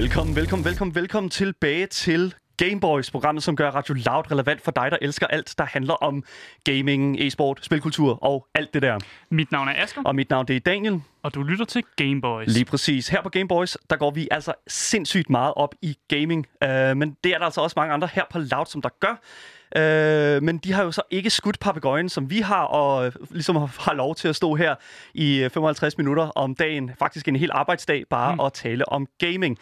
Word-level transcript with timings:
Velkommen, 0.00 0.36
velkommen, 0.36 0.64
velkommen, 0.64 0.94
velkommen 0.94 1.30
tilbage 1.30 1.86
til 1.86 2.34
Gameboys, 2.56 3.10
programmet, 3.10 3.42
som 3.42 3.56
gør 3.56 3.70
Radio 3.70 3.94
Loud 3.94 4.30
relevant 4.30 4.62
for 4.62 4.70
dig, 4.70 4.90
der 4.90 4.96
elsker 5.02 5.26
alt, 5.26 5.54
der 5.58 5.64
handler 5.64 5.94
om 5.94 6.24
gaming, 6.64 7.20
e-sport, 7.20 7.58
spilkultur 7.62 8.24
og 8.24 8.46
alt 8.54 8.74
det 8.74 8.82
der. 8.82 8.98
Mit 9.30 9.52
navn 9.52 9.68
er 9.68 9.82
Asger, 9.82 10.02
Og 10.04 10.14
mit 10.14 10.30
navn 10.30 10.46
det 10.46 10.56
er 10.56 10.60
Daniel. 10.60 11.00
og 11.22 11.34
du 11.34 11.42
lytter 11.42 11.64
til 11.64 11.82
Gameboys. 11.96 12.48
Lige 12.48 12.64
præcis. 12.64 13.08
Her 13.08 13.22
på 13.22 13.28
Gameboys, 13.28 13.76
der 13.90 13.96
går 13.96 14.10
vi 14.10 14.28
altså 14.30 14.52
sindssygt 14.66 15.30
meget 15.30 15.54
op 15.56 15.74
i 15.82 15.96
gaming. 16.08 16.46
Uh, 16.64 16.68
men 16.70 17.16
det 17.24 17.34
er 17.34 17.38
der 17.38 17.44
altså 17.44 17.60
også 17.60 17.74
mange 17.76 17.94
andre 17.94 18.08
her 18.12 18.24
på 18.30 18.38
Loud, 18.38 18.66
som 18.66 18.82
der 18.82 18.88
gør. 19.00 19.20
Uh, 19.76 20.42
men 20.42 20.58
de 20.58 20.72
har 20.72 20.82
jo 20.82 20.92
så 20.92 21.02
ikke 21.10 21.30
skudt 21.30 21.58
papegøjen, 21.60 22.08
som 22.08 22.30
vi 22.30 22.40
har, 22.40 22.62
og 22.62 23.06
øh, 23.06 23.12
ligesom 23.30 23.56
har 23.56 23.94
lov 23.94 24.14
til 24.14 24.28
at 24.28 24.36
stå 24.36 24.54
her 24.54 24.74
i 25.14 25.42
øh, 25.42 25.50
55 25.50 25.98
minutter 25.98 26.22
om 26.22 26.54
dagen, 26.54 26.90
faktisk 26.98 27.28
en 27.28 27.36
hel 27.36 27.50
arbejdsdag, 27.52 28.04
bare 28.10 28.34
mm. 28.34 28.40
at 28.40 28.52
tale 28.52 28.88
om 28.88 29.06
gaming. 29.18 29.58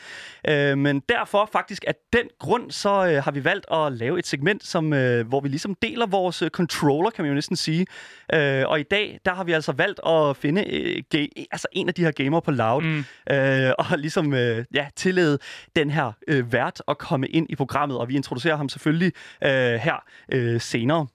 Uh, 0.50 0.78
men 0.78 1.02
derfor 1.08 1.48
faktisk 1.52 1.84
af 1.86 1.94
den 2.12 2.28
grund, 2.38 2.70
så 2.70 2.90
uh, 2.90 3.24
har 3.24 3.30
vi 3.30 3.44
valgt 3.44 3.66
at 3.72 3.92
lave 3.92 4.18
et 4.18 4.26
segment, 4.26 4.66
som, 4.66 4.92
uh, 4.92 5.20
hvor 5.20 5.40
vi 5.40 5.48
ligesom 5.48 5.74
deler 5.74 6.06
vores 6.06 6.42
uh, 6.42 6.48
controller, 6.48 7.10
kan 7.10 7.22
man 7.22 7.30
jo 7.30 7.34
næsten 7.34 7.56
sige. 7.56 7.86
Uh, 8.34 8.70
og 8.70 8.80
i 8.80 8.84
dag, 8.90 9.20
der 9.24 9.34
har 9.34 9.44
vi 9.44 9.52
altså 9.52 9.72
valgt 9.72 10.00
at 10.06 10.36
finde 10.36 10.60
uh, 10.60 11.18
ga- 11.18 11.46
altså 11.50 11.68
en 11.72 11.88
af 11.88 11.94
de 11.94 12.04
her 12.04 12.10
gamer 12.10 12.40
på 12.40 12.50
Loud, 12.50 12.82
mm. 12.82 12.98
uh, 12.98 13.70
og 13.78 13.98
ligesom 13.98 14.26
uh, 14.26 14.38
ja, 14.74 14.86
tillade 14.96 15.38
den 15.76 15.90
her 15.90 16.12
uh, 16.32 16.52
vært 16.52 16.82
at 16.88 16.98
komme 16.98 17.26
ind 17.26 17.46
i 17.50 17.56
programmet, 17.56 17.98
og 17.98 18.08
vi 18.08 18.16
introducerer 18.16 18.56
ham 18.56 18.68
selvfølgelig 18.68 19.12
uh, 19.44 19.48
her 19.50 19.97
uh, 20.34 20.60
senere. 20.60 21.06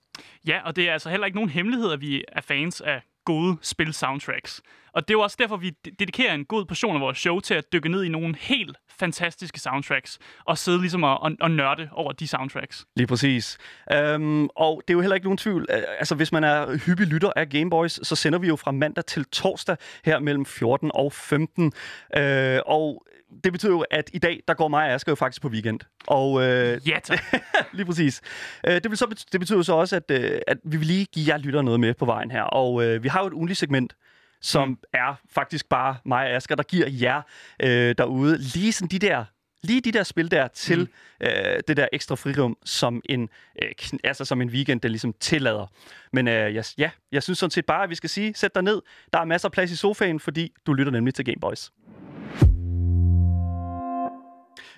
Ja, 0.47 0.59
og 0.65 0.75
det 0.75 0.89
er 0.89 0.93
altså 0.93 1.09
heller 1.09 1.25
ikke 1.25 1.37
nogen 1.37 1.49
hemmelighed, 1.49 1.91
at 1.91 2.01
vi 2.01 2.23
er 2.27 2.41
fans 2.41 2.81
af 2.81 3.01
gode 3.25 3.57
spil-soundtracks. 3.61 4.61
Og 4.93 5.07
det 5.07 5.13
er 5.13 5.17
jo 5.17 5.21
også 5.21 5.35
derfor, 5.39 5.57
vi 5.57 5.69
de- 5.85 5.91
dedikerer 5.99 6.33
en 6.33 6.45
god 6.45 6.65
portion 6.65 6.95
af 6.95 7.01
vores 7.01 7.17
show 7.17 7.39
til 7.39 7.53
at 7.53 7.73
dykke 7.73 7.89
ned 7.89 8.03
i 8.03 8.09
nogle 8.09 8.35
helt 8.39 8.77
fantastiske 8.99 9.59
soundtracks, 9.59 10.19
og 10.45 10.57
sidde 10.57 10.79
ligesom 10.79 11.03
og, 11.03 11.21
og, 11.21 11.31
og 11.41 11.51
nørde 11.51 11.89
over 11.91 12.11
de 12.11 12.27
soundtracks. 12.27 12.85
Lige 12.95 13.07
præcis. 13.07 13.57
Um, 14.15 14.49
og 14.55 14.81
det 14.87 14.93
er 14.93 14.97
jo 14.97 15.01
heller 15.01 15.15
ikke 15.15 15.25
nogen 15.25 15.37
tvivl. 15.37 15.65
Altså, 15.69 16.15
hvis 16.15 16.31
man 16.31 16.43
er 16.43 16.77
hyppig 16.85 17.07
lytter 17.07 17.31
af 17.35 17.49
Gameboys, 17.49 18.07
så 18.07 18.15
sender 18.15 18.39
vi 18.39 18.47
jo 18.47 18.55
fra 18.55 18.71
mandag 18.71 19.05
til 19.05 19.25
torsdag 19.25 19.77
her 20.05 20.19
mellem 20.19 20.45
14 20.45 20.91
og 20.93 21.13
15. 21.13 21.65
Uh, 21.65 21.71
og 22.65 23.05
det 23.43 23.51
betyder 23.51 23.71
jo, 23.71 23.85
at 23.91 24.09
i 24.13 24.19
dag, 24.19 24.43
der 24.47 24.53
går 24.53 24.67
mig 24.67 24.87
og 24.87 24.93
Asger 24.93 25.11
jo 25.11 25.15
faktisk 25.15 25.41
på 25.41 25.47
weekend. 25.47 25.79
Og 26.07 26.31
uh, 26.31 26.43
Ja, 26.89 26.99
tak. 27.03 27.19
lige 27.73 27.85
præcis. 27.85 28.21
Uh, 28.67 28.73
det, 28.73 28.89
vil 28.89 28.97
så, 28.97 29.05
bet- 29.05 29.25
det 29.31 29.39
betyder 29.39 29.61
så 29.61 29.73
også, 29.73 29.95
at, 29.95 30.11
uh, 30.11 30.37
at 30.47 30.57
vi 30.63 30.77
vil 30.77 30.87
lige 30.87 31.05
give 31.05 31.33
jer 31.33 31.37
lytter 31.37 31.61
noget 31.61 31.79
med 31.79 31.93
på 31.93 32.05
vejen 32.05 32.31
her. 32.31 32.41
Og 32.41 32.73
uh, 32.73 33.03
vi 33.03 33.07
har 33.07 33.21
jo 33.21 33.27
et 33.27 33.33
ugenligt 33.33 33.59
segment, 33.59 33.95
som 34.41 34.67
mm. 34.67 34.77
er 34.93 35.15
faktisk 35.29 35.69
bare 35.69 35.97
mig 36.05 36.27
og 36.27 36.35
Asger, 36.35 36.55
der 36.55 36.63
giver 36.63 36.87
jer 36.89 37.21
uh, 37.63 37.69
derude 37.69 38.37
lige 38.37 38.71
sådan 38.71 38.87
de 38.87 38.99
der 38.99 39.25
lige 39.63 39.81
de 39.81 39.91
der 39.91 40.03
spil 40.03 40.31
der 40.31 40.47
til 40.47 40.79
mm. 40.79 41.27
øh, 41.27 41.59
det 41.67 41.77
der 41.77 41.87
ekstra 41.93 42.15
frirum, 42.15 42.57
som 42.65 43.01
en, 43.09 43.29
øh, 43.61 43.69
altså 44.03 44.25
som 44.25 44.41
en 44.41 44.49
weekend, 44.49 44.81
der 44.81 44.89
ligesom 44.89 45.13
tillader. 45.19 45.67
Men 46.13 46.27
øh, 46.27 46.55
jeg, 46.55 46.65
ja, 46.77 46.89
jeg 47.11 47.23
synes 47.23 47.39
sådan 47.39 47.51
set 47.51 47.65
bare, 47.65 47.83
at 47.83 47.89
vi 47.89 47.95
skal 47.95 48.09
sige, 48.09 48.33
sæt 48.35 48.55
dig 48.55 48.63
ned. 48.63 48.81
Der 49.13 49.19
er 49.19 49.25
masser 49.25 49.47
af 49.47 49.51
plads 49.51 49.71
i 49.71 49.75
sofaen, 49.75 50.19
fordi 50.19 50.51
du 50.65 50.73
lytter 50.73 50.91
nemlig 50.91 51.13
til 51.13 51.25
Gameboys. 51.25 51.71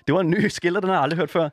Det 0.06 0.14
var 0.14 0.20
en 0.20 0.30
ny 0.30 0.46
skiller, 0.46 0.80
den 0.80 0.88
har 0.88 0.96
jeg 0.96 1.02
aldrig 1.02 1.18
hørt 1.18 1.30
før. 1.30 1.48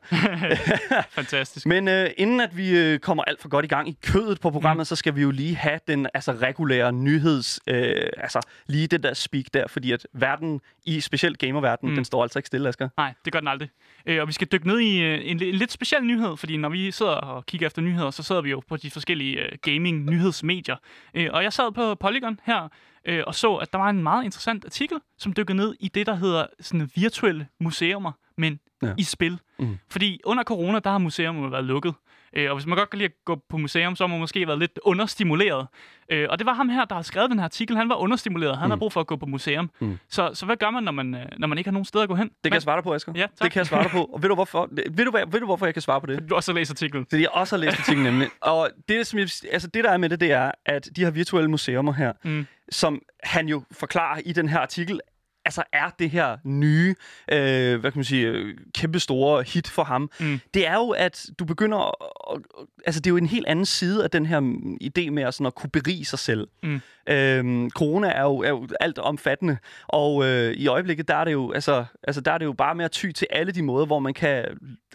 Fantastisk. 1.20 1.66
Men 1.66 1.88
øh, 1.88 2.10
inden 2.16 2.40
at 2.40 2.56
vi 2.56 2.78
øh, 2.78 2.98
kommer 2.98 3.24
alt 3.24 3.42
for 3.42 3.48
godt 3.48 3.64
i 3.64 3.68
gang 3.68 3.88
i 3.88 3.96
kødet 4.02 4.40
på 4.40 4.50
programmet, 4.50 4.80
mm. 4.80 4.84
så 4.84 4.96
skal 4.96 5.16
vi 5.16 5.22
jo 5.22 5.30
lige 5.30 5.56
have 5.56 5.80
den 5.88 6.06
altså 6.14 6.32
regulære 6.32 6.92
nyheds, 6.92 7.60
øh, 7.66 8.06
altså 8.16 8.40
lige 8.66 8.86
den 8.86 9.02
der 9.02 9.14
speak 9.14 9.44
der, 9.54 9.66
fordi 9.68 9.92
at 9.92 10.06
verden, 10.12 10.60
i 10.84 11.00
specielt 11.00 11.38
gamerverdenen, 11.38 11.92
mm. 11.92 11.96
den 11.96 12.04
står 12.04 12.22
altså 12.22 12.38
ikke 12.38 12.46
stille, 12.46 12.68
Asger. 12.68 12.88
Nej, 12.96 13.14
det 13.24 13.32
gør 13.32 13.40
den 13.40 13.48
aldrig. 13.48 13.68
Øh, 14.06 14.20
og 14.20 14.28
vi 14.28 14.32
skal 14.32 14.46
dykke 14.52 14.66
ned 14.66 14.80
i 14.80 15.02
øh, 15.02 15.20
en, 15.24 15.42
en 15.42 15.54
lidt 15.54 15.72
speciel 15.72 16.04
nyhed, 16.04 16.36
fordi 16.36 16.56
når 16.56 16.68
vi 16.68 16.90
sidder 16.90 17.12
og 17.12 17.46
kigger 17.46 17.66
efter 17.66 17.82
nyheder, 17.82 18.10
så 18.10 18.22
sidder 18.22 18.42
vi 18.42 18.50
jo 18.50 18.62
på 18.68 18.76
de 18.76 18.90
forskellige 18.90 19.36
øh, 19.40 19.58
gaming-nyhedsmedier. 19.62 20.76
Øh, 21.14 21.28
og 21.32 21.42
jeg 21.42 21.52
sad 21.52 21.72
på 21.72 21.94
Polygon 21.94 22.40
her 22.44 22.68
øh, 23.04 23.22
og 23.26 23.34
så, 23.34 23.54
at 23.54 23.72
der 23.72 23.78
var 23.78 23.90
en 23.90 24.02
meget 24.02 24.24
interessant 24.24 24.64
artikel, 24.64 24.98
som 25.18 25.32
dykkede 25.32 25.56
ned 25.56 25.74
i 25.80 25.88
det, 25.88 26.06
der 26.06 26.14
hedder 26.14 26.46
sådan 26.60 26.90
virtuelle 26.94 27.46
museumer, 27.60 28.12
men 28.38 28.60
Ja. 28.82 28.92
i 28.98 29.02
spil. 29.02 29.38
Mm. 29.58 29.78
Fordi 29.90 30.20
under 30.24 30.42
corona, 30.44 30.78
der 30.78 30.90
har 30.90 30.98
museum 30.98 31.52
været 31.52 31.64
lukket. 31.64 31.94
Øh, 32.36 32.50
og 32.50 32.56
hvis 32.56 32.66
man 32.66 32.78
godt 32.78 32.90
kan 32.90 32.98
lide 32.98 33.06
at 33.06 33.24
gå 33.24 33.40
på 33.50 33.56
museum, 33.56 33.96
så 33.96 34.04
har 34.04 34.08
man 34.08 34.18
måske 34.20 34.46
været 34.46 34.58
lidt 34.58 34.78
understimuleret. 34.82 35.66
Øh, 36.10 36.26
og 36.30 36.38
det 36.38 36.46
var 36.46 36.52
ham 36.54 36.68
her, 36.68 36.84
der 36.84 36.94
har 36.94 37.02
skrevet 37.02 37.30
den 37.30 37.38
her 37.38 37.44
artikel. 37.44 37.76
Han 37.76 37.88
var 37.88 37.94
understimuleret. 37.94 38.56
Han 38.58 38.66
mm. 38.66 38.70
har 38.70 38.76
brug 38.76 38.92
for 38.92 39.00
at 39.00 39.06
gå 39.06 39.16
på 39.16 39.26
museum. 39.26 39.70
Mm. 39.80 39.98
Så, 40.08 40.30
så 40.34 40.46
hvad 40.46 40.56
gør 40.56 40.70
man, 40.70 40.82
når 40.82 40.92
man, 40.92 41.14
øh, 41.14 41.26
når 41.38 41.46
man 41.48 41.58
ikke 41.58 41.68
har 41.68 41.72
nogen 41.72 41.84
steder 41.84 42.02
at 42.02 42.08
gå 42.08 42.14
hen? 42.14 42.28
Det 42.28 42.34
kan 42.44 42.52
jeg 42.52 42.62
svare 42.62 42.76
dig 42.76 42.84
på, 42.84 42.94
Asger. 42.94 43.12
Ja, 43.16 43.20
tak. 43.20 43.30
det 43.42 43.52
kan 43.52 43.58
jeg 43.60 43.66
svare 43.66 43.82
dig 43.82 43.90
på. 43.90 44.04
Og 44.04 44.22
ved 44.22 44.28
du, 44.28 44.34
hvorfor, 44.34 44.68
ved, 44.90 45.04
du, 45.04 45.10
hvad, 45.10 45.22
ved 45.30 45.40
du, 45.40 45.46
hvorfor 45.46 45.66
jeg 45.66 45.74
kan 45.74 45.82
svare 45.82 46.00
på 46.00 46.06
det? 46.06 46.30
Du 46.30 46.34
også 46.34 46.52
har 46.52 46.54
læst 46.58 46.70
artiklen. 46.70 47.06
Fordi 47.10 47.22
jeg 47.22 47.30
også 47.30 47.56
har 47.56 47.60
læst 47.64 47.78
artiklen 47.80 48.04
nemlig. 48.04 48.28
Og 48.40 48.70
det, 48.88 49.06
som 49.06 49.18
jeg, 49.18 49.28
altså 49.52 49.68
det, 49.68 49.84
der 49.84 49.90
er 49.90 49.96
med 49.96 50.08
det, 50.08 50.20
det 50.20 50.32
er, 50.32 50.50
at 50.66 50.88
de 50.96 51.04
her 51.04 51.10
virtuelle 51.10 51.50
museumer 51.50 51.92
her, 51.92 52.12
Mm. 52.24 52.46
som 52.70 53.02
han 53.22 53.48
jo 53.48 53.62
forklarer 53.72 54.20
i 54.24 54.32
den 54.32 54.48
her 54.48 54.58
artikel, 54.58 55.00
altså 55.44 55.62
er 55.72 55.90
det 55.98 56.10
her 56.10 56.36
nye, 56.44 56.94
øh, 57.32 57.80
hvad 57.80 57.90
kan 57.92 57.98
man 57.98 58.04
sige, 58.04 58.26
øh, 58.26 58.54
kæmpe 58.74 59.00
store 59.00 59.42
hit 59.42 59.68
for 59.68 59.84
ham, 59.84 60.10
Mm. 60.20 60.40
det 60.54 60.66
er 60.66 60.74
jo, 60.74 60.90
at 60.90 61.26
du 61.38 61.44
begynder 61.44 61.78
at, 62.34 62.40
altså 62.86 63.00
det 63.00 63.06
er 63.06 63.10
jo 63.10 63.16
en 63.16 63.26
helt 63.26 63.46
anden 63.46 63.66
side 63.66 64.04
af 64.04 64.10
den 64.10 64.26
her 64.26 64.40
idé 64.82 65.10
med 65.10 65.22
at, 65.22 65.34
sådan 65.34 65.46
at 65.46 65.54
kunne 65.54 65.70
berige 65.70 66.04
sig 66.04 66.18
selv. 66.18 66.48
Mm. 66.62 66.80
Øhm, 67.08 67.70
corona 67.70 68.08
er 68.08 68.22
jo, 68.22 68.38
er 68.38 68.48
jo 68.48 68.68
alt 68.80 68.98
omfattende, 68.98 69.56
og 69.88 70.24
øh, 70.24 70.52
i 70.54 70.66
øjeblikket, 70.66 71.08
der 71.08 71.14
er, 71.16 71.24
det 71.24 71.32
jo, 71.32 71.52
altså, 71.52 71.84
altså, 72.02 72.20
der 72.20 72.32
er 72.32 72.38
det 72.38 72.44
jo 72.44 72.52
bare 72.52 72.74
med 72.74 72.84
at 72.84 72.90
ty 72.90 73.10
til 73.10 73.26
alle 73.30 73.52
de 73.52 73.62
måder, 73.62 73.86
hvor 73.86 73.98
man 73.98 74.14
kan 74.14 74.44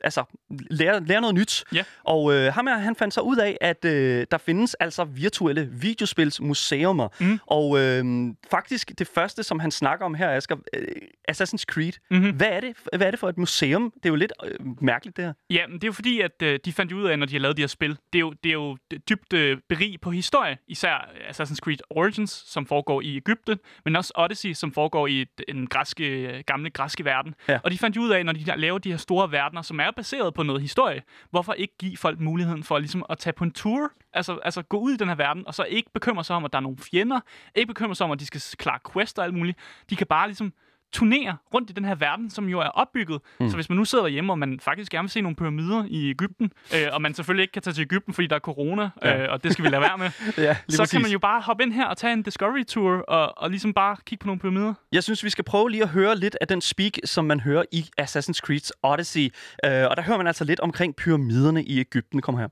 altså, 0.04 0.24
lære, 0.70 1.06
lære 1.06 1.22
noget 1.22 1.36
nyt. 1.36 1.64
Ja. 1.74 1.84
Og 2.04 2.34
øh, 2.34 2.54
ham 2.54 2.68
her, 2.68 2.78
han 2.78 2.96
fandt 2.96 3.14
så 3.14 3.22
ud 3.22 3.38
af, 3.38 3.58
at 3.62 3.86
øh, 3.86 4.26
der 4.32 4.38
findes 4.38 4.74
altså 4.74 5.04
virtuelle 5.04 5.70
videospilsmuseumer. 5.72 7.08
Mm. 7.20 7.40
Og 7.48 7.80
øh, 7.80 8.06
faktisk 8.52 8.92
det 9.00 9.08
første, 9.08 9.44
som 9.44 9.60
han 9.60 9.72
snakker 9.72 10.06
om 10.06 10.14
her, 10.14 10.30
Asger, 10.40 10.56
øh, 10.74 10.88
Assassin's 11.32 11.64
Creed. 11.72 11.92
Mhm. 12.12 12.36
Hvad, 12.36 12.48
er 12.48 12.60
det, 12.60 12.74
hvad 12.98 13.08
er 13.08 13.12
det 13.12 13.20
for 13.20 13.30
et 13.30 13.38
museum? 13.38 13.92
Det 13.96 14.06
er 14.06 14.10
jo 14.10 14.16
lidt 14.16 14.34
øh, 14.46 14.52
mærkeligt, 14.82 15.18
det 15.18 15.26
her. 15.26 15.34
Ja, 15.50 15.68
men 15.68 15.74
det 15.76 15.84
er 15.84 15.88
jo 15.88 15.92
fordi, 15.92 16.20
at 16.22 16.42
øh, 16.44 16.60
de 16.66 16.74
fandt 16.74 16.92
ud 16.92 17.04
af, 17.06 17.20
når 17.20 17.26
de 17.26 17.34
har 17.34 17.40
lavet 17.40 17.58
de 17.58 17.62
her 17.62 17.68
spil, 17.68 17.90
det 18.14 18.20
er 18.20 18.20
jo, 18.20 18.34
det 18.44 18.50
er 18.50 18.54
jo 18.54 18.78
dybt 19.10 19.34
øh, 19.34 19.58
berig 19.70 20.02
på 20.02 20.12
historie. 20.12 20.58
Især 20.68 21.10
Assassin's 21.30 21.56
Creed 21.56 21.78
Origins, 21.90 22.32
som 22.48 22.66
foregår 22.66 23.02
i 23.02 23.16
Ægypten, 23.18 23.58
men 23.86 23.96
også 23.96 24.14
Odyssey, 24.16 24.54
som 24.54 24.72
foregår 24.74 25.08
i 25.08 25.22
et- 25.22 25.42
en 25.48 25.68
græske, 25.68 26.08
øh, 26.08 26.44
gamle 26.48 26.70
græske 26.70 27.06
verden. 27.06 27.36
Ja. 27.48 27.60
Og 27.64 27.72
de 27.72 27.78
fandt 27.78 27.98
ud 27.98 28.10
af, 28.10 28.26
når 28.26 28.34
de 28.34 28.44
laver 28.58 28.78
de 28.78 28.90
her 28.92 28.98
store 28.98 29.32
verdener, 29.32 29.62
som 29.62 29.80
er 29.80 29.92
baseret 29.92 30.34
på 30.34 30.44
noget 30.44 30.62
historie, 30.62 31.02
hvorfor 31.32 31.54
ikke 31.54 31.74
give 31.80 31.98
folk 31.98 32.20
muligheden 32.20 32.64
for 32.64 32.80
ligesom 32.80 33.06
at 33.10 33.18
tage 33.18 33.34
på 33.34 33.44
en 33.44 33.52
tour? 33.52 33.92
Altså, 34.14 34.40
altså 34.44 34.62
gå 34.62 34.78
ud 34.80 34.92
i 34.92 34.98
den 34.98 35.08
her 35.08 35.16
verden, 35.16 35.48
og 35.48 35.54
så 35.56 35.64
ikke 35.64 35.90
bekymre 35.94 36.24
sig 36.24 36.36
om, 36.36 36.46
at 36.46 36.54
der 36.54 36.58
er 36.58 36.62
nogle 36.62 36.78
fjender, 36.92 37.20
ikke 37.56 37.68
bekymre 37.68 37.96
sig 37.96 38.06
om, 38.06 38.12
at 38.12 38.20
de 38.20 38.26
skal 38.26 38.42
klare 38.58 38.80
quest 38.94 39.20
og 39.20 39.26
alt 39.26 39.34
muligt. 39.34 39.58
De 39.90 39.96
kan 39.96 40.08
bare 40.08 40.29
ligesom 40.30 40.54
turnere 40.94 41.38
rundt 41.54 41.70
i 41.70 41.74
den 41.74 41.86
her 41.86 41.96
verden, 41.96 42.30
som 42.30 42.46
jo 42.50 42.60
er 42.60 42.66
opbygget. 42.68 43.22
Mm. 43.40 43.50
Så 43.50 43.56
hvis 43.56 43.70
man 43.70 43.78
nu 43.78 43.86
sidder 43.86 44.08
hjemme, 44.08 44.34
og 44.34 44.40
man 44.40 44.60
faktisk 44.60 44.92
gerne 44.92 45.04
vil 45.04 45.10
se 45.10 45.22
nogle 45.22 45.36
pyramider 45.36 45.84
i 45.88 46.10
Ægypten, 46.10 46.52
øh, 46.76 46.82
og 46.92 47.02
man 47.02 47.14
selvfølgelig 47.14 47.42
ikke 47.44 47.52
kan 47.52 47.62
tage 47.62 47.74
til 47.74 47.82
Ægypten, 47.82 48.14
fordi 48.14 48.28
der 48.28 48.36
er 48.36 48.40
corona, 48.40 48.90
Ja. 49.04 49.24
øh, 49.24 49.32
og 49.34 49.44
det 49.44 49.54
skal 49.54 49.66
vi 49.66 49.70
lade 49.70 49.82
være 49.82 49.98
med, 49.98 50.10
Ja, 50.46 50.58
så 50.70 50.88
kan 50.92 51.02
man 51.02 51.12
jo 51.12 51.20
bare 51.20 51.42
hoppe 51.42 51.64
ind 51.64 51.74
her 51.74 51.86
og 51.86 51.98
tage 51.98 52.14
en 52.14 52.22
Discovery 52.24 52.64
Tour, 52.64 52.98
og, 52.98 53.38
og 53.38 53.50
ligesom 53.50 53.74
bare 53.74 53.96
kigge 54.06 54.22
på 54.24 54.28
nogle 54.28 54.40
pyramider. 54.40 54.74
Jeg 54.92 55.04
synes, 55.04 55.24
vi 55.24 55.30
skal 55.30 55.44
prøve 55.44 55.72
lige 55.72 55.84
at 55.84 55.90
høre 55.90 56.16
lidt 56.18 56.38
af 56.42 56.48
den 56.48 56.62
speak, 56.62 56.92
som 57.06 57.26
man 57.26 57.40
hører 57.40 57.64
i 57.72 57.86
Assassin's 58.02 58.40
Creed 58.40 58.72
Odyssey. 58.84 59.26
Uh, 59.66 59.70
og 59.90 59.98
der 59.98 60.02
hører 60.02 60.18
man 60.18 60.28
altså 60.28 60.44
lidt 60.44 60.60
omkring 60.60 60.96
pyramiderne 60.96 61.64
i 61.64 61.80
Ægypten. 61.80 62.22
Kom 62.22 62.38
her. 62.38 62.48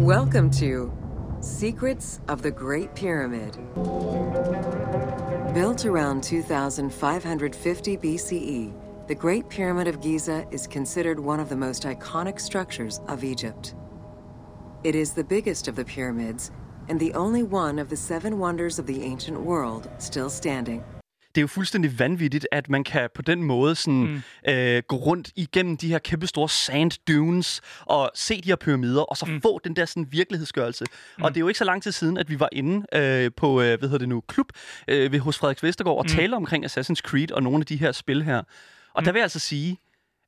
Welcome 0.00 0.52
to 0.52 0.90
Secrets 1.42 2.20
of 2.28 2.38
the 2.38 2.50
Great 2.50 2.88
Pyramid. 2.96 3.52
Built 5.54 5.86
around 5.86 6.24
2550 6.24 7.96
BCE, 7.98 9.06
the 9.06 9.14
Great 9.14 9.48
Pyramid 9.48 9.86
of 9.86 10.00
Giza 10.00 10.44
is 10.50 10.66
considered 10.66 11.20
one 11.20 11.38
of 11.38 11.48
the 11.48 11.54
most 11.54 11.84
iconic 11.84 12.40
structures 12.40 13.00
of 13.06 13.22
Egypt. 13.22 13.76
It 14.82 14.96
is 14.96 15.12
the 15.12 15.22
biggest 15.22 15.68
of 15.68 15.76
the 15.76 15.84
pyramids 15.84 16.50
and 16.88 16.98
the 16.98 17.14
only 17.14 17.44
one 17.44 17.78
of 17.78 17.88
the 17.88 17.96
seven 17.96 18.40
wonders 18.40 18.80
of 18.80 18.86
the 18.86 19.04
ancient 19.04 19.40
world 19.40 19.88
still 19.98 20.28
standing. 20.28 20.82
Det 21.34 21.40
er 21.40 21.42
jo 21.42 21.46
fuldstændig 21.46 21.98
vanvittigt, 21.98 22.46
at 22.52 22.70
man 22.70 22.84
kan 22.84 23.08
på 23.14 23.22
den 23.22 23.42
måde 23.42 23.74
sådan, 23.74 24.22
mm. 24.46 24.52
øh, 24.52 24.82
gå 24.88 24.96
rundt 24.96 25.30
igennem 25.36 25.76
de 25.76 25.88
her 25.88 25.98
kæmpe 25.98 26.26
store 26.26 26.48
sand 26.48 26.90
dunes 27.08 27.60
og 27.80 28.10
se 28.14 28.40
de 28.40 28.48
her 28.48 28.56
pyramider, 28.56 29.02
og 29.02 29.16
så 29.16 29.26
mm. 29.26 29.40
få 29.40 29.60
den 29.64 29.76
der 29.76 29.84
sådan 29.84 30.06
virkelighedsgørelse. 30.10 30.84
Mm. 31.18 31.24
Og 31.24 31.30
det 31.30 31.36
er 31.36 31.40
jo 31.40 31.48
ikke 31.48 31.58
så 31.58 31.64
lang 31.64 31.82
tid 31.82 31.92
siden, 31.92 32.18
at 32.18 32.30
vi 32.30 32.40
var 32.40 32.48
inde 32.52 32.86
øh, 32.94 33.30
på, 33.36 33.60
øh, 33.60 33.78
hvad 33.78 33.88
hedder 33.88 33.98
det 33.98 34.08
nu, 34.08 34.20
klub 34.20 34.46
øh, 34.88 35.12
ved, 35.12 35.20
hos 35.20 35.38
Frederik 35.38 35.62
Vestergaard 35.62 35.98
og 35.98 36.04
mm. 36.04 36.16
tale 36.16 36.36
omkring 36.36 36.64
Assassin's 36.64 37.00
Creed 37.02 37.30
og 37.32 37.42
nogle 37.42 37.60
af 37.60 37.66
de 37.66 37.76
her 37.76 37.92
spil 37.92 38.22
her. 38.22 38.38
Og 38.38 38.44
mm. 38.98 39.04
der 39.04 39.12
vil 39.12 39.18
jeg 39.18 39.24
altså 39.24 39.38
sige, 39.38 39.78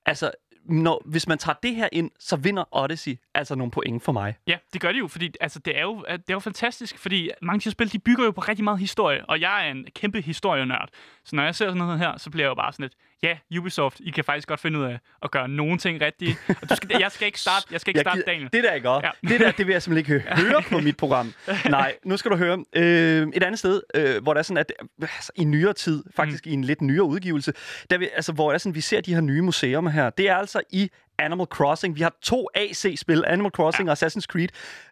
altså, 0.07 0.31
når, 0.69 1.03
hvis 1.05 1.29
man 1.29 1.39
tager 1.39 1.57
det 1.63 1.75
her 1.75 1.89
ind, 1.93 2.11
så 2.19 2.37
vinder 2.37 2.65
Odyssey 2.77 3.19
altså 3.35 3.55
nogle 3.55 3.71
point 3.71 4.03
for 4.03 4.13
mig. 4.13 4.35
Ja, 4.47 4.59
det 4.73 4.81
gør 4.81 4.93
det 4.93 4.99
jo, 4.99 5.09
fordi 5.09 5.35
altså, 5.41 5.59
det, 5.59 5.79
er 5.79 5.83
jo, 5.83 6.05
øh, 6.09 6.19
det 6.19 6.31
er 6.31 6.35
jo 6.35 6.39
fantastisk, 6.39 6.99
fordi 6.99 7.31
mange 7.43 7.57
af 7.57 7.61
de 7.61 7.65
her 7.65 7.71
spil, 7.71 7.93
de 7.93 7.99
bygger 7.99 8.25
jo 8.25 8.31
på 8.31 8.41
rigtig 8.41 8.65
meget 8.65 8.79
historie, 8.79 9.27
og 9.27 9.41
jeg 9.41 9.67
er 9.67 9.71
en 9.71 9.87
kæmpe 9.95 10.21
historienørd. 10.21 10.89
Så 11.25 11.37
når 11.37 11.43
jeg 11.43 11.55
ser 11.55 11.67
sådan 11.67 11.79
noget 11.79 11.99
her, 11.99 12.17
så 12.17 12.31
bliver 12.31 12.45
jeg 12.45 12.49
jo 12.49 12.55
bare 12.55 12.73
sådan 12.73 12.85
lidt, 12.85 12.95
ja, 13.23 13.59
Ubisoft, 13.59 14.01
I 14.01 14.11
kan 14.11 14.25
faktisk 14.25 14.49
godt 14.49 14.61
finde 14.61 14.79
ud 14.79 14.85
af 14.85 14.99
at 15.23 15.31
gøre 15.31 15.49
nogle 15.49 15.79
ting 15.79 16.01
rigtige. 16.01 16.37
Og 16.63 16.71
du 16.71 16.77
skal, 16.77 16.91
jeg 17.01 17.13
skal 17.13 17.27
ikke 17.27 17.41
starte, 17.41 17.67
jeg 17.71 17.81
skal 17.81 17.91
ikke 17.91 17.99
Jeg 17.99 18.05
starte 18.05 18.23
Daniel. 18.27 18.49
Det 18.53 18.65
der 18.65 18.73
ikke 18.73 18.89
godt. 18.89 19.05
Ja. 19.05 19.11
Ja. 19.23 19.29
Det 19.29 19.41
der, 19.41 19.51
det 19.51 19.67
vil 19.67 19.73
jeg 19.73 19.83
simpelthen 19.83 20.17
ikke 20.17 20.31
høre 20.37 20.63
på 20.63 20.79
mit 20.79 20.97
program. 20.97 21.33
Nej, 21.69 21.95
nu 22.05 22.17
skal 22.17 22.31
du 22.31 22.37
høre. 22.37 22.65
Øh, 22.77 23.29
et 23.35 23.43
andet 23.43 23.59
sted, 23.59 23.81
øh, 23.95 24.23
hvor 24.23 24.35
der 24.35 24.39
er 24.39 24.43
sådan, 24.43 24.59
at 24.59 24.73
øh, 25.03 25.09
altså, 25.17 25.33
i 25.37 25.45
nyere 25.45 25.73
tid, 25.73 26.05
faktisk 26.17 26.47
mm. 26.47 26.51
i 26.51 26.55
en 26.55 26.65
lidt 26.65 26.83
nyere 26.83 27.05
udgivelse, 27.05 27.53
der 27.91 27.99
vi, 27.99 28.09
altså, 28.17 28.33
hvor 28.33 28.49
der 28.49 28.55
er 28.55 28.59
sådan, 28.59 28.75
vi 28.75 28.81
ser 28.81 29.01
de 29.01 29.15
her 29.15 29.21
nye 29.21 29.43
museer 29.43 29.89
her, 29.89 30.11
det 30.11 30.29
er 30.29 30.37
altså 30.37 30.61
i 30.71 30.91
Animal 31.19 31.47
Crossing. 31.47 31.97
Vi 31.97 32.01
har 32.03 32.17
to 32.23 32.49
AC-spil, 32.55 33.25
Animal 33.27 33.51
Crossing 33.51 33.89
ja. 33.89 33.93
og 33.93 33.99
Assassin's 34.03 34.21
Creed. 34.27 34.49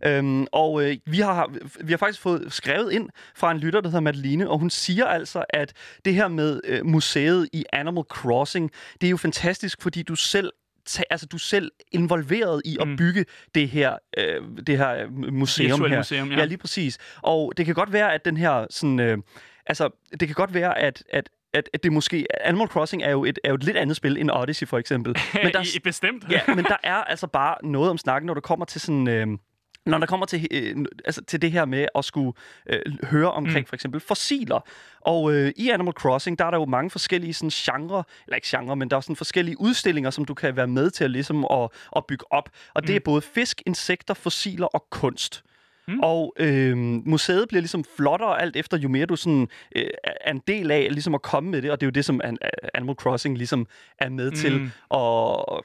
Øhm, 0.06 0.47
og 0.53 0.85
øh, 0.85 0.97
vi, 1.06 1.19
har, 1.21 1.50
vi 1.85 1.93
har 1.93 1.97
faktisk 1.97 2.21
fået 2.21 2.53
skrevet 2.53 2.93
ind 2.93 3.09
fra 3.37 3.50
en 3.50 3.59
lytter, 3.59 3.81
der 3.81 3.88
hedder 3.88 4.00
Madeline, 4.00 4.50
og 4.50 4.59
hun 4.59 4.71
siger 4.71 5.06
altså, 5.06 5.44
at 5.50 5.73
det 6.05 6.15
her 6.15 6.29
med 6.29 6.61
øh, 6.65 6.87
museet 6.87 7.49
i 7.53 7.65
Animal 7.73 8.05
Crossing, 8.05 8.71
det 9.00 9.06
er 9.06 9.11
jo 9.11 9.17
fantastisk, 9.17 9.82
fordi 9.82 10.03
du 10.03 10.15
selv 10.17 10.53
ta- 10.88 11.03
altså 11.11 11.26
du 11.26 11.37
er 11.37 11.41
selv 11.41 11.71
involveret 11.93 12.62
i 12.65 12.77
at 12.81 12.88
Mm. 12.88 12.97
bygge 12.97 13.25
det 13.55 13.69
her 13.69 13.97
øh, 14.19 14.41
det 14.67 14.79
her 14.79 14.91
øh, 14.94 15.12
museum 15.32 15.81
her. 15.85 15.97
museum, 15.97 16.31
ja. 16.31 16.38
ja, 16.38 16.44
lige 16.44 16.59
præcis. 16.59 16.99
Og 17.23 17.53
det 17.56 17.67
kan 17.67 17.75
godt 17.75 17.93
være 17.93 18.12
at 18.15 18.25
den 18.25 18.37
her 18.37 18.67
sådan 18.70 19.00
øh, 19.00 19.19
altså 19.67 19.88
det 20.20 20.29
kan 20.29 20.35
godt 20.35 20.55
være 20.55 20.79
at 20.79 21.03
at 21.12 21.29
at, 21.55 21.71
at 21.73 21.83
det 21.83 21.93
måske 21.93 22.27
Animal 22.45 22.69
Crossing 22.69 23.03
er 23.03 23.11
jo 23.11 23.25
et 23.25 23.39
er 23.45 23.49
jo 23.49 23.55
et 23.55 23.65
lidt 23.65 23.77
andet 23.77 23.97
spil 23.97 24.17
end 24.19 24.31
Odyssey 24.31 24.67
for 24.67 24.79
eksempel. 24.79 25.17
Men 25.43 25.53
der, 25.53 25.77
I, 25.77 25.79
bestemt. 25.79 26.25
ja, 26.31 26.41
men 26.56 26.65
der 26.65 26.77
er 26.83 26.95
altså 26.97 27.27
bare 27.27 27.56
noget 27.62 27.91
om 27.91 27.99
snakken, 27.99 28.27
når 28.27 28.35
det 28.35 28.43
kommer 28.43 28.65
til 28.65 28.81
sådan... 28.81 29.09
Øh, 29.09 29.27
når 29.87 29.99
der 29.99 30.06
kommer 30.06 30.27
til, 30.27 30.47
øh, 30.51 30.85
altså 31.05 31.25
til 31.25 31.43
det 31.43 31.53
her 31.53 31.65
med 31.65 31.87
at 31.95 32.05
skulle 32.05 32.33
øh, 32.71 32.81
høre 33.05 33.33
omkring 33.33 33.59
mm. 33.61 33.67
for 33.67 33.77
eksempel 33.77 34.01
fossiler. 34.01 34.61
Og 35.01 35.33
øh, 35.35 35.53
i 35.56 35.71
Animal 35.71 35.93
Crossing, 35.93 36.39
der 36.39 36.45
er 36.45 36.51
der 36.51 36.59
jo 36.59 36.65
mange 36.65 36.91
forskellige 36.91 37.35
sådan, 37.35 37.51
genre, 37.51 38.05
eller 38.27 38.37
ikke 38.37 38.47
genre, 38.51 38.77
men 38.77 38.91
der 38.91 38.97
er 38.97 39.01
sådan 39.01 39.17
forskellige 39.17 39.61
udstillinger, 39.61 40.11
som 40.11 40.25
du 40.25 40.35
kan 40.35 40.56
være 40.56 40.67
med 40.67 40.91
til 40.91 41.05
at, 41.05 41.11
ligesom, 41.11 41.47
at, 41.51 41.69
at 41.97 42.06
bygge 42.09 42.33
op. 42.33 42.49
Og 42.75 42.83
det 42.83 42.91
Mm. 42.91 42.97
er 42.97 43.01
både 43.05 43.23
fisk, 43.23 43.62
insekter, 43.67 44.15
fossiler 44.15 44.67
og 44.67 44.87
kunst. 44.91 45.45
Mm. 45.88 46.00
Og 46.00 46.34
øh, 46.38 46.76
museet 47.06 47.48
bliver 47.48 47.60
ligesom 47.60 47.84
flottere 47.96 48.42
alt 48.42 48.56
efter, 48.56 48.76
jo 48.78 48.88
mere 48.88 49.06
du 49.06 49.16
sådan, 49.16 49.48
øh, 49.76 49.86
er 50.04 50.31
en 50.31 50.42
del 50.48 50.70
af 50.70 50.88
ligesom 50.90 51.14
at 51.14 51.22
komme 51.22 51.50
med 51.50 51.62
det, 51.62 51.70
og 51.70 51.81
det 51.81 51.86
er 51.86 51.88
jo 51.88 51.90
det, 51.90 52.04
som 52.04 52.20
An- 52.25 52.38
Animal 52.75 52.96
Crossing 52.96 53.36
ligesom 53.36 53.66
er 53.98 54.08
med 54.08 54.31
mm. 54.31 54.36
til 54.36 54.54
at, 54.54 54.70
og, 54.88 55.64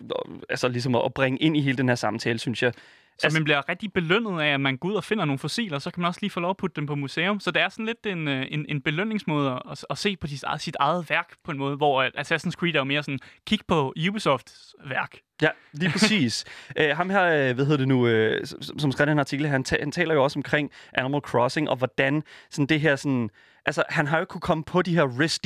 altså 0.50 0.68
ligesom 0.68 0.96
at 0.96 1.14
bringe 1.14 1.40
ind 1.40 1.58
i 1.58 1.62
hele 1.62 1.78
den 1.78 1.90
her 1.90 1.96
samtale, 1.96 2.40
synes 2.40 2.64
jeg. 2.64 2.74
Så 3.20 3.26
Altså- 3.28 3.40
man 3.40 3.44
bliver 3.44 3.70
rigtig 3.70 3.94
belønnet 3.94 4.42
af, 4.42 4.48
at 4.54 4.62
man 4.62 4.78
går 4.78 4.90
ud 4.90 4.94
og 4.94 5.04
finder 5.04 5.26
nogle 5.26 5.40
fossiler, 5.40 5.80
så 5.80 5.92
kan 5.92 6.02
man 6.02 6.08
også 6.08 6.20
lige 6.22 6.30
få 6.30 6.40
lov 6.40 6.50
at 6.50 6.58
putte 6.58 6.76
dem 6.76 6.86
på 6.86 6.96
museum. 6.96 7.40
Så 7.40 7.52
det 7.52 7.62
er 7.62 7.70
sådan 7.70 7.86
lidt 7.86 8.06
en, 8.06 8.28
øh, 8.28 8.46
en, 8.50 8.66
en 8.70 8.82
belønningsmåde 8.82 9.62
at, 9.72 9.86
at 9.90 9.98
se 9.98 10.16
på 10.18 10.28
sit 10.28 10.44
eget, 10.44 10.62
sit 10.62 10.76
eget 10.80 11.10
værk 11.10 11.34
på 11.44 11.52
en 11.52 11.58
måde, 11.58 11.76
hvor 11.76 12.02
at 12.02 12.12
Assassin's 12.18 12.52
Creed 12.52 12.76
er 12.76 12.80
jo 12.80 12.84
mere 12.84 13.04
sådan, 13.04 13.20
kig 13.48 13.60
på 13.68 13.94
Ubisofts 14.10 14.76
værk. 14.86 15.16
Ja, 15.42 15.50
lige 15.74 15.92
præcis. 15.92 16.46
Æ, 16.78 16.92
ham 16.94 17.10
her, 17.10 17.24
øh, 17.24 17.56
hvad 17.56 17.66
hedder 17.66 17.78
det 17.78 17.88
nu, 17.88 18.08
øh, 18.08 18.46
som, 18.46 18.80
som 18.80 18.92
skrev 18.92 19.08
den 19.08 19.18
her 19.18 19.20
artikel, 19.20 19.48
han, 19.48 19.64
ta- 19.64 19.80
han 19.80 19.92
taler 19.92 20.14
jo 20.14 20.24
også 20.24 20.40
omkring 20.40 20.72
Animal 20.94 21.22
Crossing, 21.22 21.70
og 21.70 21.76
hvordan 21.78 22.24
sådan 22.50 22.66
det 22.66 22.82
her 22.82 22.96
sådan... 22.96 23.30
Altså, 23.66 23.84
han 23.90 24.08
har 24.08 24.18
jo 24.18 24.22
ikke 24.22 24.32
kunne 24.32 24.42
komme 24.42 24.64
på 24.64 24.82
de 24.82 24.96
her 24.96 25.20
RISD, 25.20 25.46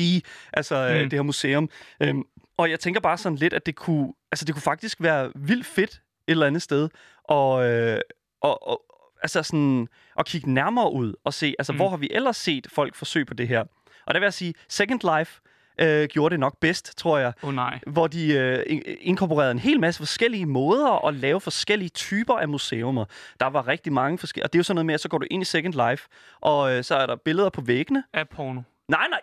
altså 0.54 0.76
mm. 0.90 0.96
Øh, 0.96 1.04
det 1.04 1.14
her 1.14 1.22
museum. 1.22 1.70
Øhm, 2.02 2.24
og 2.58 2.70
jeg 2.70 2.80
tænker 2.80 3.00
bare 3.02 3.18
sådan 3.18 3.36
lidt, 3.36 3.54
at 3.54 3.66
det 3.66 3.76
kunne, 3.76 4.14
altså, 4.32 4.46
det 4.46 4.56
kunne 4.56 4.62
faktisk 4.62 5.02
være 5.02 5.32
vildt 5.36 5.66
fedt 5.66 6.02
eller 6.28 6.48
andet 6.48 6.62
sted, 6.62 6.90
og, 7.24 7.70
øh, 7.70 8.00
og, 8.42 8.68
og 8.68 8.82
altså 9.24 9.44
sådan, 9.44 9.88
at 10.20 10.26
kigge 10.26 10.54
nærmere 10.54 10.94
ud 10.94 11.14
og 11.24 11.34
se, 11.34 11.56
altså, 11.60 11.74
mm. 11.74 11.78
Hvor 11.78 11.90
har 11.90 11.98
vi 11.98 12.08
ellers 12.12 12.38
set 12.38 12.68
folk 12.72 12.96
forsøge 12.96 13.26
på 13.26 13.34
det 13.34 13.48
her? 13.48 13.64
Og 14.08 14.14
der 14.14 14.20
vil 14.20 14.26
jeg 14.26 14.34
sige, 14.34 14.54
Second 14.70 15.18
Life 15.18 15.42
øh, 15.82 16.08
gjorde 16.08 16.34
det 16.34 16.40
nok 16.40 16.58
bedst, 16.62 16.98
tror 16.98 17.18
jeg 17.18 17.34
oh, 17.44 17.54
nej. 17.56 17.80
hvor 17.88 18.08
de 18.08 18.34
øh, 18.34 18.64
in- 18.68 18.84
inkorporerede 19.02 19.52
en 19.52 19.60
hel 19.60 19.80
masse 19.80 19.98
forskellige 20.00 20.46
måder 20.46 21.08
at 21.08 21.14
lave 21.14 21.42
forskellige 21.42 21.90
typer 21.90 22.34
af 22.34 22.48
museumer. 22.48 23.06
Der 23.40 23.46
var 23.46 23.68
rigtig 23.68 23.94
mange 23.94 24.18
forskellige, 24.18 24.46
og 24.46 24.54
det 24.54 24.58
er 24.58 24.60
jo 24.60 24.64
sådan 24.64 24.76
noget 24.76 24.86
med, 24.86 24.94
at 24.94 25.02
så 25.02 25.10
går 25.10 25.18
du 25.18 25.26
ind 25.32 25.42
i 25.42 25.46
Second 25.46 25.90
Life, 25.90 26.08
og 26.42 26.76
øh, 26.76 26.84
så 26.84 26.96
er 26.96 27.06
der 27.06 27.16
billeder 27.16 27.50
på 27.50 27.62
væggene. 27.62 28.04
Af 28.14 28.30
porno. 28.30 28.62
Nej, 28.88 29.08
nej, 29.10 29.20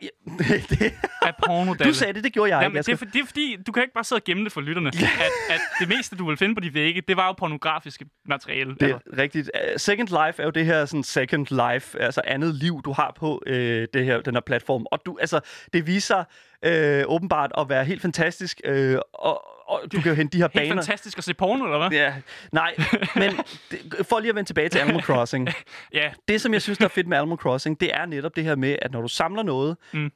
det, 0.70 0.92
Af 1.22 1.34
porno, 1.46 1.74
du 1.74 1.94
sagde 1.94 2.12
det, 2.12 2.24
det 2.24 2.32
gjorde 2.32 2.56
jeg 2.56 2.62
Jamen, 2.62 2.76
ikke. 2.76 2.86
det, 2.86 2.92
er, 2.92 2.96
for, 2.96 3.04
det 3.04 3.20
er 3.20 3.26
fordi, 3.26 3.56
du 3.66 3.72
kan 3.72 3.82
ikke 3.82 3.94
bare 3.94 4.04
sidde 4.04 4.18
og 4.18 4.24
gemme 4.24 4.44
det 4.44 4.52
for 4.52 4.60
lytterne. 4.60 4.88
at, 4.88 5.54
at 5.54 5.60
det 5.80 5.88
meste, 5.88 6.16
du 6.16 6.28
vil 6.28 6.36
finde 6.36 6.54
på 6.54 6.60
de 6.60 6.74
vægge, 6.74 7.02
det 7.08 7.16
var 7.16 7.26
jo 7.26 7.32
pornografiske 7.32 8.06
materiale. 8.26 8.74
Det 8.80 8.90
er 8.90 8.98
rigtigt. 9.18 9.50
Uh, 9.54 9.76
Second 9.76 10.08
Life 10.08 10.42
er 10.42 10.46
jo 10.46 10.50
det 10.50 10.66
her 10.66 10.84
sådan 10.84 11.02
second 11.02 11.72
life, 11.72 12.00
altså 12.00 12.20
andet 12.24 12.54
liv, 12.54 12.82
du 12.84 12.92
har 12.92 13.12
på 13.16 13.42
øh, 13.46 13.88
det 13.94 14.04
her, 14.04 14.20
den 14.20 14.34
her 14.34 14.40
platform. 14.40 14.86
Og 14.90 14.98
du, 15.06 15.18
altså, 15.20 15.40
det 15.72 15.86
viser 15.86 16.24
øh, 16.64 17.04
åbenbart 17.06 17.52
at 17.58 17.68
være 17.68 17.84
helt 17.84 18.02
fantastisk, 18.02 18.60
øh, 18.64 18.98
og, 19.14 19.44
og 19.68 19.80
du 19.92 20.00
kan 20.00 20.08
jo 20.10 20.14
hente 20.14 20.32
de 20.38 20.42
her 20.42 20.48
Helt 20.52 20.54
baner. 20.70 20.82
fantastisk 20.82 21.18
at 21.18 21.24
se 21.24 21.34
porno, 21.34 21.64
eller 21.64 21.78
hvad? 21.78 21.98
Ja, 21.98 22.14
nej, 22.52 22.74
men 23.16 23.30
det, 23.70 24.06
for 24.06 24.18
lige 24.20 24.28
at 24.30 24.34
vende 24.36 24.48
tilbage 24.48 24.68
til 24.68 24.78
Animal 24.78 25.02
Crossing. 25.02 25.48
Ja, 25.94 26.12
det, 26.28 26.40
som 26.40 26.52
jeg 26.52 26.62
synes, 26.62 26.78
der 26.78 26.84
er 26.84 26.88
fedt 26.88 27.08
med 27.08 27.18
Animal 27.18 27.38
Crossing, 27.38 27.80
det 27.80 27.94
er 27.94 28.06
netop 28.06 28.36
det 28.36 28.44
her 28.44 28.56
med, 28.56 28.76
at 28.82 28.92
når 28.92 29.00
du 29.00 29.08
samler 29.08 29.42
noget, 29.42 29.76
mm. 29.92 30.10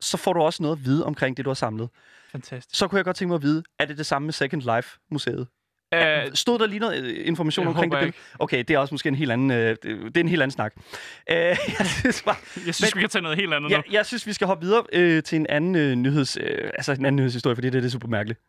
så 0.00 0.16
får 0.16 0.32
du 0.32 0.40
også 0.40 0.62
noget 0.62 0.76
at 0.76 0.84
vide 0.84 1.06
omkring 1.06 1.36
det, 1.36 1.44
du 1.44 1.50
har 1.50 1.54
samlet. 1.54 1.88
fantastisk. 2.32 2.78
Så 2.78 2.88
kunne 2.88 2.96
jeg 2.96 3.04
godt 3.04 3.16
tænke 3.16 3.28
mig 3.28 3.34
at 3.36 3.42
vide, 3.42 3.62
er 3.78 3.84
det 3.84 3.98
det 3.98 4.06
samme 4.06 4.26
med 4.26 4.32
Second 4.32 4.62
Life-museet? 4.62 5.46
Uh, 5.96 6.32
Stod 6.34 6.58
der 6.58 6.66
lige 6.66 6.78
noget 6.78 7.04
øh, 7.04 7.26
information 7.26 7.64
Jeg 7.64 7.68
omkring 7.68 7.92
det? 7.92 8.00
billede? 8.00 8.16
Okay, 8.38 8.58
det 8.58 8.70
er 8.70 8.78
også 8.78 8.94
måske 8.94 9.08
en 9.08 9.14
helt 9.14 9.32
anden, 9.32 9.50
øh, 9.50 9.76
det, 9.82 10.16
er 10.16 10.20
en 10.20 10.28
helt 10.28 10.42
anden 10.42 10.54
snak. 10.54 10.72
Øh, 11.30 11.36
jeg 11.36 11.86
synes 11.86 12.22
bare, 12.22 12.36
jeg 12.66 12.74
synes, 12.74 12.96
vi 12.96 13.00
kan 13.00 13.08
tage 13.08 13.22
noget 13.22 13.38
helt 13.38 13.54
andet 13.54 13.70
ja, 13.70 13.76
nu. 13.76 13.82
jeg 13.90 14.06
synes, 14.06 14.26
vi 14.26 14.32
skal 14.32 14.46
hoppe 14.46 14.66
videre 14.66 14.84
øh, 14.92 15.22
til 15.22 15.36
en 15.36 15.46
anden 15.48 15.74
øh, 15.74 15.94
nyheds, 15.94 16.36
øh, 16.36 16.70
altså 16.74 16.92
en 16.92 17.04
anden 17.04 17.16
nyhedshistorie, 17.16 17.56
fordi 17.56 17.70
det, 17.70 17.82
det 17.82 17.88
er 17.88 17.90
super 17.90 18.08
mærkeligt. 18.08 18.40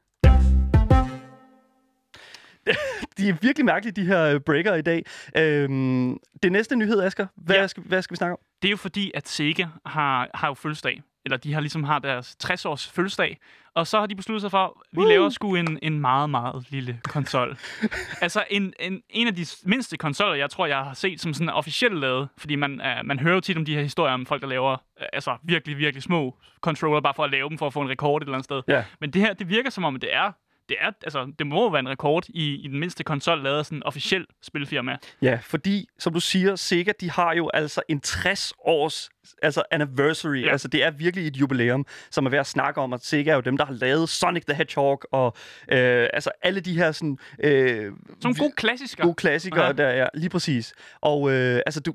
de 3.17 3.29
er 3.29 3.33
virkelig 3.41 3.65
mærkelige, 3.65 4.01
de 4.01 4.05
her 4.05 4.23
øh, 4.23 4.39
breaker 4.39 4.75
i 4.75 4.81
dag. 4.81 5.03
Øhm, 5.37 6.17
det 6.43 6.51
næste 6.51 6.75
nyhed, 6.75 7.01
Asger, 7.01 7.27
hvad, 7.35 7.55
ja. 7.55 7.67
skal, 7.67 7.83
hvad 7.83 8.01
skal 8.01 8.13
vi 8.13 8.17
snakke 8.17 8.31
om? 8.33 8.39
Det 8.61 8.67
er 8.67 8.71
jo 8.71 8.77
fordi, 8.77 9.11
at 9.13 9.27
Sega 9.27 9.65
har, 9.85 10.29
har 10.33 10.47
jo 10.47 10.53
fødselsdag. 10.53 11.01
Eller 11.25 11.37
de 11.37 11.53
har 11.53 11.61
ligesom 11.61 11.83
har 11.83 11.99
deres 11.99 12.37
60-års 12.43 12.87
fødselsdag. 12.87 13.39
Og 13.73 13.87
så 13.87 13.99
har 13.99 14.05
de 14.05 14.15
besluttet 14.15 14.41
sig 14.41 14.51
for, 14.51 14.65
at 14.65 14.71
vi 14.91 15.01
laver 15.01 15.29
sgu 15.29 15.55
en, 15.55 15.79
en 15.81 15.99
meget, 15.99 16.29
meget 16.29 16.65
lille 16.69 17.01
konsol. 17.03 17.57
altså 18.21 18.43
en, 18.49 18.73
en, 18.79 19.01
en 19.09 19.27
af 19.27 19.35
de 19.35 19.45
mindste 19.63 19.97
konsoller, 19.97 20.35
jeg 20.35 20.49
tror, 20.49 20.65
jeg 20.65 20.77
har 20.77 20.93
set 20.93 21.21
som 21.21 21.33
sådan 21.33 21.49
officielt 21.49 21.99
lavet. 21.99 22.29
Fordi 22.37 22.55
man, 22.55 22.71
uh, 22.71 23.05
man 23.05 23.19
hører 23.19 23.33
jo 23.33 23.41
tit 23.41 23.57
om 23.57 23.65
de 23.65 23.75
her 23.75 23.81
historier 23.81 24.13
om 24.13 24.25
folk, 24.25 24.41
der 24.41 24.47
laver 24.47 24.73
uh, 24.73 25.05
altså 25.13 25.37
virkelig, 25.43 25.77
virkelig 25.77 26.03
små 26.03 26.35
controller, 26.61 27.01
bare 27.01 27.13
for 27.13 27.23
at 27.23 27.31
lave 27.31 27.49
dem, 27.49 27.57
for 27.57 27.67
at 27.67 27.73
få 27.73 27.81
en 27.81 27.89
rekord 27.89 28.21
et 28.21 28.25
eller 28.25 28.33
andet 28.33 28.45
sted. 28.45 28.61
Ja. 28.67 28.83
Men 28.99 29.11
det 29.11 29.21
her, 29.21 29.33
det 29.33 29.49
virker 29.49 29.69
som 29.69 29.83
om, 29.83 29.95
det 29.95 30.15
er, 30.15 30.31
det 30.69 30.77
er, 30.79 30.91
altså, 31.03 31.31
det 31.39 31.47
må 31.47 31.71
være 31.71 31.79
en 31.79 31.89
rekord 31.89 32.25
i, 32.29 32.55
i 32.55 32.67
den 32.67 32.79
mindste 32.79 33.03
konsol, 33.03 33.43
lavet 33.43 33.57
af 33.59 33.65
sådan 33.65 33.77
en 33.77 33.83
officiel 33.83 34.25
spilfirma. 34.41 34.97
Ja, 35.21 35.39
fordi, 35.43 35.87
som 35.99 36.13
du 36.13 36.19
siger, 36.19 36.55
Sega, 36.55 36.91
de 37.01 37.11
har 37.11 37.33
jo 37.33 37.49
altså 37.53 37.81
en 37.87 37.99
60 38.01 38.53
års 38.65 39.09
altså 39.41 39.63
anniversary. 39.71 40.35
Ja. 40.41 40.45
Ja. 40.45 40.51
Altså, 40.51 40.67
det 40.67 40.83
er 40.83 40.91
virkelig 40.91 41.27
et 41.27 41.37
jubilæum, 41.37 41.85
som 42.11 42.25
er 42.25 42.29
ved 42.29 42.39
at 42.39 42.47
snakke 42.47 42.81
om, 42.81 42.93
at 42.93 43.05
Sega 43.05 43.31
er 43.31 43.35
jo 43.35 43.41
dem, 43.41 43.57
der 43.57 43.65
har 43.65 43.73
lavet 43.73 44.09
Sonic 44.09 44.43
the 44.45 44.55
Hedgehog, 44.55 45.01
og 45.11 45.33
øh, 45.71 46.07
altså 46.13 46.31
alle 46.41 46.59
de 46.61 46.73
her 46.77 46.91
sådan... 46.91 47.17
Øh, 47.43 47.93
Som 48.21 48.35
gode 48.35 48.53
klassikere. 48.57 49.05
gode 49.05 49.15
klassikere, 49.15 49.61
Ja. 49.61 49.67
ja. 49.67 49.73
der 49.73 49.87
er 49.87 50.09
lige 50.13 50.29
præcis. 50.29 50.73
Og 51.01 51.31
øh, 51.31 51.61
altså, 51.65 51.79
du, 51.81 51.93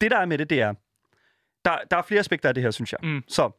det 0.00 0.10
der 0.10 0.18
er 0.18 0.26
med 0.26 0.38
det, 0.38 0.50
det 0.50 0.60
er, 0.60 0.74
der, 1.64 1.78
der 1.90 1.96
er 1.96 2.02
flere 2.02 2.20
aspekter 2.20 2.48
af 2.48 2.54
det 2.54 2.62
her, 2.62 2.70
synes 2.70 2.92
jeg. 2.92 2.98
Mm. 3.02 3.22
Så, 3.28 3.50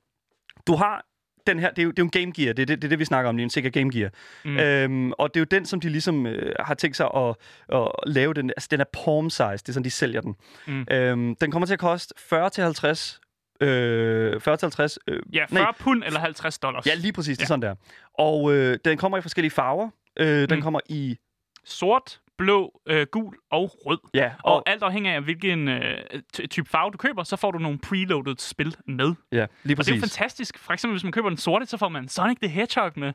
du 0.68 0.76
har 0.76 1.06
den 1.48 1.60
her, 1.60 1.70
det 1.70 1.80
er 1.80 1.84
jo, 1.84 1.90
det 1.92 2.00
er 2.00 2.04
jo 2.04 2.06
en 2.06 2.12
Game 2.12 2.32
Gear, 2.36 2.54
det 2.54 2.62
er 2.62 2.66
det, 2.66 2.82
det, 2.82 2.84
er 2.84 2.90
det 2.90 3.00
vi 3.00 3.06
snakker 3.06 3.30
om 3.30 3.36
lige, 3.38 3.44
en 3.44 3.50
Sega 3.50 3.70
Game 3.70 3.92
Gear. 3.92 4.10
Mm. 4.46 4.52
Mm. 4.52 4.58
Øhm, 4.58 5.12
og 5.12 5.34
det 5.34 5.40
er 5.40 5.42
jo 5.42 5.46
den, 5.52 5.66
som 5.66 5.80
de 5.82 5.90
ligesom 5.90 6.26
øh, 6.28 6.54
har 6.60 6.74
tænkt 6.74 6.98
sig 6.98 7.10
at, 7.16 7.36
at 7.74 7.88
lave 8.06 8.34
den, 8.34 8.50
altså 8.50 8.68
den 8.72 8.80
er 8.82 8.86
palm 9.06 9.30
size, 9.30 9.44
det 9.44 9.70
er 9.70 9.74
sådan, 9.74 9.84
de 9.84 9.92
sælger 9.92 10.22
den. 10.22 10.36
Mm. 10.68 10.86
Øhm, 10.92 11.36
den 11.36 11.52
kommer 11.52 11.66
til 11.66 11.74
at 11.74 11.80
koste 11.80 12.14
40-50 12.18 13.20
øh, 13.62 14.34
40-50 14.36 14.98
øh, 15.08 15.20
Ja, 15.34 15.46
40 15.46 15.62
nej, 15.64 15.72
pund 15.80 16.04
eller 16.06 16.20
50 16.20 16.60
dollars. 16.60 16.86
ja, 16.88 16.94
lige 16.94 17.14
præcis, 17.14 17.38
det 17.38 17.44
er 17.44 17.46
Ja. 17.46 17.48
sådan 17.48 17.62
der. 17.62 17.76
Og 18.14 18.54
øh, 18.54 18.80
den 18.86 18.98
kommer 18.98 19.18
i 19.18 19.22
forskellige 19.22 19.52
farver. 19.52 19.90
Øh, 20.20 20.50
den 20.50 20.56
Mm. 20.58 20.62
kommer 20.62 20.80
i, 20.90 21.18
Sort, 21.66 22.20
blå, 22.38 22.82
øh, 22.88 23.08
gul 23.12 23.36
og 23.52 23.72
rød. 23.86 23.98
ja, 24.14 24.32
Og, 24.44 24.56
og, 24.56 24.64
alt 24.70 24.84
afhængig 24.84 25.12
af, 25.12 25.22
hvilken 25.22 25.68
øh, 25.68 25.98
ty- 26.34 26.46
type 26.46 26.70
farve 26.70 26.92
du 26.92 26.98
køber, 26.98 27.24
så 27.24 27.36
får 27.36 27.52
du 27.52 27.58
nogle 27.58 27.80
preloaded 27.80 28.36
spil 28.38 28.76
med. 28.88 29.06
Og 29.06 29.16
ja, 29.32 29.38
lige 29.38 29.48
det 29.64 29.72
er 29.72 29.76
præcis. 29.76 29.96
jo 29.96 30.00
fantastisk. 30.00 30.58
For 30.58 30.74
eksempel, 30.74 30.94
hvis 30.94 31.04
man 31.04 31.12
køber 31.12 31.30
den 31.30 31.38
sorte, 31.38 31.66
så 31.66 31.78
får 31.78 31.90
man 31.90 32.08
Sonic 32.08 32.38
the 32.42 32.50
Hedgehog 32.50 32.92
med. 32.96 33.14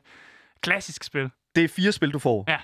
Klassisk 0.61 1.03
spil. 1.03 1.29
Det 1.55 1.63
er 1.63 1.67
fire 1.67 1.91
spil, 1.91 2.11
du 2.13 2.19
får. 2.19 2.45
Ja. 2.47 2.57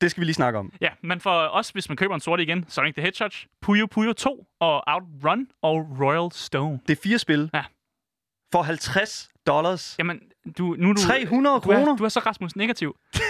Det 0.00 0.10
skal 0.10 0.20
vi 0.20 0.24
lige 0.24 0.34
snakke 0.34 0.58
om. 0.58 0.72
Ja, 0.80 0.88
men 1.02 1.20
for 1.20 1.30
os, 1.30 1.70
hvis 1.70 1.88
man 1.88 1.96
køber 1.96 2.14
en 2.14 2.20
sorte 2.20 2.42
igen, 2.42 2.64
Sonic 2.68 2.94
the 2.94 3.02
Hedgehog, 3.02 3.30
Puyo 3.62 3.86
Puyo 3.86 4.12
2 4.12 4.46
og 4.60 4.82
Outrun 4.86 5.46
og 5.62 5.96
Royal 6.00 6.32
Stone. 6.32 6.80
Det 6.88 6.98
er 6.98 7.00
fire 7.02 7.18
spil. 7.18 7.50
Ja. 7.54 7.64
For 8.52 8.62
50 8.62 9.28
dollars. 9.46 9.94
Jamen, 9.98 10.20
du, 10.58 10.76
nu 10.78 10.90
er 10.90 10.94
du... 10.94 11.00
300 11.00 11.54
du 11.60 11.70
er, 11.70 11.76
kroner. 11.76 11.96
du 11.96 12.04
er 12.04 12.08
så 12.08 12.20
Rasmus 12.20 12.56
negativ. 12.56 12.96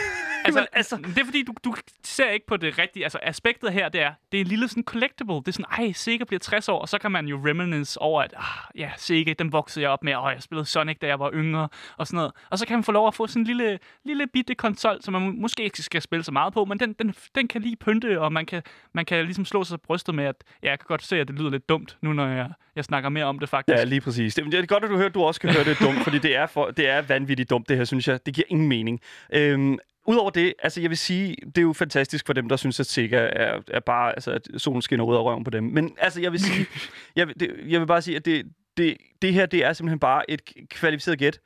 Altså, 0.44 0.66
altså- 0.72 0.96
det 0.96 1.18
er 1.18 1.24
fordi, 1.24 1.42
du, 1.42 1.54
du 1.64 1.74
ser 2.04 2.30
ikke 2.30 2.46
på 2.46 2.56
det 2.56 2.78
rigtige. 2.78 3.02
Altså, 3.04 3.18
aspektet 3.22 3.72
her, 3.72 3.88
det 3.88 4.02
er, 4.02 4.12
det 4.32 4.38
er 4.38 4.40
en 4.40 4.46
lille 4.46 4.68
sådan 4.68 4.82
collectible. 4.84 5.34
Det 5.34 5.48
er 5.48 5.52
sådan, 5.52 5.84
ej, 5.86 5.92
Sega 5.92 6.24
bliver 6.24 6.38
60 6.40 6.68
år, 6.68 6.78
og 6.78 6.88
så 6.88 6.98
kan 6.98 7.12
man 7.12 7.26
jo 7.26 7.40
reminisce 7.46 8.00
over, 8.00 8.22
at 8.22 8.34
ah, 8.36 8.44
ja, 8.80 8.90
Sega, 8.96 9.32
den 9.38 9.52
voksede 9.52 9.82
jeg 9.82 9.90
op 9.90 10.04
med, 10.04 10.14
og 10.14 10.32
jeg 10.32 10.42
spillede 10.42 10.66
Sonic, 10.66 10.98
da 10.98 11.06
jeg 11.06 11.18
var 11.20 11.30
yngre, 11.34 11.68
og 11.96 12.06
sådan 12.06 12.16
noget. 12.16 12.32
Og 12.50 12.58
så 12.58 12.66
kan 12.66 12.76
man 12.76 12.84
få 12.84 12.92
lov 12.92 13.06
at 13.08 13.14
få 13.14 13.26
sådan 13.26 13.42
en 13.42 13.46
lille, 13.46 13.78
lille 14.04 14.26
bitte 14.26 14.54
konsol, 14.54 14.98
som 15.02 15.12
man 15.12 15.22
må- 15.22 15.32
måske 15.32 15.62
ikke 15.62 15.82
skal 15.82 16.02
spille 16.02 16.22
så 16.24 16.32
meget 16.32 16.52
på, 16.52 16.64
men 16.64 16.80
den, 16.80 16.92
den, 16.92 17.14
den 17.34 17.48
kan 17.48 17.62
lige 17.62 17.76
pynte, 17.76 18.20
og 18.20 18.32
man 18.32 18.46
kan, 18.46 18.62
man 18.92 19.04
kan 19.04 19.24
ligesom 19.24 19.44
slå 19.44 19.64
sig 19.64 19.80
brystet 19.80 20.14
med, 20.14 20.24
at 20.24 20.36
ja, 20.62 20.70
jeg 20.70 20.78
kan 20.78 20.86
godt 20.88 21.02
se, 21.02 21.16
at 21.20 21.28
det 21.28 21.38
lyder 21.38 21.50
lidt 21.50 21.68
dumt, 21.68 21.96
nu 22.02 22.12
når 22.12 22.26
jeg, 22.26 22.50
jeg 22.76 22.84
snakker 22.84 23.08
mere 23.08 23.24
om 23.24 23.38
det 23.38 23.48
faktisk. 23.48 23.78
Ja, 23.78 23.84
lige 23.84 24.00
præcis. 24.00 24.34
Det, 24.34 24.44
det 24.44 24.54
er 24.54 24.66
godt, 24.66 24.84
at 24.84 24.90
du 24.90 24.96
hører, 24.96 25.08
at 25.08 25.14
du 25.14 25.22
også 25.22 25.40
kan 25.40 25.50
høre, 25.50 25.64
det 25.64 25.78
dumt, 25.80 25.98
fordi 26.04 26.18
det 26.18 26.36
er, 26.36 26.46
for, 26.46 26.66
det 26.70 26.88
er 26.88 27.02
vanvittigt 27.02 27.50
dumt, 27.50 27.68
det 27.68 27.76
her, 27.76 27.84
synes 27.84 28.08
jeg. 28.08 28.26
Det 28.26 28.34
giver 28.34 28.44
ingen 28.48 28.68
mening. 28.68 29.00
Øhm, 29.32 29.78
Udover 30.10 30.30
det, 30.30 30.54
altså 30.62 30.80
jeg 30.80 30.90
vil 30.90 30.98
sige, 30.98 31.36
det 31.46 31.58
er 31.58 31.62
jo 31.62 31.72
fantastisk 31.72 32.26
for 32.26 32.32
dem, 32.32 32.48
der 32.48 32.56
synes, 32.56 32.80
at 32.80 32.86
Sega 32.86 33.16
er, 33.32 33.60
er 33.68 33.80
bare, 33.80 34.12
altså 34.12 34.30
at 34.32 34.48
solen 34.56 34.82
skinner 34.82 35.04
ud 35.04 35.14
af 35.16 35.22
røven 35.22 35.44
på 35.44 35.50
dem. 35.50 35.64
Men 35.64 35.94
altså 35.98 36.20
jeg 36.20 36.32
vil 36.32 36.40
sige, 36.40 36.66
jeg, 37.16 37.26
vil- 37.28 37.40
det, 37.40 37.50
jeg 37.68 37.80
vil 37.80 37.86
bare 37.86 38.02
sige, 38.02 38.16
at 38.16 38.24
det, 38.24 38.46
det, 38.76 38.96
det 39.22 39.32
her, 39.34 39.46
det 39.46 39.64
er 39.64 39.72
simpelthen 39.72 39.98
bare 39.98 40.30
et 40.30 40.42
kvalificeret 40.70 41.18
gæt. 41.18 41.38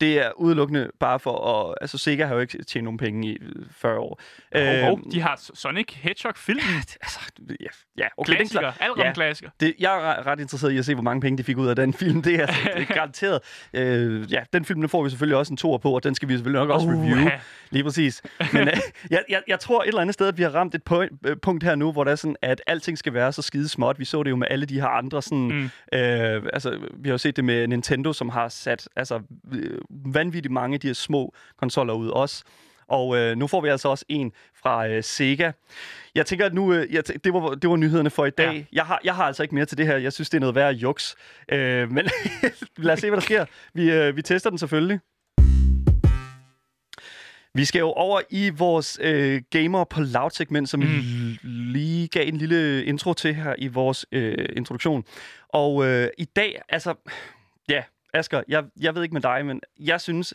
Det 0.00 0.18
er 0.26 0.30
udelukkende 0.36 0.90
bare 1.00 1.20
for 1.20 1.68
at... 1.70 1.74
Altså, 1.80 1.98
Sega 1.98 2.24
har 2.26 2.34
jo 2.34 2.40
ikke 2.40 2.64
tjent 2.64 2.84
nogen 2.84 2.98
penge 2.98 3.28
i 3.28 3.36
øh, 3.42 3.52
40 3.70 3.98
år. 3.98 4.20
Og, 4.54 4.60
Øhm, 4.60 4.84
og 4.84 5.00
de 5.12 5.20
har 5.20 5.40
Sonic 5.54 5.86
Hedgehog-filmen. 5.94 6.62
altså, 7.02 7.20
ja, 7.48 7.54
ja, 7.98 8.06
okay, 8.16 8.32
den 8.32 8.34
er 8.34 8.38
Klassiker. 8.38 8.60
klar. 8.60 8.76
Allerede 8.80 9.06
Ja. 9.06 9.12
klassiker. 9.12 9.50
Det, 9.60 9.74
jeg 9.78 9.96
er 9.96 10.00
ret- 10.00 10.26
ret 10.26 10.40
interesseret 10.40 10.72
i 10.72 10.78
at 10.78 10.84
se, 10.84 10.94
hvor 10.94 11.02
mange 11.02 11.20
penge 11.20 11.38
de 11.38 11.42
fik 11.44 11.56
ud 11.58 11.68
af 11.68 11.76
den 11.76 11.92
film. 12.02 12.22
Det 12.22 12.34
er, 12.34 12.46
altså, 12.46 12.70
det 12.76 12.82
er 12.90 12.94
garanteret. 13.00 13.40
Øh, 13.74 14.32
ja, 14.32 14.42
den 14.52 14.64
film 14.64 14.80
den 14.80 14.88
får 14.88 15.02
vi 15.04 15.10
selvfølgelig 15.10 15.36
også 15.36 15.52
en 15.52 15.56
toer 15.56 15.78
på, 15.78 15.92
og 15.94 16.04
den 16.04 16.14
skal 16.14 16.28
vi 16.28 16.32
selvfølgelig 16.34 16.60
nok 16.60 16.70
også 16.70 16.86
review. 16.88 17.16
Uha. 17.16 17.30
Lige 17.70 17.84
præcis. 17.84 18.22
Men 18.52 18.68
øh, 18.68 18.76
jeg, 19.10 19.22
jeg, 19.28 19.42
jeg 19.48 19.60
tror 19.60 19.82
et 19.82 19.88
eller 19.88 20.00
andet 20.00 20.14
sted, 20.14 20.28
at 20.28 20.38
vi 20.38 20.42
har 20.42 20.50
ramt 20.50 20.74
et 20.74 20.82
point, 20.82 21.12
øh, 21.26 21.36
punkt 21.42 21.64
her 21.64 21.74
nu, 21.74 21.92
hvor 21.92 22.04
det 22.04 22.10
er 22.10 22.16
sådan, 22.16 22.36
at 22.42 22.62
alting 22.66 22.98
skal 22.98 23.14
være 23.14 23.32
så 23.32 23.42
skide 23.42 23.68
småt. 23.68 23.98
Vi 23.98 24.04
så 24.04 24.22
det 24.22 24.30
jo 24.30 24.36
med 24.36 24.46
alle 24.50 24.66
de 24.66 24.80
her 24.80 24.88
andre 24.88 25.22
sådan... 25.22 25.48
Mm. 25.48 25.98
Øh, 25.98 26.42
altså, 26.52 26.70
vi 26.98 27.08
har 27.08 27.14
jo 27.14 27.18
set 27.18 27.36
det 27.36 27.44
med 27.44 27.66
Nintendo, 27.68 28.12
som 28.12 28.28
har 28.28 28.48
sat 28.48 28.88
altså, 28.96 29.20
øh, 29.52 29.78
vanvittigt 29.90 30.52
mange 30.52 30.74
af 30.74 30.80
de 30.80 30.86
her 30.86 30.94
små 30.94 31.34
konsoller 31.58 31.94
ud 31.94 32.08
også. 32.08 32.44
Og 32.88 33.16
øh, 33.16 33.36
nu 33.36 33.46
får 33.46 33.60
vi 33.60 33.68
altså 33.68 33.88
også 33.88 34.04
en 34.08 34.32
fra 34.62 34.88
øh, 34.88 35.04
Sega. 35.04 35.52
Jeg 36.14 36.26
tænker, 36.26 36.46
at 36.46 36.54
nu, 36.54 36.72
øh, 36.72 36.94
jeg 36.94 37.02
tæ- 37.10 37.16
det, 37.24 37.32
var, 37.34 37.48
det 37.54 37.70
var 37.70 37.76
nyhederne 37.76 38.10
for 38.10 38.26
i 38.26 38.30
dag. 38.30 38.54
Ja. 38.54 38.64
Jeg, 38.72 38.84
har, 38.84 39.00
jeg 39.04 39.14
har 39.14 39.24
altså 39.24 39.42
ikke 39.42 39.54
mere 39.54 39.64
til 39.64 39.78
det 39.78 39.86
her. 39.86 39.96
Jeg 39.96 40.12
synes, 40.12 40.30
det 40.30 40.38
er 40.38 40.40
noget 40.40 40.54
værd 40.54 40.74
juks. 40.74 41.16
Øh, 41.52 41.92
men 41.92 42.08
lad 42.76 42.92
os 42.92 43.00
se, 43.00 43.08
hvad 43.08 43.16
der 43.16 43.24
sker. 43.24 43.44
Vi, 43.74 43.90
øh, 43.90 44.16
vi 44.16 44.22
tester 44.22 44.50
den 44.50 44.58
selvfølgelig. 44.58 45.00
Vi 47.54 47.64
skal 47.64 47.78
jo 47.78 47.90
over 47.92 48.20
i 48.30 48.50
vores 48.50 48.98
øh, 49.02 49.42
Gamer 49.50 49.84
på 49.84 50.00
Loud-segment, 50.00 50.68
som 50.68 50.80
mm. 50.80 51.38
lige 51.44 52.08
gav 52.08 52.28
en 52.28 52.36
lille 52.36 52.84
intro 52.84 53.14
til 53.14 53.34
her 53.34 53.54
i 53.58 53.66
vores 53.66 54.06
øh, 54.12 54.48
introduktion. 54.56 55.04
Og 55.48 55.86
øh, 55.86 56.08
i 56.18 56.24
dag, 56.24 56.62
altså... 56.68 56.94
Asger, 58.18 58.42
jeg, 58.48 58.64
jeg 58.80 58.94
ved 58.94 59.02
ikke 59.02 59.12
med 59.12 59.22
dig, 59.22 59.46
men 59.46 59.60
jeg 59.78 60.00
synes... 60.00 60.34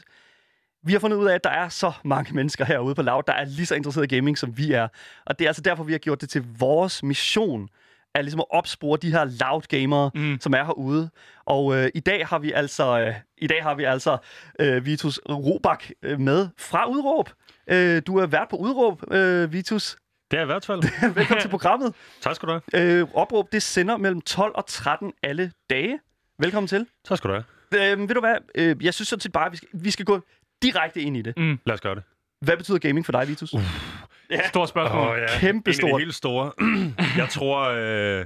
Vi 0.84 0.92
har 0.92 1.00
fundet 1.00 1.18
ud 1.18 1.26
af, 1.26 1.36
at 1.36 1.44
der 1.44 1.50
er 1.50 1.70
så 1.70 1.92
mange 2.04 2.36
mennesker 2.36 2.66
herude 2.66 2.96
på 2.96 3.02
Loud, 3.02 3.24
der 3.28 3.34
er 3.34 3.46
lige 3.46 3.66
så 3.66 3.76
interesseret 3.76 4.12
i 4.12 4.16
gaming, 4.16 4.38
som 4.38 4.58
vi 4.58 4.72
er. 4.72 4.88
Og 5.26 5.40
det 5.40 5.46
er 5.46 5.50
altså 5.50 5.62
derfor, 5.62 5.84
vi 5.84 5.92
har 5.92 6.00
gjort 6.00 6.22
det 6.22 6.30
til 6.30 6.44
vores 6.60 7.04
mission, 7.04 7.70
er 8.16 8.22
ligesom 8.22 8.40
at 8.40 8.46
opspore 8.50 8.98
de 9.02 9.12
her 9.12 9.26
loud 9.26 9.62
gamere, 9.62 10.12
mm. 10.16 10.38
som 10.42 10.54
er 10.54 10.64
herude. 10.64 11.10
Og 11.46 11.76
øh, 11.76 11.90
i 11.96 12.00
dag 12.00 12.28
har 12.28 12.40
vi 12.40 12.52
altså, 12.52 13.00
øh, 13.00 13.16
i 13.38 13.48
dag 13.48 13.64
har 13.64 13.76
vi 13.76 13.84
altså 13.84 14.18
øh, 14.60 14.86
Vitus 14.86 15.20
Robak 15.30 15.84
øh, 16.04 16.20
med 16.20 16.48
fra 16.58 16.90
Udråb. 16.90 17.30
Øh, 17.68 18.02
du 18.08 18.18
er 18.18 18.26
vært 18.26 18.48
på 18.50 18.56
Udråb, 18.56 19.14
øh, 19.14 19.54
Vitus. 19.54 19.98
Det 20.32 20.40
er 20.40 20.44
i 20.44 20.46
hvert 20.46 20.66
fald. 20.66 20.82
Velkommen 21.16 21.42
til 21.42 21.50
programmet. 21.50 21.94
tak 22.22 22.36
skal 22.36 22.50
du 22.50 22.60
have. 22.74 23.00
Øh, 23.02 23.08
opråb, 23.14 23.52
det 23.52 23.64
sender 23.64 23.98
mellem 23.98 24.22
12 24.22 24.52
og 24.56 24.66
13 24.66 25.14
alle 25.24 25.52
dage. 25.70 26.00
Velkommen 26.40 26.68
til. 26.68 26.88
Tak 27.06 27.18
skal 27.18 27.28
du 27.28 27.34
have. 27.34 27.61
Øh, 27.74 28.00
ved 28.00 28.08
du 28.16 28.20
hvad? 28.20 28.36
Øh, 28.56 28.76
jeg 28.86 28.94
synes 28.94 29.08
sådan 29.08 29.20
set 29.20 29.32
bare, 29.32 29.46
at 29.46 29.52
vi 29.52 29.58
skal, 29.58 29.70
vi 29.74 29.92
skal 29.92 30.06
gå 30.06 30.22
direkte 30.62 31.02
ind 31.02 31.18
i 31.18 31.22
det. 31.22 31.34
Mm. 31.38 31.60
Lad 31.66 31.74
os 31.74 31.82
gøre 31.82 31.96
det. 31.96 32.04
Hvad 32.42 32.58
betyder 32.58 32.78
gaming 32.78 33.06
for 33.06 33.12
dig, 33.12 33.28
Vitus? 33.28 33.54
Uh. 33.54 33.62
Stort 34.50 34.70
spørgsmål. 34.70 35.18
ja. 35.20 35.40
Kæmpe 35.40 35.74
stort. 35.74 36.02
helt 36.02 36.16
store. 36.16 36.52
jeg 37.22 37.30
tror, 37.30 37.60
øh, 37.70 38.26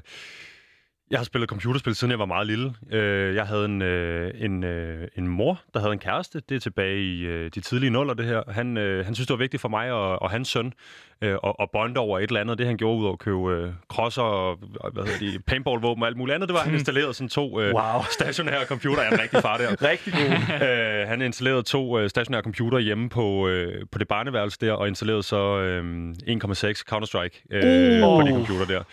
jeg 1.12 1.20
har 1.20 1.24
spillet 1.24 1.50
computerspil, 1.50 1.96
siden 1.96 2.12
jeg 2.12 2.20
var 2.20 2.25
meget 2.25 2.48
lille. 2.48 2.74
Øh, 2.92 3.36
jeg 3.36 3.48
havde 3.48 3.66
en, 3.66 3.82
øh, 3.82 4.32
en, 4.36 4.64
øh, 4.64 5.08
en 5.18 5.28
mor, 5.28 5.62
der 5.74 5.80
havde 5.80 5.94
en 5.94 6.00
kæreste. 6.00 6.42
Det 6.50 6.56
er 6.56 6.60
tilbage 6.60 7.02
i 7.02 7.50
de 7.50 7.62
tidlige 7.62 7.90
nuller, 7.90 8.14
det 8.14 8.25
her. 8.25 8.44
Han, 8.52 8.75
han 9.06 9.16
synes, 9.16 9.28
det 9.28 9.34
var 9.34 9.44
vigtigt 9.44 9.62
for 9.62 9.70
mig 9.70 9.92
og, 9.92 10.22
og 10.22 10.30
hans 10.32 10.48
søn 10.48 10.74
øh, 11.22 11.38
at, 11.44 11.54
at 11.60 11.70
bonde 11.74 12.00
over 12.00 12.20
et 12.20 12.24
eller 12.28 12.42
andet. 12.42 12.58
Det 12.58 12.66
han 12.68 12.78
gjorde 12.78 12.98
ud 12.98 13.04
over 13.04 13.14
at 13.14 13.20
købe 13.20 13.52
øh, 13.52 13.72
crosser 13.88 14.22
og 14.22 14.60
og, 14.80 14.92
hvad 14.92 15.04
hedder 15.04 15.32
de, 15.32 15.40
paintballvåben 15.48 16.04
og 16.04 16.08
alt 16.08 16.18
muligt 16.18 16.36
andet, 16.36 16.50
det 16.50 16.54
var, 16.54 16.60
at 16.60 16.66
han 16.66 16.74
installerede 16.76 17.14
sådan 17.14 17.30
to 17.30 17.62
øh, 17.62 17.74
Wow. 17.74 18.02
stationære 18.12 18.66
computer. 18.66 19.02
Jeg 19.02 19.10
er 19.12 19.16
en 19.16 19.22
rigtig 19.22 19.42
far 19.42 19.58
der. 19.58 19.82
Rigtig 19.92 20.14
god. 20.14 20.68
øh, 20.68 21.08
han 21.08 21.22
installerede 21.22 21.64
to 21.64 22.00
øh, 22.00 22.10
stationære 22.10 22.42
computer 22.42 22.80
hjemme 22.80 23.10
på, 23.10 23.48
øh, 23.48 23.84
på 23.92 23.98
det 24.00 24.08
barneværelse 24.08 24.58
der, 24.62 24.74
og 24.74 24.88
installerede 24.88 25.24
så 25.24 25.58
øh, 25.60 26.10
1,6 26.28 26.84
Counter-Strike 26.94 27.44
øh, 27.52 28.04
Uh. 28.08 28.22
på 28.22 28.28
de 28.28 28.32
computer 28.34 28.66
der. 28.66 28.84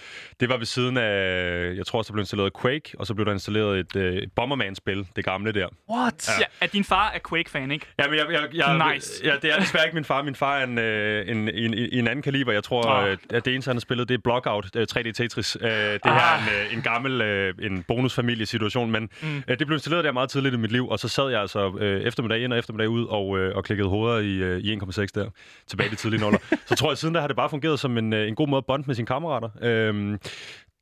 Det 0.41 0.49
var 0.49 0.57
ved 0.57 0.67
siden 0.67 0.97
af, 0.97 1.75
jeg 1.77 1.87
tror 1.87 1.99
også, 1.99 2.09
der 2.09 2.13
blev 2.13 2.23
installeret 2.23 2.53
Quake, 2.63 2.91
og 2.99 3.07
så 3.07 3.15
blev 3.15 3.27
der 3.27 3.33
installeret 3.33 3.79
et, 3.79 3.97
øh, 3.97 4.15
et 4.17 4.33
Bomberman-spil, 4.37 5.07
det 5.17 5.25
gamle 5.25 5.53
der. 5.53 5.67
What? 5.91 6.29
Ja, 6.41 6.45
at 6.61 6.73
din 6.73 6.85
far 6.85 7.11
er 7.15 7.19
Quake-fan, 7.29 7.71
ikke? 7.71 7.87
Ja, 7.99 8.09
men 8.09 8.19
jeg, 8.19 8.27
jeg, 8.33 8.41
jeg, 8.55 8.93
Nice. 8.95 9.25
Ja, 9.25 9.33
det 9.43 9.53
er 9.55 9.59
desværre 9.59 9.85
ikke 9.87 9.95
min 9.95 10.05
far. 10.05 10.23
Min 10.23 10.35
far 10.35 10.59
er 10.59 10.65
en, 10.65 10.79
øh, 10.79 11.29
en, 11.29 11.37
en, 11.49 11.75
en, 11.75 11.89
en 11.93 12.09
anden 12.13 12.23
kaliber. 12.23 12.53
Jeg 12.53 12.65
tror, 12.65 12.97
øh, 12.97 13.17
at 13.31 13.45
det 13.45 13.53
eneste, 13.55 13.69
han 13.69 13.77
har 13.77 13.81
spillet, 13.81 14.09
det 14.09 14.15
er 14.15 14.19
Blockout 14.25 14.67
øh, 14.77 14.87
3D 14.93 15.13
Tetris. 15.13 15.57
Øh, 15.61 15.69
det 15.69 15.73
her 16.05 16.13
er 16.13 16.15
Ah. 16.15 16.43
en, 16.43 16.49
øh, 16.67 16.77
en 16.77 16.83
gammel 16.83 17.21
øh, 17.21 17.55
en 17.63 17.83
bonusfamiliesituation, 17.89 18.91
men 18.91 19.09
mm. 19.23 19.37
øh, 19.49 19.59
det 19.59 19.67
blev 19.67 19.77
installeret 19.77 20.05
der 20.05 20.13
meget 20.13 20.31
tidligt 20.31 20.55
i 20.55 20.59
mit 20.59 20.73
liv, 20.73 20.89
og 20.89 20.99
så 20.99 21.09
sad 21.09 21.31
jeg 21.31 21.41
altså 21.41 21.73
øh, 21.81 22.01
eftermiddag 22.03 22.41
ind 22.41 22.53
og 22.53 22.59
eftermiddag 22.59 22.89
ud 22.89 23.07
og, 23.07 23.39
øh, 23.39 23.57
og 23.57 23.65
klikkede 23.65 23.89
hoveder 23.89 24.19
i, 24.19 24.33
øh, 24.37 24.59
i 24.61 24.77
1,6 24.77 25.07
der, 25.15 25.31
tilbage 25.67 25.87
i 25.87 25.91
de 25.91 25.97
tidlige 25.97 26.21
nuller. 26.21 26.39
så 26.69 26.75
tror 26.75 26.91
jeg, 26.91 26.99
siden 26.99 27.15
der 27.15 27.21
har 27.21 27.29
det 27.29 27.37
bare 27.37 27.51
fungeret 27.51 27.81
som 27.81 27.99
en, 27.99 28.13
øh, 28.13 28.29
en 28.29 28.35
god 28.35 28.49
måde 28.49 28.59
at 28.59 28.67
bonde 28.67 28.85
med 28.87 28.95
sine 28.95 29.07
kammerater. 29.07 29.49
Øh, 29.63 30.19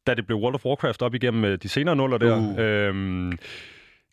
da 0.07 0.15
det 0.15 0.27
blev 0.27 0.39
World 0.39 0.55
of 0.55 0.65
Warcraft 0.65 1.03
op 1.03 1.15
igennem 1.15 1.45
øh, 1.45 1.59
de 1.63 1.69
senere 1.69 1.97
nuller 1.97 2.19
der, 2.19 2.37
Uh. 2.37 2.59
øh, 2.59 3.33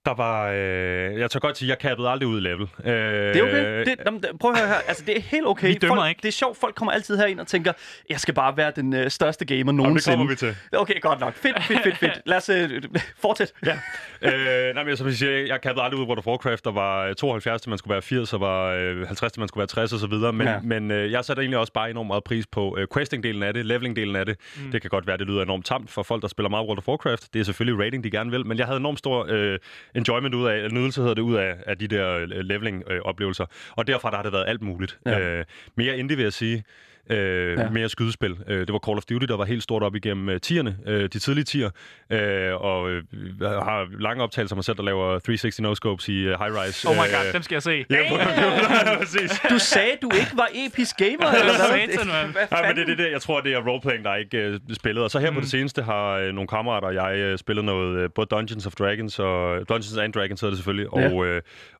der 0.07 0.13
var... 0.13 0.49
Øh, 0.51 1.19
jeg 1.19 1.31
tør 1.31 1.39
godt 1.39 1.57
sige, 1.57 1.69
jeg 1.69 1.79
kappede 1.79 2.09
aldrig 2.09 2.27
ud 2.27 2.37
i 2.41 2.43
level. 2.43 2.61
Øh, 2.85 2.93
Det 2.93 3.35
er 3.37 3.43
okay. 3.43 3.85
Det, 3.85 3.95
jamen, 4.05 4.23
prøv 4.39 4.51
at 4.51 4.57
høre 4.59 4.67
her. 4.67 4.75
Altså, 4.87 5.03
det 5.07 5.17
er 5.17 5.21
helt 5.21 5.47
okay. 5.47 5.67
Vi 5.67 5.73
dømmer 5.73 5.95
folk, 5.95 6.09
ikke. 6.09 6.21
Det 6.21 6.27
er 6.27 6.31
sjovt. 6.31 6.57
Folk 6.57 6.75
kommer 6.75 6.91
altid 6.91 7.17
herind 7.17 7.39
og 7.39 7.47
tænker, 7.47 7.73
jeg 8.09 8.19
skal 8.19 8.33
bare 8.33 8.57
være 8.57 8.71
den 8.75 8.93
øh, 8.93 9.09
største 9.11 9.45
gamer 9.45 9.57
Jamen, 9.59 9.75
det 9.77 9.83
nogensinde. 9.83 10.17
kommer 10.17 10.29
vi 10.31 10.35
til. 10.35 10.55
Okay, 10.73 11.01
godt 11.01 11.19
nok. 11.19 11.33
Fedt, 11.33 11.63
fedt, 11.63 11.83
fedt, 11.83 11.97
fedt. 11.97 12.21
Lad 12.25 12.37
os 12.37 12.49
øh, 12.49 12.81
fortsætte. 13.21 13.53
Ja. 13.65 13.77
øh, 14.21 14.75
nej, 14.75 14.83
men 14.83 14.97
som 14.97 15.07
jeg 15.07 15.15
siger, 15.15 15.31
jeg 15.31 15.61
kappede 15.61 15.83
aldrig 15.83 15.99
ud 15.99 16.05
i 16.05 16.07
World 16.07 16.19
of 16.19 16.27
Warcraft. 16.27 16.65
Der 16.65 16.71
var 16.71 17.05
øh, 17.05 17.15
72 17.15 17.61
til 17.61 17.69
man 17.69 17.77
skulle 17.77 17.91
være 17.93 18.01
80, 18.01 18.33
og 18.33 18.41
var 18.41 18.65
øh, 18.73 19.07
50 19.07 19.31
til 19.31 19.39
man 19.39 19.47
skulle 19.47 19.61
være 19.61 19.67
60 19.67 19.93
og 19.93 19.99
så 19.99 20.07
videre. 20.07 20.33
Men, 20.33 20.47
ja. 20.47 20.59
men 20.63 20.91
øh, 20.91 21.11
jeg 21.11 21.25
satte 21.25 21.41
egentlig 21.41 21.59
også 21.59 21.73
bare 21.73 21.89
enormt 21.89 22.07
meget 22.07 22.23
pris 22.23 22.47
på 22.47 22.77
øh, 22.79 22.87
questing-delen 22.97 23.43
af 23.43 23.53
det, 23.53 23.65
leveling-delen 23.65 24.15
af 24.15 24.25
det. 24.25 24.37
Mm. 24.65 24.71
Det 24.71 24.81
kan 24.81 24.89
godt 24.89 25.07
være, 25.07 25.17
det 25.17 25.27
lyder 25.27 25.41
enormt 25.43 25.65
tamt 25.65 25.91
for 25.91 26.03
folk, 26.03 26.21
der 26.21 26.27
spiller 26.27 26.49
meget 26.49 26.65
World 26.67 26.77
of 26.77 26.87
Warcraft. 26.87 27.33
Det 27.33 27.39
er 27.39 27.43
selvfølgelig 27.43 27.85
rating, 27.85 28.03
de 28.03 28.11
gerne 28.11 28.31
vil. 28.31 28.45
Men 28.45 28.57
jeg 28.57 28.65
havde 28.65 28.77
enormt 28.79 28.99
stor 28.99 29.25
øh, 29.29 29.59
enjoyment 29.97 30.35
ud 30.35 30.47
af, 30.47 30.71
nydelse 30.71 31.01
hedder 31.01 31.13
det, 31.13 31.21
ud 31.21 31.35
af, 31.35 31.55
af 31.65 31.77
de 31.77 31.87
der 31.87 32.09
øh, 32.11 32.27
leveling-oplevelser. 32.29 33.45
og 33.75 33.87
derfra 33.87 34.09
der 34.09 34.15
har 34.15 34.23
det 34.23 34.33
været 34.33 34.45
alt 34.47 34.61
muligt. 34.61 34.99
Ja. 35.05 35.19
Øh, 35.19 35.45
mere 35.75 35.97
indie, 35.97 36.17
vil 36.17 36.23
jeg 36.23 36.33
sige. 36.33 36.63
Øh, 37.09 37.57
Ja. 37.57 37.69
Mere 37.69 37.89
skydespil. 37.89 38.35
Øh, 38.47 38.59
det 38.59 38.73
var 38.73 38.79
Call 38.79 38.97
of 38.97 39.03
Duty, 39.05 39.25
der 39.25 39.37
var 39.37 39.45
helt 39.45 39.63
stort 39.63 39.83
op 39.83 39.95
igennem 39.95 40.29
øh, 40.29 40.41
tierne, 40.41 40.77
øh, 40.87 41.03
de 41.13 41.19
tidlige 41.19 41.45
tier. 41.45 41.69
Øh, 42.11 42.53
og 42.61 42.89
øh, 42.89 43.03
jeg 43.41 43.49
har 43.49 43.87
lange 43.99 44.23
optagelser 44.23 44.53
af 44.53 44.57
mig 44.57 44.63
selv, 44.65 44.77
der 44.77 44.83
laver 44.83 45.19
360 45.19 45.59
no-scopes 45.59 46.11
i 46.11 46.27
uh, 46.27 46.33
high-rise. 46.41 46.87
Oh 46.89 46.95
my 46.95 46.99
god, 46.99 47.33
dem 47.33 47.41
skal 47.41 47.55
jeg 47.55 47.63
se. 47.63 47.85
Ja, 47.89 48.97
præcis. 48.99 49.41
Du 49.49 49.59
sagde, 49.59 49.91
du 50.01 50.09
ikke 50.15 50.31
var 50.35 50.47
episk 50.65 50.97
gamer, 50.97 51.27
eller 51.39 51.53
hvad? 51.57 52.31
Hvad 52.31 52.47
Nej, 52.51 52.67
men 52.67 52.75
det 52.75 52.81
er 52.81 52.85
det, 52.85 52.97
der. 52.97 53.07
Jeg 53.07 53.21
tror, 53.21 53.41
det 53.41 53.53
er 53.53 53.59
roleplaying, 53.67 54.05
der 54.05 54.15
ikke 54.15 54.49
uh, 54.69 54.75
spillet. 54.75 55.03
Og 55.03 55.11
så 55.11 55.19
her 55.19 55.29
mm. 55.29 55.35
på 55.35 55.41
det 55.41 55.49
seneste 55.49 55.81
har 55.81 56.19
uh, 56.19 56.25
nogle 56.35 56.47
kammerater 56.47 56.87
og 56.87 56.93
jeg 56.95 57.31
uh, 57.33 57.37
spillet 57.37 57.65
noget, 57.65 58.03
uh, 58.03 58.09
både 58.15 58.27
Dungeons 58.31 58.65
of 58.65 58.73
Dragons 58.75 59.19
og 59.19 59.59
Dungeons 59.69 59.97
and 59.97 60.13
Dragons 60.13 60.41
hedder 60.41 60.51
det 60.51 60.57
selvfølgelig, 60.57 60.87
Ja. 60.95 61.09
og, 61.09 61.15
uh, 61.15 61.27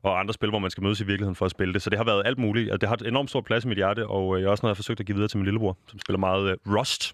og 0.02 0.20
andre 0.20 0.34
spil, 0.34 0.48
hvor 0.48 0.58
man 0.58 0.70
skal 0.70 0.82
mødes 0.82 1.00
i 1.00 1.04
virkeligheden 1.04 1.34
for 1.36 1.44
at 1.44 1.50
spille 1.50 1.74
det. 1.74 1.82
Så 1.82 1.90
det 1.90 1.98
har 1.98 2.04
været 2.04 2.22
alt 2.26 2.38
muligt. 2.38 2.70
Og 2.70 2.80
det 2.80 2.88
har 2.88 2.96
et 2.96 3.06
enormt 3.06 3.30
stort 3.30 3.44
plads 3.44 3.64
i 3.64 3.68
mit 3.68 3.76
hjerte, 3.76 4.06
og 4.06 4.26
uh, 4.28 4.40
jeg 4.40 4.46
har 4.46 4.50
også 4.50 4.62
noget, 4.62 4.70
jeg 4.70 4.74
har 4.74 4.82
forsøgt 4.82 5.00
at 5.00 5.06
give 5.06 5.17
videre 5.18 5.28
til 5.32 5.38
min 5.38 5.44
lillebror, 5.50 5.76
som 5.90 5.98
spiller 5.98 6.18
meget 6.18 6.52
uh, 6.52 6.74
Rust. 6.74 7.12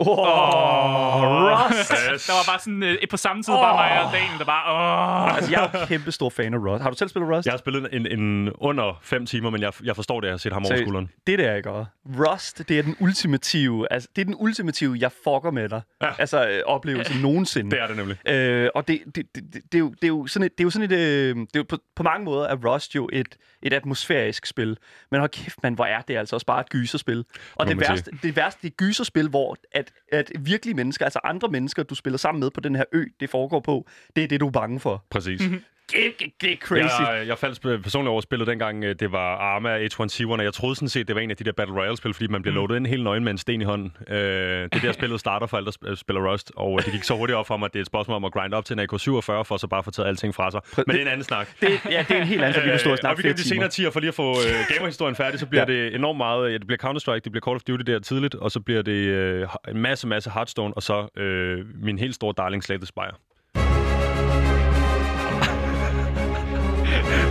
Åh, 0.00 1.22
Rust! 1.22 1.92
Yes. 2.12 2.26
Der 2.26 2.32
var 2.32 2.52
bare 2.52 2.58
sådan 2.58 2.82
øh, 2.82 2.98
på 3.10 3.16
samme 3.16 3.42
tid 3.42 3.52
bare 3.52 3.74
mig 3.74 4.04
og 4.04 4.12
Daniel, 4.12 4.38
der 4.38 4.44
bare... 4.44 5.26
Åh. 5.28 5.36
Altså, 5.36 5.50
jeg 5.50 5.70
er 5.72 5.86
kæmpe 5.86 6.12
stor 6.12 6.30
fan 6.30 6.54
af 6.54 6.58
Rust. 6.58 6.82
Har 6.82 6.90
du 6.90 6.96
selv 6.96 7.08
spillet 7.08 7.30
Rust? 7.30 7.46
Jeg 7.46 7.52
har 7.52 7.58
spillet 7.58 7.88
en, 7.92 8.06
en 8.06 8.52
under 8.52 8.98
fem 9.02 9.26
timer, 9.26 9.50
men 9.50 9.60
jeg, 9.60 9.72
jeg 9.84 9.96
forstår 9.96 10.20
det, 10.20 10.26
jeg 10.26 10.32
har 10.32 10.38
set 10.38 10.52
ham 10.52 10.64
over 10.64 10.76
skulderen. 10.76 11.10
Det 11.26 11.38
der, 11.38 11.52
jeg 11.52 11.62
gør. 11.62 11.84
Rust, 12.18 12.68
det 12.68 12.78
er 12.78 12.82
den 12.82 12.96
ultimative, 13.00 13.92
altså, 13.92 14.08
det 14.16 14.22
er 14.22 14.24
den 14.24 14.36
ultimative, 14.38 14.96
jeg 15.00 15.12
fucker 15.12 15.50
med 15.50 15.68
dig. 15.68 15.80
Ja. 16.02 16.08
Altså, 16.18 16.48
øh, 16.48 16.62
oplevelse 16.66 17.22
nogensinde. 17.22 17.70
Det 17.70 17.82
er 17.82 17.86
det 17.86 17.96
nemlig. 17.96 18.28
Øh, 18.28 18.68
og 18.74 18.88
det, 18.88 19.02
det, 19.04 19.14
det, 19.14 19.34
det, 19.34 19.54
det, 19.54 19.74
er 19.74 19.78
jo, 19.78 19.90
det 19.90 20.04
er 20.04 20.08
jo 20.08 20.26
sådan 20.26 20.46
et, 20.46 20.52
det 20.58 20.60
er 20.60 20.66
jo 20.66 20.70
sådan 20.70 20.90
et, 20.90 20.96
øh, 20.96 21.36
det 21.36 21.42
er 21.42 21.46
jo 21.56 21.64
på, 21.68 21.78
på 21.96 22.02
mange 22.02 22.24
måder 22.24 22.48
er 22.48 22.56
Rust 22.56 22.94
jo 22.94 23.08
et, 23.12 23.36
et 23.62 23.72
atmosfærisk 23.72 24.46
spil. 24.46 24.76
Men 25.10 25.20
hold 25.20 25.30
kæft, 25.30 25.62
man, 25.62 25.74
hvor 25.74 25.84
er 25.84 26.00
det 26.00 26.16
altså 26.16 26.36
også 26.36 26.46
bare 26.46 26.60
et 26.60 26.68
gyserspil. 26.68 27.24
Og 27.54 27.66
det 27.66 27.80
værste, 27.80 28.10
det 28.22 28.36
værste, 28.36 28.62
det 28.62 28.68
er 28.70 28.74
gyserspil, 28.76 29.28
hvor 29.28 29.56
at, 29.72 29.89
at 30.12 30.32
virkelige 30.40 30.74
mennesker, 30.74 31.04
altså 31.04 31.20
andre 31.24 31.48
mennesker, 31.48 31.82
du 31.82 31.94
spiller 31.94 32.16
sammen 32.18 32.40
med 32.40 32.50
på 32.50 32.60
den 32.60 32.76
her 32.76 32.84
ø, 32.92 33.04
det 33.20 33.30
foregår 33.30 33.60
på, 33.60 33.86
det 34.16 34.24
er 34.24 34.28
det, 34.28 34.40
du 34.40 34.46
er 34.46 34.50
bange 34.50 34.80
for. 34.80 35.04
Præcis. 35.10 35.40
Det, 35.40 35.62
det, 35.92 36.32
det 36.40 36.52
er 36.52 36.56
crazy. 36.56 37.00
Jeg, 37.00 37.24
jeg 37.26 37.38
faldt 37.38 37.82
personligt 37.82 38.10
over 38.10 38.20
spillet 38.20 38.46
dengang, 38.48 38.84
øh, 38.84 38.94
det 39.00 39.12
var 39.12 39.36
Arma 39.36 39.78
H1Z1, 39.86 40.30
og 40.30 40.44
jeg 40.44 40.54
troede 40.54 40.74
sådan 40.74 40.88
set, 40.88 41.08
det 41.08 41.16
var 41.16 41.22
en 41.22 41.30
af 41.30 41.36
de 41.36 41.44
der 41.44 41.52
Battle 41.52 41.74
Royale-spil, 41.76 42.14
fordi 42.14 42.26
man 42.28 42.42
bliver 42.42 42.54
loadet 42.54 42.76
ind 42.76 42.86
helt 42.86 43.02
nøgen 43.04 43.24
med 43.24 43.32
en 43.32 43.38
sten 43.38 43.60
i 43.60 43.64
hånden. 43.64 43.96
Øh, 44.08 44.16
det 44.16 44.74
er 44.74 44.80
der, 44.82 44.92
spillet 45.00 45.20
starter 45.20 45.46
for 45.46 45.56
alle, 45.56 45.66
der 45.66 45.72
sp- 45.92 45.94
spiller 45.94 46.32
Rust, 46.32 46.52
og 46.56 46.78
øh, 46.78 46.84
det 46.84 46.92
gik 46.92 47.02
så 47.02 47.16
hurtigt 47.16 47.36
op 47.36 47.46
for 47.46 47.56
mig, 47.56 47.66
at 47.66 47.72
det 47.72 47.78
er 47.78 47.82
et 47.82 47.86
spørgsmål 47.86 48.14
om 48.16 48.24
at 48.24 48.32
grinde 48.32 48.56
op 48.56 48.64
til 48.64 48.74
en 48.74 48.80
AK-47, 48.80 48.96
for 49.42 49.56
så 49.56 49.66
bare 49.70 49.82
få 49.82 49.90
taget 49.90 50.08
alting 50.08 50.34
fra 50.34 50.50
sig. 50.50 50.60
Men 50.76 50.84
det 50.86 50.96
er 50.96 51.02
en 51.02 51.08
anden 51.08 51.24
snak. 51.24 51.48
Det, 51.60 51.68
ja, 51.90 52.04
det 52.08 52.16
er 52.16 52.20
en 52.20 52.26
helt 52.26 52.42
anden, 52.42 52.54
så 52.54 52.60
vi 52.60 52.68
kan 52.70 52.78
stå 52.78 52.90
og 52.90 52.92
Øh, 52.92 52.92
og 52.96 52.98
snakke 52.98 53.22
vi 53.22 53.28
kan 53.28 53.36
de 53.36 53.42
timer. 53.42 53.48
senere 53.54 53.68
tider, 53.68 53.90
for 53.90 54.00
lige 54.00 54.08
at 54.08 54.14
få 54.14 54.30
øh, 54.30 54.74
gamerhistorien 54.74 55.14
færdig, 55.16 55.40
så 55.40 55.46
bliver 55.46 55.64
Ja. 55.68 55.72
ja. 55.74 55.84
det 55.84 55.94
enormt 55.94 56.16
meget, 56.16 56.52
ja, 56.52 56.58
det 56.58 56.66
bliver 56.66 56.78
Counter-Strike, 56.90 57.20
det 57.24 57.32
bliver 57.32 57.44
Call 57.44 57.54
of 57.56 57.62
Duty 57.62 57.82
der 57.92 57.98
tidligt, 57.98 58.34
og 58.34 58.50
så 58.50 58.60
bliver 58.60 58.82
det 58.82 58.92
øh, 58.92 59.48
en 59.68 59.78
masse, 59.78 60.06
masse 60.06 60.30
Hearthstone, 60.30 60.74
og 60.74 60.82
så 60.82 61.20
øh, 61.22 61.58
min 61.82 61.98
helt 61.98 62.14
store 62.14 62.34
darling 62.36 62.64
Slay 62.64 62.76
the 62.76 62.86
Spire. 62.86 63.12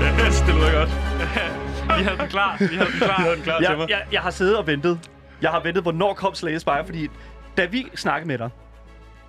Yes, 0.01 0.41
det 0.47 0.55
lyder 0.55 0.71
godt. 0.79 0.89
Vi 1.99 2.03
havde 2.03 2.17
den 2.17 2.27
klar. 2.27 2.57
Vi 2.59 2.65
havde 2.75 2.91
den 2.91 2.97
klar. 2.99 3.07
Jeg 3.07 3.15
havde 3.15 3.35
den 3.35 3.43
klar 3.43 3.57
til 3.59 3.67
jeg, 3.69 3.77
mig. 3.77 3.89
jeg, 3.89 4.01
jeg 4.11 4.21
har 4.21 4.31
siddet 4.31 4.57
og 4.57 4.67
ventet. 4.67 4.99
Jeg 5.41 5.49
har 5.49 5.59
ventet, 5.59 5.83
hvornår 5.83 6.13
kom 6.13 6.35
Slay 6.35 6.57
Spire, 6.57 6.85
fordi 6.85 7.07
da 7.57 7.65
vi 7.65 7.85
snakkede 7.95 8.27
med 8.27 8.37
dig, 8.37 8.49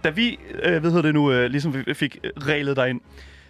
da 0.05 0.11
vi, 0.11 0.39
øh, 0.63 0.81
hvad 0.81 0.91
hedder 0.91 1.03
det 1.03 1.15
nu, 1.15 1.33
øh, 1.33 1.51
ligesom 1.51 1.75
vi 1.87 1.95
fik 1.95 2.19
reglet 2.47 2.77
dig 2.77 2.91
ind, 2.91 3.01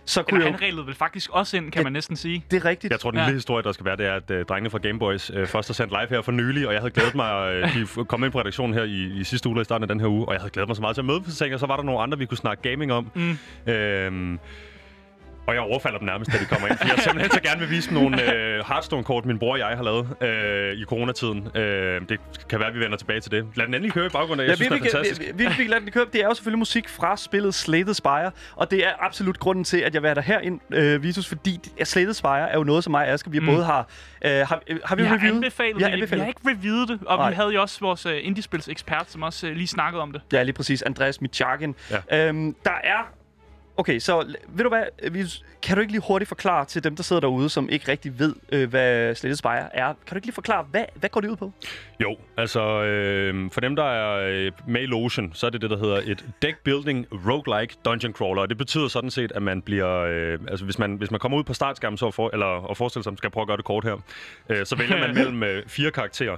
så 0.05 0.23
kunne 0.23 0.37
Eller 0.39 0.47
jeg 0.47 0.53
han 0.55 0.61
jo... 0.61 0.67
reglede 0.67 0.87
vel 0.87 0.95
faktisk 0.95 1.31
også 1.31 1.57
ind, 1.57 1.73
kan 1.73 1.85
man 1.85 1.93
næsten 1.93 2.17
sige. 2.17 2.45
Det 2.51 2.57
er 2.57 2.65
rigtigt. 2.65 2.91
Jeg 2.91 3.01
tror, 3.01 3.11
den 3.11 3.21
Ja. 3.21 3.25
lille 3.25 3.37
historie, 3.37 3.63
der 3.63 3.73
skal 3.73 3.87
være, 3.87 3.97
det 3.97 4.07
er, 4.07 4.15
at 4.15 4.31
øh, 4.31 4.45
drengene 4.45 4.71
fra 4.71 4.79
Gameboys 4.79 5.31
øh, 5.35 5.47
først 5.47 5.69
har 5.69 5.73
sendt 5.73 5.91
live 5.93 6.07
her 6.11 6.23
for 6.23 6.33
nylig, 6.33 6.67
og 6.67 6.73
jeg 6.73 6.81
havde 6.81 6.93
glædet 6.93 7.15
mig, 7.15 7.53
øh, 7.55 7.75
de 7.75 8.05
kom 8.05 8.25
ind 8.25 8.33
på 8.33 8.41
redaktionen 8.41 8.75
her 8.75 8.83
i, 8.85 9.13
i 9.21 9.25
sidste 9.25 9.49
uge, 9.49 9.55
eller 9.55 9.61
i 9.63 9.65
starten 9.65 9.83
af 9.83 9.89
den 9.89 10.01
her 10.01 10.07
uge, 10.07 10.29
og 10.29 10.33
jeg 10.33 10.41
havde 10.41 10.51
glædet 10.51 10.69
mig 10.69 10.77
så 10.77 10.83
meget 10.83 10.97
til 10.97 11.01
at 11.01 11.07
møde 11.07 11.21
på 11.21 11.27
og 11.55 11.61
så 11.61 11.67
var 11.67 11.77
der 11.77 11.83
nogle 11.83 12.01
andre, 12.01 12.19
vi 12.19 12.27
kunne 12.27 12.39
snakke 12.39 12.71
gaming 12.71 12.93
om. 12.93 13.11
Mm. 13.15 13.39
Øhm, 13.73 14.39
og 15.47 15.55
jeg 15.55 15.63
overfalder 15.63 15.99
dem 15.99 16.07
nærmest, 16.07 16.33
da 16.33 16.39
de 16.39 16.45
kommer 16.45 16.69
ind. 16.69 16.79
For 16.79 16.87
jeg 16.87 16.99
simpelthen 17.05 17.31
så 17.31 17.41
gerne 17.41 17.61
vil 17.61 17.71
vise 17.71 17.91
dem 17.91 17.99
nogle 17.99 18.35
øh, 18.35 18.65
Hearthstone-kort, 18.69 19.25
min 19.27 19.39
bror 19.39 19.53
og 19.53 19.59
jeg 19.59 19.67
har 19.67 19.83
lavet 19.83 20.09
øh, 20.21 20.73
i 20.75 20.85
coronatiden. 20.85 21.49
Øh, 21.57 22.01
det 22.09 22.21
kan 22.49 22.59
være, 22.61 22.69
at 22.69 22.75
vi 22.75 22.81
vender 22.81 22.97
tilbage 22.97 23.21
til 23.21 23.31
det. 23.33 23.47
Lad 23.55 23.67
den 23.67 23.75
endelig 23.75 23.93
køre 23.93 24.07
i 24.07 24.09
baggrunden. 24.09 24.41
Jeg 24.47 24.49
Ja, 24.51 24.55
synes, 24.55 24.71
vi, 24.71 24.79
det 24.79 24.87
er 24.87 24.91
fantastisk. 24.97 25.21
vi, 25.21 25.45
vi, 25.45 25.49
vi 25.49 25.53
fik 25.55 25.69
ladet 25.69 25.83
den 25.85 25.93
køre. 25.93 26.07
Det 26.13 26.21
er 26.21 26.25
jo 26.27 26.35
selvfølgelig 26.35 26.59
musik 26.59 26.89
fra 26.89 27.17
spillet 27.17 27.55
Slay 27.55 27.83
the 27.83 27.95
Spire, 27.95 28.31
og 28.57 28.71
det 28.71 28.87
er 28.87 28.91
absolut 29.01 29.39
grunden 29.39 29.65
til, 29.65 29.77
at 29.79 29.95
jeg 29.95 30.03
vil 30.03 30.09
have 30.09 30.15
dig 30.15 30.23
herind, 30.25 30.61
øh, 30.75 31.03
Vitus, 31.03 31.27
fordi 31.29 31.61
the 31.85 32.15
Spire 32.15 32.51
er 32.51 32.57
jo 32.59 32.65
noget, 32.65 32.85
som 32.85 32.91
mig 32.91 33.07
og 33.07 33.13
Asger, 33.13 33.31
vi 33.31 33.39
mm. 33.39 33.47
både 33.47 33.65
har... 33.65 33.89
Øh, 34.25 34.31
har, 34.31 34.63
øh, 34.67 34.79
har 34.85 34.97
vi, 34.97 35.03
Vi 35.03 35.09
har 35.09 35.15
reviewet? 35.17 35.35
anbefalet 35.37 35.77
vi 35.77 35.83
har 35.83 35.91
det. 35.91 35.97
Vi 35.97 36.03
anbefalet. 36.03 36.25
har 36.25 36.29
ikke 36.29 36.41
reviewet 36.51 36.89
det, 36.89 36.99
og 37.07 37.19
Nej. 37.19 37.29
vi 37.31 37.35
havde 37.35 37.49
jo 37.55 37.61
også 37.63 37.81
vores 37.81 38.07
uh, 38.07 38.13
indiespils 38.23 38.69
ekspert, 38.69 39.11
som 39.11 39.23
også 39.23 39.47
uh, 39.47 39.53
lige 39.53 39.67
snakkede 39.67 40.03
om 40.03 40.13
det. 40.13 40.21
Ja, 40.33 40.43
lige 40.43 40.53
præcis. 40.53 40.83
Andreas 40.83 41.21
Michakin. 41.21 41.75
Ja. 42.11 42.29
Øhm, 42.29 42.55
der 42.65 42.71
er... 42.85 43.13
Okay, 43.81 43.99
så 43.99 44.35
ved 44.49 44.65
du 44.65 44.69
hvad? 44.69 45.11
Vi, 45.11 45.25
kan 45.63 45.77
du 45.77 45.81
ikke 45.81 45.93
lige 45.93 46.03
hurtigt 46.09 46.29
forklare 46.29 46.65
til 46.65 46.85
dem, 46.85 46.97
der 46.97 47.03
sidder 47.03 47.21
derude, 47.21 47.49
som 47.49 47.69
ikke 47.69 47.89
rigtig 47.91 48.19
ved, 48.19 48.35
øh, 48.53 48.71
hvad 48.71 49.15
the 49.15 49.37
Spire 49.37 49.77
er? 49.77 49.87
Kan 49.87 50.11
du 50.11 50.15
ikke 50.15 50.27
lige 50.27 50.35
forklare, 50.35 50.67
hvad, 50.71 50.85
hvad 50.95 51.11
går 51.11 51.21
det 51.21 51.29
ud 51.29 51.37
på? 51.37 51.53
Jo, 52.01 52.17
altså 52.37 52.83
øh, 52.83 53.51
for 53.51 53.61
dem, 53.61 53.77
der 53.77 53.85
er 53.85 54.31
øh, 54.31 54.53
med 54.67 54.83
i 54.83 54.87
Lotion, 54.87 55.31
så 55.35 55.47
er 55.47 55.51
det 55.51 55.61
det, 55.61 55.71
der 55.71 55.79
hedder 55.79 56.01
et 56.05 56.25
deck 56.43 56.59
building 56.65 57.07
roguelike 57.13 57.75
dungeon 57.85 58.13
crawler. 58.13 58.43
Og 58.43 58.49
det 58.49 58.59
betyder 58.59 58.89
sådan 58.89 59.11
set, 59.11 59.33
at 59.33 59.43
man 59.43 59.63
bliver... 59.63 59.99
Øh, 59.99 60.39
altså 60.49 60.65
hvis 60.65 60.79
man, 60.79 60.95
hvis 60.95 61.11
man 61.11 61.21
kommer 61.21 61.39
ud 61.39 61.45
på 61.45 61.55
startskærmen 61.55 61.99
så 61.99 62.11
for, 62.11 62.31
eller, 62.33 62.47
og 62.47 62.77
forestiller 62.77 63.03
sig, 63.03 63.13
skal 63.17 63.27
jeg 63.27 63.33
prøve 63.33 63.43
at 63.43 63.49
gøre 63.49 63.57
det 63.57 63.65
kort 63.65 63.85
her, 63.85 63.97
øh, 64.49 64.67
så 64.67 64.77
vælger 64.77 64.99
man 64.99 65.15
mellem 65.21 65.43
øh, 65.43 65.63
fire 65.67 65.91
karakterer. 65.91 66.37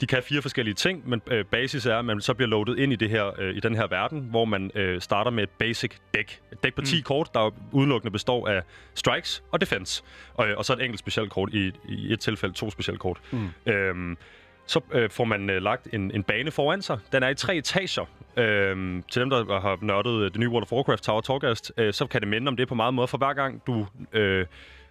De 0.00 0.06
kan 0.06 0.22
fire 0.22 0.42
forskellige 0.42 0.74
ting, 0.74 1.08
men 1.08 1.22
øh, 1.26 1.44
basis 1.44 1.86
er, 1.86 1.96
at 1.96 2.04
man 2.04 2.20
så 2.20 2.34
bliver 2.34 2.48
loadet 2.48 2.78
ind 2.78 2.92
i, 2.92 2.96
det 2.96 3.10
her, 3.10 3.40
øh, 3.40 3.56
i 3.56 3.60
den 3.60 3.74
her 3.74 3.86
verden, 3.86 4.26
hvor 4.30 4.44
man 4.44 4.70
øh, 4.74 5.00
starter 5.00 5.30
med 5.30 5.42
et 5.42 5.50
basic 5.50 5.92
deck. 6.14 6.40
Et 6.52 6.64
deck 6.64 6.74
på 6.74 6.82
10 6.82 6.96
mm. 6.96 7.02
kort, 7.02 7.30
der 7.34 7.50
udelukkende 7.72 8.12
består 8.12 8.48
af 8.48 8.62
strikes 8.94 9.42
og 9.52 9.60
defense. 9.60 10.02
Og, 10.34 10.48
øh, 10.48 10.56
og 10.56 10.64
så 10.64 10.72
et 10.72 10.82
enkelt 10.82 10.98
specielt 10.98 11.30
kort, 11.30 11.54
i, 11.54 11.72
i 11.88 12.12
et 12.12 12.20
tilfælde 12.20 12.54
to 12.54 12.70
specielle 12.70 12.98
kort. 12.98 13.20
Mm. 13.30 13.72
Øhm, 13.72 14.16
så 14.66 14.80
øh, 14.92 15.10
får 15.10 15.24
man 15.24 15.50
øh, 15.50 15.62
lagt 15.62 15.88
en, 15.92 16.10
en 16.14 16.22
bane 16.22 16.50
foran 16.50 16.82
sig. 16.82 16.98
Den 17.12 17.22
er 17.22 17.28
i 17.28 17.34
tre 17.34 17.56
etager. 17.56 18.04
Øhm, 18.36 19.04
til 19.10 19.20
dem, 19.20 19.30
der 19.30 19.60
har 19.60 19.78
nørdet 19.82 20.24
øh, 20.24 20.30
det 20.30 20.40
nye 20.40 20.48
World 20.48 20.62
of 20.62 20.72
Warcraft 20.72 21.02
Tower 21.02 21.20
Torghast, 21.20 21.72
øh, 21.76 21.92
så 21.92 22.06
kan 22.06 22.20
det 22.20 22.28
minde 22.28 22.48
om 22.48 22.56
det 22.56 22.68
på 22.68 22.74
meget 22.74 22.94
måde. 22.94 23.08
For 23.08 23.18
hver 23.18 23.32
gang 23.32 23.62
du 23.66 23.86
øh, 24.12 24.46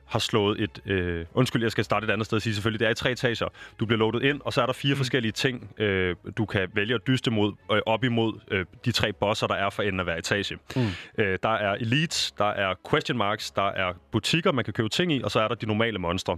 har 0.09 0.19
slået 0.19 0.61
et... 0.61 0.81
Øh, 0.85 1.25
undskyld, 1.33 1.61
jeg 1.61 1.71
skal 1.71 1.83
starte 1.83 2.05
et 2.05 2.11
andet 2.11 2.25
sted 2.25 2.35
og 2.35 2.41
sige 2.41 2.53
selvfølgelig. 2.53 2.79
Det 2.79 2.85
er 2.85 2.91
i 2.91 2.95
tre 2.95 3.11
etager. 3.11 3.47
Du 3.79 3.85
bliver 3.85 3.99
loadet 3.99 4.23
ind, 4.23 4.41
og 4.45 4.53
så 4.53 4.61
er 4.61 4.65
der 4.65 4.73
fire 4.73 4.93
mm. 4.93 4.97
forskellige 4.97 5.31
ting, 5.31 5.71
øh, 5.77 6.15
du 6.37 6.45
kan 6.45 6.67
vælge 6.73 6.95
at 6.95 7.07
dyste 7.07 7.31
mod, 7.31 7.53
øh, 7.71 7.81
op 7.85 8.03
imod 8.03 8.39
øh, 8.51 8.65
de 8.85 8.91
tre 8.91 9.13
bosser, 9.13 9.47
der 9.47 9.55
er 9.55 9.69
for 9.69 9.83
enden 9.83 9.99
af 9.99 10.05
hver 10.05 10.15
etage. 10.15 10.57
Mm. 10.75 10.87
Øh, 11.17 11.39
der 11.43 11.49
er 11.49 11.73
elites, 11.73 12.31
der 12.31 12.49
er 12.49 12.73
question 12.89 13.17
marks, 13.17 13.51
der 13.51 13.67
er 13.67 13.93
butikker, 14.11 14.51
man 14.51 14.65
kan 14.65 14.73
købe 14.73 14.89
ting 14.89 15.13
i, 15.13 15.21
og 15.23 15.31
så 15.31 15.39
er 15.39 15.47
der 15.47 15.55
de 15.55 15.65
normale 15.65 15.99
monstre. 15.99 16.37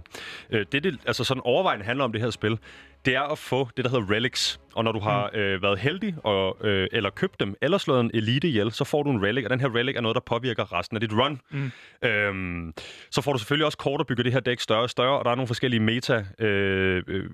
Øh, 0.50 0.66
det, 0.72 0.84
det 0.84 0.98
altså 1.06 1.24
sådan 1.24 1.40
overvejende 1.44 1.84
handler 1.84 2.04
om 2.04 2.12
det 2.12 2.20
her 2.20 2.30
spil, 2.30 2.58
det 3.04 3.14
er 3.14 3.22
at 3.22 3.38
få 3.38 3.68
det, 3.76 3.84
der 3.84 3.90
hedder 3.90 4.10
relics. 4.10 4.60
Og 4.74 4.84
når 4.84 4.92
du 4.92 4.98
har 4.98 5.30
øh, 5.34 5.62
været 5.62 5.78
heldig, 5.78 6.14
og, 6.24 6.56
øh, 6.66 6.88
eller 6.92 7.10
købt 7.10 7.40
dem, 7.40 7.54
eller 7.62 7.78
slået 7.78 8.00
en 8.00 8.10
elite 8.14 8.48
ihjel, 8.48 8.72
så 8.72 8.84
får 8.84 9.02
du 9.02 9.10
en 9.10 9.22
relic, 9.22 9.44
og 9.44 9.50
den 9.50 9.60
her 9.60 9.74
relic 9.74 9.96
er 9.96 10.00
noget, 10.00 10.14
der 10.14 10.20
påvirker 10.20 10.72
resten 10.72 10.96
af 10.96 11.00
dit 11.00 11.12
run. 11.12 11.40
Mm. 11.50 11.70
Øhm, 12.04 12.74
så 13.10 13.22
får 13.22 13.32
du 13.32 13.38
selvfølgelig 13.38 13.66
også 13.66 13.78
kort 13.78 14.00
at 14.00 14.06
bygge 14.06 14.24
det 14.24 14.32
her 14.32 14.40
dæk 14.40 14.60
større 14.60 14.82
og 14.82 14.90
større, 14.90 15.18
og 15.18 15.24
der 15.24 15.30
er 15.30 15.34
nogle 15.34 15.46
forskellige 15.46 15.80
meta 15.80 16.24
øh, 16.38 17.02
øh, 17.06 17.30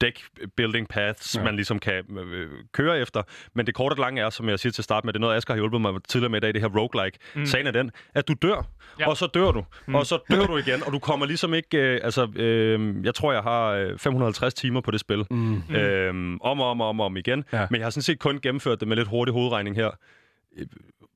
deck 0.00 0.22
building 0.56 0.88
paths, 0.88 1.36
ja. 1.36 1.42
man 1.44 1.56
ligesom 1.56 1.78
kan 1.78 2.18
øh, 2.18 2.50
køre 2.72 2.98
efter. 3.00 3.22
Men 3.54 3.66
det 3.66 3.74
korte 3.74 3.92
og 3.94 3.98
lange 3.98 4.22
er, 4.22 4.30
som 4.30 4.48
jeg 4.48 4.58
siger 4.58 4.72
til 4.72 4.84
start 4.84 5.04
med, 5.04 5.12
det 5.12 5.18
er 5.18 5.20
noget, 5.20 5.36
Asger 5.36 5.54
har 5.54 5.58
hjulpet 5.58 5.80
mig 5.80 5.92
tidligere 6.08 6.30
med 6.30 6.38
i 6.38 6.40
dag, 6.40 6.54
det 6.54 6.60
her 6.60 6.68
roguelike. 6.68 7.18
Mm. 7.34 7.46
Sagen 7.46 7.66
er 7.66 7.70
den, 7.70 7.90
at 8.14 8.28
du 8.28 8.34
dør, 8.42 8.66
Ja. 9.00 9.08
og 9.08 9.16
så 9.16 9.26
dør 9.26 9.50
du, 9.50 9.64
mm. 9.86 9.94
og 9.94 10.06
så 10.06 10.18
dør 10.30 10.46
du 10.46 10.56
igen, 10.56 10.82
og 10.86 10.92
du 10.92 10.98
kommer 10.98 11.26
ligesom 11.26 11.54
ikke... 11.54 11.78
Øh, 11.78 12.00
altså, 12.02 12.28
øh, 12.36 13.04
jeg 13.04 13.14
tror, 13.14 13.32
jeg 13.32 13.42
har 13.42 13.68
øh, 13.68 13.98
550 13.98 14.54
timer 14.54 14.80
på 14.80 14.90
det 14.90 15.00
spil. 15.00 15.24
Mm. 15.30 15.62
Øh, 15.74 16.10
om 16.40 16.40
og 16.40 16.70
om 16.70 16.80
og 16.80 16.88
om, 16.88 17.00
om 17.00 17.16
igen. 17.16 17.44
Ja. 17.52 17.66
Men 17.70 17.78
jeg 17.78 17.86
har 17.86 17.90
sådan 17.90 18.02
set 18.02 18.18
kun 18.18 18.40
gennemført 18.42 18.80
det 18.80 18.88
med 18.88 18.96
lidt 18.96 19.08
hurtig 19.08 19.32
hovedregning 19.34 19.76
her. 19.76 19.90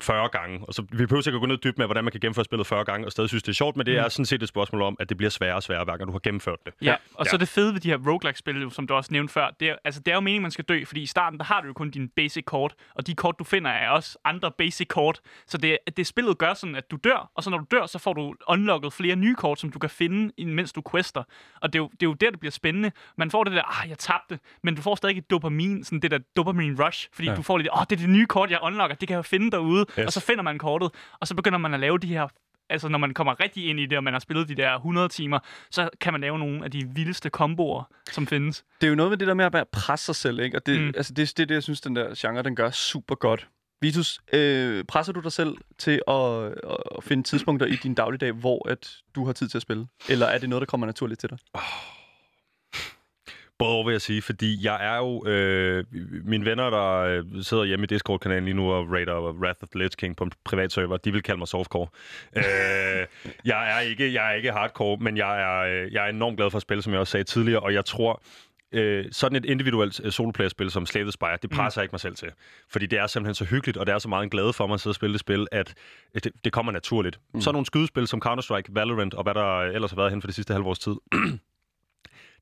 Øh, 0.00 0.04
40 0.04 0.28
gange. 0.28 0.60
Og 0.68 0.74
så, 0.74 0.82
vi 0.82 1.06
behøver 1.06 1.22
sikkert 1.22 1.40
gå 1.40 1.46
ned 1.46 1.56
dybt 1.58 1.78
med, 1.78 1.86
hvordan 1.86 2.04
man 2.04 2.10
kan 2.10 2.20
gennemføre 2.20 2.44
spillet 2.44 2.66
40 2.66 2.84
gange, 2.84 3.06
og 3.06 3.12
stadig 3.12 3.28
synes, 3.30 3.42
det 3.42 3.48
er 3.48 3.54
sjovt, 3.54 3.76
men 3.76 3.86
det 3.86 3.96
er 3.98 4.08
sådan 4.08 4.24
set 4.26 4.42
et 4.42 4.48
spørgsmål 4.48 4.82
om, 4.82 4.96
at 5.00 5.08
det 5.08 5.16
bliver 5.16 5.30
sværere 5.30 5.54
og 5.56 5.62
sværere, 5.62 5.84
hver 5.84 5.96
gang 5.96 6.08
du 6.08 6.12
har 6.12 6.18
gennemført 6.18 6.58
det. 6.66 6.74
Ja, 6.82 6.94
og 7.14 7.26
så 7.26 7.30
Ja. 7.32 7.38
det 7.38 7.48
fede 7.48 7.72
ved 7.74 7.80
de 7.80 7.88
her 7.88 7.96
roguelike-spil, 8.06 8.70
som 8.70 8.86
du 8.86 8.94
også 8.94 9.12
nævnte 9.12 9.32
før, 9.32 9.50
det 9.60 9.68
er, 9.68 9.76
altså, 9.84 10.00
det 10.00 10.10
er 10.10 10.14
jo 10.14 10.20
meningen, 10.20 10.42
man 10.42 10.50
skal 10.50 10.64
dø, 10.64 10.84
fordi 10.84 11.02
i 11.02 11.06
starten, 11.06 11.38
der 11.38 11.44
har 11.44 11.60
du 11.60 11.66
jo 11.66 11.72
kun 11.72 11.90
dine 11.90 12.08
basic 12.16 12.44
kort, 12.44 12.74
og 12.94 13.06
de 13.06 13.14
kort, 13.14 13.34
du 13.38 13.44
finder, 13.44 13.70
er 13.70 13.90
også 13.90 14.18
andre 14.24 14.50
basic 14.58 14.88
kort. 14.88 15.20
Så 15.46 15.58
det, 15.58 15.78
det 15.96 16.06
spillet 16.06 16.38
gør 16.38 16.54
sådan, 16.54 16.74
at 16.74 16.90
du 16.90 16.96
dør, 17.04 17.30
og 17.34 17.42
så 17.42 17.50
når 17.50 17.58
du 17.58 17.64
dør, 17.70 17.86
så 17.86 17.98
får 17.98 18.12
du 18.12 18.34
unlocket 18.48 18.92
flere 18.92 19.16
nye 19.16 19.34
kort, 19.34 19.60
som 19.60 19.70
du 19.70 19.78
kan 19.78 19.90
finde, 19.90 20.44
mens 20.44 20.72
du 20.72 20.82
quester. 20.92 21.22
Og 21.62 21.72
det 21.72 21.78
er, 21.78 21.82
jo, 21.82 21.88
det 21.88 22.02
er 22.02 22.06
jo 22.06 22.12
der, 22.14 22.30
det 22.30 22.40
bliver 22.40 22.52
spændende. 22.52 22.92
Man 23.16 23.30
får 23.30 23.44
det 23.44 23.52
der, 23.52 23.82
ah, 23.82 23.90
jeg 23.90 23.98
tabte, 23.98 24.38
men 24.62 24.74
du 24.74 24.82
får 24.82 24.94
stadig 24.94 25.18
et 25.18 25.30
dopamin, 25.30 25.84
sådan 25.84 26.00
det 26.00 26.10
der 26.10 26.18
dopamine 26.36 26.86
rush, 26.86 27.08
fordi 27.12 27.28
ja. 27.28 27.34
du 27.34 27.42
får 27.42 27.58
lidt, 27.58 27.68
åh, 27.72 27.78
oh, 27.80 27.84
det 27.90 27.96
er 27.96 28.00
det 28.00 28.08
nye 28.10 28.26
kort, 28.26 28.50
jeg 28.50 28.58
unlocker, 28.62 28.96
det 28.96 29.08
kan 29.08 29.14
jeg 29.16 29.24
finde 29.24 29.50
derude, 29.50 29.86
yes. 29.98 30.06
og 30.06 30.12
så 30.12 30.20
finder 30.20 30.42
man 30.42 30.58
kortet, 30.58 30.90
og 31.20 31.26
så 31.28 31.34
begynder 31.34 31.58
man 31.58 31.74
at 31.74 31.80
lave 31.80 31.98
de 31.98 32.06
her 32.06 32.28
altså 32.70 32.88
når 32.88 32.98
man 32.98 33.14
kommer 33.14 33.40
rigtig 33.40 33.66
ind 33.66 33.80
i 33.80 33.86
det, 33.86 33.98
og 33.98 34.04
man 34.04 34.12
har 34.14 34.20
spillet 34.20 34.48
de 34.48 34.54
der 34.54 34.74
100 34.74 35.08
timer, 35.08 35.38
så 35.70 35.88
kan 36.00 36.12
man 36.12 36.20
lave 36.20 36.38
nogle 36.38 36.64
af 36.64 36.70
de 36.70 36.88
vildeste 36.94 37.30
komboer, 37.30 37.84
som 38.10 38.26
findes. 38.26 38.64
Det 38.80 38.86
er 38.86 38.88
jo 38.88 38.94
noget 38.96 39.10
med 39.10 39.18
det 39.18 39.28
der 39.28 39.34
med 39.34 39.44
at 39.44 39.52
bare 39.52 39.64
presse 39.72 40.06
sig 40.06 40.16
selv, 40.16 40.40
ikke? 40.40 40.56
Og 40.58 40.66
det, 40.66 40.80
Mm. 40.80 40.92
altså, 40.96 41.14
det, 41.14 41.32
det 41.36 41.42
er 41.42 41.46
det, 41.46 41.54
jeg 41.54 41.62
synes, 41.62 41.80
den 41.80 41.96
der 41.96 42.14
genre, 42.18 42.42
den 42.42 42.56
gør 42.56 42.70
super 42.70 43.14
godt. 43.14 43.48
Vitus, 43.80 44.20
øh, 44.32 44.84
presser 44.84 45.12
du 45.12 45.20
dig 45.20 45.32
selv 45.32 45.56
til 45.78 46.02
at, 46.08 46.14
at 46.96 47.04
finde 47.04 47.22
tidspunkter 47.22 47.66
i 47.66 47.76
din 47.76 47.94
dagligdag, 47.94 48.32
hvor 48.32 48.68
at 48.68 48.96
du 49.14 49.24
har 49.26 49.32
tid 49.32 49.48
til 49.48 49.58
at 49.58 49.62
spille? 49.62 49.86
Eller 50.08 50.26
er 50.26 50.38
det 50.38 50.48
noget, 50.48 50.60
der 50.60 50.66
kommer 50.66 50.86
naturligt 50.86 51.20
til 51.20 51.28
dig? 51.30 51.38
Både 53.58 53.72
over 53.72 53.84
vil 53.84 53.92
jeg 53.92 54.00
sige, 54.00 54.22
fordi 54.22 54.64
jeg 54.64 54.94
er 54.94 54.96
jo... 54.96 55.26
Øh, 55.26 55.84
mine 56.24 56.44
venner, 56.44 56.70
der 56.70 56.98
øh, 56.98 57.24
sidder 57.42 57.64
hjemme 57.64 57.84
i 57.84 57.86
Discord-kanalen 57.86 58.44
lige 58.44 58.54
nu 58.54 58.72
og 58.72 58.92
raider 58.92 59.32
Wrath 59.32 59.58
of 59.62 59.68
the 59.68 59.78
Lich 59.78 59.96
King 59.96 60.16
på 60.16 60.24
en 60.24 60.32
privat 60.44 60.72
server, 60.72 60.96
de 60.96 61.12
vil 61.12 61.22
kalde 61.22 61.38
mig 61.38 61.48
softcore. 61.48 61.86
øh, 62.36 62.42
jeg, 63.44 63.76
er 63.76 63.80
ikke, 63.80 64.12
jeg 64.12 64.30
er 64.30 64.34
ikke 64.34 64.52
hardcore, 64.52 64.96
men 65.00 65.16
jeg 65.16 65.40
er, 65.40 65.84
øh, 65.84 65.92
jeg 65.92 66.04
er 66.04 66.08
enormt 66.10 66.36
glad 66.36 66.50
for 66.50 66.56
at 66.56 66.62
spille, 66.62 66.82
som 66.82 66.92
jeg 66.92 67.00
også 67.00 67.10
sagde 67.10 67.24
tidligere, 67.24 67.60
og 67.60 67.74
jeg 67.74 67.84
tror, 67.84 68.22
øh, 68.72 69.04
sådan 69.12 69.36
et 69.36 69.44
individuelt 69.44 70.00
øh, 70.04 70.12
soloplayer-spil 70.12 70.70
som 70.70 70.86
Slave 70.86 71.12
Spire, 71.12 71.38
det 71.42 71.50
presser 71.50 71.78
mm. 71.78 71.82
jeg 71.82 71.84
ikke 71.84 71.92
mig 71.92 72.00
selv 72.00 72.14
til. 72.14 72.28
Fordi 72.70 72.86
det 72.86 72.98
er 72.98 73.06
simpelthen 73.06 73.34
så 73.34 73.44
hyggeligt, 73.44 73.76
og 73.76 73.86
det 73.86 73.94
er 73.94 73.98
så 73.98 74.08
meget 74.08 74.22
en 74.22 74.30
glæde 74.30 74.52
for 74.52 74.66
mig 74.66 74.74
at 74.74 74.80
sidde 74.80 74.92
og 74.92 74.96
spille 74.96 75.12
det 75.12 75.20
spil, 75.20 75.46
at 75.52 75.74
øh, 76.14 76.20
det, 76.24 76.32
det 76.44 76.52
kommer 76.52 76.72
naturligt. 76.72 77.20
Mm. 77.34 77.40
Så 77.40 77.52
nogle 77.52 77.66
skydespil 77.66 78.06
som 78.06 78.22
Counter-Strike, 78.26 78.68
Valorant 78.68 79.14
og 79.14 79.22
hvad 79.22 79.34
der 79.34 79.60
ellers 79.60 79.90
har 79.90 79.96
været 79.96 80.10
hen 80.10 80.22
for 80.22 80.28
de 80.28 80.32
sidste 80.32 80.52
halve 80.52 80.66
års 80.66 80.78
tid, 80.78 80.94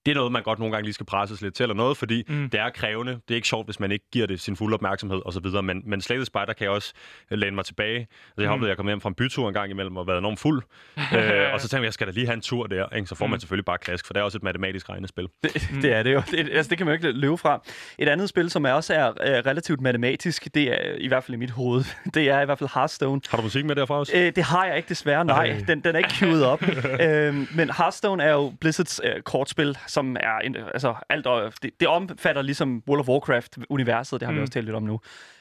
det 0.07 0.12
er 0.12 0.14
noget, 0.14 0.33
man 0.33 0.42
godt 0.42 0.59
nogle 0.59 0.73
gange 0.73 0.85
lige 0.85 0.95
skal 0.95 1.07
presses 1.07 1.42
lidt 1.42 1.55
til 1.55 1.62
eller 1.64 1.75
noget, 1.75 1.97
fordi 1.97 2.25
mm. 2.29 2.51
det 2.51 2.61
er 2.61 2.71
krævende. 2.71 3.12
Det 3.12 3.31
er 3.31 3.35
ikke 3.35 3.49
sjovt, 3.49 3.66
hvis 3.66 3.81
man 3.81 3.92
ikke 3.92 4.05
giver 4.12 4.27
det 4.27 4.40
sin 4.40 4.57
fulde 4.57 4.75
opmærksomhed 4.75 5.21
osv., 5.25 5.62
men, 5.62 5.83
men 5.87 6.01
Slave 6.01 6.19
the 6.19 6.25
Spider 6.25 6.53
kan 6.59 6.64
jeg 6.64 6.71
også 6.71 6.92
øh, 7.31 7.38
læne 7.38 7.57
mig 7.57 7.64
tilbage. 7.64 7.99
Altså, 7.99 8.09
jeg 8.38 8.49
har 8.49 8.55
mm. 8.55 8.59
oplevet, 8.59 8.69
at 8.69 8.71
jeg 8.71 8.77
kom 8.77 8.87
hjem 8.87 9.01
fra 9.01 9.09
en 9.09 9.14
bytur 9.14 9.49
en 9.49 9.55
gang 9.55 9.71
imellem 9.71 9.97
og 9.97 10.07
været 10.07 10.19
enormt 10.19 10.40
fuld, 10.40 10.62
øh, 10.99 11.53
og 11.53 11.61
så 11.61 11.69
tænkte 11.69 11.77
jeg, 11.77 11.85
jeg 11.85 11.92
skal 11.92 12.07
da 12.07 12.12
lige 12.12 12.27
have 12.27 12.35
en 12.35 12.40
tur 12.40 12.66
der, 12.66 12.97
ikke? 12.97 13.07
så 13.07 13.14
får 13.14 13.27
mm. 13.27 13.31
man 13.31 13.40
selvfølgelig 13.40 13.64
bare 13.64 13.79
klask, 13.79 14.07
for 14.07 14.12
det 14.12 14.21
er 14.21 14.25
også 14.25 14.38
et 14.38 14.42
matematisk 14.42 14.88
regnespil. 14.88 15.29
Det, 15.42 15.71
det 15.83 15.92
er 15.92 16.03
det 16.03 16.14
jo. 16.14 16.23
Det, 16.31 16.38
altså, 16.38 16.71
det 16.71 16.79
kan 16.79 16.87
man 16.87 16.97
jo 16.97 17.07
ikke 17.07 17.19
løbe 17.19 17.38
fra. 17.38 17.62
Et 17.99 18.09
andet 18.09 18.29
spil, 18.29 18.51
som 18.51 18.64
er 18.64 18.73
også 18.73 18.95
er, 18.95 19.12
er 19.21 19.47
relativt 19.47 19.81
matematisk, 19.81 20.49
det 20.55 20.73
er 20.73 20.95
i 20.99 21.09
hvert 21.09 21.25
fald 21.25 21.35
i 21.35 21.38
mit 21.38 21.51
hoved, 21.51 21.85
det 22.14 22.31
er 22.31 22.40
i 22.40 22.45
hvert 22.45 22.59
fald 22.59 22.71
Hearthstone. 22.75 23.21
Har 23.29 23.37
du 23.37 23.42
musik 23.42 23.64
med 23.64 23.75
derfra 23.75 23.99
også? 23.99 24.12
Øh, 24.16 24.33
det 24.37 24.45
har 24.45 24.66
jeg 24.66 24.77
ikke 24.77 24.88
desværre, 24.88 25.25
nej. 25.25 25.64
Den, 25.69 25.81
den 25.81 25.95
er 25.95 25.99
ikke 25.99 26.11
queued 26.11 26.42
op. 26.42 26.62
øh, 27.05 27.35
men 27.57 27.71
Hearthstone 27.79 28.23
er 28.23 28.33
jo 28.33 28.53
Blizzards 28.61 29.01
øh, 29.05 29.23
kortspil, 29.23 29.79
som 29.97 30.17
er 30.21 30.39
en, 30.39 30.57
altså 30.57 30.95
alt, 31.09 31.27
det, 31.63 31.71
det 31.81 31.89
omfatter 31.89 32.43
ligesom 32.43 32.83
World 32.89 33.01
of 33.01 33.09
Warcraft-universet, 33.09 34.21
det 34.21 34.27
har 34.27 34.33
mm. 34.33 34.37
vi 34.37 34.43
også 34.43 34.53
talt 34.53 34.65
lidt 34.65 34.77
om 34.77 34.83
nu. 34.83 35.01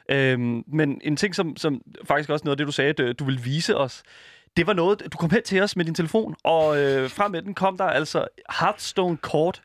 Øhm, 0.09 0.63
men 0.67 1.01
en 1.03 1.17
ting, 1.17 1.35
som, 1.35 1.57
som 1.57 1.81
faktisk 2.05 2.29
også 2.29 2.45
noget 2.45 2.53
af 2.53 2.57
det, 2.57 2.67
du 2.67 2.71
sagde, 2.71 2.93
du, 2.93 3.11
du 3.11 3.25
vil 3.25 3.45
vise 3.45 3.77
os, 3.77 4.03
det 4.57 4.67
var 4.67 4.73
noget, 4.73 5.01
du 5.13 5.17
kom 5.17 5.29
hen 5.29 5.43
til 5.43 5.61
os 5.61 5.75
med 5.75 5.85
din 5.85 5.95
telefon, 5.95 6.35
og 6.43 6.77
øh, 6.81 7.09
frem 7.09 7.31
med 7.31 7.41
den 7.41 7.53
kom 7.53 7.77
der 7.77 7.85
altså 7.85 8.27
Hearthstone-kort, 8.59 9.61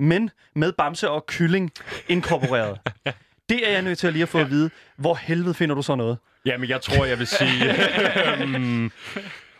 men 0.00 0.30
med 0.54 0.72
bamse 0.72 1.10
og 1.10 1.26
kylling 1.26 1.72
inkorporeret. 2.08 2.78
Det 3.48 3.68
er 3.68 3.72
jeg 3.72 3.82
nødt 3.82 3.98
til 3.98 4.06
at 4.06 4.12
lige 4.12 4.22
at 4.22 4.28
få 4.28 4.38
ja. 4.38 4.44
at 4.44 4.50
vide. 4.50 4.70
Hvor 4.96 5.14
helvede 5.14 5.54
finder 5.54 5.74
du 5.74 5.82
så 5.82 5.94
noget? 5.94 6.18
Jamen, 6.46 6.68
jeg 6.68 6.80
tror, 6.80 7.04
jeg 7.04 7.18
vil 7.18 7.26
sige... 7.26 7.74
um, 8.44 8.92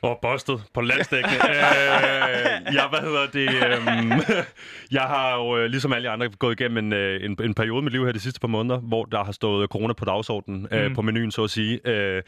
og 0.03 0.19
bustet 0.23 0.63
på 0.75 0.81
landstækkende. 0.81 1.37
øh, 1.37 2.54
jeg, 2.75 2.87
hvad 2.91 3.01
hedder 3.01 3.27
det? 3.27 3.49
Øh, 3.49 4.45
jeg 4.99 5.03
har 5.03 5.37
jo, 5.37 5.59
øh, 5.59 5.67
ligesom 5.67 5.93
alle 5.93 6.11
andre, 6.11 6.29
gået 6.29 6.61
igennem 6.61 6.79
en, 6.79 6.93
øh, 6.93 7.25
en, 7.25 7.37
en 7.45 7.55
periode 7.55 7.79
i 7.79 7.85
mit 7.85 7.93
liv 7.93 8.05
her 8.05 8.13
de 8.13 8.21
sidste 8.21 8.41
par 8.41 8.49
måneder, 8.49 8.79
hvor 8.79 9.05
der 9.05 9.25
har 9.25 9.33
stået 9.33 9.71
corona 9.71 9.93
på 9.93 10.05
dagsordenen, 10.05 10.67
øh, 10.73 10.87
mm. 10.87 10.95
på 10.95 11.03
menuen, 11.03 11.31
så 11.31 11.45
at 11.45 11.51
sige. 11.51 11.89
Øh, 11.89 12.23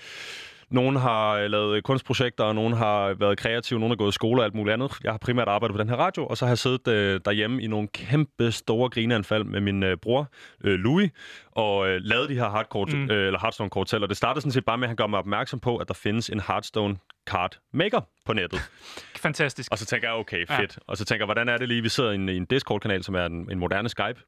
nogle 0.71 0.99
har 0.99 1.33
øh, 1.33 1.51
lavet 1.51 1.85
kunstprojekter, 1.85 2.45
og 2.45 2.55
nogle 2.55 2.77
har 2.77 3.15
været 3.15 3.39
kreative, 3.39 3.81
nogle 3.81 3.93
har 3.93 3.97
gået 3.97 4.13
i 4.13 4.13
skole 4.13 4.41
og 4.41 4.45
alt 4.45 4.55
muligt 4.55 4.73
andet. 4.73 4.93
Jeg 5.05 5.13
har 5.13 5.19
primært 5.19 5.49
arbejdet 5.49 5.75
på 5.75 5.83
den 5.83 5.89
her 5.89 5.97
radio, 5.97 6.27
og 6.27 6.37
så 6.37 6.45
har 6.45 6.51
jeg 6.51 6.59
siddet 6.59 6.89
øh, 6.89 7.21
derhjemme 7.25 7.63
i 7.63 7.67
nogle 7.67 7.89
kæmpe 7.89 8.53
store 8.53 8.91
grineanfald 8.91 9.45
med 9.45 9.61
min 9.61 9.83
øh, 9.83 9.97
bror, 9.97 10.31
øh, 10.65 10.75
Louis, 10.75 11.11
og 11.51 11.89
øh, 11.89 12.01
lavet 12.03 12.29
de 12.29 12.35
her 12.35 12.49
hardcore, 12.49 12.87
mm. 12.93 13.11
øh, 13.11 13.27
eller 13.27 13.39
Hearthstone-kort 13.41 13.91
selv. 13.91 14.03
Og 14.03 14.09
det 14.09 14.17
startede 14.17 14.41
sådan 14.41 14.53
set 14.53 14.65
bare 14.65 14.79
med, 14.79 14.85
at 14.85 14.89
han 14.89 14.97
gør 14.97 15.07
mig 15.07 15.19
opmærksom 15.19 15.61
på, 15.61 15.77
at 15.77 15.89
der 15.89 15.95
findes 15.95 16.29
en 16.31 16.41
Hearthstone 16.41 16.97
card 17.27 17.59
maker 17.73 18.01
på 18.27 18.33
nettet. 18.33 18.61
Fantastisk. 19.27 19.73
Og 19.73 19.79
så 19.79 19.87
tænker 19.87 20.09
jeg, 20.09 20.17
okay, 20.17 20.47
fedt. 20.47 20.77
Ja. 20.77 20.83
Og 20.87 20.97
så 20.97 21.05
tænker 21.05 21.23
jeg, 21.23 21.27
hvordan 21.27 21.49
er 21.49 21.57
det 21.57 21.69
lige, 21.69 21.83
vi 21.83 21.89
sidder 21.89 22.11
i 22.11 22.15
en, 22.15 22.29
i 22.29 22.37
en 22.37 22.45
Discord-kanal, 22.45 23.03
som 23.03 23.15
er 23.15 23.27
en, 23.27 23.51
en 23.51 23.59
moderne 23.59 23.89
Skype. 23.89 24.21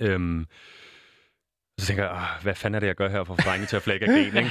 Øhm, 0.00 0.46
så 1.78 1.86
tænker 1.86 2.04
jeg, 2.04 2.20
hvad 2.42 2.54
fanden 2.54 2.74
er 2.74 2.80
det, 2.80 2.86
jeg 2.86 2.94
gør 2.94 3.08
her 3.08 3.24
for 3.24 3.34
at 3.34 3.68
til 3.68 3.76
at 3.76 3.82
flække 3.82 4.06
af 4.06 4.14
gen, 4.14 4.36
ikke? 4.36 4.50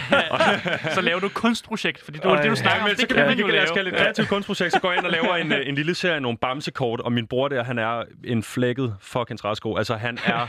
så 0.96 1.02
laver 1.02 1.20
du 1.20 1.26
et 1.26 1.34
kunstprojekt, 1.34 2.02
fordi 2.02 2.18
det 2.18 2.26
var 2.26 2.42
det, 2.42 2.52
du 2.52 2.56
snakker 2.56 2.86
ja, 2.86 2.92
om. 2.92 2.96
Det 2.98 3.08
kan 3.08 3.28
man 3.28 3.40
jo 3.40 3.48
lave. 3.48 3.68
Jeg 3.76 3.88
et 3.88 3.94
kreativt 3.94 4.30
kunstprojekt, 4.30 4.74
så 4.74 4.80
går 4.80 4.92
jeg 4.92 4.98
ind 4.98 5.06
og 5.06 5.12
laver 5.12 5.36
en, 5.36 5.52
en 5.52 5.76
lille 5.76 5.96
serie 5.96 6.20
nogle 6.20 6.38
bamsekort, 6.38 7.00
og 7.00 7.12
min 7.12 7.28
bror 7.28 7.48
der, 7.48 7.64
han 7.64 7.80
er 7.80 8.04
en 8.24 8.44
flækket 8.44 8.96
fucking 9.00 9.40
træsko. 9.40 9.76
Altså, 9.76 9.96
han 9.96 10.18
er 10.26 10.48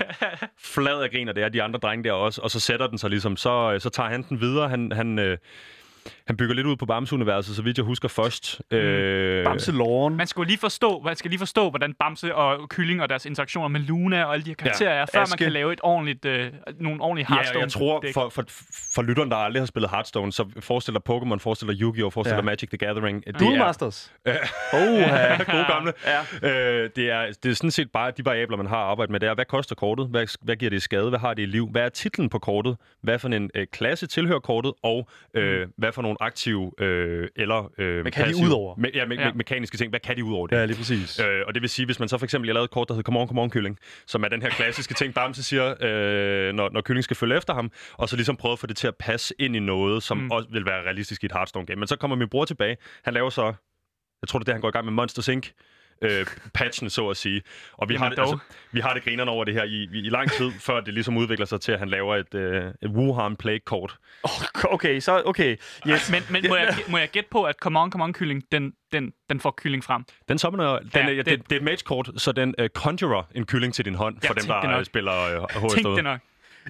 flad 0.58 1.02
af 1.02 1.10
grin, 1.10 1.28
og 1.28 1.34
det 1.34 1.44
er 1.44 1.48
de 1.48 1.62
andre 1.62 1.78
drenge 1.78 2.04
der 2.04 2.12
også, 2.12 2.40
og 2.40 2.50
så 2.50 2.60
sætter 2.60 2.86
den 2.86 2.98
sig 2.98 3.10
ligesom, 3.10 3.36
så, 3.36 3.76
så 3.78 3.90
tager 3.90 4.08
han 4.08 4.22
den 4.22 4.40
videre. 4.40 4.68
Han, 4.68 4.92
han, 4.92 5.18
øh, 5.18 5.38
han 6.26 6.36
bygger 6.36 6.54
lidt 6.54 6.66
ud 6.66 6.76
på 6.76 6.86
Bamse-universet, 6.86 7.56
så 7.56 7.62
vidt 7.62 7.78
jeg 7.78 7.84
husker 7.84 8.08
først. 8.08 8.60
Mm. 8.70 8.76
Øh... 8.76 9.44
Bamse-loren. 9.44 10.16
Man 10.16 10.26
skal 10.26 10.46
lige 10.46 10.58
forstå, 10.58 11.02
man 11.04 11.16
skal 11.16 11.30
lige 11.30 11.38
forstå, 11.38 11.70
hvordan 11.70 11.94
Bamse 11.94 12.34
og 12.34 12.68
Kylling 12.68 13.02
og 13.02 13.08
deres 13.08 13.26
interaktioner 13.26 13.68
med 13.68 13.80
Luna 13.80 14.24
og 14.24 14.32
alle 14.32 14.44
de 14.44 14.50
her 14.50 14.54
karakterer 14.54 14.94
ja. 14.94 15.00
er, 15.00 15.06
før 15.14 15.20
Aske. 15.20 15.32
man 15.32 15.38
kan 15.38 15.52
lave 15.52 15.72
et 15.72 15.80
ordentligt, 15.82 16.24
øh, 16.24 16.52
nogle 16.80 17.02
ordentlige 17.02 17.26
Hearthstone. 17.28 17.58
Ja, 17.58 17.64
jeg 17.64 17.72
tror, 17.72 18.04
for, 18.14 18.28
for, 18.28 18.44
for 18.94 19.02
lytteren, 19.02 19.30
der 19.30 19.36
aldrig 19.36 19.60
har 19.60 19.66
spillet 19.66 19.90
Hearthstone, 19.90 20.32
så 20.32 20.48
forestiller 20.60 21.00
Pokémon, 21.10 21.38
forestiller 21.38 21.74
Yu-Gi-Oh!, 21.80 22.12
forestiller 22.12 22.36
ja. 22.36 22.42
Magic 22.42 22.68
the 22.68 22.78
Gathering. 22.78 23.24
Duel 23.40 23.58
Masters. 23.58 24.12
Øh, 24.28 24.34
oh, 24.72 24.98
ja. 24.98 25.44
gode 25.52 25.64
gamle. 25.68 25.92
Ja. 26.06 26.48
Øh, 26.48 26.90
det, 26.96 27.10
er, 27.10 27.26
det 27.42 27.50
er 27.50 27.54
sådan 27.54 27.70
set 27.70 27.90
bare 27.92 28.10
de 28.10 28.24
variabler, 28.24 28.56
man 28.56 28.66
har 28.66 28.76
arbejdet 28.76 29.10
med. 29.10 29.20
Det 29.20 29.28
er, 29.28 29.34
hvad 29.34 29.44
koster 29.44 29.74
kortet? 29.74 30.06
Hvad, 30.06 30.26
hvad 30.42 30.56
giver 30.56 30.70
det 30.70 30.76
i 30.76 30.80
skade? 30.80 31.08
Hvad 31.08 31.18
har 31.18 31.34
det 31.34 31.42
i 31.42 31.46
liv? 31.46 31.68
Hvad 31.70 31.82
er 31.82 31.88
titlen 31.88 32.28
på 32.28 32.38
kortet? 32.38 32.76
Hvad 33.02 33.18
for 33.18 33.28
en 33.28 33.50
øh, 33.54 33.66
klasse 33.72 34.06
tilhører 34.06 34.40
kortet? 34.40 34.72
Og 34.82 35.08
øh, 35.34 35.60
mm. 35.60 35.72
Hvad 35.92 35.94
for 35.94 36.02
nogle 36.02 36.16
aktive 36.20 36.72
øh, 36.78 37.28
eller 37.36 37.70
øh, 37.78 38.02
Hvad 38.02 38.12
kan 38.12 38.24
passive, 38.24 38.46
de 38.46 38.50
ud 38.50 38.52
over? 38.52 38.76
Me, 38.76 38.90
ja, 38.94 39.06
me, 39.06 39.14
ja, 39.14 39.32
mekaniske 39.32 39.76
ting. 39.76 39.90
Hvad 39.90 40.00
kan 40.00 40.16
de 40.16 40.24
ud 40.24 40.34
over 40.34 40.46
det? 40.46 40.56
Ja, 40.56 40.64
lige 40.64 40.76
præcis. 40.76 41.20
Øh, 41.20 41.42
og 41.46 41.54
det 41.54 41.62
vil 41.62 41.70
sige, 41.70 41.86
hvis 41.86 41.98
man 41.98 42.08
så 42.08 42.18
for 42.18 42.24
eksempel, 42.24 42.48
jeg 42.48 42.54
lavede 42.54 42.64
et 42.64 42.70
kort, 42.70 42.88
der 42.88 42.94
hedder 42.94 43.06
Come 43.06 43.20
on, 43.20 43.28
come 43.28 43.40
on, 43.40 43.50
kylling, 43.50 43.78
som 44.06 44.24
er 44.24 44.28
den 44.28 44.42
her 44.42 44.50
klassiske 44.50 44.94
ting, 44.94 45.14
Bamse 45.14 45.42
siger, 45.42 45.74
øh, 45.80 46.54
når, 46.54 46.70
når 46.72 46.80
kylling 46.80 47.04
skal 47.04 47.16
følge 47.16 47.36
efter 47.36 47.54
ham, 47.54 47.70
og 47.92 48.08
så 48.08 48.16
ligesom 48.16 48.36
prøve 48.36 48.52
at 48.52 48.58
få 48.58 48.66
det 48.66 48.76
til 48.76 48.86
at 48.86 48.96
passe 48.96 49.34
ind 49.38 49.56
i 49.56 49.58
noget, 49.58 50.02
som 50.02 50.16
mm. 50.18 50.30
også 50.30 50.48
vil 50.50 50.66
være 50.66 50.82
realistisk 50.82 51.22
i 51.22 51.26
et 51.26 51.32
Hearthstone-game. 51.32 51.76
Men 51.76 51.86
så 51.86 51.96
kommer 51.96 52.16
min 52.16 52.28
bror 52.28 52.44
tilbage. 52.44 52.76
Han 53.04 53.14
laver 53.14 53.30
så, 53.30 53.44
jeg 54.22 54.28
tror 54.28 54.38
det 54.38 54.44
er 54.44 54.46
det, 54.46 54.54
han 54.54 54.60
går 54.60 54.68
i 54.68 54.72
gang 54.72 54.84
med 54.84 54.92
Monster 54.92 55.22
Sync, 55.22 55.50
øh, 56.02 56.26
patchen, 56.54 56.90
så 56.90 57.08
at 57.08 57.16
sige. 57.16 57.42
Og 57.72 57.88
vi 57.88 57.94
har, 57.94 58.08
det, 58.08 58.18
altså, 58.18 58.38
vi 58.72 58.80
har 58.80 58.94
det 58.94 59.04
grinerne 59.04 59.30
over 59.30 59.44
det 59.44 59.54
her 59.54 59.64
i, 59.64 59.88
i 59.92 60.08
lang 60.08 60.30
tid, 60.30 60.52
før 60.60 60.80
det 60.80 60.94
ligesom 60.94 61.16
udvikler 61.16 61.46
sig 61.46 61.60
til, 61.60 61.72
at 61.72 61.78
han 61.78 61.88
laver 61.88 62.16
et, 62.16 62.34
øh, 62.34 62.64
et 62.82 62.90
Wuhan 62.90 63.36
Plague-kort. 63.36 63.96
Oh, 64.22 64.30
okay, 64.74 65.00
så 65.00 65.22
okay. 65.24 65.56
Yes. 65.88 66.10
Men, 66.10 66.22
men 66.30 66.44
må, 66.48 66.56
jeg, 66.56 66.74
må 66.88 66.98
jeg 66.98 67.08
gætte 67.08 67.28
på, 67.30 67.44
at 67.44 67.56
Come 67.56 67.80
On, 67.80 67.90
Come 67.90 68.04
On 68.04 68.12
Kylling, 68.12 68.42
den, 68.52 68.72
den, 68.92 69.12
den 69.30 69.40
får 69.40 69.54
kylling 69.56 69.84
frem? 69.84 70.04
Den 70.28 70.38
summoner, 70.38 70.78
den, 70.78 70.90
ja, 70.94 71.08
det, 71.08 71.26
det, 71.26 71.50
det 71.50 71.52
er 71.52 71.56
et 71.56 71.62
mage-kort, 71.62 72.10
så 72.16 72.32
den 72.32 72.54
uh, 72.60 72.66
conjurer 72.66 73.22
en 73.34 73.46
kylling 73.46 73.74
til 73.74 73.84
din 73.84 73.94
hånd, 73.94 74.16
for 74.26 74.34
dem, 74.34 74.46
der 74.46 74.84
spiller 74.84 75.38
uh, 75.38 75.62
HS. 75.62 75.74
Tænk 75.74 75.86
det 75.86 76.04
nok. 76.04 76.20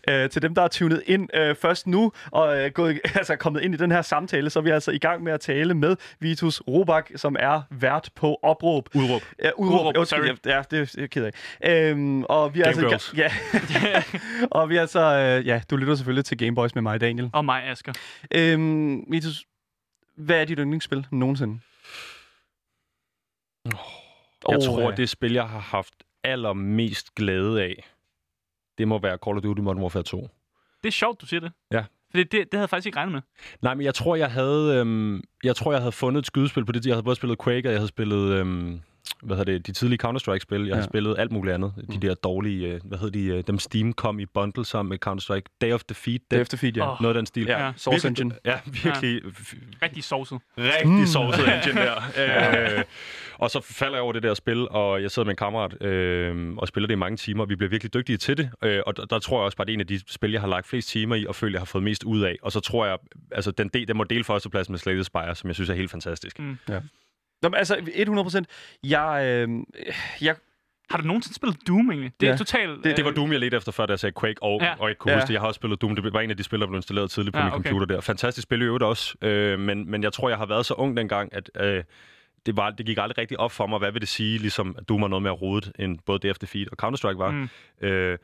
Øh, 0.08 0.30
til 0.30 0.42
dem, 0.42 0.54
der 0.54 0.62
er 0.62 0.68
tunet 0.68 1.02
ind 1.06 1.28
øh, 1.34 1.56
først 1.56 1.86
nu 1.86 2.12
og 2.30 2.60
øh, 2.60 2.70
gået, 2.70 3.00
altså, 3.14 3.36
kommet 3.36 3.62
ind 3.62 3.74
i 3.74 3.76
den 3.76 3.90
her 3.90 4.02
samtale, 4.02 4.50
så 4.50 4.58
er 4.58 4.62
vi 4.62 4.70
altså 4.70 4.90
i 4.90 4.98
gang 4.98 5.22
med 5.22 5.32
at 5.32 5.40
tale 5.40 5.74
med 5.74 5.96
Vitus 6.20 6.60
Robak, 6.60 7.10
som 7.16 7.36
er 7.38 7.62
vært 7.70 8.10
på 8.14 8.38
Opråb. 8.42 8.88
Udråb. 8.94 9.22
Ja, 9.42 9.50
Udråb. 9.58 9.80
Udråb 9.80 9.96
okay, 9.96 10.04
sorry. 10.06 10.36
Ja, 10.46 10.62
det 10.70 10.80
er 10.80 10.94
jeg 10.96 11.10
ked 11.10 11.24
af. 11.24 11.90
Øhm, 11.90 12.22
og 12.22 12.54
vi 12.54 12.60
er 12.60 12.72
Game 12.72 12.92
altså, 12.92 13.16
Ja, 13.16 13.32
og 14.58 14.68
vi 14.68 14.76
er 14.76 14.80
altså, 14.80 15.00
øh, 15.00 15.46
ja, 15.46 15.60
du 15.70 15.76
lytter 15.76 15.94
selvfølgelig 15.94 16.24
til 16.24 16.38
Gameboys 16.38 16.74
med 16.74 16.82
mig, 16.82 17.00
Daniel. 17.00 17.30
Og 17.32 17.44
mig, 17.44 17.64
Asger. 17.64 17.92
Øhm, 18.34 19.04
Vitus, 19.08 19.44
hvad 20.16 20.40
er 20.40 20.44
dit 20.44 20.58
yndlingsspil 20.58 21.06
nogensinde? 21.10 21.60
Oh, 23.64 23.72
jeg 24.48 24.56
oh, 24.56 24.64
tror, 24.64 24.90
ja. 24.90 24.96
det 24.96 25.08
spil, 25.08 25.32
jeg 25.32 25.48
har 25.48 25.58
haft 25.58 25.94
allermest 26.24 27.14
glæde 27.14 27.62
af, 27.62 27.84
det 28.82 28.88
må 28.88 28.98
være 28.98 29.18
Call 29.24 29.36
of 29.36 29.42
Duty 29.42 29.60
Modern 29.60 29.82
Warfare 29.82 30.02
2. 30.02 30.28
Det 30.82 30.88
er 30.88 30.92
sjovt, 30.92 31.20
du 31.20 31.26
siger 31.26 31.40
det. 31.40 31.52
Ja. 31.72 31.80
For 31.80 32.18
det, 32.18 32.32
det, 32.32 32.32
det 32.32 32.48
havde 32.52 32.62
jeg 32.62 32.70
faktisk 32.70 32.86
ikke 32.86 32.98
regnet 32.98 33.12
med. 33.12 33.20
Nej, 33.62 33.74
men 33.74 33.84
jeg 33.84 33.94
tror, 33.94 34.16
jeg 34.16 34.30
havde, 34.30 34.76
øhm, 34.76 35.22
jeg 35.44 35.56
tror, 35.56 35.72
jeg 35.72 35.80
havde 35.80 35.92
fundet 35.92 36.18
et 36.18 36.26
skydespil 36.26 36.64
på 36.64 36.72
det. 36.72 36.86
Jeg 36.86 36.94
havde 36.94 37.02
både 37.02 37.16
spillet 37.16 37.38
Quake, 37.44 37.68
og 37.68 37.72
jeg 37.72 37.80
havde 37.80 37.88
spillet 37.88 38.34
øhm, 38.34 38.80
hvad 39.22 39.36
hedder 39.36 39.52
det, 39.52 39.66
de 39.66 39.72
tidlige 39.72 39.98
Counter-Strike-spil. 39.98 40.60
Jeg 40.60 40.68
ja. 40.68 40.74
har 40.74 40.82
spillet 40.82 41.18
alt 41.18 41.32
muligt 41.32 41.54
andet. 41.54 41.72
De 41.76 41.94
mm. 41.94 42.00
der 42.00 42.14
dårlige, 42.14 42.68
øh, 42.68 42.80
hvad 42.84 42.98
hedder 42.98 43.20
de, 43.20 43.24
øh, 43.26 43.44
dem 43.46 43.58
Steam 43.58 43.92
kom 43.92 44.20
i 44.20 44.26
bundle 44.26 44.64
sammen 44.64 44.90
med 44.90 44.98
Counter-Strike. 45.06 45.58
Day 45.60 45.72
of 45.72 45.80
Defeat. 45.84 46.20
Day 46.30 46.40
of 46.40 46.46
Defeat, 46.46 46.76
ja. 46.76 46.92
Oh. 46.92 47.02
Noget 47.02 47.16
af 47.16 47.18
den 47.18 47.26
stil. 47.26 47.46
Ja, 47.46 47.72
Source 47.76 48.08
virkelig, 48.08 48.24
Engine. 48.24 48.40
Ja, 48.44 48.58
virkelig. 48.66 49.22
Ja. 49.24 49.28
Rigtig 49.86 50.04
sovset. 50.04 50.38
Rigtig 50.58 50.86
mm. 50.88 51.06
sovset 51.06 51.44
engine 51.54 51.80
der. 51.80 52.78
øh, 52.78 52.84
og 53.38 53.50
så 53.50 53.60
falder 53.60 53.96
jeg 53.96 54.02
over 54.02 54.12
det 54.12 54.22
der 54.22 54.34
spil, 54.34 54.68
og 54.68 55.02
jeg 55.02 55.10
sidder 55.10 55.26
med 55.26 55.32
en 55.32 55.36
kammerat 55.36 55.82
øh, 55.82 56.54
og 56.56 56.68
spiller 56.68 56.86
det 56.86 56.94
i 56.94 56.98
mange 56.98 57.16
timer. 57.16 57.44
Vi 57.44 57.56
bliver 57.56 57.70
virkelig 57.70 57.94
dygtige 57.94 58.16
til 58.16 58.36
det, 58.36 58.50
øh, 58.64 58.80
og 58.86 58.96
der, 58.96 59.04
der 59.04 59.18
tror 59.18 59.38
jeg 59.38 59.44
også 59.44 59.56
bare, 59.56 59.66
det 59.66 59.72
er 59.72 59.74
en 59.74 59.80
af 59.80 59.86
de 59.86 60.00
spil, 60.06 60.32
jeg 60.32 60.40
har 60.40 60.48
lagt 60.48 60.66
flest 60.66 60.88
timer 60.88 61.14
i, 61.16 61.26
og 61.26 61.34
føler, 61.34 61.52
jeg 61.54 61.60
har 61.60 61.64
fået 61.64 61.84
mest 61.84 62.04
ud 62.04 62.20
af. 62.20 62.36
Og 62.42 62.52
så 62.52 62.60
tror 62.60 62.86
jeg, 62.86 62.98
altså 63.32 63.50
den, 63.50 63.68
del, 63.68 63.88
den 63.88 63.96
må 63.96 64.04
dele 64.04 64.24
førsteplads 64.24 64.68
med 64.68 64.78
Slay 64.78 64.94
the 64.94 65.04
Spire, 65.04 65.34
som 65.34 65.48
jeg 65.48 65.54
synes 65.54 65.70
er 65.70 65.74
helt 65.74 65.90
fantastisk. 65.90 66.38
Mm. 66.38 66.58
Ja. 66.68 66.80
Nå, 67.42 67.50
altså 67.56 67.76
100 67.94 68.24
procent. 68.24 68.48
Jeg, 68.84 69.24
øh, 69.24 69.48
jeg 70.20 70.36
har 70.90 70.98
du 70.98 71.06
nogensinde 71.06 71.34
spillet 71.34 71.58
Doom 71.68 71.90
egentlig? 71.90 72.12
Det 72.20 72.26
er 72.26 72.30
ja. 72.30 72.36
totalt... 72.36 72.84
Det, 72.84 72.96
det 72.96 73.04
var 73.04 73.10
Doom, 73.10 73.32
jeg 73.32 73.40
ledte 73.40 73.56
efter, 73.56 73.72
før 73.72 73.86
jeg 73.88 73.98
sagde 73.98 74.14
Quake, 74.20 74.42
og, 74.42 74.60
ja. 74.60 74.74
og 74.78 74.88
ikke 74.88 74.98
kunne 74.98 75.12
ja. 75.12 75.18
huske 75.18 75.26
det. 75.26 75.32
Jeg 75.34 75.40
har 75.40 75.46
også 75.46 75.58
spillet 75.58 75.82
Doom. 75.82 75.94
Det 75.94 76.12
var 76.12 76.20
en 76.20 76.30
af 76.30 76.36
de 76.36 76.42
spil, 76.42 76.60
der 76.60 76.66
blev 76.66 76.76
installeret 76.76 77.10
tidligt 77.10 77.34
på 77.34 77.38
ja, 77.38 77.44
min 77.44 77.52
okay. 77.52 77.70
computer 77.70 77.94
der. 77.94 78.00
Fantastisk 78.00 78.42
spil 78.42 78.62
i 78.62 78.64
øvrigt 78.64 78.84
også. 78.84 79.14
Øh, 79.22 79.58
men, 79.58 79.90
men 79.90 80.02
jeg 80.02 80.12
tror, 80.12 80.28
jeg 80.28 80.38
har 80.38 80.46
været 80.46 80.66
så 80.66 80.74
ung 80.74 80.96
dengang, 80.96 81.34
at 81.34 81.50
øh, 81.60 81.84
det, 82.46 82.56
var, 82.56 82.70
det 82.70 82.86
gik 82.86 82.98
aldrig 83.00 83.18
rigtig 83.18 83.40
op 83.40 83.52
for 83.52 83.66
mig, 83.66 83.78
hvad 83.78 83.92
vil 83.92 84.00
det 84.00 84.08
sige, 84.08 84.38
ligesom 84.38 84.74
at 84.78 84.88
Doom 84.88 85.02
var 85.02 85.08
noget 85.08 85.22
mere 85.22 85.32
rodet, 85.32 85.72
end 85.78 85.98
både 86.06 86.30
DF 86.30 86.38
Defeat 86.38 86.68
og 86.68 86.76
Counter-Strike 86.82 87.18
var. 87.18 87.30
Mm. 87.30 87.48
Øh, 87.86 88.18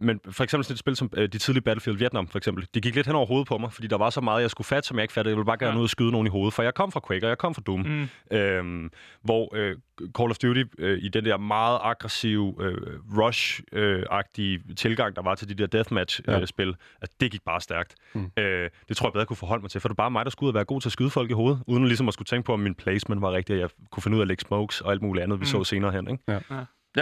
men 0.00 0.20
for 0.30 0.44
eksempel 0.44 0.64
sådan 0.64 0.74
et 0.74 0.78
spil 0.78 0.96
som 0.96 1.10
øh, 1.16 1.28
de 1.28 1.38
tidlige 1.38 1.62
Battlefield 1.62 1.98
Vietnam, 1.98 2.28
for 2.28 2.38
eksempel. 2.38 2.66
Det 2.74 2.82
gik 2.82 2.94
lidt 2.94 3.06
hen 3.06 3.16
over 3.16 3.26
hovedet 3.26 3.48
på 3.48 3.58
mig, 3.58 3.72
fordi 3.72 3.86
der 3.88 3.96
var 3.98 4.10
så 4.10 4.20
meget, 4.20 4.42
jeg 4.42 4.50
skulle 4.50 4.66
fatte, 4.66 4.86
som 4.86 4.96
jeg 4.96 5.02
ikke 5.04 5.12
fattede. 5.14 5.30
Jeg 5.32 5.36
ville 5.36 5.46
bare 5.46 5.58
gerne 5.58 5.72
Ja. 5.72 5.78
ud 5.78 5.82
og 5.82 5.90
skyde 5.90 6.10
nogen 6.12 6.26
i 6.26 6.30
hovedet, 6.30 6.54
for 6.54 6.62
jeg 6.62 6.74
kom 6.74 6.92
fra 6.92 7.00
Quake, 7.08 7.26
og 7.26 7.28
jeg 7.28 7.38
kom 7.38 7.54
fra 7.54 7.62
Doom. 7.66 7.80
Mm. 7.80 8.36
Øhm, 8.36 8.90
hvor 9.22 9.56
øh, 9.56 9.76
Call 10.18 10.30
of 10.30 10.36
Duty 10.38 10.62
øh, 10.78 10.98
i 11.02 11.08
den 11.08 11.24
der 11.24 11.36
meget 11.36 11.78
aggressive, 11.82 12.54
øh, 12.60 12.76
rush-agtige 13.18 14.74
tilgang, 14.74 15.16
der 15.16 15.22
var 15.22 15.34
til 15.34 15.48
de 15.48 15.54
der 15.54 15.66
deathmatch-spil, 15.66 16.32
Ja. 16.32 16.40
øh, 16.40 16.46
spil, 16.46 16.76
at 17.02 17.08
det 17.20 17.30
gik 17.30 17.42
bare 17.44 17.60
stærkt. 17.60 17.94
Mm. 18.14 18.30
Øh, 18.38 18.70
det 18.88 18.96
tror 18.96 19.06
jeg 19.08 19.12
bedre 19.12 19.26
kunne 19.26 19.36
forholde 19.36 19.62
mig 19.62 19.70
til, 19.70 19.80
for 19.80 19.88
det 19.88 19.92
er 19.94 19.96
bare 19.96 20.10
mig, 20.10 20.24
der 20.24 20.30
skulle 20.30 20.46
ud 20.48 20.50
og 20.50 20.54
være 20.54 20.64
god 20.64 20.80
til 20.80 20.88
at 20.88 20.92
skyde 20.92 21.10
folk 21.10 21.30
i 21.30 21.32
hovedet, 21.32 21.62
uden 21.66 21.86
ligesom 21.86 22.08
at 22.08 22.14
skulle 22.14 22.26
tænke 22.26 22.46
på, 22.46 22.52
om 22.52 22.60
min 22.60 22.74
placement 22.74 23.22
var 23.22 23.32
rigtig, 23.32 23.54
og 23.54 23.60
jeg 23.60 23.68
kunne 23.90 24.02
finde 24.02 24.14
ud 24.16 24.20
af 24.20 24.24
at 24.24 24.28
lægge 24.28 24.40
smokes 24.46 24.80
og 24.80 24.92
alt 24.92 25.02
muligt 25.02 25.22
andet, 25.24 25.40
vi 25.40 25.42
Mm. 25.42 25.46
så 25.46 25.64
senere 25.64 25.92
hen. 25.92 26.10
Ikke? 26.10 26.22
Ja, 26.28 26.38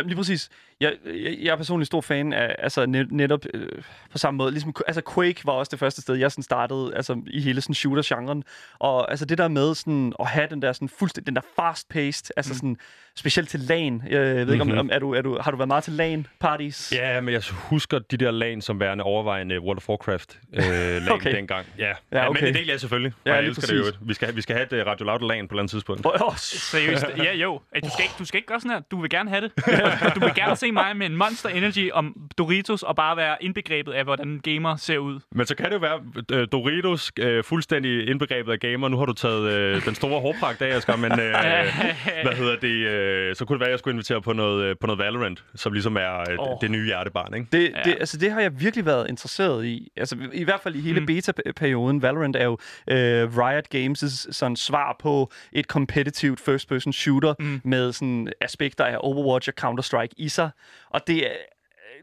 lige 0.02 0.16
præcis. 0.16 0.48
Jeg, 0.80 0.92
jeg, 1.06 1.36
jeg 1.42 1.52
er 1.52 1.56
personligt 1.56 1.86
stor 1.86 2.00
fan 2.00 2.32
af, 2.32 2.54
altså 2.58 2.86
net, 2.86 3.12
netop 3.12 3.40
øh, 3.54 3.68
på 4.12 4.18
samme 4.18 4.38
måde, 4.38 4.50
ligesom, 4.50 4.74
altså 4.86 5.02
Quake 5.14 5.40
var 5.46 5.52
også 5.52 5.70
det 5.70 5.78
første 5.78 6.00
sted, 6.02 6.14
jeg 6.14 6.30
sådan 6.32 6.42
startede, 6.42 6.92
altså 6.96 7.20
i 7.26 7.40
hele 7.40 7.60
sådan 7.60 7.74
shooter-genren, 7.74 8.44
og 8.78 9.10
altså 9.10 9.24
det 9.24 9.38
der 9.38 9.48
med 9.48 9.74
sådan 9.74 10.12
at 10.20 10.26
have 10.26 10.46
den 10.50 10.62
der 10.62 10.72
sådan 10.72 10.88
fuldstændig, 10.88 11.26
den 11.26 11.36
der 11.36 11.42
fast-paced, 11.60 12.30
altså 12.36 12.52
Mm. 12.52 12.56
sådan 12.56 12.76
specielt 13.16 13.48
til 13.48 13.60
LAN. 13.60 14.02
Jeg 14.10 14.20
ved 14.20 14.52
ikke, 14.52 14.60
om, 14.62 14.68
Mhm. 14.68 14.78
om 14.78 14.90
er 14.92 14.98
du, 14.98 15.14
er 15.14 15.22
du, 15.22 15.38
har 15.40 15.50
du 15.50 15.56
været 15.56 15.68
meget 15.68 15.84
til 15.84 15.92
LAN-parties? 15.92 16.92
Ja, 16.96 17.20
men 17.20 17.34
jeg 17.34 17.42
husker 17.50 17.98
de 17.98 18.16
der 18.16 18.30
lag 18.30 18.62
som 18.62 18.80
værende 18.80 19.04
overvejende 19.04 19.60
World 19.60 19.76
of 19.76 19.88
Warcraft 19.88 20.38
øh, 20.54 20.62
lag 20.62 21.10
Okay. 21.16 21.34
dengang. 21.36 21.66
Ja, 21.78 21.84
Ja, 21.88 21.94
ja 22.12 22.28
okay. 22.30 22.40
men 22.40 22.46
det 22.46 22.54
deler 22.60 22.72
jeg 22.72 22.80
selvfølgelig. 22.80 23.12
Ja, 23.26 23.30
Ja, 23.30 23.34
jeg 23.34 23.42
lige 23.42 23.48
elsker 23.50 23.66
det 23.66 23.78
jo. 23.78 23.82
præcis. 23.84 23.98
Vi 24.08 24.14
skal, 24.14 24.36
vi 24.36 24.40
skal 24.40 24.56
have 24.56 24.66
et 24.66 24.72
øh, 24.72 24.86
Radio 24.86 25.04
Loud 25.06 25.20
lag 25.20 25.28
på 25.28 25.44
et 25.44 25.50
eller 25.50 25.58
andet 25.62 25.70
tidspunkt. 25.70 26.06
Åh, 26.06 26.12
oh, 26.28 26.36
Seriøst? 26.36 27.04
Ja, 27.18 27.34
jo. 27.34 27.60
Ej, 27.74 27.80
Du 27.80 27.88
skal, 27.92 28.02
ikke, 28.04 28.14
du 28.18 28.24
skal 28.24 28.38
ikke 28.38 28.46
gøre 28.46 28.60
sådan 28.60 28.70
her. 28.70 28.80
Du 28.90 29.00
vil 29.00 29.10
gerne 29.10 29.30
have 29.30 29.40
det. 29.40 29.52
Du 30.14 30.20
vil 30.20 30.32
gerne 30.34 30.56
se 30.56 30.72
mig 30.72 30.96
med 30.96 31.06
en 31.06 31.16
Monster 31.16 31.48
Energy 31.48 31.90
om 31.92 32.16
Doritos 32.38 32.82
og 32.82 32.96
bare 32.96 33.16
være 33.16 33.36
indbegrebet 33.40 33.92
af, 33.92 34.04
hvordan 34.04 34.40
gamer 34.44 34.76
ser 34.76 34.98
ud. 34.98 35.20
Men 35.32 35.46
så 35.46 35.54
kan 35.56 35.66
det 35.66 35.72
jo 35.72 35.78
være, 35.78 36.00
øh, 36.32 36.48
Doritos 36.52 37.12
øh, 37.18 37.44
fuldstændig 37.44 38.08
indbegrebet 38.08 38.52
af 38.52 38.60
gamer. 38.60 38.88
Nu 38.88 38.96
har 38.98 39.04
du 39.04 39.12
taget 39.12 39.52
øh, 39.52 39.84
den 39.84 39.94
store 39.94 40.20
hårpragt 40.20 40.62
af, 40.62 40.76
Asger, 40.76 40.96
men 40.96 41.12
øh, 41.12 41.18
hvad 42.24 42.32
hedder 42.36 42.56
det? 42.56 42.68
Øh, 42.68 43.36
så 43.36 43.44
kunne 43.44 43.54
det 43.54 43.60
være, 43.60 43.68
at 43.68 43.72
jeg 43.72 43.78
skulle 43.78 43.94
invitere 43.94 44.22
på 44.22 44.32
noget, 44.32 44.64
øh, 44.64 44.76
på 44.80 44.86
noget 44.86 44.98
Valorant, 44.98 45.44
som 45.54 45.72
ligesom 45.72 45.96
er 45.96 46.20
øh, 46.20 46.36
oh. 46.38 46.58
det 46.60 46.70
nye 46.70 46.84
hjertebarn, 46.86 47.34
ikke? 47.34 47.46
Det, 47.52 47.72
Ja. 47.74 47.82
det, 47.90 47.96
altså, 48.00 48.16
det 48.16 48.32
har 48.32 48.40
jeg 48.40 48.60
virkelig 48.60 48.86
været 48.86 49.08
interesseret 49.08 49.64
i. 49.66 49.92
Altså, 49.96 50.16
I 50.32 50.44
hvert 50.44 50.60
fald 50.60 50.74
i 50.74 50.80
hele 50.80 51.00
Mm. 51.00 51.06
beta-perioden. 51.06 52.02
Valorant 52.02 52.36
er 52.36 52.44
jo 52.44 52.58
øh, 52.90 53.38
Riot 53.38 53.64
Games' 53.74 54.32
sådan 54.32 54.56
svar 54.56 54.96
på 55.00 55.32
et 55.52 55.64
competitive 55.64 56.36
first-person 56.44 56.92
shooter 56.92 57.34
Mm. 57.38 57.44
mm. 57.46 57.60
med 57.64 57.92
sådan 57.92 58.28
aspekter 58.40 58.84
af 58.84 58.96
Overwatch 59.00 59.48
og 59.48 59.54
Counter-Strike 59.78 60.14
i 60.16 60.28
sig. 60.28 60.50
Og 60.90 61.06
det 61.06 61.26
er 61.26 61.36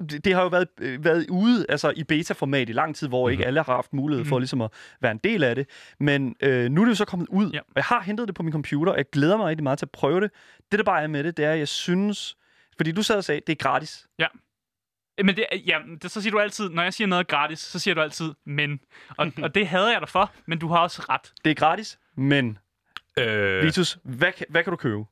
det, 0.01 0.33
har 0.33 0.41
jo 0.41 0.47
været, 0.47 0.67
øh, 0.79 1.03
været 1.05 1.29
ude 1.29 1.65
altså 1.69 1.93
i 1.95 2.03
beta-format 2.03 2.69
i 2.69 2.73
lang 2.73 2.95
tid, 2.95 3.07
hvor 3.07 3.27
mm. 3.27 3.31
ikke 3.31 3.45
alle 3.45 3.63
har 3.63 3.73
haft 3.75 3.93
mulighed 3.93 4.25
for 4.25 4.35
Mhm. 4.35 4.41
ligesom 4.41 4.61
at 4.61 4.71
være 5.01 5.11
en 5.11 5.17
del 5.17 5.43
af 5.43 5.55
det. 5.55 5.69
Men 5.99 6.35
øh, 6.41 6.71
nu 6.71 6.81
er 6.81 6.85
det 6.85 6.89
jo 6.91 6.95
så 6.95 7.05
kommet 7.05 7.27
ud, 7.29 7.51
Ja. 7.51 7.59
og 7.59 7.73
jeg 7.75 7.83
har 7.83 8.01
hentet 8.01 8.27
det 8.27 8.35
på 8.35 8.43
min 8.43 8.51
computer, 8.51 8.91
og 8.91 8.97
jeg 8.97 9.05
glæder 9.11 9.37
mig 9.37 9.45
rigtig 9.45 9.63
meget 9.63 9.79
til 9.79 9.85
at 9.85 9.91
prøve 9.91 10.21
det. 10.21 10.31
Det, 10.71 10.79
der 10.79 10.83
bare 10.85 11.03
er 11.03 11.07
med 11.07 11.23
det, 11.23 11.37
det 11.37 11.45
er, 11.45 11.51
at 11.51 11.59
jeg 11.59 11.67
synes... 11.67 12.37
Fordi 12.77 12.91
du 12.91 13.03
sad 13.03 13.15
og 13.17 13.23
sagde, 13.23 13.41
det 13.47 13.53
er 13.53 13.57
gratis. 13.63 14.07
Men 15.23 15.35
det, 15.35 15.45
ja, 15.67 15.77
det, 16.01 16.11
så 16.11 16.21
siger 16.21 16.31
du 16.31 16.39
altid, 16.39 16.69
når 16.69 16.83
jeg 16.83 16.93
siger 16.93 17.07
noget 17.07 17.27
gratis, 17.27 17.59
så 17.59 17.79
siger 17.79 17.93
du 17.95 18.01
altid 18.01 18.33
men. 18.45 18.79
Og, 19.17 19.31
og 19.43 19.55
det 19.55 19.67
hader 19.67 19.91
jeg 19.91 20.01
dig 20.01 20.09
for, 20.09 20.31
men 20.45 20.59
du 20.59 20.67
har 20.67 20.77
også 20.77 21.01
ret. 21.09 21.33
Det 21.45 21.51
er 21.51 21.55
gratis, 21.55 21.99
men 22.17 22.57
Øh, 23.19 23.63
Vitus, 23.65 23.97
hvad, 24.03 24.31
hvad 24.49 24.63
kan 24.63 24.71
du 24.71 24.77
købe? 24.77 25.03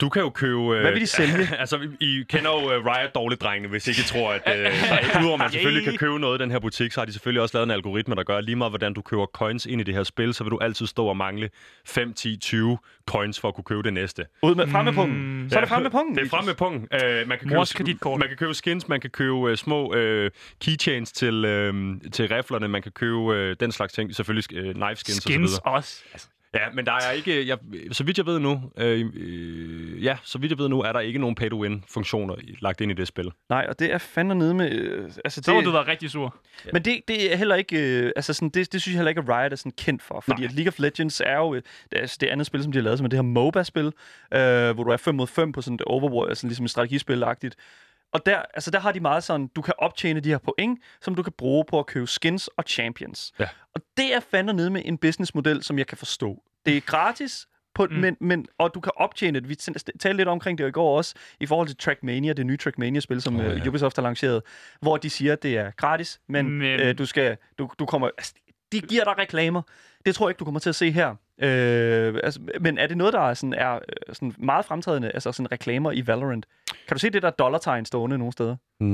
Du 0.00 0.08
kan 0.08 0.22
jo 0.22 0.30
købe... 0.30 0.60
Øh, 0.76 0.80
Hvad 0.80 0.92
vil 0.92 1.00
de 1.00 1.06
sælge? 1.06 1.48
altså, 1.62 1.78
I 2.00 2.24
kender 2.28 2.50
jo 2.50 2.78
uh, 2.78 2.86
Riot 2.86 3.14
dårligt, 3.14 3.42
drengene, 3.42 3.68
hvis 3.68 3.88
ikke 3.88 4.00
I 4.00 4.04
tror, 4.04 4.32
at... 4.32 4.42
Øh, 4.46 4.64
der, 4.64 5.20
udover 5.20 5.36
man 5.36 5.50
selvfølgelig 5.52 5.84
kan 5.84 5.96
købe 5.96 6.18
noget 6.18 6.38
i 6.38 6.42
den 6.42 6.50
her 6.50 6.58
butik, 6.58 6.92
så 6.92 7.00
har 7.00 7.04
de 7.06 7.12
selvfølgelig 7.12 7.42
også 7.42 7.56
lavet 7.56 7.66
en 7.66 7.70
algoritme, 7.70 8.14
der 8.14 8.22
gør 8.22 8.40
lige 8.40 8.56
meget, 8.56 8.70
hvordan 8.70 8.94
du 8.94 9.02
køber 9.02 9.26
coins 9.26 9.66
ind 9.66 9.80
i 9.80 9.84
det 9.84 9.94
her 9.94 10.02
spil, 10.02 10.34
så 10.34 10.44
vil 10.44 10.50
du 10.50 10.58
altid 10.58 10.86
stå 10.86 11.06
og 11.06 11.16
mangle 11.16 11.50
5, 11.86 12.12
10, 12.12 12.36
20 12.36 12.78
coins 13.06 13.40
for 13.40 13.48
at 13.48 13.54
kunne 13.54 13.64
købe 13.64 13.82
det 13.82 13.92
næste. 13.92 14.26
Ud 14.42 14.54
med, 14.54 14.66
frem 14.66 14.84
med 14.84 14.92
pungen. 14.92 15.42
Mm. 15.42 15.50
Så 15.50 15.56
er 15.56 15.60
det 15.60 15.68
frem 15.68 15.82
med 15.82 15.90
pungen. 15.90 16.16
Det 16.16 16.24
er 16.24 16.28
frem 16.28 16.44
med 16.44 16.54
pungen. 16.54 16.80
Uh, 16.80 17.28
man, 17.28 17.38
kan 17.38 17.48
købe, 17.48 17.60
kreditkort. 17.74 18.18
man 18.20 18.28
kan 18.28 18.36
købe 18.36 18.54
skins, 18.54 18.88
man 18.88 19.00
kan 19.00 19.10
købe 19.10 19.32
uh, 19.32 19.54
små 19.54 19.94
uh, 19.94 20.30
keychains 20.60 21.12
til, 21.12 21.34
uh, 21.34 22.10
til 22.12 22.28
riflerne, 22.28 22.68
man 22.68 22.82
kan 22.82 22.92
købe 22.92 23.16
uh, 23.16 23.54
den 23.60 23.72
slags 23.72 23.92
ting, 23.92 24.14
selvfølgelig 24.14 24.68
uh, 24.68 24.72
knife 24.74 24.96
skins, 24.96 25.16
og 25.18 25.22
så 25.22 25.28
Skins 25.28 25.50
videre. 25.50 25.60
også. 25.64 26.02
Altså, 26.12 26.28
Ja, 26.54 26.70
men 26.74 26.86
der 26.86 26.92
er 26.92 27.10
ikke, 27.10 27.48
jeg, 27.48 27.58
så 27.92 28.04
vidt 28.04 28.18
jeg 28.18 28.26
ved 28.26 28.38
nu, 28.38 28.62
øh, 28.76 29.10
øh, 29.14 30.04
ja, 30.04 30.16
så 30.22 30.38
vidt 30.38 30.50
jeg 30.50 30.58
ved 30.58 30.68
nu, 30.68 30.80
er 30.82 30.92
der 30.92 31.00
ikke 31.00 31.18
nogen 31.18 31.34
pay-to-win-funktioner 31.34 32.34
lagt 32.60 32.80
ind 32.80 32.90
i 32.90 32.94
det 32.94 33.08
spil. 33.08 33.30
Nej, 33.48 33.66
og 33.68 33.78
det 33.78 33.92
er 33.92 33.98
fandme 33.98 34.34
nede 34.34 34.54
med... 34.54 34.70
Øh, 34.72 35.10
altså 35.24 35.42
så 35.44 35.52
må 35.52 35.58
det, 35.58 35.66
du 35.66 35.70
være 35.70 35.86
rigtig 35.86 36.10
sur. 36.10 36.36
Men 36.72 36.84
det, 36.84 37.00
det 37.08 37.32
er 37.32 37.36
heller 37.36 37.54
ikke... 37.54 38.00
Øh, 38.00 38.12
altså 38.16 38.32
sådan, 38.32 38.48
det, 38.48 38.72
det 38.72 38.82
synes 38.82 38.94
jeg 38.94 38.98
heller 38.98 39.08
ikke, 39.08 39.20
at 39.20 39.28
Riot 39.28 39.52
er 39.52 39.56
sådan 39.56 39.72
kendt 39.78 40.02
for. 40.02 40.20
Fordi 40.20 40.40
Nej. 40.40 40.48
at 40.48 40.54
League 40.54 40.68
of 40.68 40.78
Legends 40.78 41.22
er 41.26 41.36
jo... 41.36 41.54
øh, 41.54 41.62
Det, 41.92 42.02
er, 42.02 42.16
det 42.20 42.26
andet 42.26 42.46
spil, 42.46 42.62
som 42.62 42.72
de 42.72 42.78
har 42.78 42.82
lavet, 42.82 42.98
som 42.98 43.04
er 43.04 43.08
det 43.08 43.16
her 43.16 43.22
MOBA-spil, 43.22 43.86
øh, 43.86 43.92
hvor 44.70 44.84
du 44.84 44.90
er 44.90 44.96
5 44.96 45.14
mod 45.14 45.26
5 45.26 45.52
på 45.52 45.62
sådan 45.62 45.74
et 45.74 45.82
Overwatch, 45.82 46.30
altså 46.30 46.46
ligesom 46.46 46.64
et 46.64 46.70
strategispil-agtigt. 46.70 47.54
Og 48.12 48.26
der, 48.26 48.42
altså 48.54 48.70
der 48.70 48.80
har 48.80 48.92
de 48.92 49.00
meget 49.00 49.24
sådan, 49.24 49.46
du 49.46 49.62
kan 49.62 49.74
optjene 49.78 50.20
de 50.20 50.28
her 50.28 50.38
point, 50.38 50.78
som 51.00 51.14
du 51.14 51.22
kan 51.22 51.32
bruge 51.38 51.64
på 51.64 51.78
at 51.78 51.86
købe 51.86 52.06
skins 52.06 52.48
og 52.48 52.64
champions. 52.66 53.32
Ja. 53.38 53.48
Og 53.74 53.80
det 53.96 54.14
er 54.14 54.20
fandme 54.20 54.52
nede 54.52 54.70
med 54.70 54.82
en 54.84 54.98
businessmodel, 54.98 55.62
som 55.62 55.78
jeg 55.78 55.86
kan 55.86 55.98
forstå. 55.98 56.42
Det 56.66 56.76
er 56.76 56.80
gratis, 56.80 57.46
på, 57.74 57.86
Mm. 57.90 57.96
men, 57.96 58.16
men, 58.20 58.46
og 58.58 58.74
du 58.74 58.80
kan 58.80 58.92
optjene 58.96 59.40
det. 59.40 59.48
Vi 59.48 59.54
talte 59.54 60.12
lidt 60.12 60.28
omkring 60.28 60.58
det 60.58 60.68
i 60.68 60.70
går 60.70 60.96
også, 60.96 61.14
i 61.40 61.46
forhold 61.46 61.68
til 61.68 61.76
Trackmania, 61.76 62.32
det 62.32 62.46
nye 62.46 62.56
Trackmania-spil, 62.56 63.22
som 63.22 63.36
oh, 63.36 63.44
ja. 63.44 63.52
ja. 63.52 63.68
Ubisoft 63.68 63.96
har 63.96 64.02
lanceret, 64.02 64.42
hvor 64.80 64.96
de 64.96 65.10
siger, 65.10 65.32
at 65.32 65.42
det 65.42 65.56
er 65.58 65.70
gratis, 65.70 66.20
men, 66.28 66.50
Men-. 66.58 66.80
Øh, 66.80 66.98
du 66.98 67.06
skal, 67.06 67.36
du, 67.58 67.70
du 67.78 67.86
kommer, 67.86 68.06
altså, 68.18 68.34
de 68.72 68.80
giver 68.80 69.04
dig 69.04 69.18
reklamer. 69.18 69.62
Det 70.06 70.14
tror 70.14 70.26
jeg 70.28 70.30
ikke, 70.30 70.38
du 70.38 70.44
kommer 70.44 70.60
til 70.60 70.68
at 70.68 70.74
se 70.74 70.90
her. 70.90 71.08
Øh, 71.42 72.14
altså, 72.24 72.40
men 72.60 72.78
er 72.78 72.86
det 72.86 72.96
noget, 72.96 73.12
der 73.12 73.20
er, 73.20 73.34
sådan, 73.34 73.54
er 73.54 73.74
øh, 73.74 74.14
sådan 74.14 74.34
meget 74.38 74.64
fremtrædende, 74.64 75.10
altså 75.10 75.32
sådan 75.32 75.52
reklamer 75.52 75.92
i 75.92 76.06
Valorant? 76.06 76.46
Kan 76.90 76.94
du 76.94 77.00
se 77.00 77.10
det 77.10 77.22
der 77.22 77.30
dollartegn 77.30 77.84
stående 77.84 78.18
nogle 78.18 78.32
steder? 78.32 78.56
Mm, 78.80 78.86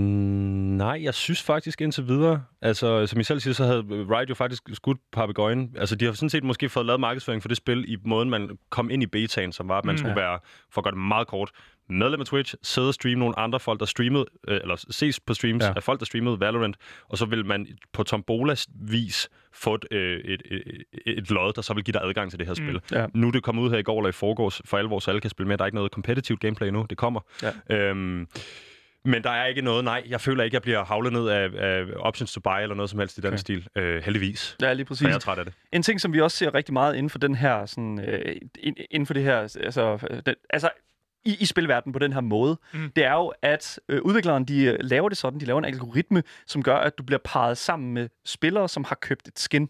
nej, 0.77 1.01
jeg 1.03 1.15
synes 1.15 1.43
faktisk 1.43 1.81
indtil 1.81 2.07
videre, 2.09 2.43
altså 2.63 3.07
som 3.07 3.21
I 3.21 3.23
selv 3.25 3.41
siger, 3.41 3.55
så 3.55 3.65
havde 3.65 3.83
Riot 3.89 4.29
jo 4.29 4.35
faktisk 4.35 4.63
skudt 4.73 4.99
papegøjen. 5.13 5.75
Altså 5.79 5.97
de 5.97 6.05
har 6.05 6.13
sådan 6.13 6.31
set 6.31 6.45
måske 6.45 6.69
fået 6.69 6.87
lavet 6.87 7.01
markedsføring 7.01 7.43
for 7.43 7.49
det 7.49 7.57
spil 7.57 7.93
i 7.93 7.97
måden, 8.05 8.31
man 8.31 8.51
kom 8.71 8.91
ind 8.91 9.03
i 9.03 9.07
betaen, 9.07 9.53
som 9.53 9.69
var, 9.69 9.79
at 9.79 9.85
man 9.85 9.93
Mm. 9.93 9.99
skulle 9.99 10.17
være, 10.17 10.39
for 10.73 10.81
at 10.81 10.85
gøre 10.85 10.91
det 10.93 11.01
meget 11.01 11.27
kort, 11.27 11.51
medlem 11.89 12.21
af 12.21 12.27
Twitch, 12.27 12.55
sidde 12.63 12.89
og 12.89 12.95
streame 12.95 13.19
nogle 13.19 13.39
andre 13.39 13.61
folk, 13.61 13.81
der 13.81 13.87
streamede, 13.87 14.25
øh, 14.49 14.57
eller 14.63 14.85
ses 14.91 15.21
på 15.21 15.35
streams 15.35 15.65
Ja. 15.65 15.73
af 15.77 15.83
folk, 15.83 16.01
der 16.01 16.07
streamede 16.07 16.41
Valorant, 16.41 16.77
og 17.09 17.19
så 17.19 17.25
vil 17.27 17.45
man 17.47 17.67
på 17.93 18.03
Tombolas 18.03 18.67
vis 18.75 19.29
få 19.53 19.75
et, 19.75 19.85
øh, 19.91 20.21
et, 20.25 20.43
et, 20.51 20.85
et, 21.07 21.31
lod, 21.31 21.53
der 21.53 21.63
så 21.63 21.75
vil 21.75 21.85
give 21.85 21.93
dig 21.93 22.03
adgang 22.05 22.31
til 22.31 22.39
det 22.39 22.47
her 22.47 22.55
Mm. 22.59 22.81
spil. 22.81 22.99
Ja. 22.99 23.07
Nu 23.15 23.27
er 23.29 23.33
det 23.33 23.43
kommet 23.43 23.63
ud 23.63 23.71
her 23.71 23.79
i 23.79 23.83
går 23.83 23.99
eller 24.01 24.09
i 24.09 24.13
forgårs, 24.13 24.61
for 24.65 24.79
alvor, 24.79 24.99
så 24.99 25.11
alle 25.11 25.21
kan 25.21 25.31
spille 25.31 25.49
med. 25.49 25.59
Der 25.59 25.65
er 25.65 25.67
ikke 25.67 25.77
noget 25.77 25.93
competitive 25.93 26.39
gameplay 26.39 26.69
nu, 26.69 26.87
det 26.91 26.99
kommer. 26.99 27.21
Ja. 27.43 27.77
Øhm, 27.77 28.27
men 29.05 29.23
der 29.23 29.31
er 29.31 29.47
ikke 29.47 29.63
noget, 29.63 29.85
nej, 29.85 30.03
jeg 30.09 30.21
føler 30.21 30.45
ikke, 30.45 30.55
jeg 30.55 30.63
bliver 30.63 30.85
havlet 30.85 31.13
ned 31.13 31.29
af, 31.29 31.49
af 31.59 31.85
options 31.97 32.33
to 32.33 32.41
buy 32.41 32.63
eller 32.63 32.75
noget 32.77 32.91
som 32.91 32.99
helst 32.99 33.19
i 33.19 33.21
den 33.21 33.29
Okay. 33.29 33.37
stil. 33.37 33.69
Øh, 33.77 34.03
heldigvis. 34.03 34.57
Ja, 34.63 34.73
lige 34.73 34.87
præcis. 34.87 35.07
jeg 35.07 35.15
er 35.15 35.19
træt 35.19 35.39
af 35.39 35.45
det. 35.45 35.55
En 35.73 35.83
ting, 35.83 36.01
som 36.01 36.13
vi 36.13 36.21
også 36.21 36.37
ser 36.37 36.55
rigtig 36.55 36.73
meget 36.73 36.95
inden 36.97 37.11
for 37.11 37.19
den 37.19 37.35
her, 37.35 37.67
sådan, 37.67 38.01
øh, 38.09 38.37
ind- 38.59 38.77
inden 38.91 39.07
for 39.07 39.15
det 39.15 39.23
her, 39.23 39.37
altså, 39.61 39.99
den, 40.27 40.35
altså 40.51 40.69
i, 41.27 41.37
i 41.41 41.45
spilverdenen 41.45 41.93
på 41.93 41.99
den 41.99 42.13
her 42.13 42.21
måde, 42.21 42.59
Mm. 42.73 42.93
det 42.97 43.05
er 43.05 43.13
jo, 43.13 43.33
at 43.43 43.81
øh, 43.89 44.03
udvikleren, 44.03 44.45
de 44.45 44.65
øh, 44.65 44.77
laver 44.81 45.09
det 45.09 45.19
sådan, 45.19 45.41
de 45.41 45.45
laver 45.45 45.59
en 45.59 45.65
algoritme, 45.65 46.23
som 46.47 46.63
gør, 46.63 46.77
at 46.77 46.99
du 46.99 47.03
bliver 47.03 47.21
parret 47.25 47.59
sammen 47.59 47.95
med 47.95 48.09
spillere, 48.25 48.69
som 48.69 48.85
har 48.85 48.95
købt 48.95 49.29
et 49.29 49.39
skin. 49.39 49.69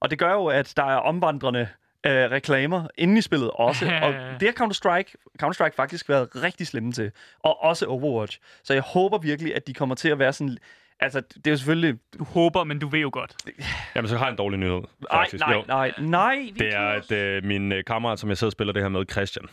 Og 0.00 0.10
det 0.10 0.18
gør 0.18 0.32
jo, 0.32 0.46
at 0.46 0.72
der 0.76 0.84
er 0.84 0.96
omvandrende 0.96 1.68
øh, 2.06 2.12
reklamer 2.30 2.88
inde 2.98 3.18
i 3.18 3.20
spillet 3.20 3.50
også. 3.50 3.84
og 4.02 4.12
det 4.40 4.48
har 4.48 4.52
Counter-Strike, 4.66 5.14
Counter-Strike 5.42 5.74
faktisk 5.76 6.08
været 6.08 6.28
rigtig 6.42 6.66
slemme 6.66 6.92
til. 6.92 7.10
Og 7.40 7.62
også 7.62 7.86
Overwatch. 7.86 8.38
Så 8.64 8.72
jeg 8.72 8.82
håber 8.82 9.18
virkelig, 9.18 9.54
at 9.56 9.66
de 9.66 9.74
kommer 9.74 9.94
til 9.94 10.08
at 10.08 10.18
være 10.18 10.32
sådan... 10.32 10.58
Altså, 11.00 11.20
det 11.20 11.46
er 11.46 11.50
jo 11.50 11.56
selvfølgelig... 11.56 11.98
Du 12.18 12.24
håber, 12.24 12.64
men 12.64 12.78
du 12.78 12.88
ved 12.88 13.00
jo 13.00 13.10
godt. 13.12 13.34
Jamen, 13.96 14.08
så 14.08 14.16
har 14.16 14.24
jeg 14.24 14.30
en 14.30 14.36
dårlig 14.38 14.58
nyhed, 14.58 14.72
Nej, 14.72 14.84
faktisk. 15.12 15.40
nej, 15.46 15.52
Jo. 15.54 15.64
nej, 15.68 15.92
nej. 15.98 16.50
Det 16.58 16.74
er, 16.74 16.88
at 16.88 17.12
øh, 17.12 17.44
min 17.44 17.72
øh, 17.72 17.84
kammerat, 17.84 18.18
som 18.18 18.28
jeg 18.28 18.38
sidder 18.38 18.48
og 18.48 18.52
spiller 18.52 18.72
det 18.72 18.82
her 18.82 18.88
med, 18.88 19.04
Christian. 19.12 19.46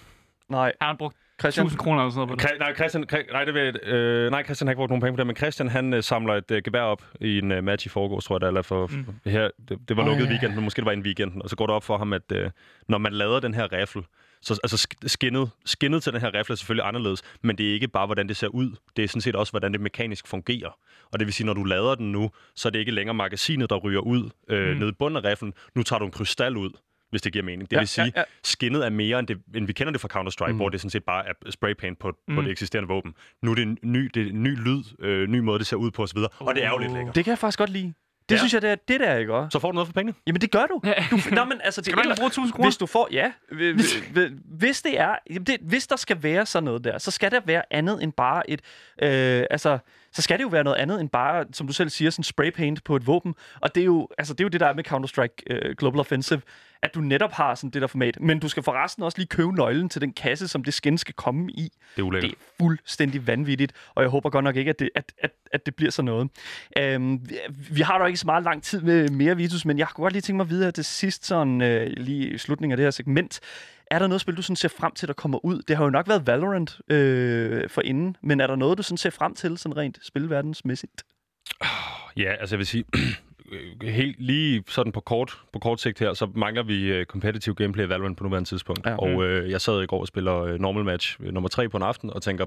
Nej, 0.50 0.72
Han 0.82 0.88
har 0.88 0.96
brugt 0.96 1.18
Christian. 1.40 1.66
1000 1.66 1.80
kroner 1.80 2.00
eller 2.00 2.10
sådan 2.12 2.28
noget 2.28 2.30
på 2.30 2.36
det. 2.48 2.52
Kri- 2.52 2.58
nej, 2.60 2.76
Christian, 2.76 3.06
Kri- 3.14 3.32
nej, 3.32 3.44
det 3.44 3.54
vil, 3.54 3.80
øh, 3.84 4.32
nej, 4.32 4.44
Christian 4.44 4.68
har 4.68 4.72
ikke 4.72 4.78
brugt 4.78 4.90
nogen 4.90 5.02
penge 5.02 5.14
på 5.14 5.18
det, 5.18 5.28
men 5.28 5.36
Christian 5.36 5.70
han 5.70 5.94
øh, 5.94 6.04
samler 6.04 6.34
et 6.34 6.52
øh, 6.52 6.62
gevær 6.66 6.82
op 6.82 7.04
i 7.22 7.38
en 7.38 7.52
øh, 7.52 7.64
match 7.64 7.86
i 7.86 7.90
forgårs, 7.90 8.26
tror 8.26 8.36
jeg, 8.36 8.40
det 8.42 8.46
er, 8.46 8.50
eller 8.50 8.62
for, 8.62 8.88
Mm. 8.88 9.06
her, 9.26 9.50
det, 9.70 9.80
det 9.90 9.98
var 9.98 10.06
lukket 10.06 10.24
ja, 10.24 10.26
ja. 10.28 10.32
weekend, 10.32 10.56
men 10.56 10.64
måske 10.64 10.78
det 10.82 10.86
var 10.86 10.92
en 10.92 11.02
weekenden, 11.02 11.42
og 11.42 11.50
så 11.50 11.56
går 11.56 11.66
det 11.68 11.76
op 11.76 11.84
for 11.84 11.98
ham, 11.98 12.14
at 12.14 12.32
øh, 12.32 12.50
når 12.88 12.98
man 12.98 13.14
lader 13.14 13.40
den 13.40 13.54
her 13.54 13.74
rifle, 13.74 14.04
så 14.42 14.60
altså 14.64 14.88
sk- 14.90 15.08
skinnet, 15.08 15.50
skinnet 15.66 16.04
til 16.04 16.14
den 16.14 16.22
her 16.22 16.34
rifle 16.34 16.54
er 16.54 16.56
selvfølgelig 16.56 16.88
anderledes, 16.88 17.22
men 17.42 17.58
det 17.58 17.70
er 17.70 17.74
ikke 17.74 17.88
bare, 17.88 18.06
hvordan 18.06 18.28
det 18.28 18.38
ser 18.38 18.48
ud. 18.48 18.76
Det 18.96 19.04
er 19.04 19.08
sådan 19.08 19.22
set 19.22 19.36
også, 19.36 19.52
hvordan 19.52 19.72
det 19.72 19.82
mekanisk 19.82 20.28
fungerer. 20.28 20.78
Og 21.14 21.20
det 21.20 21.26
vil 21.26 21.34
sige, 21.34 21.46
når 21.48 21.54
du 21.54 21.64
lader 21.64 21.96
den 21.96 22.12
nu, 22.12 22.30
så 22.56 22.68
er 22.68 22.72
det 22.72 22.80
ikke 22.80 22.92
længere 22.92 23.14
magasinet, 23.14 23.70
der 23.70 23.76
ryger 23.78 24.00
ud 24.00 24.30
øh, 24.50 24.72
Mm. 24.74 24.78
nede 24.78 24.90
i 24.90 24.94
bunden 25.00 25.26
af 25.26 25.30
riflen. 25.30 25.54
Nu 25.76 25.84
tager 25.84 26.00
du 26.00 26.06
en 26.06 26.12
krystal 26.12 26.58
ud, 26.58 26.70
hvis 27.16 27.22
det 27.22 27.34
giver 27.34 27.46
mening. 27.46 27.70
Det 27.70 27.76
Ja, 27.76 27.80
vil 27.82 27.88
sige, 27.88 28.06
ja, 28.16 28.20
ja. 28.20 28.24
skinnet 28.44 28.86
er 28.86 28.90
mere, 28.90 29.20
end, 29.20 29.28
det, 29.28 29.38
end 29.56 29.68
vi 29.68 29.74
kender 29.74 29.92
det 29.92 30.02
fra 30.02 30.08
Counter-Strike, 30.20 30.52
mm. 30.52 30.58
hvor 30.58 30.70
det 30.70 30.80
sådan 30.82 30.90
set 30.90 31.04
bare 31.04 31.28
er 31.28 31.34
spraypaint 31.50 32.00
på, 32.00 32.12
mm. 32.28 32.36
på 32.36 32.42
det 32.42 32.52
eksisterende 32.52 32.88
våben. 32.88 33.14
Nu 33.44 33.52
er 33.52 33.56
det 33.56 33.62
en 33.62 33.78
ny, 33.84 34.12
det 34.14 34.24
er 34.26 34.30
en 34.30 34.44
ny 34.44 34.58
lyd, 34.68 34.84
øh, 35.00 35.28
ny 35.30 35.40
måde, 35.40 35.60
det 35.60 35.68
ser 35.68 35.78
ud 35.78 35.92
på 35.92 36.04
osv., 36.04 36.18
og 36.40 36.56
det 36.56 36.64
er 36.64 36.70
jo 36.70 36.78
lidt 36.78 36.94
lækkert. 36.94 37.16
Det 37.16 37.24
kan 37.26 37.32
jeg 37.32 37.38
faktisk 37.40 37.60
godt 37.60 37.70
lide. 37.70 37.94
Det 38.30 38.36
Ja. 38.36 38.40
synes 38.40 38.54
jeg, 38.54 38.62
det 38.62 38.70
er 38.72 38.76
det 38.88 39.00
der, 39.00 39.16
ikke 39.18 39.34
også? 39.34 39.50
Så 39.56 39.60
får 39.60 39.72
du 39.72 39.76
noget 39.76 39.88
for 39.88 39.94
pengene. 39.94 40.14
Jamen, 40.28 40.42
det 40.42 40.52
gør 40.52 40.66
du. 40.66 40.82
Du 41.12 41.20
nå, 41.36 41.46
men 41.46 41.62
altså, 41.64 41.82
det, 41.82 41.86
Skal 41.86 42.04
du 42.04 42.10
ikke 42.10 42.16
bruge 42.20 42.28
1000 42.28 42.54
kroner? 42.54 42.70
Hvis 42.70 42.78
du 42.78 42.86
får, 42.86 43.08
ja. 43.12 43.32
Hvi- 43.52 43.74
hvi- 43.74 44.04
hvi- 44.14 44.36
Hvis 44.58 44.82
det 44.82 45.00
er, 45.00 45.16
jamen 45.30 45.44
det, 45.44 45.58
hvis 45.62 45.88
der 45.88 45.96
skal 45.96 46.24
være 46.24 46.46
sådan 46.46 46.64
noget 46.64 46.84
der, 46.84 46.98
så 46.98 47.12
skal 47.12 47.32
der 47.32 47.40
være 47.46 47.62
andet 47.74 48.04
end 48.04 48.14
bare 48.14 48.50
et, 48.50 48.62
øh, 49.02 49.44
altså, 49.50 49.78
så 50.14 50.22
skal 50.22 50.38
det 50.38 50.44
jo 50.44 50.48
være 50.50 50.64
noget 50.64 50.78
andet 50.78 51.02
end 51.02 51.10
bare, 51.10 51.46
som 51.54 51.68
du 51.68 51.74
selv 51.74 51.90
siger, 51.90 52.12
sådan 52.12 52.24
spray 52.24 52.52
paint 52.52 52.84
på 52.84 52.96
et 52.96 53.08
våben. 53.08 53.36
Og 53.62 53.76
det 53.76 53.82
er 53.82 53.86
jo, 53.86 54.08
altså, 54.18 54.34
det 54.34 54.40
er 54.40 54.46
jo 54.46 54.50
det, 54.50 54.60
der 54.60 54.68
er 54.68 54.74
med 54.74 54.88
Counter-Strike 54.92 55.44
øh, 55.50 55.76
Global 55.76 56.00
Offensive, 56.00 56.42
at 56.86 56.96
du 56.96 57.02
netop 57.02 57.32
har 57.32 57.56
sådan 57.56 57.70
det 57.70 57.82
der 57.82 57.88
format. 57.88 58.22
Men 58.22 58.40
du 58.40 58.50
skal 58.50 58.64
forresten 58.64 59.04
også 59.04 59.18
lige 59.18 59.28
købe 59.28 59.52
nøglen 59.56 59.90
til 59.90 60.02
den 60.02 60.14
kasse, 60.14 60.48
som 60.48 60.64
det 60.64 60.74
skin 60.74 60.98
skal 60.98 61.14
komme 61.14 61.52
i. 61.52 61.72
Det 61.96 62.02
er 62.02 62.06
ulækkert. 62.06 62.32
Det 62.32 62.38
er 62.38 62.64
fuldstændig 62.64 63.28
vanvittigt, 63.28 63.74
og 63.96 64.04
jeg 64.04 64.10
håber 64.10 64.30
godt 64.30 64.44
nok 64.44 64.56
ikke, 64.56 64.70
at 64.70 64.80
det, 64.80 64.90
at, 64.96 65.14
at, 65.18 65.32
at 65.52 65.66
det 65.66 65.76
bliver 65.76 65.92
sådan 65.92 66.06
noget. 66.06 66.30
Øhm, 66.78 67.30
vi, 67.72 67.82
har 67.82 67.98
da 67.98 68.06
ikke 68.06 68.20
så 68.20 68.26
meget 68.26 68.44
lang 68.44 68.64
tid 68.64 68.82
med 68.82 69.10
mere 69.10 69.38
Vitus, 69.38 69.66
men 69.66 69.78
jeg 69.78 69.88
kunne 69.88 70.04
godt 70.04 70.14
lige 70.14 70.22
tænke 70.22 70.38
mig 70.38 70.50
videre 70.50 70.72
til 70.72 70.86
sidst, 70.86 71.26
sådan, 71.26 71.62
øh, 71.62 71.88
lige 71.98 72.30
i 72.30 72.38
slutningen 72.38 72.72
af 72.72 72.78
det 72.78 72.86
her 72.86 72.92
segment. 72.92 73.40
Er 73.92 74.00
der 74.00 74.08
noget 74.08 74.22
spil, 74.22 74.38
du 74.38 74.42
sådan 74.42 74.56
ser 74.56 74.70
frem 74.70 74.92
til, 74.92 75.08
der 75.08 75.14
kommer 75.14 75.46
ud? 75.46 75.62
Det 75.62 75.78
har 75.78 75.84
jo 75.84 75.90
nok 75.90 76.08
været 76.08 76.28
Valorant 76.28 76.80
øh, 76.90 77.70
for 77.70 77.82
inden, 77.82 78.18
men 78.24 78.40
er 78.42 78.48
der 78.48 78.56
noget, 78.56 78.78
du 78.78 78.84
sådan 78.84 78.98
ser 78.98 79.10
frem 79.10 79.36
til, 79.36 79.58
sådan 79.58 79.78
rent 79.78 80.00
spilverdensmæssigt? 80.02 81.04
Ja, 82.18 82.34
altså 82.40 82.56
jeg 82.56 82.58
vil 82.58 82.68
sige, 82.68 82.86
helt 83.82 84.16
lige 84.20 84.64
sådan 84.68 84.92
på 84.92 85.00
kort, 85.00 85.38
på 85.54 85.60
kort 85.60 85.82
sigt 85.82 86.00
her, 86.00 86.14
så 86.14 86.28
mangler 86.36 86.64
vi 86.64 87.00
uh, 87.00 87.06
competitive 87.06 87.56
gameplay 87.56 87.86
i 87.86 87.90
Valorant 87.90 88.18
på 88.18 88.24
nuværende 88.24 88.50
tidspunkt. 88.50 88.86
Ja. 88.86 88.96
Og 88.96 89.24
øh, 89.24 89.52
jeg 89.52 89.62
sad 89.62 89.82
i 89.82 89.86
går 89.86 90.00
og 90.02 90.08
spiller 90.08 90.38
øh, 90.44 90.60
normal 90.60 90.84
match 90.84 91.18
øh, 91.24 91.34
nummer 91.34 91.50
tre 91.50 91.70
på 91.70 91.78
en 91.78 91.84
aften, 91.84 92.10
og 92.14 92.22
tænker, 92.22 92.46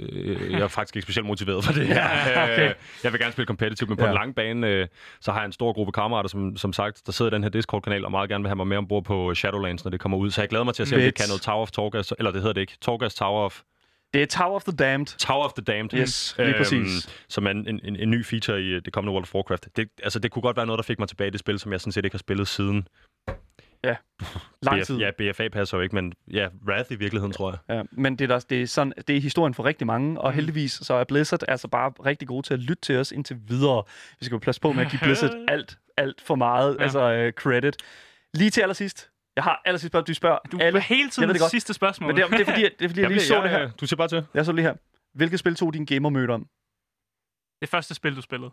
øh, 0.00 0.52
jeg 0.52 0.60
er 0.60 0.68
faktisk 0.68 0.96
ikke 0.96 1.02
specielt 1.02 1.26
motiveret 1.26 1.64
for 1.64 1.72
det 1.72 1.86
her. 1.86 1.94
Ja, 2.34 2.44
okay. 2.44 2.68
Øh, 2.68 2.74
jeg 3.04 3.12
vil 3.12 3.20
gerne 3.20 3.32
spille 3.32 3.46
competitive, 3.46 3.88
men 3.88 3.96
på 3.96 4.02
Ja. 4.04 4.06
ja. 4.06 4.12
en 4.12 4.18
lang 4.20 4.34
bane, 4.34 4.68
øh, 4.68 4.86
så 5.20 5.32
har 5.32 5.38
jeg 5.40 5.46
en 5.46 5.52
stor 5.52 5.72
gruppe 5.72 5.92
kammerater, 5.92 6.28
som, 6.28 6.56
som 6.56 6.72
sagt, 6.72 7.02
der 7.06 7.12
sidder 7.12 7.30
i 7.30 7.34
den 7.34 7.42
her 7.42 7.50
Discord-kanal, 7.50 8.04
og 8.04 8.10
meget 8.10 8.30
gerne 8.30 8.42
vil 8.44 8.48
have 8.48 8.56
mig 8.56 8.66
med 8.66 8.76
ombord 8.76 9.04
på 9.04 9.34
Shadowlands, 9.34 9.84
når 9.84 9.90
det 9.90 10.00
kommer 10.00 10.18
ud. 10.18 10.30
Så 10.30 10.40
jeg 10.42 10.48
glæder 10.48 10.64
mig 10.64 10.74
til 10.74 10.82
at 10.82 10.88
se, 10.88 10.94
om 10.96 11.02
vi 11.02 11.10
kan 11.10 11.28
noget 11.28 11.42
Tower 11.42 11.62
of 11.62 11.70
Torgas, 11.70 12.12
eller 12.18 12.30
det 12.32 12.40
hedder 12.40 12.52
det 12.54 12.60
ikke, 12.60 12.76
Torgas 12.80 13.14
Tower 13.14 13.44
of 13.44 13.60
Det 14.14 14.22
er 14.22 14.26
Tower 14.26 14.54
of 14.54 14.64
the 14.64 14.76
Damned. 14.76 15.06
Tower 15.06 15.44
of 15.44 15.52
the 15.52 15.64
Damned. 15.64 15.94
Yes, 15.94 16.34
lige 16.38 16.54
præcis. 16.58 17.08
Som 17.28 17.46
er 17.46 17.50
en, 17.50 17.68
en, 17.68 17.96
en 17.96 18.10
ny 18.10 18.24
feature 18.24 18.62
i 18.62 18.64
øh, 18.64 18.82
det 18.84 18.92
kommende 18.92 19.12
World 19.12 19.24
of 19.24 19.34
Warcraft. 19.34 19.68
Det, 19.76 19.88
altså, 20.02 20.18
det 20.18 20.30
kunne 20.30 20.42
godt 20.42 20.56
være 20.56 20.66
noget, 20.66 20.78
der 20.78 20.82
fik 20.82 20.98
mig 20.98 21.08
tilbage 21.08 21.28
i 21.28 21.30
det 21.30 21.40
spil, 21.40 21.58
som 21.58 21.72
jeg 21.72 21.80
sådan 21.80 21.92
set 21.92 22.04
ikke 22.04 22.14
har 22.14 22.18
spillet 22.18 22.48
siden. 22.48 22.88
Lang 24.62 24.80
BF, 24.80 24.86
tid. 24.86 24.98
ja, 24.98 25.10
BFA 25.18 25.48
passer 25.48 25.78
jo 25.78 25.82
ikke, 25.82 25.94
men 25.94 26.12
ja, 26.30 26.48
Wrath 26.68 26.92
i 26.92 26.94
virkeligheden, 26.94 27.32
tror 27.32 27.50
jeg. 27.50 27.76
Ja, 27.76 27.82
men 27.92 28.16
det 28.16 28.24
er, 28.30 28.38
der, 28.38 28.44
det, 28.50 28.62
er 28.62 28.66
sådan, 28.66 28.92
det 29.08 29.16
er 29.16 29.20
historien 29.20 29.54
for 29.54 29.64
rigtig 29.64 29.86
mange, 29.86 30.20
og 30.20 30.32
heldigvis 30.32 30.72
så 30.72 30.94
er 30.94 31.04
Blizzard 31.04 31.40
altså 31.48 31.68
bare 31.68 31.92
rigtig 32.06 32.28
gode 32.28 32.46
til 32.46 32.54
at 32.54 32.60
lytte 32.60 32.80
til 32.82 32.96
os 32.96 33.12
indtil 33.12 33.36
videre. 33.48 33.82
Vi 34.20 34.24
skal 34.24 34.34
jo 34.34 34.38
passe 34.38 34.60
på 34.60 34.72
med 34.72 34.84
at 34.84 34.90
give 34.90 35.00
Blizzard 35.02 35.34
alt, 35.48 35.78
alt 35.96 36.20
for 36.20 36.34
meget 36.34 36.74
Ja. 36.74 36.76
ja. 36.78 36.82
altså, 36.82 37.26
uh, 37.26 37.32
credit. 37.32 37.76
Lige 38.34 38.50
til 38.50 38.60
allersidst. 38.60 39.10
Jeg 39.36 39.44
har 39.44 39.62
allersidst 39.64 39.90
spørgsmål, 39.92 40.06
du 40.06 40.14
spørger 40.14 40.38
Du 40.52 40.58
alle. 40.60 40.78
er 40.78 40.82
hele 40.82 41.02
Jeg 41.04 41.10
tiden 41.12 41.28
ved 41.28 41.34
det 41.34 41.40
godt. 41.40 41.50
sidste 41.50 41.74
spørgsmål. 41.74 42.06
Men 42.08 42.16
det 42.16 42.22
er, 42.24 42.28
det 42.28 42.40
er 42.40 42.44
fordi, 42.44 42.62
det 42.62 42.84
er, 42.84 42.88
fordi 42.88 43.00
jeg 43.00 43.10
lige 43.10 43.20
så 43.20 43.42
det 43.42 43.50
her. 43.50 43.70
Du 43.70 43.86
siger 43.86 43.96
bare 43.96 44.08
til. 44.08 44.26
Jeg 44.34 44.44
så 44.44 44.52
lige 44.52 44.64
her. 44.64 44.74
Hvilket 45.14 45.38
spil 45.38 45.54
tog 45.54 45.72
din 45.74 45.84
gamermøde 45.86 46.28
om? 46.32 46.48
det 47.60 47.68
første 47.68 47.94
spil, 47.94 48.16
du 48.16 48.20
spillede. 48.22 48.50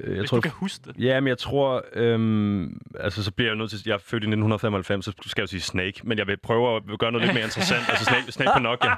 Øh, 0.00 0.10
Jeg 0.10 0.18
Hvis 0.18 0.30
tror, 0.30 0.36
du 0.36 0.40
kan 0.40 0.50
huske 0.50 0.82
det. 0.84 1.04
Ja, 1.04 1.20
men 1.20 1.28
jeg 1.28 1.38
tror, 1.38 1.84
øhm, 1.94 2.80
altså 3.00 3.24
så 3.24 3.30
bliver 3.32 3.50
jeg 3.50 3.56
nødt 3.56 3.70
til, 3.70 3.78
jeg 3.86 3.94
er 3.94 3.98
født 3.98 4.22
i 4.22 4.26
1995, 4.26 5.04
så 5.04 5.12
skal 5.26 5.40
jeg 5.40 5.42
jo 5.42 5.46
sige 5.46 5.60
Snake, 5.60 6.00
men 6.04 6.18
jeg 6.18 6.26
vil 6.26 6.36
prøve 6.42 6.76
at 6.76 6.82
gøre 6.98 7.12
noget 7.12 7.26
lidt 7.26 7.34
mere 7.34 7.44
interessant. 7.44 7.80
altså 7.88 8.04
Snake, 8.04 8.32
Snake 8.32 8.50
på 8.54 8.62
Nokia. 8.62 8.90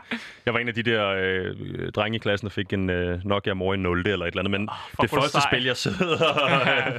Jeg 0.47 0.55
var 0.55 0.61
en 0.61 0.69
af 0.69 0.75
de 0.75 0.83
der 0.83 1.07
øh, 1.09 1.57
drenge 1.93 2.17
i 2.17 2.19
klassen, 2.19 2.47
der 2.49 2.53
fik 2.53 2.73
en 2.73 2.91
øh, 2.91 3.21
Nokia 3.25 3.55
mor 3.55 3.75
i 3.75 3.77
0 3.77 3.99
eller 4.07 4.27
et 4.27 4.31
eller 4.33 4.39
andet, 4.43 4.51
men 4.51 4.69
fuck, 4.91 5.03
det 5.03 5.11
første 5.11 5.39
spil, 5.51 5.65
jeg 5.65 5.77
sidder, 5.77 6.99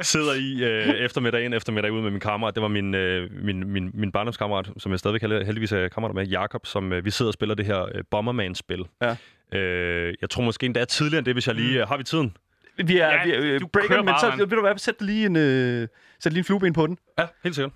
sidder 0.12 0.34
i 0.34 0.64
øh, 0.64 0.88
eftermiddag 0.94 1.44
ind, 1.44 1.54
eftermiddag 1.54 1.92
ud 1.92 2.02
med 2.02 2.10
min 2.10 2.20
kammerat, 2.20 2.54
det 2.54 2.62
var 2.62 2.68
min, 2.68 2.94
øh, 2.94 3.30
min, 3.44 3.72
min, 3.72 3.90
min 3.94 4.12
barndomskammerat, 4.12 4.70
som 4.78 4.92
jeg 4.92 4.98
stadigvæk 4.98 5.22
held- 5.22 5.44
heldigvis 5.44 5.72
er 5.72 5.88
kammerater 5.88 6.14
med, 6.14 6.26
Jakob, 6.26 6.66
som 6.66 6.92
øh, 6.92 7.04
vi 7.04 7.10
sidder 7.10 7.28
og 7.30 7.34
spiller 7.34 7.54
det 7.54 7.66
her 7.66 7.82
øh, 7.94 8.04
Bomberman-spil. 8.10 8.84
Ja. 9.02 9.16
Øh, 9.58 10.14
jeg 10.20 10.30
tror 10.30 10.42
måske 10.42 10.66
endda 10.66 10.84
tidligere 10.84 11.18
end 11.18 11.26
det, 11.26 11.34
hvis 11.34 11.46
jeg 11.46 11.54
lige... 11.54 11.80
Øh, 11.82 11.88
har 11.88 11.96
vi 11.96 12.04
tiden? 12.04 12.36
Vi 12.86 12.98
er, 12.98 13.06
Ja, 13.06 13.16
ja, 13.16 13.24
vi 13.24 13.30
er 13.30 13.54
øh, 13.54 13.60
du 13.60 13.66
breaker, 13.66 14.02
men 14.02 14.14
så 14.20 14.36
ved 14.36 14.46
du 14.46 14.60
hvad, 14.60 14.78
sæt 14.78 15.02
lige 15.02 15.26
en, 15.26 15.36
øh, 15.36 15.88
sæt 16.20 16.32
lige 16.32 16.40
en 16.40 16.44
flueben 16.44 16.72
på 16.72 16.86
den. 16.86 16.98
Ja, 17.18 17.26
helt 17.42 17.54
sikkert. 17.54 17.72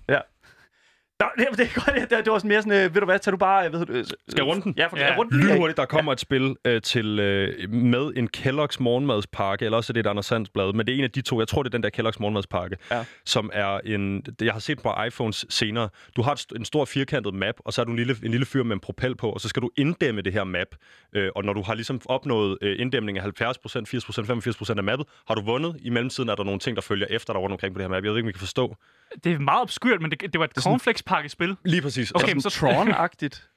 Nå, 1.19 1.25
det, 1.37 1.47
det 1.57 1.65
er 1.65 1.73
godt, 1.85 2.09
det, 2.09 2.25
det 2.25 2.31
var 2.31 2.37
sådan 2.39 2.49
mere 2.49 2.61
sådan, 2.61 2.85
øh, 2.85 2.93
ved 2.93 3.01
du 3.01 3.05
hvad, 3.05 3.19
tager 3.19 3.31
du 3.31 3.37
bare, 3.37 3.69
hvad 3.69 3.79
hedder 3.79 3.93
det? 3.93 4.07
Skal 4.07 4.41
jeg 4.41 4.45
runde 4.47 4.61
den? 4.63 4.73
Ja, 4.77 4.87
for, 4.87 4.97
Ja. 4.97 5.07
ja. 5.07 5.17
rundt 5.17 5.31
den. 5.31 5.39
Lynhurtigt, 5.41 5.77
der 5.77 5.85
kommer 5.85 6.11
et 6.11 6.19
spil 6.19 6.55
øh, 6.65 6.81
til 6.81 7.19
øh, 7.19 7.69
med 7.69 8.11
en 8.15 8.29
Kellogg's 8.37 8.75
morgenmadspakke, 8.79 9.65
eller 9.65 9.77
også 9.77 9.91
er 9.91 9.93
det 9.93 9.99
et 10.05 10.09
Anders 10.09 10.25
Sands 10.25 10.49
blad, 10.49 10.73
men 10.73 10.85
det 10.87 10.93
er 10.93 10.97
en 10.97 11.03
af 11.03 11.11
de 11.11 11.21
to. 11.21 11.39
Jeg 11.39 11.47
tror, 11.47 11.63
det 11.63 11.73
er 11.73 11.77
den 11.77 11.83
der 11.83 11.89
Kellogg's 11.97 12.17
morgenmadspakke, 12.19 12.77
Ja. 12.91 13.05
som 13.25 13.49
er 13.53 13.79
en... 13.85 14.23
Jeg 14.41 14.53
har 14.53 14.59
set 14.59 14.81
på 14.83 14.93
iPhones 15.07 15.45
senere. 15.49 15.89
Du 16.15 16.21
har 16.21 16.33
et 16.33 16.45
en 16.55 16.65
stor 16.65 16.85
firkantet 16.85 17.33
map, 17.33 17.55
og 17.59 17.73
så 17.73 17.81
er 17.81 17.85
du 17.85 17.91
en 17.91 17.97
lille, 17.97 18.15
en 18.23 18.31
lille 18.31 18.45
fyr 18.45 18.63
med 18.63 18.73
en 18.73 18.79
propel 18.79 19.15
på, 19.15 19.29
og 19.29 19.41
så 19.41 19.47
skal 19.49 19.61
du 19.61 19.69
inddæmme 19.77 20.21
det 20.21 20.33
her 20.33 20.43
map. 20.43 20.67
Øh, 21.15 21.29
og 21.35 21.43
når 21.45 21.53
du 21.53 21.61
har 21.61 21.73
ligesom 21.73 22.01
opnået 22.05 22.57
øh, 22.61 22.75
inddæmning 22.79 23.17
af 23.19 23.23
70%, 23.23 23.27
80%, 23.27 24.69
85% 24.71 24.77
af 24.77 24.83
mappet, 24.83 25.07
har 25.27 25.35
du 25.35 25.41
vundet. 25.41 25.75
I 25.81 25.89
mellemtiden 25.89 26.29
er 26.29 26.35
der 26.35 26.43
nogle 26.43 26.59
ting, 26.59 26.75
der 26.75 26.81
følger 26.81 27.07
efter 27.09 27.33
dig 27.33 27.41
rundt 27.41 27.53
omkring 27.53 27.73
på 27.73 27.77
det 27.79 27.83
her 27.83 27.89
map. 27.89 28.03
Jeg 28.03 28.11
ved 28.11 28.17
ikke, 28.17 28.25
om 28.25 28.29
I 28.29 28.31
kan 28.31 28.39
forstå. 28.39 28.75
Det 29.23 29.31
er 29.33 29.39
meget 29.39 29.61
obskurt, 29.61 30.01
men 30.01 30.11
det, 30.11 30.21
det 30.21 30.39
var 30.39 30.45
et 30.45 30.51
cornflakes-pakkespil. 30.59 31.55
Lige 31.65 31.81
præcis. 31.81 32.11
Okay, 32.11 32.27
sådan 32.27 32.41
så- 32.41 32.49
Tron-agtigt. 32.49 33.41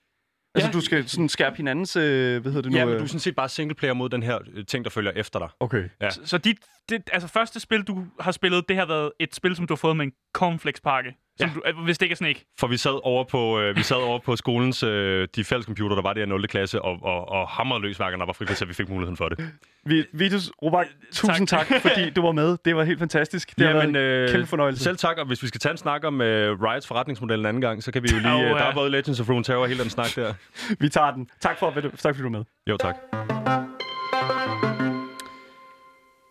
Altså, 0.55 0.69
Ja. 0.69 0.73
du 0.73 0.81
skal 0.81 1.09
sådan 1.09 1.29
skærpe 1.29 1.57
hinandens, 1.57 1.97
øh, 1.97 2.43
hvad 2.43 2.53
hedder 2.53 2.63
det 2.63 2.73
nu? 2.73 2.79
Ja, 2.79 2.85
men 2.85 2.95
øh? 2.95 2.99
du 3.01 3.05
er 3.05 3.09
sådan 3.09 3.21
set 3.21 3.37
bare 3.37 3.49
singleplayer 3.49 3.93
mod 3.95 4.09
den 4.09 4.23
her 4.23 4.39
øh, 4.55 4.67
ting, 4.67 4.85
der 4.85 4.91
følger 4.91 5.13
efter 5.13 5.39
dig. 5.39 5.49
Okay. 5.61 5.89
Ja. 6.01 6.11
Så, 6.11 6.21
så 6.25 6.39
dit, 6.39 6.57
dit, 6.91 7.03
altså 7.13 7.29
første 7.29 7.61
spil, 7.61 7.83
du 7.83 8.07
har 8.21 8.33
spillet, 8.33 8.69
det 8.69 8.77
har 8.77 8.87
været 8.87 9.13
et 9.21 9.35
spil, 9.35 9.57
som 9.57 9.67
du 9.67 9.75
har 9.75 9.77
fået 9.77 9.97
med 9.97 10.05
en 10.07 10.13
cornflakes-pakke. 10.35 11.17
Som 11.41 11.49
Ja. 11.49 11.55
du, 11.55 11.79
øh, 11.79 11.85
hvis 11.85 11.99
det 11.99 12.07
ikke 12.07 12.13
er 12.13 12.17
Snake. 12.17 12.45
For 12.61 12.67
vi 12.67 12.77
sad 12.77 13.01
over 13.03 13.25
på, 13.25 13.61
øh, 13.61 13.77
vi 13.77 13.83
sad 13.83 13.97
over 13.97 14.19
på 14.19 14.37
skolens 14.37 14.83
øh, 14.83 15.29
de 15.37 15.45
fælles 15.45 15.67
computer, 15.67 15.95
der 15.97 16.03
var 16.03 16.13
det 16.13 16.23
i 16.23 16.27
0. 16.27 16.49
klasse, 16.49 16.83
og, 16.83 16.99
og, 17.03 17.29
og 17.29 17.49
hamrede 17.49 17.83
løs 17.83 17.97
hver 17.97 18.09
gang, 18.09 18.21
der 18.21 18.27
var 18.27 18.33
frikvarter, 18.33 18.59
så 18.59 18.65
vi 18.65 18.75
fik 18.75 18.89
muligheden 18.89 19.17
for 19.17 19.29
det. 19.29 19.51
Vi, 19.87 20.05
Vitus, 20.13 20.51
Robak, 20.63 20.87
tusind 21.13 21.47
tak. 21.47 21.67
fordi 21.83 22.11
du 22.11 22.23
var 22.23 22.33
med. 22.33 22.57
Det 22.65 22.77
var 22.77 22.85
helt 22.85 22.99
fantastisk. 22.99 23.59
Det 23.59 23.67
har 23.67 23.73
været 23.73 23.89
en 23.89 23.97
øh, 23.97 24.31
kæmpe 24.31 24.47
fornøjelse. 24.47 24.83
Selv 24.85 24.97
tak, 24.97 25.19
og 25.19 25.27
hvis 25.27 25.43
vi 25.43 25.49
skal 25.49 25.61
tage 25.61 25.71
en 25.71 25.77
snak 25.79 26.05
om 26.05 26.21
øh, 26.21 26.63
Riots 26.63 26.87
forretningsmodel 26.87 27.41
en 27.41 27.47
anden 27.47 27.61
gang, 27.61 27.83
så 27.83 27.93
kan 27.93 28.03
vi 28.03 28.09
jo 28.13 28.19
lige... 28.19 28.35
Åh, 28.35 28.41
øh, 28.41 28.49
der 28.49 28.57
ja. 28.57 28.71
er 28.71 28.75
både 28.75 28.91
Legends 28.91 29.21
of 29.21 29.29
Runeterra 29.29 29.59
og 29.59 29.69
hele 29.69 29.83
den 29.83 29.91
snak 29.91 30.17
der. 30.17 30.35
Vi 30.81 30.89
tager 30.89 31.11
den. 31.11 31.29
Tak 31.41 31.59
for, 31.59 31.67
at 31.71 31.83
du, 31.83 31.91
tak 31.91 32.15
fordi 32.15 32.19
du 32.19 32.27
er 32.27 32.31
med. 32.31 32.45
Jo, 32.69 32.77
tak. 32.77 32.97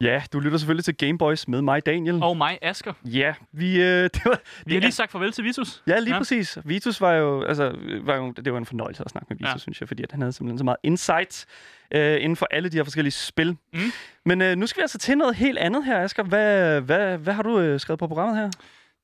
Ja, 0.01 0.21
du 0.33 0.39
lytter 0.39 0.57
selvfølgelig 0.57 0.85
til 0.85 0.95
Gameboys 0.97 1.47
med 1.47 1.61
mig, 1.61 1.85
Daniel. 1.85 2.23
Og 2.23 2.37
mig, 2.37 2.57
Asker. 2.61 2.93
Ja, 3.05 3.33
vi, 3.51 3.81
øh, 3.81 4.03
det 4.13 4.21
var, 4.25 4.39
Vi 4.65 4.73
har 4.73 4.81
lige 4.81 4.91
sagt 4.91 5.11
farvel 5.11 5.31
til 5.31 5.43
Vitus. 5.43 5.83
Ja, 5.87 5.99
lige 5.99 6.13
Ja. 6.13 6.17
præcis. 6.19 6.57
Vitus 6.65 7.01
var 7.01 7.13
jo, 7.13 7.43
altså, 7.43 7.75
var 8.03 8.15
jo, 8.15 8.31
det 8.31 8.51
var 8.53 8.59
en 8.59 8.65
fornøjelse 8.65 9.03
at 9.05 9.11
snakke 9.11 9.27
med 9.29 9.37
Vitus, 9.37 9.53
Ja. 9.53 9.57
synes 9.57 9.79
jeg, 9.81 9.87
fordi 9.87 10.03
at 10.03 10.11
han 10.11 10.21
havde 10.21 10.31
simpelthen 10.33 10.57
så 10.57 10.63
meget 10.63 10.77
insight 10.83 11.45
øh, 11.93 12.15
inden 12.23 12.35
for 12.35 12.47
alle 12.51 12.69
de 12.69 12.77
her 12.77 12.83
forskellige 12.83 13.11
spil. 13.11 13.57
Mm. 13.73 13.79
Men 14.25 14.41
øh, 14.41 14.55
nu 14.55 14.67
skal 14.67 14.79
vi 14.79 14.83
altså 14.83 14.97
til 14.97 15.17
noget 15.17 15.35
helt 15.35 15.57
andet 15.57 15.85
her, 15.85 15.99
Asger. 16.03 16.23
Hvad, 16.23 16.81
hvad, 16.81 17.17
hvad 17.17 17.33
har 17.33 17.43
du 17.43 17.59
øh, 17.59 17.79
skrevet 17.79 17.99
på 17.99 18.07
programmet 18.07 18.37
her? 18.37 18.45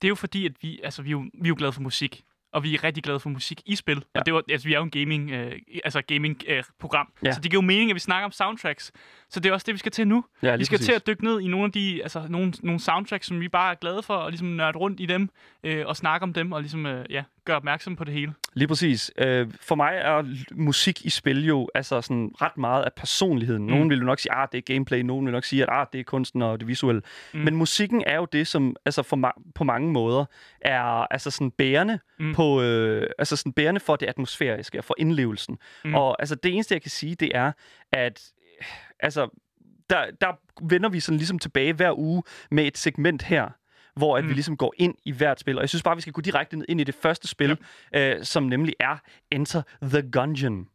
Det 0.01 0.07
er 0.07 0.09
jo 0.09 0.15
fordi, 0.15 0.45
at 0.45 0.51
vi, 0.61 0.79
altså, 0.83 1.01
vi, 1.01 1.09
er 1.09 1.11
jo, 1.11 1.19
vi 1.19 1.43
er 1.43 1.47
jo 1.47 1.55
glade 1.57 1.71
for 1.73 1.81
musik. 1.81 2.23
Og 2.53 2.63
vi 2.63 2.73
er 2.75 2.83
rigtig 2.83 3.03
glade 3.03 3.19
for 3.19 3.29
musik 3.29 3.61
i 3.65 3.75
spil. 3.75 4.03
Ja. 4.15 4.19
Og 4.19 4.25
det 4.25 4.33
var, 4.33 4.43
altså, 4.49 4.67
vi 4.67 4.73
er 4.73 4.77
jo 4.77 4.83
en 4.83 4.91
gaming, 4.91 5.31
øh, 5.31 5.51
altså 5.83 6.01
gaming 6.01 6.41
øh, 6.47 6.63
program. 6.79 7.07
Ja. 7.25 7.31
Så 7.31 7.41
det 7.41 7.51
giver 7.51 7.63
jo 7.63 7.67
mening, 7.67 7.89
at 7.91 7.95
vi 7.95 7.99
snakker 7.99 8.25
om 8.25 8.31
soundtracks. 8.31 8.91
Så 9.29 9.39
det 9.39 9.49
er 9.49 9.53
også 9.53 9.63
det, 9.65 9.73
vi 9.73 9.79
skal 9.79 9.91
til 9.91 10.07
nu. 10.07 10.25
Ja, 10.43 10.55
Vi 10.55 10.65
skal 10.65 10.79
til 10.79 10.91
at 10.91 11.07
dykke 11.07 11.23
ned 11.23 11.41
i 11.41 11.47
nogle 11.47 11.65
af 11.65 11.71
de, 11.71 12.03
altså 12.03 12.25
nogle, 12.29 12.53
nogle 12.63 12.79
soundtracks, 12.79 13.27
som 13.27 13.39
vi 13.39 13.47
bare 13.47 13.71
er 13.71 13.75
glade 13.75 14.03
for, 14.03 14.15
og 14.15 14.29
ligesom 14.29 14.47
nørde 14.47 14.77
rundt 14.77 14.99
i 14.99 15.05
dem, 15.05 15.29
øh, 15.63 15.87
og 15.87 15.97
snakke 15.97 16.23
om 16.23 16.33
dem, 16.33 16.51
og 16.51 16.61
ligesom, 16.61 16.85
øh, 16.85 17.05
ja, 17.09 17.23
gøre 17.45 17.55
opmærksom 17.57 17.95
på 17.95 18.03
det 18.03 18.13
hele. 18.13 18.33
Lige 18.53 18.67
præcis. 18.67 19.11
Øh, 19.17 19.47
for 19.61 19.75
mig 19.75 19.93
er 19.95 20.23
musik 20.51 21.05
i 21.05 21.09
spil 21.09 21.45
jo 21.45 21.69
altså 21.75 22.01
sådan 22.01 22.31
ret 22.41 22.57
meget 22.57 22.83
af 22.83 22.93
personligheden. 22.93 23.67
Nogen 23.67 23.89
vil 23.89 23.99
jo 23.99 24.05
nok 24.05 24.19
sige, 24.19 24.35
at 24.35 24.49
det 24.51 24.57
er 24.57 24.61
gameplay. 24.73 24.99
Nogen 24.99 25.25
vil 25.25 25.31
nok 25.31 25.43
sige, 25.43 25.63
at 25.63 25.69
ah, 25.71 25.85
det 25.93 25.99
er 25.99 26.03
kunsten 26.03 26.41
og 26.41 26.59
det 26.59 26.67
visuelle. 26.67 27.01
Mm. 27.33 27.39
Mm. 27.39 27.45
Men 27.45 27.55
musikken 27.55 28.03
er 28.07 28.15
jo 28.15 28.27
det, 28.31 28.47
som 28.47 28.75
altså 28.85 29.03
for 29.03 29.17
ma- 29.27 29.51
på 29.55 29.63
mange 29.63 29.91
måder 29.91 30.25
er 30.61 30.81
altså 31.13 31.31
sådan 31.31 31.51
bærende 31.51 31.99
Mm. 32.19 32.33
på 32.33 32.61
øh, 32.61 33.07
altså 33.17 33.35
sådan 33.35 33.53
bærende 33.53 33.79
for 33.79 33.95
det 33.95 34.05
atmosfæriske 34.05 34.77
og 34.77 34.83
for 34.83 34.95
indlevelsen. 34.97 35.57
Mm. 35.83 35.89
Mm. 35.89 35.95
Og 35.95 36.15
altså 36.21 36.35
det 36.35 36.53
eneste 36.53 36.73
jeg 36.73 36.81
kan 36.81 36.91
sige, 36.91 37.15
det 37.15 37.31
er 37.35 37.51
at 37.91 38.21
altså 38.99 39.39
der, 39.89 40.05
der 40.21 40.27
vender 40.69 40.89
vi 40.89 40.99
sådan 40.99 41.17
ligesom 41.17 41.39
tilbage 41.39 41.73
hver 41.73 41.97
uge 41.99 42.23
med 42.51 42.65
et 42.67 42.77
segment 42.77 43.23
her 43.23 43.49
hvor 43.95 44.17
at 44.17 44.23
mm. 44.23 44.29
Vi 44.29 44.33
ligesom 44.33 44.57
går 44.57 44.73
ind 44.77 44.95
i 45.05 45.11
hvert 45.11 45.39
spil. 45.39 45.57
Og 45.57 45.61
jeg 45.61 45.69
synes 45.69 45.83
bare, 45.83 45.95
vi 45.95 46.01
skal 46.01 46.13
gå 46.13 46.21
direkte 46.21 46.57
ned 46.57 46.65
ind 46.69 46.81
i 46.81 46.83
det 46.83 46.95
første 46.95 47.27
spil, 47.27 47.57
ja. 47.93 48.15
øh, 48.15 48.23
som 48.23 48.43
nemlig 48.43 48.75
er 48.79 48.97
Enter 49.31 49.61
the 49.81 50.11
Gungeon. 50.11 50.67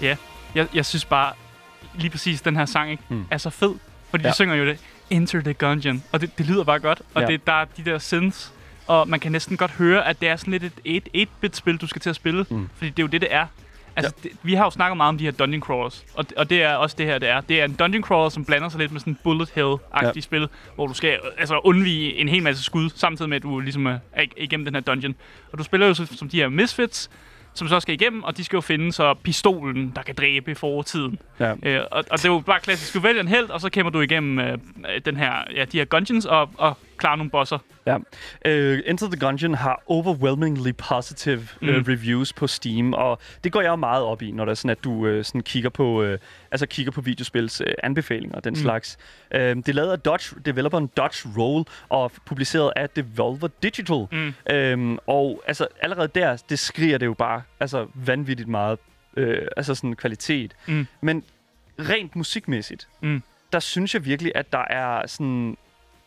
Jeg, 0.00 0.68
jeg 0.74 0.86
synes 0.86 1.04
bare, 1.04 1.32
lige 1.94 2.10
præcis 2.10 2.42
den 2.42 2.56
her 2.56 2.64
sang 2.64 2.90
ikke, 2.90 3.02
Mm. 3.08 3.24
er 3.30 3.38
så 3.38 3.50
fed. 3.50 3.74
Fordi 4.10 4.22
Ja. 4.24 4.28
de 4.28 4.34
synger 4.34 4.54
jo 4.54 4.66
det, 4.66 4.78
Enter 5.10 5.40
the 5.40 5.52
Gungeon. 5.54 6.02
Og 6.12 6.20
det, 6.20 6.38
det 6.38 6.46
lyder 6.46 6.64
bare 6.64 6.78
godt. 6.78 7.02
Og 7.14 7.22
Ja. 7.22 7.28
det, 7.28 7.46
der 7.46 7.52
er 7.52 7.64
de 7.64 7.84
der 7.84 7.98
synths. 7.98 8.52
Og 8.86 9.08
man 9.08 9.20
kan 9.20 9.32
næsten 9.32 9.56
godt 9.56 9.70
høre, 9.70 10.06
at 10.08 10.20
det 10.20 10.28
er 10.28 10.36
sådan 10.36 10.52
lidt 10.52 10.72
et 10.84 11.08
8-bit-spil, 11.14 11.76
du 11.76 11.86
skal 11.86 12.00
til 12.00 12.10
at 12.10 12.16
spille. 12.16 12.46
Mm. 12.50 12.68
Fordi 12.76 12.90
det 12.90 12.98
er 12.98 13.02
jo 13.02 13.08
det, 13.08 13.20
det 13.20 13.34
er. 13.34 13.46
Altså, 13.96 14.12
ja. 14.24 14.28
det, 14.28 14.36
vi 14.42 14.54
har 14.54 14.64
jo 14.64 14.70
snakket 14.70 14.96
meget 14.96 15.08
om 15.08 15.18
de 15.18 15.24
her 15.24 15.30
dungeon 15.30 15.60
crawlers, 15.62 16.04
og, 16.14 16.26
og 16.36 16.50
det 16.50 16.62
er 16.62 16.74
også 16.74 16.96
det 16.98 17.06
her, 17.06 17.18
det 17.18 17.28
er. 17.28 17.40
Det 17.40 17.60
er 17.60 17.64
en 17.64 17.74
dungeon 17.74 18.02
crawler, 18.02 18.28
som 18.28 18.44
blander 18.44 18.68
sig 18.68 18.80
lidt 18.80 18.92
med 18.92 19.00
sådan 19.00 19.12
en 19.12 19.18
bullet 19.24 19.50
hell-agtig 19.54 20.12
Ja. 20.16 20.20
spil, 20.20 20.48
hvor 20.74 20.86
du 20.86 20.94
skal 20.94 21.18
altså, 21.38 21.58
undvige 21.64 22.14
en 22.14 22.28
hel 22.28 22.42
masse 22.42 22.62
skud, 22.62 22.90
samtidig 22.94 23.28
med, 23.28 23.36
at 23.36 23.42
du 23.42 23.60
ligesom 23.60 23.86
er 23.86 23.98
er 24.12 24.24
igennem 24.36 24.64
den 24.64 24.74
her 24.74 24.80
dungeon. 24.82 25.14
Og 25.52 25.58
du 25.58 25.62
spiller 25.64 25.86
jo 25.86 25.94
som 25.94 26.28
de 26.28 26.36
her 26.36 26.48
misfits, 26.48 27.10
som 27.56 27.68
så 27.68 27.80
skal 27.80 27.94
igennem, 27.94 28.22
og 28.22 28.36
de 28.36 28.44
skal 28.44 28.56
jo 28.56 28.60
finde 28.60 28.92
så 28.92 29.14
pistolen, 29.14 29.92
der 29.96 30.02
kan 30.02 30.14
dræbe 30.14 30.50
i 30.50 30.54
fortiden. 30.54 31.18
Ja. 31.40 31.54
Øh, 31.62 31.80
og, 31.90 32.04
og 32.10 32.18
det 32.18 32.24
er 32.24 32.32
jo 32.32 32.38
bare 32.38 32.60
klassisk. 32.60 32.94
Du 32.94 33.00
vælger 33.00 33.20
en 33.20 33.28
held, 33.28 33.50
og 33.50 33.60
så 33.60 33.70
kæmper 33.70 33.90
du 33.90 34.00
igennem 34.00 34.38
øh, 34.38 34.58
den 35.04 35.16
her, 35.16 35.32
ja, 35.54 35.64
de 35.64 35.78
her 35.78 35.84
dungeons 35.84 36.26
og, 36.26 36.50
og 36.56 36.78
klarer 36.98 37.16
nogle 37.16 37.30
bosser. 37.30 37.58
Ja. 37.86 37.96
Uh, 37.96 38.78
Enter 38.86 39.06
the 39.06 39.20
Gungeon 39.26 39.54
har 39.54 39.82
overwhelmingly 39.86 40.72
positive 40.78 41.48
mm. 41.62 41.68
uh, 41.68 41.74
Mm. 41.76 41.82
reviews 41.88 42.32
på 42.32 42.46
Steam, 42.46 42.92
og 42.92 43.18
det 43.44 43.52
går 43.52 43.60
jeg 43.60 43.68
jo 43.68 43.76
meget 43.76 44.02
op 44.02 44.22
i, 44.22 44.30
når 44.30 44.44
det 44.44 44.50
er 44.50 44.54
sådan, 44.54 44.70
at 44.70 44.84
du 44.84 44.90
uh, 44.92 45.24
sådan 45.24 45.40
kigger 45.40 45.70
på 45.70 46.02
uh, 46.04 46.18
altså 46.50 46.66
kigger 46.66 46.92
på 46.92 47.00
videospils 47.00 47.60
uh, 47.60 47.66
anbefalinger 47.82 48.36
og 48.36 48.44
den 48.44 48.50
mm. 48.52 48.56
Slags. 48.56 48.98
Uh, 49.34 49.40
det 49.40 49.68
er 49.68 49.72
lavet 49.72 49.92
af 49.92 49.98
Dodge, 50.00 50.36
developeren 50.44 50.86
Dodge 50.86 51.28
Roll 51.38 51.64
og 51.88 52.12
publiceret 52.26 52.72
af 52.76 52.90
Devolver 52.90 53.48
Digital. 53.62 54.06
Mm. 54.12 54.34
Um, 54.74 54.98
og 55.06 55.42
altså 55.46 55.66
allerede 55.82 56.08
der, 56.14 56.42
det 56.50 56.58
skriger 56.58 56.98
det 56.98 57.06
jo 57.06 57.14
bare 57.14 57.42
altså 57.60 57.86
vanvittigt 57.94 58.48
meget 58.48 58.78
uh, 59.16 59.24
altså 59.56 59.74
sådan 59.74 59.96
kvalitet. 59.96 60.52
Mm. 60.66 60.86
Men 61.00 61.24
rent 61.78 62.16
musikmæssigt, 62.16 62.88
Mm. 63.00 63.22
der 63.52 63.58
synes 63.60 63.94
jeg 63.94 64.04
virkelig, 64.04 64.32
at 64.34 64.52
der 64.52 64.64
er 64.70 65.06
sådan 65.06 65.56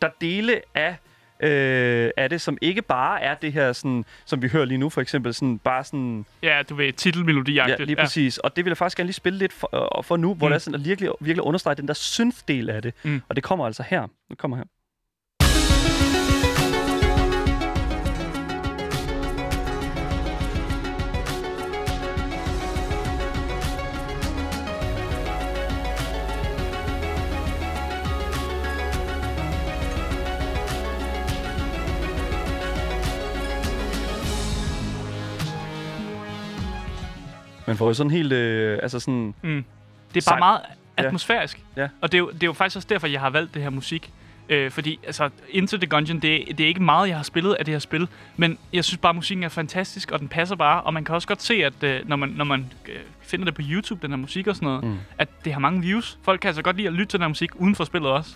der 0.02 0.06
er 0.08 0.12
dele 0.20 0.60
af 0.74 0.96
øh, 1.42 2.10
af 2.16 2.30
det, 2.30 2.40
som 2.40 2.58
ikke 2.60 2.82
bare 2.82 3.22
er 3.22 3.34
det 3.34 3.52
her, 3.52 3.72
sådan, 3.72 4.04
som 4.24 4.42
vi 4.42 4.48
hører 4.48 4.64
lige 4.64 4.78
nu, 4.78 4.88
for 4.90 5.00
eksempel, 5.00 5.34
sådan, 5.34 5.58
bare 5.58 5.84
sådan, 5.84 6.26
Ja, 6.42 6.62
du 6.68 6.74
ved, 6.74 6.92
titelmelodi 6.92 7.54
ja, 7.54 7.76
lige 7.78 7.96
præcis. 7.96 8.38
Og 8.38 8.56
det 8.56 8.64
vil 8.64 8.70
jeg 8.70 8.76
faktisk 8.76 8.96
gerne 8.96 9.06
lige 9.06 9.14
spille 9.14 9.38
lidt 9.38 9.52
for, 9.52 9.98
øh, 9.98 10.04
for 10.04 10.16
nu, 10.16 10.34
hvor 10.34 10.46
Mm. 10.46 10.50
det 10.50 10.54
er 10.54 10.58
sådan, 10.58 10.80
at 10.80 10.86
virkelig, 10.86 11.10
virkelig 11.20 11.42
understrege 11.44 11.74
den 11.74 11.88
der 11.88 11.94
synth-del 11.94 12.70
af 12.70 12.82
det. 12.82 12.94
Mm. 13.02 13.22
Og 13.28 13.36
det 13.36 13.44
kommer 13.44 13.66
altså 13.66 13.82
her. 13.88 14.06
Det 14.30 14.38
kommer 14.38 14.56
her. 14.56 14.64
Man 37.66 37.76
får 37.76 37.86
jo 37.86 37.94
sådan 37.94 38.10
helt, 38.10 38.32
øh, 38.32 38.78
altså 38.82 39.00
sådan, 39.00 39.34
Mm. 39.42 39.64
Det 40.14 40.26
er 40.26 40.30
bare 40.30 40.38
meget 40.38 40.60
atmosfærisk. 40.96 41.60
Ja. 41.76 41.88
Og 42.00 42.12
det 42.12 42.18
er, 42.18 42.20
jo, 42.20 42.30
det 42.30 42.42
er 42.42 42.46
jo 42.46 42.52
faktisk 42.52 42.76
også 42.76 42.88
derfor, 42.90 43.06
jeg 43.06 43.20
har 43.20 43.30
valgt 43.30 43.54
det 43.54 43.62
her 43.62 43.70
musik. 43.70 44.10
Øh, 44.48 44.70
fordi 44.70 44.98
altså, 45.06 45.30
Into 45.50 45.76
the 45.76 45.86
Gungeon, 45.86 46.18
det, 46.18 46.44
det 46.58 46.60
er 46.60 46.68
ikke 46.68 46.82
meget, 46.82 47.08
jeg 47.08 47.16
har 47.16 47.22
spillet 47.22 47.54
af 47.54 47.64
det 47.64 47.74
her 47.74 47.78
spil. 47.78 48.08
Men 48.36 48.58
jeg 48.72 48.84
synes 48.84 48.98
bare, 48.98 49.10
at 49.10 49.16
musikken 49.16 49.44
er 49.44 49.48
fantastisk, 49.48 50.10
og 50.10 50.18
den 50.20 50.28
passer 50.28 50.56
bare. 50.56 50.82
Og 50.82 50.94
man 50.94 51.04
kan 51.04 51.14
også 51.14 51.28
godt 51.28 51.42
se, 51.42 51.54
at 51.54 51.82
øh, 51.82 52.08
når 52.08 52.16
man, 52.16 52.28
når 52.28 52.44
man 52.44 52.72
øh, 52.88 52.96
finder 53.20 53.44
det 53.44 53.54
på 53.54 53.62
YouTube, 53.64 54.02
den 54.02 54.10
her 54.10 54.16
musik 54.16 54.46
og 54.46 54.54
sådan 54.56 54.66
noget, 54.66 54.84
mm. 54.84 54.96
at 55.18 55.28
det 55.44 55.52
har 55.52 55.60
mange 55.60 55.80
views. 55.80 56.18
Folk 56.22 56.40
kan 56.40 56.48
altså 56.48 56.62
godt 56.62 56.76
lide 56.76 56.88
at 56.88 56.94
lytte 56.94 57.06
til 57.06 57.18
den 57.18 57.22
her 57.22 57.28
musik 57.28 57.50
uden 57.54 57.74
for 57.74 57.84
spillet 57.84 58.10
også. 58.10 58.34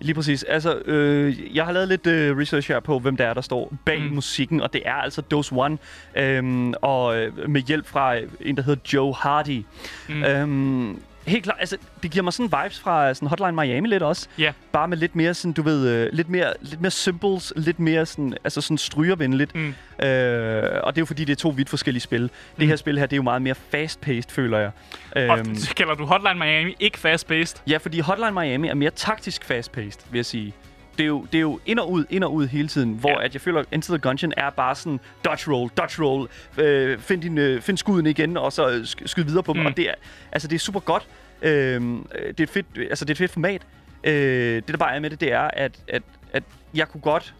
Lige 0.00 0.14
præcis. 0.14 0.42
Altså, 0.42 0.78
øh, 0.84 1.56
jeg 1.56 1.64
har 1.64 1.72
lavet 1.72 1.88
lidt 1.88 2.06
øh, 2.06 2.38
research 2.38 2.68
her 2.68 2.80
på, 2.80 2.98
hvem 2.98 3.16
der 3.16 3.26
er, 3.26 3.34
der 3.34 3.40
står 3.40 3.72
bag 3.84 4.00
mm. 4.00 4.14
Musikken, 4.14 4.60
og 4.60 4.72
det 4.72 4.82
er 4.84 4.94
altså 4.94 5.20
Dose 5.20 5.54
One, 5.54 5.78
øhm, 6.16 6.74
og 6.82 7.16
øh, 7.16 7.50
med 7.50 7.60
hjælp 7.60 7.86
fra 7.86 8.16
en, 8.40 8.56
der 8.56 8.62
hedder 8.62 8.80
Joe 8.92 9.14
Hardy. 9.14 9.64
Mm. 10.08 10.24
Øhm, 10.24 11.02
helt 11.26 11.44
klart, 11.44 11.56
altså, 11.60 11.76
det 12.02 12.10
giver 12.10 12.22
mig 12.22 12.32
sådan 12.32 12.52
vibes 12.64 12.80
fra 12.80 13.14
sådan 13.14 13.28
Hotline 13.28 13.52
Miami 13.52 13.88
lidt 13.88 14.02
også. 14.02 14.28
Ja. 14.38 14.52
Bare 14.72 14.88
med 14.88 14.96
lidt 14.96 15.16
mere 15.16 15.34
sådan, 15.34 15.52
du 15.52 15.62
ved, 15.62 15.88
øh, 15.88 16.08
lidt 16.12 16.28
mere, 16.28 16.52
lidt 16.60 16.80
mere 16.80 16.90
symbols, 16.90 17.52
lidt 17.56 17.80
mere 17.80 18.06
sådan, 18.06 18.34
altså 18.44 18.60
sådan 18.60 18.78
strygervenligt. 18.78 19.54
Mm. 19.54 19.68
Øh, 20.06 20.80
og 20.82 20.94
det 20.94 20.98
er 20.98 21.02
jo 21.02 21.04
fordi, 21.06 21.24
det 21.24 21.32
er 21.32 21.36
to 21.36 21.48
vidt 21.48 21.68
forskellige 21.68 22.00
spil. 22.00 22.22
Det 22.22 22.30
Mm. 22.58 22.66
her 22.68 22.76
spil 22.76 22.98
her, 22.98 23.06
det 23.06 23.12
er 23.12 23.18
jo 23.18 23.22
meget 23.22 23.42
mere 23.42 23.54
fast-paced, 23.54 24.30
føler 24.30 24.58
jeg. 24.58 24.70
Og 25.16 25.38
Øhm, 25.38 25.56
kalder 25.76 25.94
du 25.94 26.04
Hotline 26.04 26.38
Miami 26.38 26.76
ikke 26.80 26.98
fast-paced. 26.98 27.62
Ja, 27.68 27.76
fordi 27.76 28.00
Hotline 28.00 28.32
Miami 28.32 28.68
er 28.68 28.74
mere 28.74 28.90
taktisk 28.90 29.44
fast-paced, 29.44 30.00
vil 30.10 30.18
jeg 30.18 30.26
sige. 30.26 30.52
Det 30.98 31.04
er, 31.04 31.08
jo, 31.08 31.26
det 31.32 31.38
er 31.38 31.40
jo 31.42 31.60
ind 31.66 31.78
og 31.78 31.92
ud, 31.92 32.04
ind 32.10 32.24
og 32.24 32.34
ud 32.34 32.46
hele 32.46 32.68
tiden, 32.68 32.92
hvor 32.94 33.10
Ja. 33.10 33.24
at 33.24 33.34
jeg 33.34 33.40
føler, 33.40 33.60
at 33.60 33.66
Enter 33.72 33.92
the 33.94 33.98
Gungeon 33.98 34.32
er 34.36 34.50
bare 34.50 34.74
sådan 34.74 35.00
dodge 35.24 35.52
roll, 35.52 35.70
dodge 35.76 36.02
roll, 36.04 36.28
øh, 36.58 36.98
find, 36.98 37.22
din, 37.22 37.38
øh, 37.38 37.60
find 37.60 37.76
skuden 37.78 38.06
igen, 38.06 38.36
og 38.36 38.52
så 38.52 38.68
øh, 38.70 38.80
sk- 38.80 39.06
skyd 39.06 39.22
videre 39.24 39.42
på 39.42 39.52
dem. 39.52 39.60
Mm. 39.60 39.66
Og 39.66 39.76
det 39.76 39.88
er, 39.88 39.94
altså, 40.32 40.48
det 40.48 40.54
er 40.54 40.58
super 40.60 40.80
godt. 40.80 41.08
Øhm, 41.42 41.98
øh, 41.98 42.28
det, 42.28 42.40
er 42.40 42.44
et 42.44 42.50
fedt, 42.50 42.66
altså, 42.90 43.04
det 43.04 43.10
er 43.10 43.14
et 43.14 43.18
fedt 43.18 43.30
format. 43.30 43.62
Øh, 44.04 44.12
det, 44.56 44.68
der 44.68 44.76
bare 44.76 44.94
er 44.96 45.00
med 45.00 45.10
det, 45.10 45.20
det 45.20 45.32
er, 45.32 45.40
at, 45.52 45.72
at, 45.88 46.02
at 46.32 46.42
jeg 46.74 46.88
kunne 46.88 47.00
godt... 47.00 47.34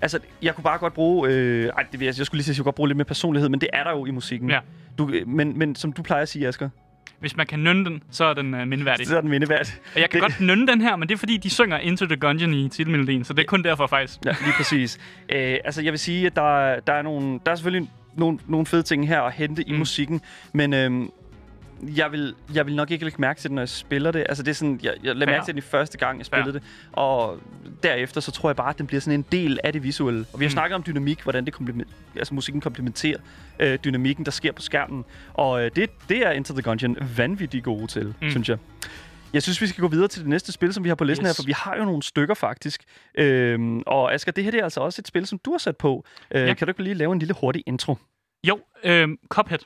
Altså, 0.00 0.18
jeg 0.42 0.54
kunne 0.54 0.64
bare 0.64 0.78
godt 0.78 0.94
bruge... 0.94 1.28
Øh, 1.30 1.66
ej, 1.66 1.84
det 1.92 2.00
jeg, 2.02 2.06
jeg 2.18 2.26
skulle 2.26 2.38
lige 2.38 2.44
sige, 2.44 2.52
at 2.52 2.56
jeg 2.56 2.62
kunne 2.62 2.64
godt 2.64 2.74
bruge 2.74 2.88
lidt 2.88 2.96
mere 2.96 3.04
personlighed, 3.04 3.48
men 3.48 3.60
det 3.60 3.68
er 3.72 3.84
der 3.84 3.90
jo 3.90 4.06
i 4.06 4.10
musikken. 4.10 4.50
Ja. 4.50 4.58
Du, 4.98 5.10
øh, 5.10 5.28
men, 5.28 5.58
men 5.58 5.74
som 5.74 5.92
du 5.92 6.02
plejer 6.02 6.22
at 6.22 6.28
sige, 6.28 6.48
Asger, 6.48 6.68
Hvis 7.20 7.36
man 7.36 7.46
kan 7.46 7.58
nynne 7.58 7.84
den, 7.84 8.02
så 8.10 8.24
er 8.24 8.34
den 8.34 8.54
uh, 8.54 8.66
mindværdig. 8.68 9.06
så 9.06 9.16
er 9.16 9.20
den 9.20 9.30
mindeværd. 9.30 9.66
Og 9.94 10.00
jeg 10.00 10.10
kan 10.10 10.20
det- 10.22 10.30
godt 10.30 10.40
nynne 10.40 10.66
den 10.66 10.80
her, 10.80 10.96
men 10.96 11.08
det 11.08 11.14
er 11.14 11.18
fordi, 11.18 11.36
de 11.36 11.50
synger 11.50 11.78
Into 11.78 12.06
the 12.06 12.16
Gungeon 12.16 12.54
i 12.54 12.68
titelmelodien, 12.68 13.24
så 13.24 13.32
det 13.32 13.42
er 13.42 13.46
kun 13.46 13.64
derfor 13.64 13.86
faktisk. 13.86 14.18
Ja, 14.24 14.30
lige 14.44 14.52
præcis. 14.56 14.98
øh, 15.28 15.56
altså, 15.64 15.82
jeg 15.82 15.92
vil 15.92 15.98
sige, 15.98 16.26
at 16.26 16.36
der, 16.36 16.58
er- 16.58 16.80
der, 16.80 16.92
er, 16.92 17.02
nogle, 17.02 17.40
der 17.46 17.52
er 17.52 17.56
selvfølgelig 17.56 17.90
nogle, 18.16 18.38
nogle 18.46 18.66
fede 18.66 18.82
ting 18.82 19.08
her 19.08 19.20
at 19.22 19.32
hente 19.32 19.64
mm. 19.68 19.74
i 19.74 19.78
musikken, 19.78 20.20
men 20.52 20.74
øhm, 20.74 21.10
jeg, 21.82 22.12
vil, 22.12 22.34
jeg 22.54 22.66
vil 22.66 22.76
nok 22.76 22.90
ikke 22.90 23.04
lægge 23.04 23.20
mærke 23.20 23.40
til 23.40 23.50
det, 23.50 23.54
når 23.54 23.62
jeg 23.62 23.68
spiller 23.68 24.10
det. 24.10 24.26
Altså, 24.28 24.42
det 24.42 24.50
er 24.50 24.54
sådan, 24.54 24.80
jeg, 24.82 24.94
jeg 25.02 25.16
lader 25.16 25.26
Fair. 25.26 25.34
mærke 25.36 25.44
til 25.46 25.54
den 25.54 25.58
i 25.58 25.60
første 25.60 25.98
gang, 25.98 26.18
jeg 26.18 26.26
spillede 26.26 26.52
det, 26.52 26.62
og 26.92 27.40
derefter, 27.82 28.20
så 28.20 28.30
tror 28.30 28.48
jeg 28.48 28.56
bare, 28.56 28.70
at 28.70 28.78
den 28.78 28.86
bliver 28.86 29.00
sådan 29.00 29.18
en 29.20 29.24
del 29.32 29.60
af 29.64 29.72
det 29.72 29.82
visuelle. 29.82 30.26
Og 30.32 30.40
vi 30.40 30.44
har 30.44 30.48
mm. 30.48 30.52
Snakket 30.52 30.74
om 30.74 30.82
dynamik, 30.86 31.22
hvordan 31.22 31.44
det 31.44 31.52
komplement, 31.52 31.88
altså, 32.16 32.34
musikken 32.34 32.60
komplementerer 32.60 33.18
øh, 33.58 33.78
dynamikken, 33.84 34.24
der 34.24 34.30
sker 34.30 34.52
på 34.52 34.62
skærmen, 34.62 35.04
og 35.34 35.64
øh, 35.64 35.70
det, 35.76 35.90
det 36.08 36.26
er 36.26 36.30
Enter 36.30 36.54
the 36.54 36.62
Gungeon 36.62 36.96
vanvittigt 37.16 37.64
gode 37.64 37.86
til, 37.86 38.14
mm. 38.22 38.30
Synes 38.30 38.48
jeg. 38.48 38.58
Jeg 39.32 39.42
synes, 39.42 39.60
vi 39.60 39.66
skal 39.66 39.82
gå 39.82 39.88
videre 39.88 40.08
til 40.08 40.20
det 40.20 40.28
næste 40.28 40.52
spil, 40.52 40.72
som 40.74 40.84
vi 40.84 40.88
har 40.88 40.94
på 40.96 41.04
listen 41.04 41.26
yes. 41.26 41.28
Her, 41.36 41.42
for 41.42 41.46
vi 41.46 41.52
har 41.56 41.76
jo 41.78 41.84
nogle 41.84 42.02
stykker 42.02 42.34
faktisk. 42.34 42.82
Øhm, 43.14 43.82
og 43.86 44.14
Asger, 44.14 44.32
det 44.32 44.44
her 44.44 44.50
det 44.50 44.60
er 44.60 44.64
altså 44.64 44.80
også 44.80 45.02
et 45.02 45.08
spil, 45.08 45.26
som 45.26 45.38
du 45.44 45.50
har 45.50 45.58
sat 45.58 45.76
på. 45.76 46.04
Øh, 46.34 46.42
Ja. 46.46 46.54
Kan 46.54 46.66
du 46.66 46.70
ikke 46.70 46.82
lige 46.82 46.94
lave 46.94 47.12
en 47.12 47.18
lille 47.18 47.34
hurtig 47.40 47.62
intro? 47.66 47.96
Jo, 48.48 48.58
øhm, 48.84 49.16
Cuphead. 49.28 49.58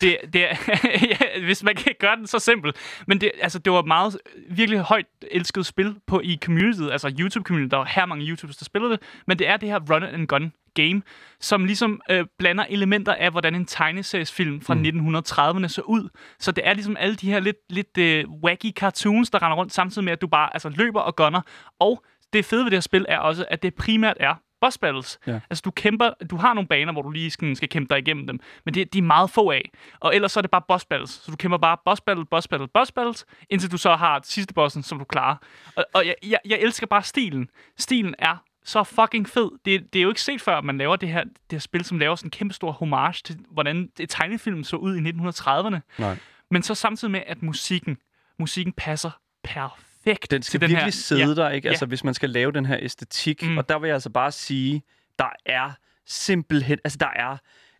Det, 0.00 0.16
det 0.32 0.50
er, 0.50 0.56
ja, 1.10 1.40
hvis 1.44 1.62
man 1.62 1.74
kan 1.74 1.94
gøre 2.00 2.16
den 2.16 2.26
så 2.26 2.38
simpel. 2.38 2.72
Men 3.06 3.20
det, 3.20 3.32
altså, 3.42 3.58
det 3.58 3.72
var 3.72 3.80
et 3.80 3.86
meget 3.86 4.18
virkelig 4.50 4.80
højt 4.80 5.06
elsket 5.30 5.66
spil 5.66 5.96
på 6.06 6.20
i 6.24 6.38
communityet, 6.44 6.90
altså 6.92 7.08
YouTube-communityet. 7.08 7.70
Der 7.70 7.76
var 7.76 7.84
her 7.84 8.06
mange 8.06 8.26
YouTubers, 8.26 8.56
der 8.56 8.64
spillede 8.64 8.92
det. 8.92 9.02
Men 9.26 9.38
det 9.38 9.48
er 9.48 9.56
det 9.56 9.68
her 9.68 9.80
run 9.90 10.02
and 10.02 10.28
gun 10.28 10.52
game, 10.74 11.02
som 11.40 11.64
ligesom 11.64 12.00
øh, 12.10 12.24
blander 12.38 12.64
elementer 12.68 13.14
af, 13.14 13.30
hvordan 13.30 13.54
en 13.54 13.66
tegneseriesfilm 13.66 14.60
fra 14.60 14.74
mm. 14.74 14.82
1930'erne 14.82 15.68
så 15.68 15.82
ud. 15.82 16.08
Så 16.38 16.52
det 16.52 16.66
er 16.66 16.74
ligesom 16.74 16.96
alle 17.00 17.16
de 17.16 17.26
her 17.26 17.40
lidt, 17.40 17.56
lidt 17.70 17.98
øh, 17.98 18.24
wacky 18.44 18.72
cartoons, 18.72 19.30
der 19.30 19.42
render 19.42 19.56
rundt, 19.56 19.72
samtidig 19.72 20.04
med, 20.04 20.12
at 20.12 20.20
du 20.20 20.26
bare 20.26 20.50
altså, 20.52 20.68
løber 20.68 21.00
og 21.00 21.16
gunner. 21.16 21.40
Og 21.80 22.04
det 22.32 22.44
fede 22.44 22.64
ved 22.64 22.70
det 22.70 22.76
her 22.76 22.80
spil 22.80 23.06
er 23.08 23.18
også, 23.18 23.44
at 23.50 23.62
det 23.62 23.74
primært 23.74 24.16
er 24.20 24.34
boss 24.60 24.78
battles. 24.78 25.18
Ja. 25.26 25.40
Altså, 25.50 25.62
du 25.64 25.70
kæmper, 25.70 26.10
du 26.30 26.36
har 26.36 26.54
nogle 26.54 26.68
baner, 26.68 26.92
hvor 26.92 27.02
du 27.02 27.10
lige 27.10 27.30
skal, 27.30 27.56
skal 27.56 27.68
kæmpe 27.68 27.94
dig 27.94 27.98
igennem 27.98 28.26
dem, 28.26 28.40
men 28.64 28.74
det, 28.74 28.92
de 28.92 28.98
er 28.98 29.02
meget 29.02 29.30
få 29.30 29.50
af. 29.50 29.70
Og 30.00 30.14
ellers 30.14 30.32
så 30.32 30.40
er 30.40 30.42
det 30.42 30.50
bare 30.50 30.62
boss 30.68 30.84
battles. 30.84 31.10
Så 31.10 31.30
du 31.30 31.36
kæmper 31.36 31.58
bare 31.58 31.76
boss 31.84 32.00
battle, 32.00 32.24
boss 32.24 32.48
battle, 32.48 32.68
boss 32.68 32.92
battles, 32.92 33.26
indtil 33.50 33.72
du 33.72 33.76
så 33.76 33.96
har 33.96 34.20
sidste 34.24 34.54
bossen, 34.54 34.82
som 34.82 34.98
du 34.98 35.04
klarer. 35.04 35.36
Og, 35.76 35.84
og 35.94 36.06
jeg, 36.06 36.14
jeg, 36.22 36.38
jeg 36.44 36.58
elsker 36.58 36.86
bare 36.86 37.02
stilen. 37.02 37.50
Stilen 37.78 38.14
er 38.18 38.36
så 38.64 38.84
fucking 38.84 39.28
fed. 39.28 39.50
Det, 39.64 39.92
det 39.92 39.98
er 39.98 40.02
jo 40.02 40.08
ikke 40.08 40.22
set 40.22 40.40
før, 40.40 40.58
at 40.58 40.64
man 40.64 40.78
laver 40.78 40.96
det 40.96 41.08
her, 41.08 41.24
det 41.24 41.52
her 41.52 41.58
spil, 41.58 41.84
som 41.84 41.98
laver 41.98 42.14
sådan 42.14 42.26
en 42.26 42.30
kæmpe 42.30 42.54
stor 42.54 42.72
homage 42.72 43.20
til, 43.24 43.38
hvordan 43.50 43.90
et 44.00 44.10
tegnefilm 44.10 44.64
så 44.64 44.76
ud 44.76 44.96
i 44.96 45.00
1930'erne. 45.10 45.78
Nej. 45.98 46.18
Men 46.50 46.62
så 46.62 46.74
samtidig 46.74 47.12
med, 47.12 47.22
at 47.26 47.42
musikken, 47.42 47.96
musikken 48.38 48.72
passer 48.72 49.10
perfekt 49.44 49.85
Den 50.30 50.42
skal 50.42 50.60
den 50.60 50.68
virkelig 50.68 50.84
her. 50.84 50.90
sidde 50.90 51.26
ja. 51.28 51.34
der, 51.34 51.50
ikke? 51.50 51.66
Ja. 51.66 51.70
Altså, 51.70 51.86
hvis 51.86 52.04
man 52.04 52.14
skal 52.14 52.30
lave 52.30 52.52
den 52.52 52.66
her 52.66 52.76
æstetik. 52.80 53.42
Mm. 53.42 53.58
Og 53.58 53.68
der 53.68 53.78
vil 53.78 53.88
jeg 53.88 53.94
altså 53.94 54.10
bare 54.10 54.32
sige, 54.32 54.82
der 55.18 55.32
er 55.46 55.70
simpelthen... 56.06 56.78
Altså, 56.84 56.98
der 57.00 57.08
er... 57.16 57.36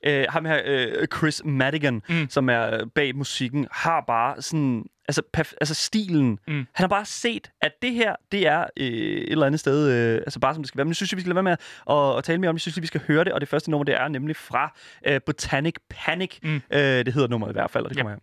Øh, 0.07 0.27
ham 0.29 0.45
her, 0.45 0.61
øh, 0.65 1.07
Chris 1.17 1.43
Madigan, 1.45 2.03
mm. 2.09 2.27
Som 2.31 2.49
er 2.51 2.75
øh, 2.75 2.81
bag 2.95 3.17
musikken, 3.17 3.67
har 3.71 4.05
bare 4.07 4.43
sådan... 4.43 4.85
Altså, 5.09 5.23
perf- 5.37 5.55
altså 5.61 5.75
stilen. 5.75 6.39
Mm. 6.49 6.55
Han 6.55 6.67
har 6.75 6.89
bare 6.89 7.05
set, 7.05 7.51
at 7.63 7.73
det 7.83 7.93
her, 7.93 8.17
det 8.33 8.47
er 8.47 8.67
øh, 8.77 8.87
et 8.87 9.33
eller 9.33 9.47
andet 9.47 9.61
sted, 9.61 9.91
øh, 9.93 10.15
altså 10.17 10.41
bare 10.41 10.55
som 10.55 10.63
det 10.63 10.69
skal 10.69 10.79
være. 10.79 10.85
Men 10.85 10.91
nu 10.91 10.95
synes 10.95 11.13
jeg, 11.13 11.17
vi 11.17 11.21
skal 11.23 11.29
lade 11.29 11.35
være 11.35 11.43
med 11.43 11.53
at, 11.53 11.97
at, 11.97 12.19
at 12.19 12.25
tale 12.25 12.39
mere 12.39 12.49
om 12.49 12.55
det. 12.57 12.67
Jeg 12.67 12.73
synes, 12.73 12.83
vi 12.83 12.87
skal 12.87 13.01
høre 13.07 13.25
det. 13.25 13.33
Og 13.33 13.41
det 13.41 13.49
første 13.49 13.71
nummer, 13.71 13.85
det 13.85 13.95
er 13.95 14.09
nemlig 14.09 14.37
fra 14.37 14.77
øh, 15.07 15.21
Botanic 15.27 15.75
Panic. 15.91 16.39
Mm. 16.43 16.55
Øh, 16.55 16.81
det 16.81 17.15
hedder 17.15 17.29
nummeret 17.29 17.51
i 17.51 17.53
hvert 17.53 17.71
fald, 17.71 17.85
og 17.85 17.91
det 17.91 17.97
Ja. 17.97 18.03
kommer 18.03 18.13
her. 18.17 18.21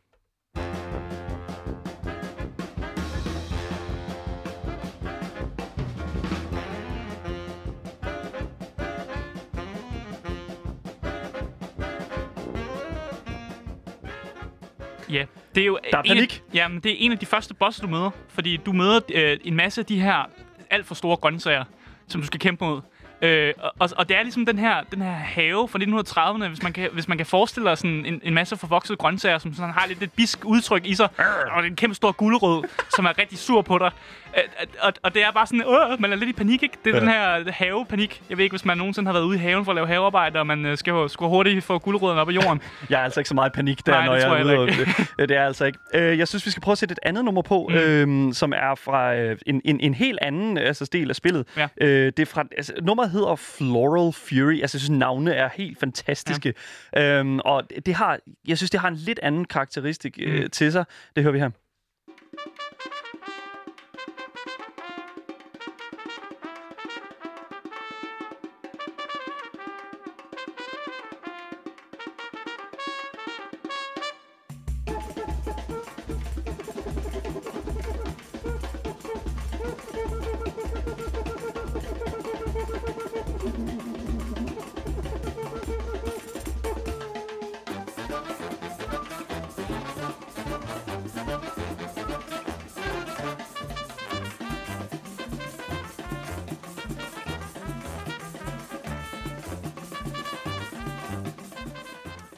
Ja, 15.14 15.26
det 15.56 15.62
er 15.62 15.66
jo 15.66 15.80
Der 15.92 15.98
er 15.98 16.02
en 16.02 16.08
panik. 16.08 16.44
Af, 16.48 16.56
jamen, 16.56 16.80
det 16.80 16.92
er 16.92 16.96
en 17.00 17.12
af 17.12 17.18
de 17.18 17.26
første 17.26 17.54
bosser, 17.54 17.82
du 17.82 17.88
møder. 17.90 18.10
Fordi 18.30 18.58
du 18.58 18.74
møder 18.74 19.00
øh, 19.14 19.38
en 19.44 19.56
masse 19.56 19.82
af 19.82 19.86
de 19.86 20.00
her 20.00 20.30
alt 20.70 20.86
for 20.86 20.96
store 20.96 21.18
grøntsager, 21.18 21.64
som 22.08 22.22
du 22.22 22.28
skal 22.28 22.40
kæmpe 22.40 22.66
mod. 22.66 22.82
Øh, 23.24 23.54
og, 23.80 23.90
og 23.98 24.10
det 24.10 24.18
er 24.18 24.24
ligesom 24.24 24.46
den 24.46 24.60
her, 24.60 24.76
den 24.92 25.02
her 25.02 25.12
have 25.12 25.68
fra 25.68 25.80
1930'erne, 25.80 26.48
hvis 26.48 26.64
man 26.64 26.74
kan, 26.74 26.90
hvis 26.94 27.08
man 27.08 27.18
kan 27.18 27.26
forestille 27.26 27.70
sig 27.70 27.78
sådan 27.78 28.06
en, 28.06 28.22
en 28.24 28.34
masse 28.34 28.58
forvoksede 28.58 28.98
grøntsager, 28.98 29.38
som 29.38 29.54
sådan 29.54 29.74
har 29.74 29.88
lidt 29.88 30.04
et 30.04 30.12
bisk 30.14 30.46
udtryk 30.46 30.86
i 30.86 30.96
sig, 30.96 31.08
og 31.56 31.64
det 31.64 31.70
en 31.70 31.76
kæmpe 31.76 31.96
stor 31.96 32.12
gulerod, 32.12 32.64
som 32.96 33.06
er 33.06 33.18
rigtig 33.20 33.38
sur 33.38 33.62
på 33.62 33.78
dig. 33.78 33.92
Øh, 34.38 34.44
og, 34.82 34.94
og 35.04 35.14
det 35.14 35.24
er 35.24 35.32
bare 35.32 35.48
sådan, 35.48 35.62
øh, 35.62 36.02
man 36.02 36.12
er 36.12 36.16
lidt 36.16 36.30
i 36.30 36.34
panik, 36.34 36.64
ikke? 36.64 36.78
Det 36.86 36.92
er 36.92 36.96
Ja. 36.96 37.02
den 37.02 37.10
her 37.10 37.52
havepanik. 37.52 38.22
Jeg 38.30 38.38
ved 38.38 38.44
ikke, 38.44 38.54
hvis 38.54 38.66
man 38.66 38.78
nogensinde 38.78 39.08
har 39.08 39.14
været 39.14 39.24
ude 39.26 39.36
i 39.36 39.40
haven 39.40 39.66
for 39.66 39.72
at 39.72 39.76
lave 39.76 39.88
havearbejde, 39.88 40.40
og 40.40 40.48
man 40.48 40.66
øh, 40.66 40.78
skal, 40.78 41.10
skal 41.10 41.28
hurtigt 41.28 41.64
få 41.64 41.80
gulerødderne 41.80 42.22
op 42.22 42.30
af 42.30 42.34
jorden. 42.34 42.62
Jeg 42.90 43.00
er 43.00 43.04
altså 43.04 43.20
ikke 43.20 43.28
så 43.30 43.36
meget 43.36 43.50
i 43.50 43.54
panik 43.56 43.86
der, 43.86 43.92
Nej, 43.92 44.06
når 44.06 44.14
det 44.14 44.20
jeg 44.22 44.28
tror 44.28 44.36
er 44.36 44.38
jeg 44.38 44.60
ude. 44.60 44.70
heller 44.72 44.94
og- 44.94 44.98
det, 45.20 45.30
det 45.30 45.32
er 45.36 45.40
jeg 45.40 45.48
altså 45.48 45.66
ikke. 45.66 45.80
Øh, 45.94 46.18
jeg 46.18 46.28
synes, 46.28 46.46
vi 46.46 46.52
skal 46.52 46.62
prøve 46.64 46.72
at 46.72 46.78
sætte 46.78 46.92
et 46.94 47.00
andet 47.04 47.26
nummer 47.26 47.42
på, 47.42 47.68
mm. 47.70 47.76
øh, 47.76 48.34
som 48.34 48.54
er 48.56 48.76
fra 48.76 49.16
øh, 49.16 49.38
en, 49.46 49.62
en, 49.66 49.80
en 49.80 49.94
helt 49.94 50.20
anden 50.22 50.58
altså, 50.58 50.90
del 50.94 51.10
af 51.10 51.16
spillet. 51.16 51.48
Ja. 51.58 51.68
Øh, 51.82 52.06
det 52.18 52.20
er 52.20 52.26
fra, 52.26 52.44
altså, 52.58 52.74
nummeret 52.82 53.10
hedder 53.14 53.36
Floral 53.36 54.14
Fury. 54.14 54.62
Altså, 54.62 54.76
jeg 54.78 54.82
synes, 54.82 54.90
navnene 54.90 55.34
er 55.34 55.50
helt 55.54 55.80
fantastiske. 55.80 56.54
Ja. 56.94 57.20
Øhm, 57.20 57.40
og 57.40 57.70
det- 57.70 57.86
det 57.86 57.94
har, 57.94 58.20
jeg 58.48 58.58
synes, 58.58 58.70
det 58.72 58.80
har 58.80 58.88
en 58.88 58.96
lidt 58.96 59.20
anden 59.24 59.46
karakteristik 59.46 60.18
øh, 60.22 60.42
Mm. 60.44 60.50
til 60.50 60.72
sig. 60.72 60.86
Det 61.16 61.24
hører 61.24 61.32
vi 61.34 61.40
her. 61.40 61.50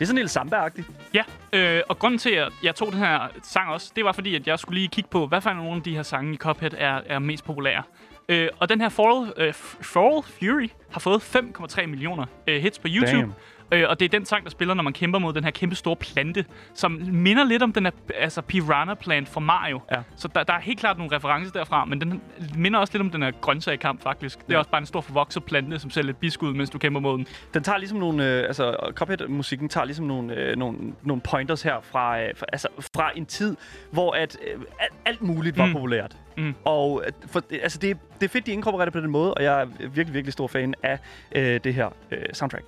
Er 0.06 0.08
sådan 0.08 0.22
lidt 0.22 0.32
samba-agtigt. 0.32 0.92
Ja, 1.14 1.24
øh, 1.54 1.82
og 1.90 2.00
grunden 2.00 2.18
til, 2.18 2.30
at 2.30 2.52
jeg 2.64 2.76
tog 2.76 2.92
den 2.92 3.00
her 3.00 3.28
sang 3.44 3.70
også, 3.70 3.92
det 3.96 4.06
var 4.06 4.12
fordi, 4.12 4.36
at 4.36 4.48
jeg 4.48 4.60
skulle 4.60 4.80
lige 4.80 4.88
kigge 4.88 5.10
på, 5.10 5.28
hvad 5.28 5.42
for 5.42 5.54
nogle 5.54 5.76
af 5.76 5.84
de 5.84 5.96
her 5.96 6.04
sange 6.04 6.34
i 6.34 6.38
Cuphead 6.38 6.72
er, 6.78 7.02
er 7.06 7.20
mest 7.20 7.44
populære. 7.44 7.84
Øh, 8.30 8.50
og 8.60 8.70
den 8.70 8.82
her 8.82 8.90
Foral, 8.90 9.34
øh, 9.38 9.54
Foral 9.82 10.24
Fury 10.24 10.68
har 10.92 11.00
fået 11.00 11.36
5,3 11.36 11.86
millioner 11.86 12.26
øh, 12.48 12.62
hits 12.62 12.80
på 12.80 12.88
YouTube. 12.92 13.18
Damn. 13.18 13.34
Øh, 13.72 13.84
og 13.90 14.00
det 14.00 14.06
er 14.06 14.10
den 14.10 14.26
sang, 14.26 14.44
der 14.44 14.50
spiller, 14.50 14.74
når 14.74 14.84
man 14.84 14.94
kæmper 14.94 15.20
mod 15.20 15.34
den 15.34 15.44
her 15.44 15.52
kæmpe 15.52 15.76
store 15.76 15.96
plante, 15.96 16.46
som 16.74 16.92
minder 17.12 17.44
lidt 17.44 17.64
om 17.64 17.74
den 17.74 17.86
her 17.86 17.92
altså 18.20 18.42
Piranha 18.42 18.94
Plant 18.94 19.30
fra 19.30 19.40
Mario. 19.40 19.82
Ja. 19.92 20.02
Så 20.16 20.28
der, 20.28 20.44
der 20.44 20.54
er 20.54 20.60
helt 20.60 20.80
klart 20.80 20.98
nogle 20.98 21.16
referencer 21.16 21.52
derfra, 21.54 21.86
men 21.86 22.02
den 22.02 22.22
minder 22.58 22.80
også 22.80 22.94
lidt 22.94 23.02
om 23.02 23.10
den 23.10 23.24
her 23.24 23.32
grøntsagekamp, 23.42 24.04
faktisk. 24.04 24.38
Det 24.40 24.50
er 24.50 24.54
Ja. 24.54 24.58
også 24.60 24.70
bare 24.72 24.80
en 24.82 24.86
stor 24.86 25.02
forvokset 25.02 25.44
plante, 25.44 25.80
som 25.80 25.90
ser 25.90 26.02
lidt 26.02 26.20
bisk 26.20 26.44
ud, 26.44 26.54
mens 26.54 26.70
du 26.70 26.78
kæmper 26.78 27.00
mod 27.00 27.18
den. 27.18 27.28
Den 27.54 27.64
tager 27.64 27.78
ligesom 27.78 27.98
nogle, 27.98 28.32
øh, 28.40 28.44
altså 28.48 28.76
Cuphead-musikken 28.92 29.70
tager 29.70 29.86
ligesom 29.86 30.06
nogle, 30.06 30.34
øh, 30.36 30.56
nogle, 30.56 30.78
nogle 31.04 31.22
pointers 31.22 31.62
her 31.62 31.82
fra, 31.82 32.22
øh, 32.22 32.30
fra, 32.38 32.46
altså, 32.52 32.68
fra 32.96 33.12
en 33.16 33.26
tid, 33.26 33.56
hvor 33.92 34.12
at 34.12 34.38
øh, 34.54 34.62
alt, 34.80 34.94
alt 35.06 35.22
muligt 35.22 35.58
var 35.58 35.66
Mm. 35.66 35.74
populært. 35.74 36.18
Mm. 36.38 36.56
Og 36.66 37.04
øh, 37.08 37.12
for, 37.28 37.42
altså, 37.64 37.78
det, 37.80 37.98
det 38.20 38.26
er 38.26 38.30
fedt, 38.30 38.46
de 38.46 38.52
inkorporerer 38.52 38.86
det 38.86 38.94
på 38.94 39.00
den 39.00 39.10
måde, 39.12 39.34
og 39.34 39.44
jeg 39.44 39.62
er 39.62 39.66
virkelig, 39.80 40.14
virkelig 40.14 40.34
stor 40.34 40.48
fan 40.48 40.74
af 40.84 41.00
øh, 41.36 41.60
det 41.64 41.74
her 41.74 41.90
øh, 42.12 42.18
soundtrack. 42.34 42.66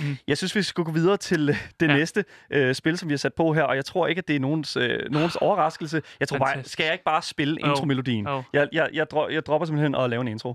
Mm. 0.00 0.16
Jeg 0.28 0.38
synes, 0.38 0.56
vi 0.56 0.62
skal 0.62 0.84
gå 0.84 0.92
videre 0.92 1.16
til 1.16 1.48
øh, 1.48 1.56
det 1.80 1.88
Ja. 1.88 1.96
næste 1.96 2.24
øh, 2.50 2.74
spil, 2.74 2.98
som 2.98 3.08
vi 3.08 3.12
har 3.12 3.18
sat 3.18 3.34
på 3.34 3.52
her, 3.52 3.62
og 3.62 3.76
jeg 3.76 3.84
tror 3.84 4.06
ikke, 4.06 4.18
at 4.18 4.28
det 4.28 4.36
er 4.36 4.40
nogens, 4.40 4.76
øh, 4.76 4.98
nogens 5.10 5.36
overraskelse. 5.36 6.02
Jeg 6.20 6.28
tror 6.28 6.38
bare, 6.38 6.64
skal 6.64 6.84
jeg 6.84 6.92
ikke 6.92 7.04
bare 7.04 7.22
spille 7.22 7.56
Jo. 7.64 7.70
intromelodien? 7.70 8.26
Jo. 8.28 8.42
Jeg, 8.52 8.68
jeg, 8.72 8.88
jeg, 8.92 9.06
dro- 9.10 9.28
jeg 9.30 9.46
dropper 9.46 9.66
simpelthen 9.66 9.94
at 9.94 10.10
lave 10.10 10.20
en 10.20 10.28
intro. 10.28 10.54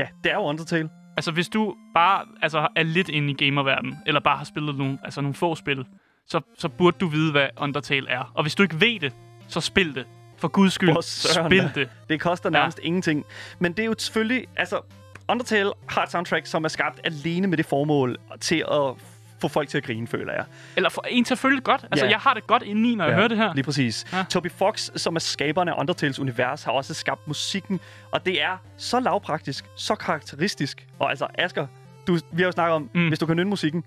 Ja, 0.00 0.08
det 0.24 0.32
er 0.32 0.36
jo 0.36 0.42
Undertale. 0.42 0.88
Altså, 1.16 1.32
hvis 1.32 1.48
du 1.48 1.74
bare 1.94 2.24
altså, 2.42 2.68
er 2.76 2.82
lidt 2.82 3.08
inde 3.08 3.30
i 3.30 3.34
gamerverdenen, 3.34 3.98
eller 4.06 4.20
bare 4.20 4.36
har 4.36 4.44
spillet 4.44 4.74
nogle, 4.74 4.98
altså, 5.04 5.20
nogle 5.20 5.34
få 5.34 5.54
spil, 5.54 5.86
så, 6.26 6.40
så 6.58 6.68
burde 6.68 6.96
du 7.00 7.08
vide, 7.08 7.32
hvad 7.32 7.48
Undertale 7.56 8.08
er. 8.08 8.32
Og 8.34 8.42
hvis 8.42 8.54
du 8.54 8.62
ikke 8.62 8.80
ved 8.80 9.00
det, 9.00 9.12
så 9.48 9.60
spil 9.60 9.94
det. 9.94 10.06
For 10.36 10.48
guds 10.48 10.72
skyld, 10.72 10.92
For 10.92 11.00
søren 11.00 11.50
spil 11.50 11.70
det. 11.74 11.90
Det 12.08 12.20
koster 12.20 12.50
nærmest 12.50 12.78
ja. 12.78 12.86
ingenting. 12.86 13.24
Men 13.58 13.72
det 13.72 13.82
er 13.82 13.86
jo 13.86 13.94
selvfølgelig... 13.98 14.46
Altså, 14.56 14.80
Undertale 15.28 15.72
har 15.88 16.02
et 16.02 16.10
soundtrack, 16.10 16.46
som 16.46 16.64
er 16.64 16.68
skabt 16.68 17.00
alene 17.04 17.46
med 17.46 17.58
det 17.58 17.66
formål 17.66 18.16
til 18.40 18.64
at 18.70 18.94
få 19.40 19.48
folk 19.48 19.68
til 19.68 19.78
at 19.78 19.84
grine, 19.84 20.06
føler 20.06 20.32
jeg. 20.32 20.44
Eller 20.76 20.88
for 20.90 21.04
en 21.08 21.24
til 21.24 21.34
at 21.34 21.38
føle 21.38 21.60
godt. 21.60 21.84
Altså, 21.90 22.04
Ja. 22.06 22.10
jeg 22.10 22.18
har 22.20 22.34
det 22.34 22.46
godt 22.46 22.62
indeni, 22.62 22.94
når 22.94 23.04
jeg 23.04 23.14
hører 23.14 23.28
det 23.28 23.36
her. 23.36 23.54
Lige 23.54 23.64
præcis. 23.64 24.06
Ja. 24.12 24.16
Ja. 24.18 24.24
Toby 24.30 24.50
Fox, 24.50 24.90
som 24.96 25.16
er 25.16 25.20
skaberen 25.20 25.68
af 25.68 25.74
Undertales 25.80 26.18
univers, 26.18 26.62
har 26.62 26.72
også 26.72 26.94
skabt 26.94 27.28
musikken, 27.28 27.80
og 28.10 28.26
det 28.26 28.42
er 28.42 28.56
så 28.76 29.00
lavpraktisk, 29.00 29.64
så 29.76 29.94
karakteristisk. 29.94 30.86
Og 30.98 31.10
altså, 31.10 31.26
Asger, 31.38 31.66
du, 32.06 32.14
vi 32.32 32.42
har 32.42 32.46
jo 32.48 32.52
snakket 32.52 32.74
om, 32.74 32.90
Mm. 32.94 33.08
hvis 33.08 33.18
du 33.18 33.26
kan 33.26 33.36
nynne 33.36 33.50
musikken, 33.50 33.84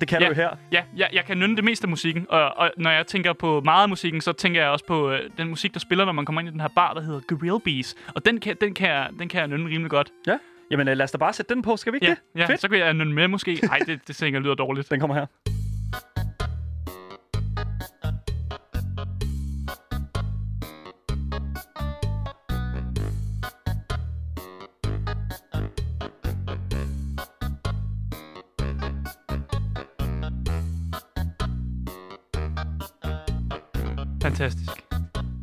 det 0.00 0.08
kan 0.08 0.20
Ja. 0.20 0.24
du 0.26 0.30
jo 0.30 0.34
her. 0.34 0.50
Ja, 0.72 0.82
jeg, 0.96 1.08
jeg 1.12 1.24
kan 1.24 1.38
nynne 1.38 1.56
det 1.56 1.64
meste 1.64 1.84
af 1.84 1.88
musikken, 1.88 2.26
og, 2.28 2.56
og 2.56 2.70
når 2.76 2.90
jeg 2.90 3.06
tænker 3.06 3.32
på 3.32 3.60
meget 3.64 3.82
af 3.82 3.88
musikken, 3.88 4.20
så 4.20 4.32
tænker 4.32 4.60
jeg 4.60 4.70
også 4.70 4.84
på 4.84 5.10
øh, 5.10 5.20
den 5.38 5.48
musik, 5.48 5.74
der 5.74 5.80
spiller, 5.80 6.04
når 6.04 6.12
man 6.12 6.24
kommer 6.24 6.40
ind 6.40 6.48
i 6.48 6.52
den 6.52 6.60
her 6.60 6.68
bar, 6.68 6.94
der 6.94 7.00
hedder 7.00 7.20
Gorilla 7.20 7.58
Bees. 7.64 7.94
Og 8.14 8.26
den 8.26 8.40
kan, 8.40 8.56
den 8.60 8.74
kan, 8.74 8.88
jeg, 8.88 9.08
den 9.18 9.28
kan 9.28 9.40
jeg 9.40 9.48
nynne 9.48 9.66
rimelig 9.70 9.90
godt. 9.90 10.10
Ja. 10.26 10.36
Jamen, 10.70 10.88
øh, 10.88 10.96
lad 10.96 11.04
os 11.04 11.10
da 11.10 11.18
bare 11.18 11.32
sætte 11.32 11.54
den 11.54 11.62
på, 11.62 11.76
skal 11.76 11.92
vi 11.92 11.96
ikke 11.96 12.06
Ja, 12.06 12.10
det? 12.34 12.40
ja 12.40 12.46
Fedt. 12.46 12.60
så 12.60 12.68
kan 12.68 12.78
jeg 12.78 12.94
nynne 12.94 13.14
med 13.14 13.28
måske. 13.28 13.60
Nej, 13.62 13.78
det, 13.78 14.00
det 14.08 14.16
tænker 14.16 14.38
jeg 14.38 14.42
lyder 14.44 14.54
dårligt. 14.54 14.90
Den 14.90 15.00
kommer 15.00 15.14
her. 15.16 15.26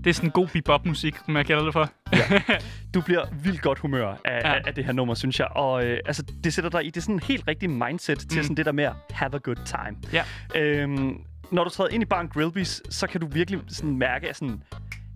Det 0.04 0.10
er 0.10 0.14
sådan 0.14 0.30
god 0.30 0.48
bebop-musik, 0.48 1.16
som 1.26 1.38
jeg 1.38 1.46
kalder 1.46 1.64
det 1.64 1.74
for. 1.74 1.90
Du 2.94 3.02
bliver 3.02 3.26
vildt 3.44 3.62
godt 3.62 3.80
humør 3.80 4.08
af, 4.08 4.18
Ja. 4.26 4.50
ja. 4.50 4.56
af, 4.56 4.62
af 4.68 4.74
det 4.76 4.86
her 4.86 4.92
nummer, 4.94 5.14
synes 5.14 5.40
jeg. 5.40 5.48
Og 5.52 5.86
øh, 5.86 6.00
altså, 6.06 6.24
det 6.44 6.54
sætter 6.54 6.70
dig 6.70 6.84
i 6.86 6.88
det 6.90 6.98
er 6.98 7.02
sådan 7.02 7.16
en 7.16 7.20
helt 7.20 7.44
rigtig 7.48 7.70
mindset 7.70 8.20
til 8.20 8.38
Mm. 8.38 8.44
sådan 8.44 8.58
det 8.58 8.66
der 8.66 8.72
med 8.72 8.84
at 8.84 8.94
have 9.12 9.36
a 9.36 9.38
good 9.44 9.56
time. 9.66 9.98
Ja. 10.14 10.24
Øhm, 10.56 11.18
når 11.52 11.64
du 11.64 11.70
træder 11.70 11.90
ind 11.90 12.04
i 12.04 12.06
baren 12.06 12.28
Grillbys, 12.28 12.82
så 12.96 13.08
kan 13.08 13.22
du 13.22 13.28
virkelig 13.28 13.60
sådan 13.68 13.98
mærke, 13.98 14.30
at 14.30 14.36
sådan, 14.36 14.64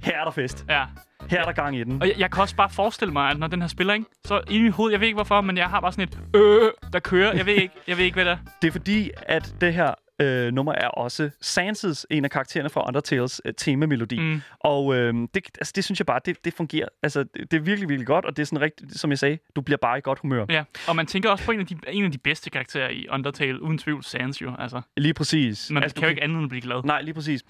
her 0.03 0.19
er 0.19 0.23
der 0.23 0.31
fest. 0.31 0.65
Ja. 0.69 0.83
Her 1.29 1.39
er 1.39 1.43
der 1.45 1.51
gang 1.51 1.77
i 1.77 1.83
den. 1.83 2.01
Og 2.01 2.07
jeg, 2.07 2.15
jeg 2.19 2.31
kan 2.31 2.41
også 2.41 2.55
bare 2.55 2.69
forestille 2.69 3.13
mig, 3.13 3.29
at 3.31 3.39
når 3.39 3.47
den 3.47 3.61
her 3.61 3.67
spiller, 3.67 3.93
ikke, 3.93 4.05
så 4.25 4.41
i 4.49 4.61
mit 4.61 4.73
hoved, 4.73 4.91
jeg 4.91 4.99
ved 4.99 5.07
ikke 5.07 5.15
hvorfor, 5.17 5.41
men 5.41 5.57
jeg 5.57 5.65
har 5.67 5.79
bare 5.81 5.91
sådan 5.91 6.03
et 6.07 6.19
øh, 6.35 6.71
der 6.93 6.99
kører. 6.99 7.33
Jeg 7.35 7.45
ved 7.45 7.53
ikke, 7.53 7.73
jeg 7.87 7.97
ved 7.97 8.05
ikke 8.05 8.15
hvad 8.15 8.25
det 8.25 8.31
er. 8.31 8.37
Det 8.61 8.67
er 8.67 8.71
fordi, 8.71 9.11
at 9.21 9.55
det 9.61 9.73
her 9.73 9.93
øh, 10.21 10.53
nummer 10.53 10.73
er 10.73 10.87
også 10.87 11.29
Sanses, 11.41 12.05
en 12.09 12.25
af 12.25 12.31
karaktererne 12.31 12.69
fra 12.69 12.87
Undertales 12.87 13.41
øh, 13.45 13.53
temamelodi. 13.57 14.19
Mm. 14.19 14.41
Og 14.59 14.95
øh, 14.95 15.13
det, 15.13 15.47
altså, 15.59 15.73
det 15.75 15.83
synes 15.83 15.99
jeg 15.99 16.05
bare, 16.05 16.19
det, 16.25 16.45
det 16.45 16.53
fungerer. 16.53 16.87
Altså, 17.03 17.23
det, 17.23 17.51
det 17.51 17.57
er 17.57 17.61
virkelig, 17.61 17.89
virkelig 17.89 18.07
godt, 18.07 18.25
og 18.25 18.37
det 18.37 18.41
er 18.41 18.45
sådan 18.45 18.61
rigtigt, 18.61 18.99
som 18.99 19.09
jeg 19.09 19.19
sagde, 19.19 19.37
du 19.55 19.61
bliver 19.61 19.77
bare 19.77 19.97
i 19.97 20.01
godt 20.01 20.19
humør. 20.19 20.45
Ja, 20.49 20.63
og 20.87 20.95
man 20.95 21.05
tænker 21.05 21.29
også 21.29 21.45
på 21.45 21.51
en 21.51 21.59
af 21.59 21.65
de, 21.65 21.77
en 21.87 22.05
af 22.05 22.11
de 22.11 22.17
bedste 22.17 22.49
karakterer 22.49 22.89
i 22.89 23.07
Undertale, 23.09 23.61
uden 23.61 23.77
tvivl, 23.77 24.03
Sans 24.03 24.41
jo. 24.41 24.53
Altså, 24.59 24.81
Lige 24.97 25.13
præcis. 25.13 25.71
man 25.71 25.83
altså, 25.83 25.95
kan 25.95 26.03
jo 26.03 26.09
ikke 26.09 26.23
andet 26.23 26.39
end 26.39 26.49
blive 26.49 26.61
glad. 26.61 26.83
Nej, 26.83 27.01
lige 27.01 27.13
præcis. 27.13 27.43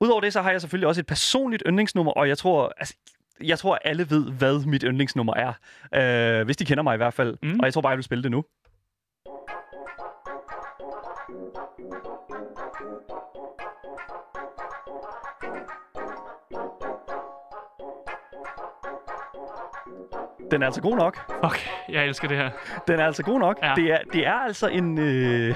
Udover 0.00 0.20
det, 0.20 0.32
så 0.32 0.42
har 0.42 0.50
jeg 0.50 0.60
selvfølgelig 0.60 0.88
også 0.88 1.00
et 1.00 1.06
personligt 1.06 1.62
yndlingsnummer, 1.66 2.12
og 2.12 2.28
jeg 2.28 2.38
tror, 2.38 2.72
altså, 2.78 2.94
jeg 3.44 3.58
tror, 3.58 3.78
alle 3.84 4.10
ved, 4.10 4.30
hvad 4.32 4.66
mit 4.66 4.82
yndlingsnummer 4.82 5.34
er. 5.34 5.52
Øh, 6.40 6.44
hvis 6.44 6.56
de 6.56 6.64
kender 6.64 6.82
mig 6.82 6.94
i 6.94 6.96
hvert 6.96 7.14
fald. 7.14 7.36
Mm. 7.42 7.60
Og 7.60 7.64
jeg 7.64 7.72
tror 7.72 7.80
bare, 7.80 7.90
jeg 7.90 7.96
vil 7.96 8.04
spille 8.04 8.22
det 8.22 8.30
nu. 8.30 8.44
Den 20.50 20.62
er 20.62 20.66
altså 20.66 20.80
god 20.80 20.96
nok. 20.96 21.18
Fuck, 21.44 21.68
jeg 21.88 22.04
elsker 22.06 22.28
det 22.28 22.36
her. 22.36 22.50
Den 22.88 23.00
er 23.00 23.06
altså 23.06 23.22
god 23.22 23.40
nok. 23.40 23.58
Ja. 23.62 23.72
Det, 23.76 23.92
er, 23.92 23.98
det 24.12 24.26
er 24.26 24.32
altså 24.34 24.66
en... 24.68 24.98
Øh, 24.98 25.54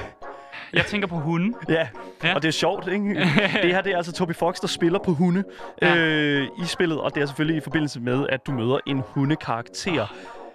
Jeg 0.72 0.84
tænker 0.86 1.08
på 1.08 1.14
hunden. 1.16 1.54
ja. 1.68 1.88
Ja. 2.24 2.34
og 2.34 2.42
det 2.42 2.48
er 2.48 2.52
sjovt, 2.52 2.88
ikke? 2.88 3.08
det 3.62 3.74
her 3.74 3.80
det 3.80 3.92
er 3.92 3.96
altså 3.96 4.12
Toby 4.12 4.34
Fox, 4.34 4.56
der 4.60 4.66
spiller 4.66 4.98
på 4.98 5.12
hunde 5.12 5.44
Ja. 5.82 5.96
øh, 5.96 6.42
i 6.62 6.66
spillet, 6.66 7.00
og 7.00 7.14
det 7.14 7.22
er 7.22 7.26
selvfølgelig 7.26 7.56
i 7.56 7.60
forbindelse 7.60 8.00
med, 8.00 8.26
at 8.28 8.46
du 8.46 8.52
møder 8.52 8.78
en 8.86 9.02
hundekarakter. 9.06 10.06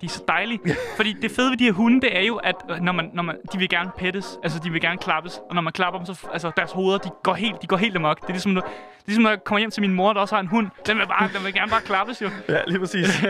De 0.01 0.05
er 0.05 0.09
så 0.09 0.23
dejlige. 0.27 0.59
Fordi 0.95 1.13
det 1.13 1.31
fede 1.31 1.49
ved 1.51 1.57
de 1.57 1.63
her 1.63 1.71
hunde, 1.71 2.01
det 2.01 2.17
er 2.17 2.21
jo, 2.21 2.35
at 2.35 2.55
øh, 2.71 2.77
når 2.79 2.91
man, 2.91 3.09
når 3.13 3.23
man, 3.23 3.35
de 3.53 3.57
vil 3.57 3.69
gerne 3.69 3.91
pettes. 3.97 4.39
Altså, 4.43 4.59
de 4.63 4.69
vil 4.71 4.81
gerne 4.81 4.97
klappes. 4.97 5.39
Og 5.49 5.55
når 5.55 5.61
man 5.61 5.73
klapper 5.73 5.99
dem, 5.99 6.05
så 6.05 6.27
altså, 6.33 6.51
deres 6.57 6.71
hoveder, 6.71 6.97
de 6.97 7.09
går 7.23 7.33
helt, 7.33 7.61
de 7.61 7.67
går 7.67 7.77
helt 7.77 7.95
amok. 7.95 8.21
Det 8.21 8.27
er 8.27 8.31
ligesom, 8.33 8.55
det 8.55 8.63
er 8.63 8.67
ligesom, 9.05 9.23
når 9.23 9.29
jeg 9.29 9.43
kommer 9.43 9.59
hjem 9.59 9.71
til 9.71 9.81
min 9.81 9.93
mor, 9.93 10.13
der 10.13 10.21
også 10.21 10.35
har 10.35 10.39
en 10.41 10.47
hund. 10.47 10.67
Den 10.87 10.97
vil, 10.97 11.07
bare, 11.07 11.29
den 11.37 11.45
vil 11.45 11.53
gerne 11.53 11.69
bare 11.69 11.81
klappes, 11.81 12.21
jo. 12.21 12.29
Ja, 12.49 12.59
lige 12.67 12.79
præcis. 12.79 13.07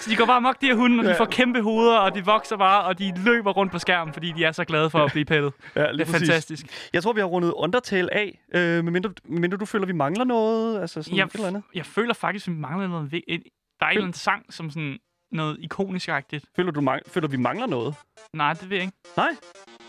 Så 0.00 0.10
de 0.10 0.16
går 0.16 0.26
bare 0.26 0.36
amok, 0.36 0.60
de 0.60 0.66
her 0.66 0.74
hunde, 0.74 0.98
og 1.00 1.04
de 1.04 1.10
Ja. 1.10 1.18
får 1.18 1.24
kæmpe 1.24 1.60
hoveder, 1.62 1.96
og 1.98 2.14
de 2.14 2.24
vokser 2.24 2.56
bare, 2.56 2.82
og 2.84 2.98
de 2.98 3.12
løber 3.24 3.50
rundt 3.52 3.72
på 3.72 3.78
skærmen, 3.78 4.12
fordi 4.14 4.32
de 4.32 4.44
er 4.44 4.52
så 4.52 4.64
glade 4.64 4.90
for 4.90 4.98
at 4.98 5.12
blive 5.12 5.24
pettet. 5.24 5.52
Ja, 5.76 5.80
Det 5.86 5.94
lige 5.94 6.02
er 6.02 6.12
præcis. 6.12 6.28
fantastisk. 6.28 6.66
Jeg 6.92 7.02
tror, 7.02 7.12
vi 7.12 7.20
har 7.20 7.26
rundet 7.26 7.52
Undertale 7.56 8.14
af, 8.14 8.40
øh, 8.54 8.84
medmindre, 8.84 9.10
medmindre 9.24 9.56
du 9.58 9.64
føler, 9.66 9.86
vi 9.86 9.92
mangler 9.92 10.24
noget. 10.24 10.80
Altså 10.80 11.02
sådan 11.02 11.18
Jeg, 11.18 11.24
et 11.24 11.32
eller 11.34 11.46
andet. 11.48 11.62
jeg 11.74 11.86
føler 11.86 12.14
faktisk, 12.14 12.48
vi 12.48 12.52
mangler 12.52 12.88
noget. 12.88 13.12
et- 13.28 13.42
Der 13.80 13.86
er 13.86 13.90
en 13.90 13.96
eller 13.96 14.02
anden 14.06 14.12
sang, 14.14 14.42
som 14.54 14.70
sådan 14.70 14.98
noget 15.32 15.56
ikonisk-agtigt. 15.60 16.44
Føler, 16.56 16.70
du 16.72 16.80
mang- 16.80 17.10
føler, 17.10 17.28
vi 17.28 17.36
mangler 17.36 17.66
noget? 17.66 17.94
Nej, 18.32 18.52
det 18.52 18.70
ved 18.70 18.76
jeg 18.76 18.84
ikke. 18.86 18.96
Nej? 19.16 19.28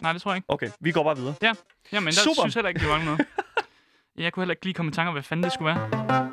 Nej, 0.01 0.13
det 0.13 0.21
tror 0.21 0.31
jeg 0.31 0.35
ikke. 0.37 0.45
Okay, 0.49 0.69
vi 0.79 0.91
går 0.91 1.03
bare 1.03 1.17
videre. 1.17 1.33
Ja, 1.41 1.53
Jamen, 1.91 2.07
der 2.07 2.11
Super. 2.13 2.41
synes 2.41 2.53
heller 2.53 2.69
ikke, 2.69 2.79
det 2.79 2.89
var 2.89 3.03
noget. 3.03 3.25
Jeg 4.17 4.33
kunne 4.33 4.43
heller 4.43 4.53
ikke 4.53 4.65
lige 4.65 4.73
komme 4.73 4.89
i 4.89 4.93
tanke 4.93 5.07
om, 5.07 5.13
hvad 5.13 5.23
fanden 5.23 5.43
det 5.43 5.53
skulle 5.53 5.65
være. 5.75 6.31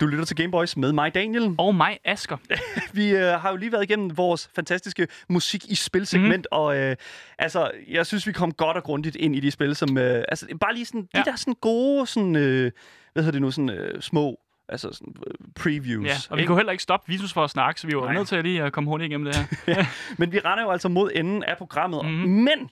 Du 0.00 0.06
lytter 0.06 0.24
til 0.24 0.36
Gameboys 0.36 0.76
med 0.76 0.92
mig, 0.92 1.14
Daniel. 1.14 1.54
Og 1.58 1.74
mig, 1.74 1.98
Asker. 2.04 2.36
Vi 2.98 3.10
øh, 3.10 3.22
har 3.40 3.50
jo 3.50 3.56
lige 3.56 3.72
været 3.72 3.82
igennem 3.82 4.16
vores 4.16 4.50
fantastiske 4.54 5.08
musik 5.28 5.64
i 5.70 5.74
spilsegment, 5.74 6.46
mm. 6.52 6.56
og 6.58 6.76
øh, 6.78 6.96
altså, 7.38 7.70
jeg 7.88 8.06
synes, 8.06 8.26
vi 8.26 8.32
kom 8.32 8.52
godt 8.52 8.76
og 8.76 8.82
grundigt 8.82 9.16
ind 9.16 9.36
i 9.36 9.40
de 9.40 9.50
spil, 9.50 9.76
som 9.76 9.98
øh, 9.98 10.24
altså, 10.28 10.46
bare 10.60 10.74
lige 10.74 10.84
sådan, 10.84 11.08
Ja. 11.14 11.18
de 11.18 11.24
der 11.24 11.36
sådan 11.36 11.54
gode, 11.60 12.06
sådan, 12.06 12.36
øh, 12.36 12.72
hvad 13.12 13.22
hedder 13.22 13.32
det 13.32 13.42
nu, 13.42 13.50
sådan 13.50 13.70
øh, 13.70 14.00
små, 14.02 14.36
altså 14.68 14.92
sådan 14.92 15.14
øh, 15.26 15.34
previews. 15.54 16.06
Ja, 16.06 16.14
og 16.30 16.36
vi 16.36 16.42
ikke? 16.42 16.48
kunne 16.48 16.58
heller 16.58 16.72
ikke 16.72 16.82
stoppe 16.82 17.12
Visus 17.12 17.32
for 17.32 17.44
at 17.44 17.50
snakke, 17.50 17.80
så 17.80 17.86
vi 17.86 17.96
var 17.96 18.04
Nej. 18.04 18.14
nødt 18.14 18.28
til 18.28 18.36
at 18.36 18.44
lige 18.44 18.62
at 18.62 18.72
komme 18.72 18.90
hurtigt 18.90 19.10
igennem 19.10 19.32
det 19.32 19.36
her. 19.66 19.84
Men 20.18 20.32
vi 20.32 20.38
render 20.38 20.64
jo 20.64 20.70
altså 20.70 20.88
mod 20.88 21.10
enden 21.14 21.42
af 21.42 21.56
programmet. 21.56 22.04
Mm-hmm. 22.04 22.30
Men 22.30 22.70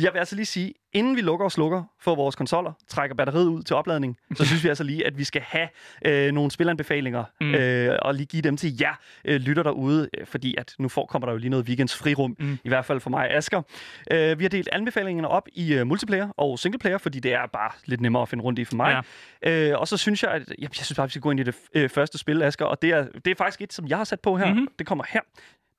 jeg 0.00 0.12
vil 0.12 0.18
altså 0.18 0.36
lige 0.36 0.46
sige, 0.46 0.74
inden 0.92 1.16
vi 1.16 1.20
lukker 1.20 1.44
og 1.44 1.52
slukker 1.52 1.82
for 2.00 2.14
vores 2.14 2.36
konsoller, 2.36 2.72
trækker 2.88 3.16
batteriet 3.16 3.46
ud 3.46 3.62
til 3.62 3.76
opladning, 3.76 4.16
så 4.34 4.44
synes 4.46 4.64
vi 4.64 4.68
altså 4.68 4.84
lige, 4.84 5.06
at 5.06 5.18
vi 5.18 5.24
skal 5.24 5.42
have 5.42 5.68
øh, 6.04 6.32
nogle 6.32 6.50
spilanbefalinger 6.50 7.24
Mm. 7.40 7.54
øh, 7.54 7.98
og 8.02 8.14
lige 8.14 8.26
give 8.26 8.42
dem 8.42 8.56
til 8.56 8.78
jer 8.80 8.94
øh, 9.24 9.40
lytter 9.40 9.62
derude, 9.62 10.08
øh, 10.18 10.26
fordi 10.26 10.54
at 10.58 10.74
nu 10.78 10.88
får, 10.88 11.06
kommer 11.06 11.26
der 11.26 11.32
jo 11.32 11.38
lige 11.38 11.50
noget 11.50 11.66
weekends 11.66 11.96
frirum, 11.96 12.36
Mm. 12.38 12.58
i 12.64 12.68
hvert 12.68 12.84
fald 12.84 13.00
for 13.00 13.10
mig 13.10 13.28
og 13.28 13.34
Asger. 13.34 13.62
Øh, 14.10 14.38
vi 14.38 14.44
har 14.44 14.48
delt 14.48 14.68
anbefalingerne 14.72 15.28
op 15.28 15.48
i 15.52 15.74
øh, 15.74 15.86
multiplayer 15.86 16.28
og 16.36 16.58
singleplayer, 16.58 16.98
fordi 16.98 17.20
det 17.20 17.32
er 17.32 17.46
bare 17.52 17.70
lidt 17.84 18.00
nemmere 18.00 18.22
at 18.22 18.28
finde 18.28 18.44
rundt 18.44 18.58
i 18.58 18.64
for 18.64 18.76
mig. 18.76 19.02
Ja. 19.44 19.70
Øh, 19.72 19.80
og 19.80 19.88
så 19.88 19.96
synes 19.96 20.22
jeg, 20.22 20.30
at 20.30 20.42
jeg, 20.48 20.56
jeg 20.58 20.68
synes 20.72 20.94
bare, 20.96 21.04
at 21.04 21.08
vi 21.08 21.10
skal 21.12 21.22
gå 21.22 21.30
ind 21.30 21.40
i 21.40 21.42
det 21.42 21.54
øh, 21.74 21.88
første 21.88 22.18
spil, 22.18 22.42
Asger, 22.42 22.64
og 22.64 22.82
det 22.82 22.90
er, 22.90 23.06
det 23.24 23.30
er 23.30 23.34
faktisk 23.34 23.62
et, 23.62 23.72
som 23.72 23.88
jeg 23.88 23.96
har 23.96 24.04
sat 24.04 24.20
på 24.20 24.36
her. 24.36 24.46
Mhm. 24.46 24.54
Mm-hmm. 24.54 24.68
Det 24.78 24.86
kommer 24.86 25.04
her. 25.08 25.20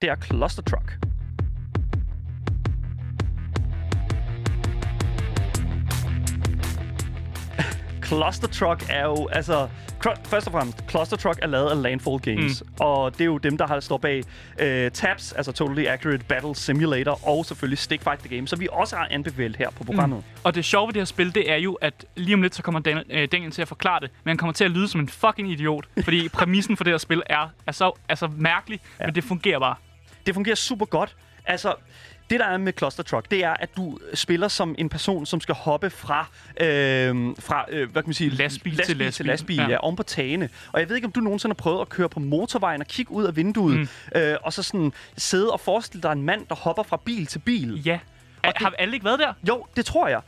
Det 0.02 0.10
er 0.10 0.16
Cluster 0.16 0.62
Truck. 0.62 1.07
Cluster 8.08 8.48
Truck 8.48 8.86
er 8.90 9.06
jo, 9.06 9.28
altså... 9.28 9.68
Først 10.24 10.48
og 10.48 10.54
fremmest, 10.54 10.84
Cluster 10.90 11.18
Truck 11.18 11.40
er 11.42 11.48
lavet 11.48 11.70
af 11.70 11.82
Landfall 11.82 12.20
Games, 12.20 12.64
mm. 12.66 12.74
og 12.80 13.14
det 13.14 13.22
er 13.22 13.26
jo 13.26 13.38
dem, 13.38 13.58
der 13.58 13.68
har 13.68 13.80
står 13.80 13.98
bag 13.98 14.24
uh, 14.62 14.92
TAPS, 14.94 15.32
altså 15.32 15.52
Totally 15.52 15.86
Accurate 15.86 16.26
Battle 16.26 16.56
Simulator, 16.56 17.28
og 17.28 17.46
selvfølgelig 17.46 17.78
Stick 17.78 18.04
Fight 18.04 18.20
the 18.20 18.36
Game, 18.36 18.48
som 18.48 18.60
vi 18.60 18.68
også 18.72 18.96
har 18.96 19.08
anbefalet 19.12 19.56
her 19.56 19.70
på 19.70 19.84
programmet. 19.84 20.18
Mm. 20.18 20.42
Og 20.44 20.56
det 20.56 20.66
sjove 20.66 20.88
ved 20.88 20.94
det 20.94 21.00
her 21.00 21.06
spil, 21.06 21.36
det 21.36 21.52
er 21.52 21.56
jo, 21.56 21.74
at 21.74 22.06
lige 22.16 22.34
om 22.34 22.42
lidt, 22.42 22.56
så 22.56 22.64
kommer 22.64 22.80
Dan- 22.80 23.04
øh, 23.10 23.28
Daniel 23.32 23.52
til 23.52 23.62
at 23.62 23.68
forklare 23.68 24.00
det, 24.00 24.12
men 24.24 24.30
han 24.30 24.38
kommer 24.38 24.54
til 24.54 24.64
at 24.64 24.72
lyde 24.72 24.88
som 24.88 25.02
en 25.02 25.10
fucking 25.10 25.52
idiot, 25.52 25.86
fordi 26.04 26.30
præmissen 26.30 26.78
for 26.78 26.84
det 26.84 26.94
her 26.94 26.98
spil 26.98 27.24
er, 27.26 27.50
er 27.68 27.72
så 27.72 27.92
altså 28.10 28.30
mærkelig, 28.38 28.80
ja. 29.00 29.06
men 29.06 29.16
det 29.16 29.24
fungerer 29.24 29.60
bare. 29.60 29.76
Det 30.26 30.34
fungerer 30.34 30.56
super 30.56 30.86
godt. 30.86 31.16
Altså, 31.46 31.74
det 32.30 32.40
der 32.40 32.46
er 32.46 32.58
med 32.58 32.74
Cluster 32.78 33.04
Truck, 33.04 33.32
det 33.32 33.44
er, 33.44 33.54
at 33.54 33.78
du 33.78 33.98
spiller 34.14 34.48
som 34.48 34.76
en 34.78 34.90
person, 34.90 35.26
som 35.26 35.42
skal 35.42 35.56
hoppe 35.56 35.90
fra, 35.90 36.28
øh, 36.62 37.16
fra 37.40 37.66
øh, 37.70 37.92
hvad 37.92 38.02
kan 38.04 38.08
man 38.10 38.14
sige, 38.14 38.30
Lastbil 38.30 38.72
til 38.72 38.78
lastbil, 38.78 38.98
lastbil. 38.98 39.12
til 39.12 39.26
lastbil 39.26 39.56
ja. 39.58 39.68
ja, 39.68 39.78
om 39.78 39.96
på 39.96 40.04
tagene. 40.04 40.50
Og 40.72 40.80
jeg 40.80 40.90
ved 40.90 40.96
ikke, 40.96 41.06
om 41.06 41.12
du 41.12 41.20
nogensinde 41.20 41.54
har 41.54 41.62
prøvet 41.64 41.82
at 41.82 41.90
køre 41.90 42.10
på 42.10 42.20
motorvejen 42.20 42.82
og 42.82 42.88
kigge 42.88 43.12
ud 43.12 43.24
af 43.24 43.36
vinduet, 43.36 43.78
mm. 43.80 43.88
øh, 44.22 44.36
og 44.44 44.54
så 44.54 44.64
sådan 44.64 44.94
sidde 45.18 45.52
og 45.52 45.60
forestille 45.60 46.04
dig 46.04 46.12
en 46.12 46.24
mand, 46.24 46.46
der 46.50 46.56
hopper 46.56 46.84
fra 46.84 47.00
bil 47.06 47.26
til 47.26 47.40
bil. 47.40 47.82
Ja. 47.86 48.00
Og 48.44 48.54
det- 48.54 48.62
Har 48.62 48.74
alle 48.80 48.94
ikke 48.94 49.06
været 49.06 49.20
der? 49.20 49.34
Jo, 49.48 49.66
det 49.76 49.86
tror 49.86 50.08
jeg. 50.08 50.22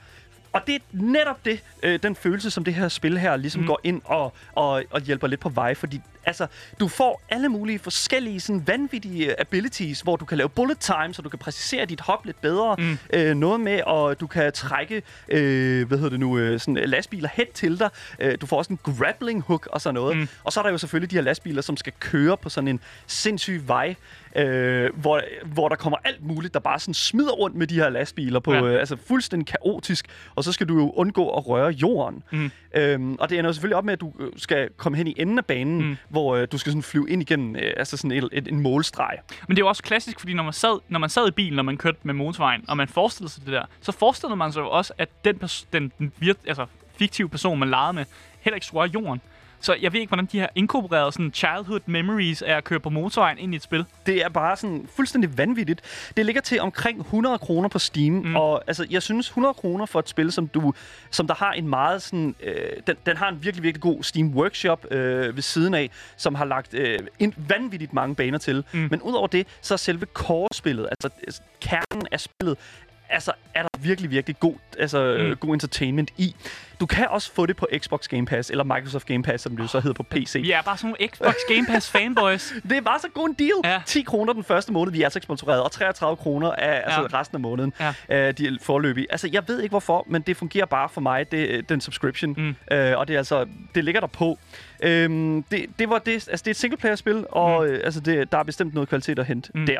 Og 0.53 0.61
det 0.67 0.75
er 0.75 0.79
netop 0.91 1.45
det, 1.45 1.63
øh, 1.83 1.99
den 2.03 2.15
følelse, 2.15 2.51
som 2.51 2.63
det 2.63 2.73
her 2.73 2.87
spil 2.87 3.17
her 3.17 3.35
ligesom 3.37 3.61
mm. 3.61 3.67
går 3.67 3.79
ind 3.83 4.01
og, 4.05 4.33
og, 4.55 4.83
og 4.91 5.01
hjælper 5.01 5.27
lidt 5.27 5.39
på 5.39 5.49
vej. 5.49 5.75
Fordi 5.75 6.01
altså, 6.25 6.47
du 6.79 6.87
får 6.87 7.21
alle 7.29 7.49
mulige 7.49 7.79
forskellige 7.79 8.39
sådan, 8.39 8.63
vanvittige 8.67 9.39
abilities, 9.41 10.01
hvor 10.01 10.15
du 10.15 10.25
kan 10.25 10.37
lave 10.37 10.49
bullet 10.49 10.79
time, 10.79 11.13
så 11.13 11.21
du 11.21 11.29
kan 11.29 11.39
præcisere 11.39 11.85
dit 11.85 12.01
hop 12.01 12.25
lidt 12.25 12.41
bedre. 12.41 12.75
Mm. 12.79 12.97
Øh, 13.13 13.35
noget 13.35 13.59
med, 13.59 13.81
at 14.11 14.19
du 14.19 14.27
kan 14.27 14.51
trække 14.53 15.01
øh, 15.29 15.87
hvad 15.87 15.97
hedder 15.97 16.09
det 16.09 16.19
nu, 16.19 16.37
øh, 16.37 16.59
sådan, 16.59 16.77
øh, 16.77 16.83
lastbiler 16.89 17.29
hen 17.33 17.45
til 17.53 17.79
dig. 17.79 17.89
Øh, 18.19 18.37
du 18.41 18.45
får 18.45 18.57
også 18.57 18.73
en 18.73 18.79
grappling 18.83 19.41
hook 19.41 19.67
og 19.71 19.81
sådan 19.81 19.93
noget. 19.93 20.17
Mm. 20.17 20.27
Og 20.43 20.53
så 20.53 20.59
er 20.59 20.63
der 20.63 20.71
jo 20.71 20.77
selvfølgelig 20.77 21.11
de 21.11 21.15
her 21.15 21.23
lastbiler, 21.23 21.61
som 21.61 21.77
skal 21.77 21.93
køre 21.99 22.37
på 22.37 22.49
sådan 22.49 22.67
en 22.67 22.79
sindssyg 23.07 23.61
vej, 23.67 23.95
øh, 24.35 24.89
hvor, 24.95 25.21
hvor 25.45 25.69
der 25.69 25.75
kommer 25.75 25.97
alt 26.03 26.23
muligt, 26.25 26.53
der 26.53 26.59
bare 26.59 26.79
sådan 26.79 26.93
smider 26.93 27.31
rundt 27.31 27.55
med 27.55 27.67
de 27.67 27.75
her 27.75 27.89
lastbiler 27.89 28.39
på, 28.39 28.53
Ja. 28.53 28.61
øh, 28.63 28.79
altså 28.79 28.97
fuldstændig 29.07 29.47
kaotisk, 29.47 30.05
og 30.35 30.43
så 30.43 30.51
skal 30.51 30.67
du 30.69 30.75
jo 30.75 30.91
undgå 30.91 31.29
at 31.29 31.47
røre 31.47 31.69
jorden. 31.71 32.23
Mm. 32.31 32.51
Øhm, 32.75 33.15
og 33.15 33.29
det 33.29 33.37
ender 33.39 33.49
jo 33.49 33.53
selvfølgelig 33.53 33.75
op 33.77 33.85
med, 33.85 33.93
at 33.93 34.01
du 34.01 34.13
øh, 34.19 34.27
skal 34.37 34.69
komme 34.77 34.97
hen 34.97 35.07
i 35.07 35.13
enden 35.17 35.37
af 35.37 35.45
banen, 35.45 35.85
mm 35.85 35.97
hvor 36.21 36.35
øh, 36.35 36.47
du 36.51 36.57
skal 36.57 36.71
sådan 36.71 36.83
flyve 36.83 37.09
ind 37.09 37.21
igennem 37.21 37.55
øh, 37.55 37.73
altså 37.77 37.97
sådan 37.97 38.11
et, 38.11 38.29
et, 38.31 38.47
en 38.47 38.59
målstreg. 38.59 39.17
Men 39.47 39.55
det 39.55 39.61
er 39.61 39.65
jo 39.65 39.69
også 39.69 39.83
klassisk, 39.83 40.19
fordi 40.19 40.33
når 40.33 40.43
man 40.43 40.53
sad, 40.53 40.79
når 40.89 40.99
man 40.99 41.09
sad 41.09 41.27
i 41.27 41.31
bilen, 41.31 41.55
når 41.55 41.63
man 41.63 41.77
kørte 41.77 41.97
med 42.03 42.13
motorvejen, 42.13 42.65
og 42.67 42.77
man 42.77 42.87
forestillede 42.87 43.33
sig 43.33 43.45
det 43.45 43.53
der, 43.53 43.65
så 43.81 43.91
forestillede 43.91 44.35
man 44.35 44.51
sig 44.51 44.61
jo 44.61 44.69
også, 44.69 44.93
at 44.97 45.09
den, 45.25 45.35
pers- 45.43 45.65
den, 45.73 45.91
den 45.99 46.11
vir- 46.23 46.47
altså, 46.47 46.65
fiktive 46.97 47.29
person, 47.29 47.59
man 47.59 47.69
legede 47.69 47.93
med, 47.93 48.05
heller 48.41 48.55
ikke 48.55 48.65
skulle 48.65 48.91
jorden. 48.93 49.21
Så 49.59 49.75
jeg 49.81 49.93
ved 49.93 49.99
ikke, 49.99 50.09
hvordan 50.09 50.25
de 50.25 50.39
har 50.39 50.49
inkorporeret 50.55 51.13
sådan 51.13 51.31
childhood 51.33 51.79
memories 51.85 52.41
af 52.41 52.53
at 52.53 52.63
køre 52.63 52.79
på 52.79 52.89
motorvejen 52.89 53.37
ind 53.37 53.53
i 53.53 53.55
et 53.55 53.63
spil. 53.63 53.85
Det 54.05 54.23
er 54.23 54.29
bare 54.29 54.57
sådan 54.57 54.87
fuldstændig 54.95 55.37
vanvittigt. 55.37 55.81
Det 56.17 56.25
ligger 56.25 56.41
til 56.41 56.61
omkring 56.61 56.99
100 56.99 57.37
kroner 57.37 57.69
på 57.69 57.79
Steam, 57.79 58.13
mm. 58.13 58.35
og 58.35 58.63
altså, 58.67 58.87
jeg 58.89 59.03
synes 59.03 59.27
100 59.27 59.53
kroner 59.53 59.85
for 59.85 59.99
et 59.99 60.09
spil, 60.09 60.31
som 60.31 60.47
du, 60.47 60.73
som 61.11 61.27
der 61.27 61.33
har 61.33 61.51
en 61.51 61.67
meget 61.67 62.01
sådan, 62.01 62.35
øh, 62.43 62.55
den, 62.87 62.95
den 63.05 63.17
har 63.17 63.29
en 63.29 63.43
virkelig, 63.43 63.63
virkelig 63.63 63.81
god 63.81 64.03
Steam 64.03 64.33
Workshop 64.33 64.85
øh, 64.91 65.35
ved 65.35 65.41
siden 65.41 65.73
af, 65.73 65.89
som 66.17 66.35
har 66.35 66.45
lagt 66.45 66.73
øh, 66.73 66.99
en 67.19 67.33
vanvittigt 67.37 67.93
mange 67.93 68.15
baner 68.15 68.37
til. 68.37 68.63
Mm. 68.71 68.87
Men 68.91 69.01
udover 69.01 69.27
det, 69.27 69.47
så 69.61 69.73
er 69.73 69.77
selve 69.77 70.05
core-spillet, 70.13 70.87
altså 70.91 71.09
øh, 71.27 71.33
kernen 71.61 72.07
af 72.11 72.19
spillet, 72.19 72.57
altså 73.09 73.31
er 73.53 73.61
der 73.61 73.69
virkelig, 73.79 74.11
virkelig 74.11 74.39
god, 74.39 74.55
altså, 74.79 75.17
mm. 75.29 75.35
god 75.35 75.53
entertainment 75.53 76.11
i. 76.17 76.35
Du 76.79 76.85
kan 76.85 77.07
også 77.09 77.31
få 77.33 77.45
det 77.45 77.55
på 77.55 77.67
Xbox 77.77 78.07
Game 78.07 78.25
Pass, 78.25 78.49
eller 78.49 78.63
Microsoft 78.63 79.05
Game 79.05 79.23
Pass, 79.23 79.43
som 79.43 79.55
det 79.55 79.63
jo 79.63 79.67
så 79.67 79.79
hedder 79.79 79.93
på 79.93 80.03
PC. 80.03 80.39
Vi 80.41 80.51
er 80.51 80.61
bare 80.61 80.77
sådan 80.77 80.95
nogle 80.99 81.11
Xbox 81.11 81.33
Game 81.47 81.65
Pass 81.67 81.91
fanboys. 81.91 82.53
Det 82.69 82.77
er 82.77 82.81
bare 82.81 82.99
så 82.99 83.07
god 83.13 83.29
en 83.29 83.33
deal. 83.39 83.73
Ja. 83.73 83.81
10 83.85 84.01
kroner 84.01 84.33
den 84.33 84.43
første 84.43 84.71
måned, 84.73 84.91
vi 84.91 85.01
er 85.01 85.05
altså 85.05 85.17
ikke 85.19 85.23
sponsoreret, 85.23 85.63
og 85.63 85.71
33 85.71 86.17
kroner 86.17 86.51
af 86.51 86.81
altså 86.85 87.01
Ja. 87.11 87.19
resten 87.19 87.35
af 87.35 87.39
måneden, 87.39 87.73
Ja. 87.79 87.93
ja. 88.09 88.31
de 88.31 88.47
er 88.47 88.51
forløbige. 88.61 89.07
Altså, 89.09 89.29
jeg 89.33 89.43
ved 89.47 89.61
ikke 89.61 89.73
hvorfor, 89.73 90.05
men 90.07 90.21
det 90.21 90.37
fungerer 90.37 90.65
bare 90.65 90.89
for 90.89 91.01
mig, 91.01 91.31
det, 91.31 91.69
den 91.69 91.81
subscription. 91.81 92.33
Mm. 92.37 92.55
Øh, 92.77 92.97
og 92.97 93.07
det 93.07 93.13
er 93.13 93.17
altså, 93.17 93.45
det 93.75 93.83
ligger 93.83 94.01
der 94.01 94.07
på. 94.07 94.39
Øhm, 94.83 95.43
det, 95.43 95.65
det, 95.79 95.89
var 95.89 95.99
det, 95.99 96.11
altså, 96.13 96.31
det 96.31 96.47
er 96.47 96.51
et 96.51 96.55
singleplayer-spil, 96.55 97.25
og 97.31 97.65
mm. 97.65 97.71
øh, 97.71 97.81
altså, 97.83 97.99
det, 97.99 98.31
der 98.31 98.37
er 98.37 98.43
bestemt 98.43 98.73
noget 98.73 98.89
kvalitet 98.89 99.19
at 99.19 99.25
hente 99.25 99.51
mm. 99.55 99.65
der. 99.65 99.77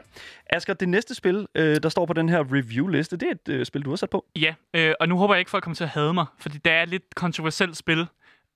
Asger, 0.49 0.73
det 0.73 0.89
næste 0.89 1.15
spil, 1.15 1.47
øh, 1.55 1.77
der 1.84 1.89
står 1.89 2.05
på 2.05 2.13
den 2.13 2.30
her 2.30 2.43
review-liste, 2.51 3.15
det 3.20 3.28
er 3.28 3.32
et 3.32 3.49
øh, 3.49 3.65
spil, 3.65 3.82
du 3.86 3.89
har 3.89 3.95
sat 3.97 4.09
på. 4.09 4.26
Ja, 4.36 4.53
øh, 4.74 4.93
og 4.99 5.09
nu 5.09 5.17
håber 5.17 5.34
jeg 5.34 5.39
ikke, 5.39 5.51
folk 5.51 5.63
kommer 5.63 5.76
til 5.76 5.84
at 5.84 5.89
hade 5.89 6.13
mig, 6.13 6.26
fordi 6.39 6.57
det 6.57 6.72
er 6.72 6.84
et 6.84 6.89
lidt 6.89 7.15
kontroversielt 7.15 7.78
spil. 7.78 7.99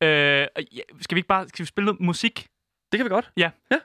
Øh, 0.04 0.10
ja, 0.10 0.46
skal 1.02 1.16
vi 1.16 1.20
ikke 1.20 1.28
bare 1.28 1.48
skal 1.48 1.64
vi 1.64 1.68
spille 1.68 1.86
noget 1.86 2.02
musik? 2.02 2.48
Det 2.92 2.98
kan 2.98 3.06
vi 3.06 3.10
godt. 3.10 3.32
Ja. 3.38 3.50
Ja. 3.72 3.78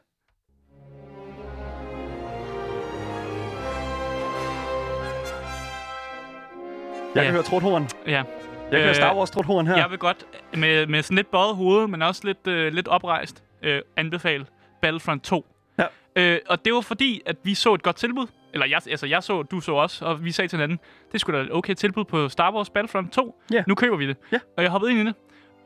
Jeg 7.14 7.16
Ja. 7.16 7.22
kan 7.24 7.32
høre 7.32 7.42
Trothorn. 7.42 7.88
Ja. 8.06 8.12
Jeg 8.12 8.24
kan 8.70 8.80
høre 8.80 8.94
Star 8.94 9.16
Wars 9.16 9.30
Trothorn 9.30 9.66
her. 9.66 9.76
Jeg 9.76 9.90
vil 9.90 9.98
godt 9.98 10.26
med, 10.54 10.86
med 10.86 11.02
sådan 11.02 11.16
lidt 11.16 11.30
bøjet 11.30 11.56
hoved, 11.56 11.86
men 11.86 12.02
også 12.02 12.22
lidt, 12.24 12.46
øh, 12.46 12.72
lidt 12.72 12.88
oprejst, 12.88 13.42
øh, 13.62 13.82
anbefale 13.96 14.46
Battlefront 14.82 15.22
2. 15.24 15.46
Ja. 15.78 15.84
Øh, 16.16 16.38
og 16.48 16.64
det 16.64 16.72
var 16.74 16.80
fordi, 16.80 17.22
at 17.26 17.36
vi 17.44 17.54
så 17.54 17.74
et 17.74 17.82
godt 17.82 17.96
tilbud. 17.96 18.26
Eller 18.52 18.66
jeg, 18.66 18.80
altså 18.90 19.06
jeg 19.06 19.22
så, 19.22 19.42
du 19.42 19.60
så 19.60 19.72
også, 19.72 20.04
og 20.04 20.24
vi 20.24 20.32
sagde 20.32 20.48
til 20.48 20.56
hinanden, 20.56 20.78
det 21.12 21.20
skulle 21.20 21.38
da 21.38 21.44
et 21.44 21.52
okay 21.52 21.74
tilbud 21.74 22.04
på 22.04 22.28
Star 22.28 22.52
Wars 22.54 22.70
Battlefront 22.70 23.12
2. 23.12 23.42
Ja. 23.52 23.62
Nu 23.66 23.74
køber 23.74 23.96
vi 23.96 24.06
det. 24.08 24.16
Ja. 24.32 24.38
Og 24.56 24.62
jeg 24.62 24.70
hoppede 24.70 24.90
ind 24.92 25.00
i 25.00 25.04
det. 25.04 25.14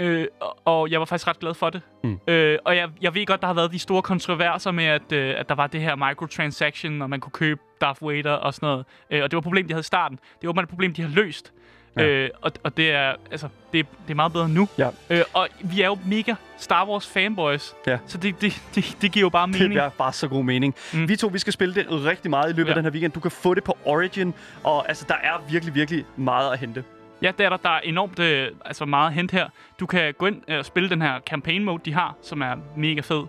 Øh, 0.00 0.26
og- 0.64 0.90
jeg 0.90 1.00
var 1.00 1.06
faktisk 1.06 1.28
ret 1.28 1.38
glad 1.38 1.54
for 1.54 1.70
det. 1.70 1.80
Mm. 2.04 2.18
Øh, 2.28 2.58
og 2.64 2.76
jeg, 2.76 2.88
jeg 3.02 3.14
ved 3.14 3.26
godt, 3.26 3.40
der 3.40 3.46
har 3.46 3.54
været 3.54 3.72
de 3.72 3.78
store 3.78 4.02
kontroverser 4.02 4.70
med, 4.70 4.84
at, 4.84 5.12
øh, 5.12 5.34
at 5.38 5.48
der 5.48 5.54
var 5.54 5.66
det 5.66 5.80
her 5.80 5.96
microtransaction, 5.96 7.02
og 7.02 7.10
man 7.10 7.20
kunne 7.20 7.30
købe 7.32 7.60
Darth 7.80 8.06
Vader 8.08 8.32
og 8.32 8.54
sådan 8.54 8.66
noget. 8.66 8.84
Øh, 9.10 9.22
og 9.22 9.30
det 9.30 9.36
var 9.36 9.40
et 9.40 9.44
problem, 9.44 9.66
de 9.68 9.72
havde 9.72 9.80
i 9.80 9.82
starten. 9.82 10.18
Det 10.38 10.44
er 10.44 10.48
åbenbart 10.48 10.62
et 10.64 10.68
problem, 10.70 10.94
de 10.94 11.02
har 11.02 11.08
løst. 11.08 11.52
Ja. 11.96 12.02
Øh, 12.06 12.30
og, 12.40 12.52
og 12.62 12.76
det 12.76 12.90
er 12.92 13.14
altså 13.30 13.48
det, 13.72 13.86
det 14.06 14.10
er 14.10 14.14
meget 14.14 14.32
bedre 14.32 14.48
nu. 14.48 14.68
Ja. 14.78 14.88
Øh, 15.10 15.22
og 15.34 15.48
vi 15.60 15.82
er 15.82 15.86
jo 15.86 15.98
mega 16.06 16.34
Star 16.58 16.86
Wars 16.88 17.06
fanboys. 17.06 17.74
Ja. 17.86 17.98
Så 18.06 18.18
det, 18.18 18.40
det, 18.40 18.62
det, 18.74 18.96
det 19.02 19.12
giver 19.12 19.24
jo 19.26 19.28
bare 19.28 19.46
Det 19.46 19.60
mening. 19.60 19.80
er 19.80 19.88
bare 19.88 20.12
så 20.12 20.28
god 20.28 20.44
mening. 20.44 20.74
Mm. 20.92 21.08
Vi 21.08 21.16
to, 21.16 21.26
vi 21.26 21.38
skal 21.38 21.52
spille 21.52 21.74
det 21.74 21.86
rigtig 21.90 22.30
meget 22.30 22.52
i 22.52 22.52
løbet 22.52 22.68
ja. 22.68 22.70
af 22.70 22.74
den 22.74 22.84
her 22.84 22.90
weekend. 22.90 23.12
Du 23.12 23.20
kan 23.20 23.30
få 23.30 23.54
det 23.54 23.64
på 23.64 23.78
Origin, 23.84 24.34
og 24.64 24.88
altså, 24.88 25.04
der 25.08 25.14
er 25.14 25.42
virkelig, 25.50 25.74
virkelig 25.74 26.04
meget 26.16 26.52
at 26.52 26.58
hente. 26.58 26.84
Ja, 27.22 27.32
det 27.38 27.46
er 27.46 27.50
der. 27.50 27.56
Der 27.56 27.68
er 27.70 27.80
enormt 27.80 28.18
øh, 28.18 28.48
altså 28.64 28.84
meget 28.84 29.08
at 29.08 29.14
hente 29.14 29.32
her. 29.36 29.48
Du 29.80 29.86
kan 29.86 30.14
gå 30.18 30.26
ind 30.26 30.42
øh, 30.48 30.58
og 30.58 30.64
spille 30.64 30.88
den 30.90 31.02
her 31.02 31.20
campaign 31.20 31.64
mode, 31.64 31.82
de 31.84 31.92
har, 31.94 32.14
som 32.22 32.42
er 32.42 32.54
mega 32.76 33.00
fed. 33.00 33.22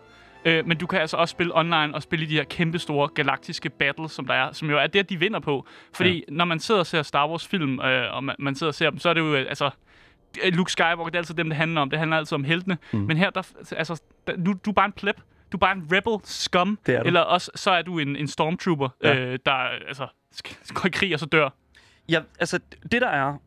Øh, 0.46 0.68
men 0.68 0.78
du 0.78 0.88
kan 0.88 1.00
altså 1.02 1.18
også 1.18 1.32
spille 1.32 1.58
online 1.58 1.96
og 1.96 2.04
spille 2.04 2.26
i 2.26 2.30
de 2.30 2.34
her 2.36 2.44
kæmpe 2.44 2.80
store 2.80 3.08
galaktiske 3.08 3.70
battles, 3.70 4.12
som 4.12 4.28
der 4.28 4.34
er, 4.34 4.52
som 4.52 4.70
jo 4.70 4.78
er 4.78 4.88
det, 4.88 5.10
de 5.10 5.20
vinder 5.20 5.40
på. 5.40 5.68
Fordi 5.94 6.10
ja. 6.14 6.34
når 6.34 6.46
man 6.46 6.60
sidder 6.60 6.80
og 6.80 6.86
ser 6.88 7.02
Star 7.02 7.30
Wars 7.30 7.48
film, 7.48 7.80
øh, 7.80 8.16
og 8.16 8.24
man, 8.24 8.36
man 8.40 8.56
sidder 8.56 8.72
og 8.72 8.76
ser 8.76 8.90
dem, 8.90 9.00
så 9.00 9.10
er 9.10 9.14
det 9.14 9.22
jo 9.22 9.36
øh, 9.36 9.46
altså 9.50 9.70
Luke 10.46 10.72
Skywalker, 10.72 11.04
det 11.06 11.14
er 11.16 11.18
altid 11.18 11.36
dem, 11.36 11.50
det 11.50 11.58
handler 11.58 11.82
om. 11.82 11.90
Det 11.90 12.00
handler 12.00 12.18
altid 12.18 12.36
om 12.36 12.44
heltene. 12.44 12.78
Mm. 12.94 13.00
Men 13.00 13.18
her, 13.18 13.30
der, 13.30 13.52
altså, 13.78 14.02
der, 14.28 14.38
nu, 14.38 14.54
du 14.66 14.70
er 14.70 14.74
bare 14.74 14.86
en 14.86 14.92
pleb. 14.92 15.16
Du 15.52 15.58
er 15.58 15.60
bare 15.60 15.76
en 15.76 15.88
rebel 15.92 16.20
scum. 16.28 16.80
Det 16.86 16.96
er 16.96 17.02
du. 17.04 17.08
Eller 17.08 17.20
også, 17.22 17.52
så 17.56 17.72
er 17.72 17.82
du 17.82 18.00
en, 18.00 18.16
en 18.16 18.28
stormtrooper, 18.28 18.90
Ja. 19.04 19.16
øh, 19.20 19.40
der 19.46 19.52
altså, 19.52 20.08
skal, 20.32 20.56
skal 20.64 20.82
gå 20.82 20.88
i 20.88 20.92
krig 20.92 21.14
og 21.14 21.20
så 21.20 21.26
dør. 21.26 21.50
Ja, 22.10 22.22
altså, 22.40 22.60
det 22.92 23.02
der 23.02 23.08
er, 23.08 23.38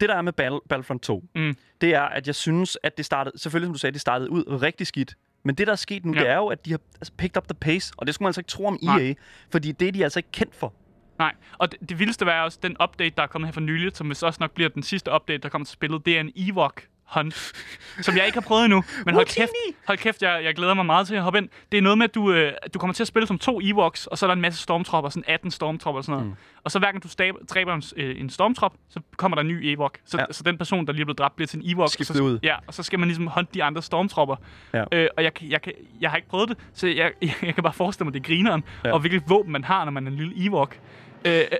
det 0.00 0.08
der 0.08 0.14
er 0.14 0.22
med 0.22 0.32
Battle, 0.32 0.60
Battlefront 0.68 1.02
2, 1.02 1.24
Mm. 1.34 1.56
det 1.80 1.94
er, 1.94 2.02
at 2.02 2.26
jeg 2.26 2.34
synes, 2.34 2.78
at 2.82 2.96
det 2.96 3.04
startede, 3.04 3.38
selvfølgelig 3.38 3.66
som 3.66 3.72
du 3.74 3.78
sagde, 3.78 3.92
det 3.92 4.00
startede 4.00 4.30
ud 4.30 4.44
rigtig 4.62 4.86
skidt. 4.86 5.14
Men 5.44 5.54
det, 5.54 5.66
der 5.66 5.72
er 5.72 5.76
sket 5.76 6.04
nu, 6.04 6.14
ja. 6.14 6.20
Det 6.20 6.28
er 6.28 6.36
jo, 6.36 6.46
at 6.46 6.64
de 6.64 6.70
har 6.70 6.80
altså, 7.00 7.12
picked 7.18 7.36
up 7.36 7.48
the 7.48 7.54
pace, 7.54 7.94
og 7.96 8.06
det 8.06 8.14
skulle 8.14 8.24
man 8.24 8.28
altså 8.28 8.40
ikke 8.40 8.48
tro 8.48 8.66
om 8.66 8.78
EA, 8.82 8.96
Nej. 8.96 9.14
fordi 9.50 9.72
det 9.72 9.88
er 9.88 9.92
de 9.92 10.04
altså 10.04 10.18
ikke 10.18 10.32
kendt 10.32 10.54
for. 10.54 10.74
Nej, 11.18 11.34
og 11.58 11.72
det, 11.72 11.88
det 11.88 11.98
vildeste 11.98 12.26
var 12.26 12.42
også 12.42 12.58
den 12.62 12.76
update, 12.82 13.14
der 13.16 13.22
er 13.22 13.26
kommet 13.26 13.48
her 13.48 13.52
for 13.52 13.60
nylig, 13.60 13.96
som 13.96 14.08
vist 14.08 14.24
også 14.24 14.38
nok 14.40 14.50
bliver 14.50 14.68
den 14.68 14.82
sidste 14.82 15.10
update, 15.14 15.38
der 15.38 15.48
kommer 15.48 15.66
til 15.66 15.72
spillet. 15.72 16.06
Det 16.06 16.16
er 16.16 16.20
en 16.20 16.32
Ewok 16.36 16.86
hunt, 17.14 17.52
som 18.00 18.16
jeg 18.16 18.26
ikke 18.26 18.36
har 18.36 18.46
prøvet 18.46 18.64
endnu. 18.64 18.84
Men 19.06 19.14
hold 19.14 19.26
kæft, 19.26 19.50
hold 19.86 19.98
kæft 19.98 20.22
jeg, 20.22 20.40
jeg 20.44 20.54
glæder 20.54 20.74
mig 20.74 20.86
meget 20.86 21.06
til 21.06 21.14
at 21.14 21.22
hoppe 21.22 21.38
ind. 21.38 21.48
Det 21.72 21.78
er 21.78 21.82
noget 21.82 21.98
med, 21.98 22.04
at 22.04 22.14
du, 22.14 22.32
øh, 22.32 22.52
du 22.74 22.78
kommer 22.78 22.94
til 22.94 23.02
at 23.02 23.06
spille 23.08 23.26
som 23.26 23.38
to 23.38 23.60
Ewoks, 23.62 24.06
og 24.06 24.18
så 24.18 24.26
er 24.26 24.28
der 24.28 24.34
en 24.34 24.40
masse 24.40 24.62
stormtropper, 24.62 25.10
sådan 25.10 25.24
18 25.26 25.50
stormtropper 25.50 25.98
og 25.98 26.04
sådan 26.04 26.12
noget. 26.18 26.26
Mm. 26.30 26.36
Og 26.64 26.70
så 26.70 26.78
hver 26.78 26.90
gang 26.90 27.02
du 27.02 27.08
stab, 27.08 27.34
dræber 27.50 27.74
en, 27.74 27.82
øh, 27.96 28.20
en 28.20 28.30
stormtrop, 28.30 28.72
så 28.88 29.00
kommer 29.16 29.34
der 29.34 29.40
en 29.42 29.48
ny 29.48 29.60
Ewok. 29.74 29.98
Så, 30.04 30.18
Ja. 30.18 30.24
så 30.30 30.42
den 30.42 30.58
person, 30.58 30.86
der 30.86 30.92
lige 30.92 31.00
er 31.00 31.04
blevet 31.04 31.18
dræbt, 31.18 31.36
bliver 31.36 31.46
til 31.46 31.58
en 31.58 31.70
Ewok. 31.74 31.90
Skiftet 31.90 32.16
så, 32.16 32.22
ud. 32.22 32.38
Ja, 32.42 32.56
og 32.66 32.74
så 32.74 32.82
skal 32.82 32.98
man 32.98 33.08
ligesom 33.08 33.26
hunt 33.26 33.54
de 33.54 33.64
andre 33.64 33.82
stormtropper. 33.82 34.36
Ja. 34.74 34.84
Øh, 34.92 35.08
og 35.16 35.22
jeg, 35.24 35.42
jeg, 35.42 35.62
kan, 35.62 35.72
jeg 36.00 36.10
har 36.10 36.16
ikke 36.16 36.28
prøvet 36.28 36.48
det, 36.48 36.58
så 36.74 36.86
jeg, 36.86 37.12
jeg 37.42 37.54
kan 37.54 37.62
bare 37.62 37.72
forestille 37.72 38.04
mig, 38.04 38.14
det 38.14 38.20
er 38.20 38.24
grineren, 38.24 38.64
Ja. 38.84 38.92
og 38.92 39.00
hvilket 39.00 39.22
våben 39.28 39.52
man 39.52 39.64
har, 39.64 39.84
når 39.84 39.92
man 39.92 40.06
er 40.06 40.10
en 40.10 40.16
lille 40.16 40.46
Ewok. 40.46 40.78
Øh, 41.24 41.32
Men 41.32 41.40
det, 41.40 41.50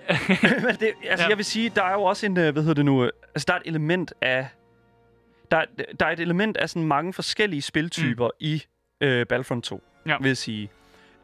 altså, 0.41 0.93
ja. 1.05 1.17
Ja. 1.19 1.29
jeg 1.29 1.37
vil 1.37 1.45
sige, 1.45 1.69
der 1.75 1.83
er 1.85 1.93
jo 1.93 2.03
også 2.03 2.27
en, 2.27 2.39
øh, 2.39 2.53
hvad 2.53 2.63
hedder 2.63 2.75
det 2.75 2.85
nu, 2.85 3.05
øh, 3.05 3.11
altså, 3.35 3.45
der 3.49 3.55
er 3.55 3.59
et 3.59 3.63
element 3.67 4.13
af, 4.21 4.49
der, 5.53 5.57
er- 5.59 5.93
der 6.01 6.07
er 6.07 6.11
et 6.11 6.21
element 6.21 6.57
af 6.57 6.71
sådan 6.71 6.87
mange 6.89 7.13
forskellige 7.13 7.63
spiltyper 7.63 8.27
mm. 8.27 8.31
i 8.41 8.63
øh, 9.01 9.27
Battlefront 9.27 9.65
2, 9.65 9.83
Ja. 10.07 10.17
vil 10.21 10.29
jeg 10.29 10.37
sige. 10.37 10.71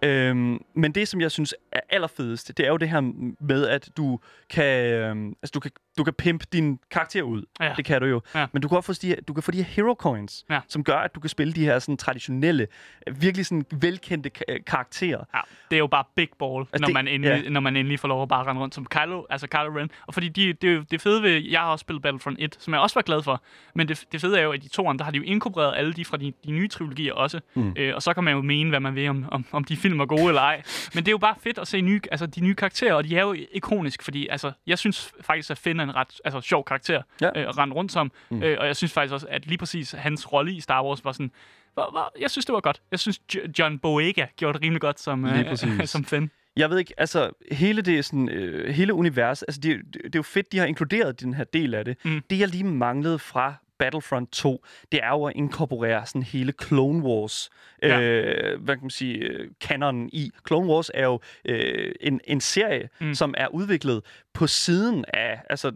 Øhm, 0.03 0.63
men 0.75 0.93
det, 0.93 1.09
som 1.09 1.21
jeg 1.21 1.31
synes 1.31 1.55
er 1.73 1.81
allerfedest, 1.91 2.49
det 2.59 2.67
er 2.67 2.71
jo 2.71 2.77
det 2.77 2.89
her 2.91 3.01
med, 3.45 3.67
at 3.67 3.89
du 3.97 4.21
kan, 4.51 4.93
øhm, 4.93 5.29
altså, 5.43 5.51
du 5.55 5.61
kan, 5.61 5.71
du 5.99 6.05
kan 6.05 6.13
pimpe 6.15 6.45
din 6.53 6.79
karakter 6.91 7.23
ud. 7.23 7.43
Ja. 7.61 7.73
Det 7.77 7.85
kan 7.85 8.01
du 8.01 8.07
jo. 8.07 8.21
Ja. 8.35 8.47
Men 8.53 8.63
du 8.63 8.69
kan 8.69 8.77
også 8.77 8.87
få 8.95 8.99
de 9.03 9.07
her, 9.09 9.17
du 9.29 9.33
kan 9.35 9.43
få 9.43 9.51
de 9.51 9.57
her 9.57 9.65
hero 9.65 9.95
coins, 9.95 10.45
Ja. 10.51 10.61
som 10.69 10.85
gør, 10.85 10.97
at 10.99 11.15
du 11.15 11.21
kan 11.21 11.31
spille 11.31 11.53
de 11.53 11.65
her 11.65 11.79
sådan, 11.79 11.97
traditionelle, 11.97 12.67
virkelig 13.13 13.47
sådan, 13.47 13.65
velkendte 13.73 14.31
ka- 14.39 14.63
karakterer. 14.67 15.25
Ja, 15.35 15.41
det 15.71 15.77
er 15.77 15.79
jo 15.79 15.87
bare 15.87 16.05
big 16.15 16.29
ball, 16.39 16.61
Altså, 16.61 16.79
når, 16.81 16.87
det- 16.87 16.95
man 16.95 17.09
endelig, 17.09 17.45
ja. 17.45 17.51
når 17.51 17.61
man 17.61 17.77
endelig 17.77 18.01
får 18.01 18.09
lov 18.09 18.23
at 18.23 18.29
bare 18.29 18.45
rende 18.47 18.61
rundt 18.63 18.75
som 18.75 18.87
Kylo, 18.87 19.23
altså 19.31 19.47
Kylo 19.47 19.79
Ren. 19.79 19.91
Og 20.07 20.15
fordi 20.15 20.29
de, 20.29 20.53
det, 20.53 20.75
er 20.77 20.83
det 20.91 21.01
fede 21.01 21.23
ved, 21.23 21.31
jeg 21.31 21.61
har 21.61 21.67
også 21.71 21.81
spillet 21.83 22.03
Battlefront 22.03 22.37
1, 22.41 22.57
som 22.59 22.75
jeg 22.75 22.81
også 22.83 22.95
var 22.95 23.03
glad 23.03 23.23
for. 23.23 23.43
Men 23.75 23.89
det, 23.89 24.05
det 24.13 24.21
fede 24.21 24.39
er 24.39 24.43
jo, 24.43 24.53
at 24.53 24.63
de 24.63 24.69
to 24.69 24.93
der 24.93 25.05
har 25.05 25.11
de 25.11 25.17
jo 25.19 25.25
inkorporeret 25.25 25.75
alle 25.77 25.93
de 25.93 26.05
fra 26.05 26.17
de, 26.17 26.33
de 26.47 26.51
nye 26.51 26.69
trilogier 26.69 27.13
også. 27.13 27.41
Mm. 27.55 27.75
Øh, 27.77 27.95
og 27.95 28.03
så 28.03 28.15
kan 28.15 28.25
man 28.25 28.35
jo 28.35 28.43
mene, 28.43 28.71
hvad 28.71 28.81
man 28.81 28.95
vil 28.95 29.09
om, 29.09 29.25
om, 29.33 29.45
om 29.53 29.65
de 29.65 29.77
film 29.77 30.01
er 30.01 30.07
gode 30.07 30.29
eller 30.29 30.43
ej. 30.43 30.63
Men 30.95 31.05
det 31.05 31.09
er 31.09 31.13
jo 31.13 31.19
bare 31.19 31.35
fedt 31.43 31.59
at 31.59 31.69
se 31.69 31.81
nye, 31.81 32.01
altså, 32.11 32.27
de 32.27 32.41
nye 32.41 32.55
karakterer, 32.55 32.95
og 32.95 33.05
de 33.05 33.17
er 33.17 33.23
jo 33.23 33.37
ikoniske, 33.53 34.05
fordi 34.05 34.29
altså, 34.29 34.53
jeg 34.67 34.79
synes 34.79 35.13
faktisk, 35.21 35.51
at 35.51 35.59
Finn 35.59 35.81
er 35.81 35.88
en 35.89 35.95
ret 35.97 36.21
altså, 36.25 36.41
sjov 36.41 36.65
karakter 36.65 37.03
Ja. 37.21 37.27
øh, 37.37 37.49
at 37.49 37.59
rende 37.59 37.75
rundt 37.75 37.93
som. 37.93 38.13
Mm. 38.31 38.43
Øh, 38.43 38.57
og 38.61 38.67
jeg 38.67 38.77
synes 38.77 38.93
faktisk 38.93 39.13
også, 39.13 39.27
at 39.31 39.47
lige 39.47 39.59
præcis 39.59 39.91
hans 39.91 40.33
rolle 40.33 40.53
i 40.53 40.61
Star 40.61 40.85
Wars 40.85 41.05
var 41.05 41.13
sådan, 41.13 41.31
var, 41.77 41.91
var, 41.93 42.13
jeg 42.21 42.31
synes, 42.31 42.45
det 42.47 42.53
var 42.53 42.61
godt. 42.61 42.81
Jeg 42.91 42.99
synes, 42.99 43.21
Jo- 43.35 43.41
John 43.59 43.79
Boyega 43.79 44.27
gjorde 44.37 44.53
det 44.59 44.63
rimelig 44.63 44.81
godt 44.81 45.01
som, 45.01 45.25
øh, 45.25 45.57
som 45.87 46.05
Finn. 46.05 46.31
Jeg 46.57 46.71
ved 46.71 46.79
ikke, 46.79 46.95
altså 46.99 47.31
hele 47.53 47.83
det 47.83 48.05
sådan, 48.05 48.29
øh, 48.29 48.75
hele 48.75 48.95
universet, 48.95 49.45
altså 49.49 49.61
det, 49.61 49.77
det, 49.85 49.95
det 50.05 50.15
er 50.15 50.19
jo 50.19 50.23
fedt, 50.23 50.53
de 50.53 50.59
har 50.59 50.67
inkluderet 50.67 51.21
den 51.21 51.35
her 51.35 51.45
del 51.45 51.75
af 51.75 51.85
det. 51.85 51.97
Mm. 52.05 52.23
Det 52.31 52.39
jeg 52.39 52.49
lige 52.49 52.65
manglede 52.65 53.19
fra 53.19 53.55
Battlefront 53.79 54.33
2, 54.33 54.65
det 54.93 55.01
er 55.03 55.09
jo 55.09 55.25
at 55.25 55.33
inkorporere 55.37 56.07
sådan 56.07 56.23
hele 56.23 56.53
Clone 56.63 57.03
Wars, 57.05 57.51
Ja. 57.83 58.01
øh, 58.01 58.63
hvad 58.63 58.75
kan 58.77 58.83
man 58.85 58.91
sige, 58.91 59.19
øh, 59.19 59.51
kanonen 59.61 60.11
i. 60.13 60.31
Clone 60.49 60.69
Wars 60.73 60.91
er 60.95 61.05
jo 61.05 61.21
øh, 61.45 61.93
en, 62.01 62.21
en 62.25 62.41
serie, 62.41 62.89
mm. 63.01 63.15
Som 63.15 63.35
er 63.37 63.49
udviklet 63.49 64.03
på 64.35 64.47
siden 64.47 65.05
af, 65.09 65.41
altså, 65.51 65.73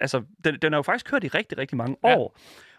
altså 0.00 0.22
den, 0.44 0.54
den 0.62 0.72
er 0.72 0.78
jo 0.78 0.82
faktisk 0.82 1.06
kørt 1.06 1.24
i 1.24 1.28
rigtig, 1.28 1.58
rigtig 1.58 1.76
mange 1.76 1.96
Ja. 2.04 2.16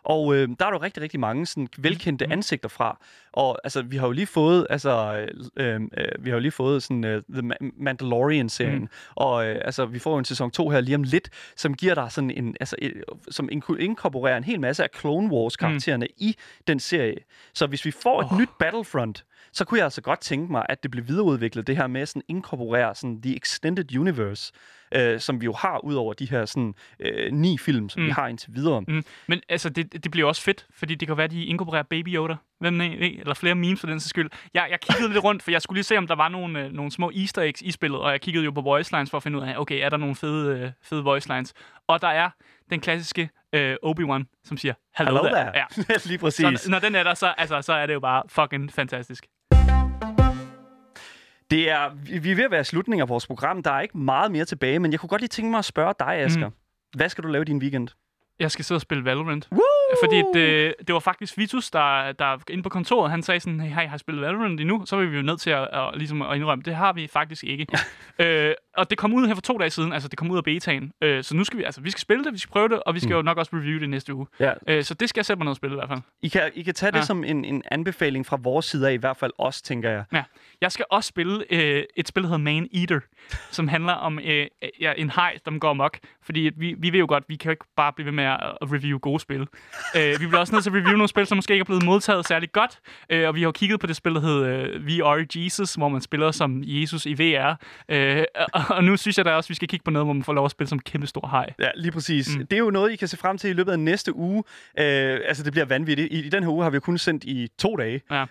Og 0.03 0.35
øh, 0.35 0.49
der 0.59 0.65
er 0.65 0.69
jo 0.69 0.77
rigtig, 0.77 1.03
rigtig 1.03 1.19
mange 1.19 1.45
sådan, 1.45 1.67
velkendte 1.77 2.25
mm. 2.25 2.29
Mhm. 2.29 2.33
ansigter 2.33 2.69
fra. 2.69 2.97
Og 3.33 3.59
altså, 3.63 3.81
vi 3.81 3.97
har 3.97 4.07
jo 4.07 4.11
lige 4.11 4.27
fået, 4.27 4.67
altså, 4.69 5.25
øh, 5.57 5.75
øh, 5.75 5.79
vi 6.19 6.29
har 6.29 6.35
jo 6.35 6.39
lige 6.39 6.51
fået 6.51 6.83
sådan 6.83 7.03
uh, 7.03 7.21
The 7.33 7.51
Ma- 7.53 7.71
Mandalorian-serien. 7.83 8.79
Mm. 8.79 8.87
Og 9.15 9.45
øh, 9.47 9.61
altså, 9.65 9.85
vi 9.85 9.99
får 9.99 10.11
jo 10.11 10.17
en 10.17 10.25
sæson 10.25 10.51
2 10.51 10.69
her 10.69 10.81
lige 10.81 10.95
om 10.95 11.03
lidt, 11.03 11.29
som 11.55 11.73
giver 11.73 11.95
dig 11.95 12.11
sådan 12.11 12.31
en, 12.31 12.55
altså, 12.59 12.75
øh, 12.81 12.91
som 13.29 13.49
inko- 13.51 13.77
inkorporerer 13.77 14.37
en 14.37 14.43
hel 14.43 14.59
masse 14.59 14.83
af 14.83 14.89
Clone 14.99 15.33
Wars-karaktererne 15.33 16.05
mm. 16.05 16.15
i 16.17 16.35
den 16.67 16.79
serie. 16.79 17.17
Så 17.53 17.67
hvis 17.67 17.85
vi 17.85 17.91
får 17.91 18.21
et 18.21 18.27
Åh. 18.31 18.39
nyt 18.39 18.49
Battlefront, 18.59 19.25
så 19.53 19.65
kunne 19.65 19.77
jeg 19.77 19.83
altså 19.85 20.01
godt 20.01 20.19
tænke 20.21 20.51
mig, 20.51 20.65
at 20.69 20.83
det 20.83 20.91
blev 20.91 21.07
videreudviklet, 21.07 21.67
det 21.67 21.77
her 21.77 21.87
med 21.87 22.01
at 22.01 22.07
sådan 22.09 22.21
inkorporere 22.27 22.95
sådan 22.95 23.21
The 23.21 23.35
Extended 23.35 23.97
Universe, 23.97 24.53
øh, 24.95 25.19
som 25.19 25.41
vi 25.41 25.45
jo 25.45 25.53
har 25.53 25.83
ud 25.83 25.95
over 25.95 26.13
de 26.13 26.29
her 26.29 26.45
sådan, 26.45 26.73
øh, 26.99 27.31
ni 27.33 27.57
film, 27.57 27.89
som 27.89 28.01
mm. 28.01 28.07
vi 28.07 28.11
har 28.11 28.27
indtil 28.27 28.55
videre. 28.55 28.81
Mm. 28.81 29.05
Men 29.27 29.41
altså, 29.49 29.69
det, 29.69 30.03
det 30.03 30.11
bliver 30.11 30.27
også 30.27 30.41
fedt, 30.41 30.67
fordi 30.73 30.95
det 30.95 31.07
kan 31.07 31.17
være, 31.17 31.23
at 31.23 31.31
de 31.31 31.45
inkorporerer 31.45 31.83
Baby 31.83 32.15
Yoda. 32.15 32.35
Hvem 32.59 32.79
ved, 32.79 32.89
eller 32.89 33.33
flere 33.33 33.55
memes 33.55 33.79
for 33.79 33.87
den 33.87 33.99
sags 33.99 34.09
skyld. 34.09 34.29
Jeg, 34.53 34.67
jeg 34.71 34.79
kiggede 34.79 35.13
lidt 35.13 35.23
rundt, 35.23 35.43
for 35.43 35.51
jeg 35.51 35.61
skulle 35.61 35.77
lige 35.77 35.83
se, 35.83 35.97
om 35.97 36.07
der 36.07 36.15
var 36.15 36.29
nogle, 36.29 36.65
øh, 36.65 36.71
nogle 36.71 36.91
små 36.91 37.11
easter 37.15 37.41
eggs 37.41 37.61
i 37.61 37.71
spillet, 37.71 37.99
og 37.99 38.11
jeg 38.11 38.21
kiggede 38.21 38.45
jo 38.45 38.51
på 38.51 38.61
voice 38.61 38.91
lines 38.95 39.09
for 39.09 39.17
at 39.17 39.23
finde 39.23 39.37
ud 39.37 39.43
af, 39.43 39.57
okay, 39.57 39.85
er 39.85 39.89
der 39.89 39.97
nogle 39.97 40.15
fede, 40.15 40.59
øh, 40.59 40.71
fede 40.83 41.03
voice 41.03 41.33
lines? 41.33 41.53
Og 41.87 42.01
der 42.01 42.07
er 42.07 42.29
den 42.69 42.79
klassiske 42.79 43.29
øh, 43.53 43.75
Obi-Wan, 43.85 44.41
som 44.43 44.57
siger, 44.57 44.73
hello, 44.97 45.11
Hello 45.11 45.23
there. 45.23 45.51
there. 45.51 45.67
Ja. 45.89 45.97
lige 46.09 46.17
præcis. 46.17 46.59
Så, 46.59 46.71
når 46.71 46.79
den 46.79 46.95
er 46.95 47.03
der, 47.03 47.13
så, 47.13 47.33
altså, 47.37 47.61
så 47.61 47.73
er 47.73 47.85
det 47.85 47.93
jo 47.93 47.99
bare 47.99 48.23
fucking 48.27 48.71
fantastisk. 48.71 49.25
Det 51.51 51.69
er, 51.69 51.89
vi 52.21 52.31
er 52.31 52.35
ved 52.35 52.43
at 52.43 52.51
være 52.51 52.63
slutningen 52.63 53.01
af 53.01 53.09
vores 53.09 53.27
program. 53.27 53.63
Der 53.63 53.71
er 53.71 53.81
ikke 53.81 53.97
meget 53.97 54.31
mere 54.31 54.45
tilbage, 54.45 54.79
men 54.79 54.91
jeg 54.91 54.99
kunne 54.99 55.07
godt 55.07 55.21
lige 55.21 55.29
tænke 55.29 55.51
mig 55.51 55.57
at 55.57 55.65
spørge 55.65 55.93
dig, 55.99 56.07
Asger. 56.07 56.47
Mm. 56.47 56.55
Hvad 56.95 57.09
skal 57.09 57.23
du 57.23 57.29
lave 57.29 57.43
din 57.43 57.57
weekend? 57.57 57.87
Jeg 58.39 58.51
skal 58.51 58.65
sidde 58.65 58.77
og 58.77 58.81
spille 58.81 59.05
Valorant. 59.05 59.47
Woo! 59.51 59.61
Fordi 60.03 60.23
det, 60.33 60.73
det 60.87 60.93
var 60.93 60.99
faktisk 60.99 61.37
Vitus, 61.37 61.71
der, 61.71 62.11
der 62.11 62.37
inde 62.49 62.63
på 62.63 62.69
kontoret, 62.69 63.11
han 63.11 63.23
sagde 63.23 63.39
sådan, 63.39 63.59
hey, 63.59 63.71
har 63.71 63.81
I 63.81 63.85
har 63.85 63.97
spillet 63.97 64.21
Valorant 64.21 64.59
endnu? 64.59 64.85
Så 64.85 64.95
var 64.95 65.05
vi 65.05 65.15
jo 65.15 65.21
nødt 65.21 65.41
til 65.41 65.49
at, 65.49 65.67
at, 65.73 65.89
ligesom 65.95 66.21
at 66.21 66.35
indrømme, 66.35 66.63
det 66.63 66.75
har 66.75 66.93
vi 66.93 67.07
faktisk 67.07 67.43
ikke. 67.43 67.67
øh, 68.19 68.53
og 68.77 68.89
det 68.89 68.97
kom 68.97 69.13
ud 69.13 69.27
her 69.27 69.33
for 69.35 69.41
to 69.41 69.57
dage 69.57 69.69
siden, 69.69 69.93
altså 69.93 70.09
det 70.09 70.17
kom 70.19 70.31
ud 70.31 70.37
af 70.37 70.43
betaen. 70.43 70.91
Øh, 71.01 71.23
så 71.23 71.35
nu 71.35 71.43
skal 71.43 71.59
vi, 71.59 71.63
altså 71.63 71.81
vi 71.81 71.91
skal 71.91 72.01
spille 72.01 72.23
det, 72.23 72.33
vi 72.33 72.37
skal 72.37 72.51
prøve 72.51 72.69
det, 72.69 72.83
og 72.83 72.95
vi 72.95 72.99
skal 72.99 73.09
mm. 73.09 73.15
jo 73.15 73.21
nok 73.21 73.37
også 73.37 73.51
review 73.53 73.79
det 73.79 73.89
næste 73.89 74.13
uge. 74.13 74.27
Ja. 74.39 74.53
Øh, 74.67 74.83
så 74.83 74.93
det 74.93 75.09
skal 75.09 75.19
jeg 75.19 75.25
sætte 75.25 75.37
mig 75.37 75.45
ned 75.45 75.49
og 75.51 75.55
spille 75.55 75.75
i 75.75 75.77
hvert 75.77 75.89
fald. 75.89 75.99
I 76.21 76.27
kan, 76.27 76.51
I 76.55 76.61
kan 76.63 76.73
tage 76.73 76.91
det 76.91 76.97
Ja. 76.97 77.03
som 77.03 77.23
en, 77.23 77.45
en 77.45 77.63
anbefaling 77.71 78.25
fra 78.25 78.37
vores 78.43 78.65
side 78.65 78.89
af, 78.89 78.93
i 78.93 78.97
hvert 78.97 79.17
fald 79.17 79.31
os, 79.37 79.61
tænker 79.61 79.89
jeg. 79.89 80.03
Ja. 80.13 80.23
Jeg 80.61 80.71
skal 80.71 80.85
også 80.91 81.07
spille 81.07 81.43
øh, 81.49 81.83
et 81.95 82.07
spil, 82.07 82.23
der 82.23 82.27
hedder 82.29 82.43
Man 82.43 82.67
Eater, 82.73 82.99
som 83.57 83.67
handler 83.67 83.93
om 83.93 84.19
øh, 84.19 84.47
ja, 84.81 84.93
en 84.97 85.09
hej, 85.09 85.37
der 85.45 85.59
går 85.59 85.69
amok. 85.69 85.97
Fordi 86.23 86.51
vi, 86.57 86.75
vi 86.77 86.93
ved 86.93 86.99
jo 86.99 87.05
godt, 87.09 87.23
vi 87.27 87.35
kan 87.35 87.49
jo 87.49 87.51
ikke 87.51 87.65
bare 87.75 87.93
blive 87.93 88.05
ved 88.05 88.13
med 88.13 88.23
at, 88.23 88.39
at 88.61 88.71
review 88.71 88.97
gode 88.99 89.19
spil. 89.19 89.41
øh, 89.97 90.19
vi 90.19 90.27
bliver 90.27 90.39
også 90.39 90.53
nødt 90.53 90.63
til 90.63 90.69
at 90.69 90.75
review 90.75 90.91
nogle 90.91 91.07
spil, 91.07 91.25
som 91.27 91.37
måske 91.37 91.53
ikke 91.53 91.61
er 91.61 91.65
blevet 91.65 91.85
modtaget 91.85 92.27
særlig 92.27 92.51
godt. 92.51 92.79
Øh, 93.09 93.27
og 93.27 93.35
vi 93.35 93.39
har 93.41 93.47
jo 93.47 93.51
kigget 93.51 93.79
på 93.79 93.87
det 93.87 93.95
spil, 93.95 94.13
der 94.15 94.21
hedder 94.21 94.65
øh, 94.73 94.87
VR 94.87 95.25
Jesus, 95.35 95.73
hvor 95.73 95.89
man 95.89 96.01
spiller 96.01 96.31
som 96.31 96.61
Jesus 96.65 97.05
i 97.05 97.13
VR. 97.13 97.55
Øh, 97.89 98.23
og, 98.53 98.60
og 98.77 98.83
nu 98.83 98.97
synes 98.97 99.17
jeg 99.17 99.25
da 99.25 99.31
også, 99.31 99.45
at 99.47 99.49
vi 99.49 99.55
skal 99.55 99.67
kigge 99.67 99.83
på 99.83 99.91
noget, 99.91 100.05
hvor 100.05 100.13
man 100.13 100.23
får 100.23 100.33
lov 100.33 100.45
at 100.45 100.51
spille 100.51 100.69
som 100.69 100.79
kæmpe 100.79 101.07
stor 101.07 101.27
hej. 101.31 101.53
Ja, 101.59 101.69
lige 101.75 101.91
præcis. 101.91 102.37
Mm. 102.37 102.47
Det 102.47 102.55
er 102.55 102.59
jo 102.59 102.69
noget, 102.69 102.91
I 102.91 102.95
kan 102.95 103.07
se 103.07 103.17
frem 103.17 103.37
til 103.37 103.49
i 103.49 103.53
løbet 103.53 103.71
af 103.71 103.79
næste 103.79 104.15
uge. 104.15 104.43
Øh, 104.79 105.19
altså, 105.27 105.43
det 105.43 105.51
bliver 105.51 105.65
vanvittigt. 105.65 106.13
I, 106.13 106.19
I 106.25 106.29
den 106.29 106.43
her 106.43 106.49
uge 106.51 106.63
har 106.63 106.69
vi 106.69 106.75
jo 106.75 106.79
kun 106.79 106.97
sendt 106.97 107.23
i 107.23 107.47
to 107.59 107.75
dage. 107.75 108.01
Ja. 108.11 108.21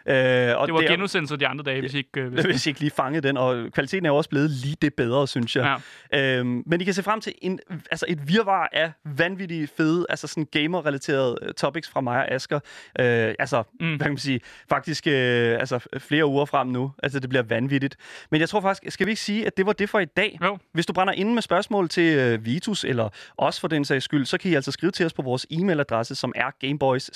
Øh, 0.53 0.61
og 0.61 0.67
Det 0.67 0.75
var 0.75 0.81
er- 0.81 0.89
genudsendelser 0.89 1.37
de 1.37 1.47
andre 1.47 1.65
dage, 1.65 1.81
hvis 1.81 1.95
I 1.95 1.97
ikke 1.97 2.21
øh, 2.21 2.33
hvis 2.45 2.67
I 2.67 2.69
ikke 2.71 2.81
lige 2.81 2.91
fangede 2.91 3.29
den, 3.29 3.37
og 3.37 3.67
kvaliteten 3.73 4.07
er 4.07 4.11
jo 4.11 4.17
også 4.17 4.31
blevet 4.31 4.51
lige 4.51 4.77
det 4.83 4.95
bedre, 4.95 5.29
synes 5.29 5.57
jeg. 5.57 5.79
Ja. 6.13 6.39
Øhm, 6.39 6.63
men 6.67 6.81
I 6.81 6.85
kan 6.85 6.95
se 6.95 7.03
frem 7.03 7.21
til 7.21 7.33
en, 7.43 7.61
altså 7.91 8.07
et 8.09 8.29
virvar 8.29 8.69
af 8.73 8.93
vanvittige, 9.05 9.69
fede, 9.77 10.07
altså 10.09 10.27
sådan 10.27 10.47
gamer-relaterede 10.53 11.37
øh, 11.43 11.55
topics 11.55 11.89
fra 11.89 12.01
mig 12.01 12.17
og 12.19 12.31
Asger. 12.33 12.61
Øh, 13.01 13.35
altså, 13.39 13.63
mm. 13.81 13.89
hvad 13.89 13.99
kan 13.99 14.11
man 14.11 14.19
sige, 14.19 14.41
faktisk 14.69 15.07
øh, 15.07 15.13
altså, 15.61 15.79
flere 15.99 16.27
uger 16.27 16.45
frem 16.45 16.67
nu. 16.69 16.93
Altså, 17.03 17.21
det 17.21 17.29
bliver 17.29 17.43
vanvittigt. 17.43 17.97
Men 18.31 18.41
jeg 18.41 18.49
tror 18.49 18.61
faktisk, 18.61 18.93
skal 18.93 19.07
vi 19.07 19.11
ikke 19.11 19.23
sige, 19.23 19.47
at 19.47 19.57
det 19.57 19.67
var 19.67 19.73
det 19.73 19.89
for 19.89 19.99
i 19.99 20.05
dag? 20.05 20.20
Jo. 20.45 20.59
Hvis 20.73 20.87
du 20.87 20.93
brænder 20.93 21.13
inde 21.13 21.35
med 21.35 21.43
spørgsmål 21.43 21.89
til 21.89 22.19
øh, 22.19 22.45
Vitus, 22.45 22.85
eller 22.85 23.09
os 23.39 23.61
for 23.61 23.69
den 23.69 23.85
sags 23.85 24.05
skyld, 24.05 24.27
så 24.27 24.39
kan 24.39 24.51
I 24.51 24.55
altså 24.55 24.73
skrive 24.73 24.93
til 24.93 25.07
os 25.07 25.13
på 25.13 25.23
vores 25.23 25.47
e-mailadresse, 25.53 26.15
som 26.15 26.33
er 26.37 26.51
gameboys 26.61 27.11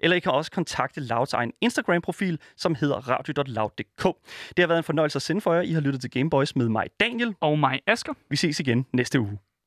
eller 0.00 0.16
I 0.16 0.20
kan 0.20 0.32
også 0.32 0.50
kontakte 0.50 1.00
Louds 1.00 1.32
egen 1.32 1.52
Instagram-profil, 1.60 2.38
som 2.56 2.74
hedder 2.74 2.96
radio.loud.dk. 2.96 4.04
Det 4.48 4.58
har 4.58 4.66
været 4.66 4.78
en 4.78 4.84
fornøjelse 4.84 5.16
at 5.16 5.22
sende 5.22 5.40
for 5.40 5.54
jer. 5.54 5.60
I 5.60 5.72
har 5.72 5.80
lyttet 5.80 6.00
til 6.00 6.10
Gameboys 6.10 6.56
med 6.56 6.68
mig, 6.68 6.86
Daniel. 7.00 7.34
Og 7.40 7.58
mig, 7.58 7.80
Asger. 7.86 8.12
Vi 8.30 8.36
ses 8.36 8.60
igen 8.60 8.86
næste 8.92 9.20
uge. 9.20 9.38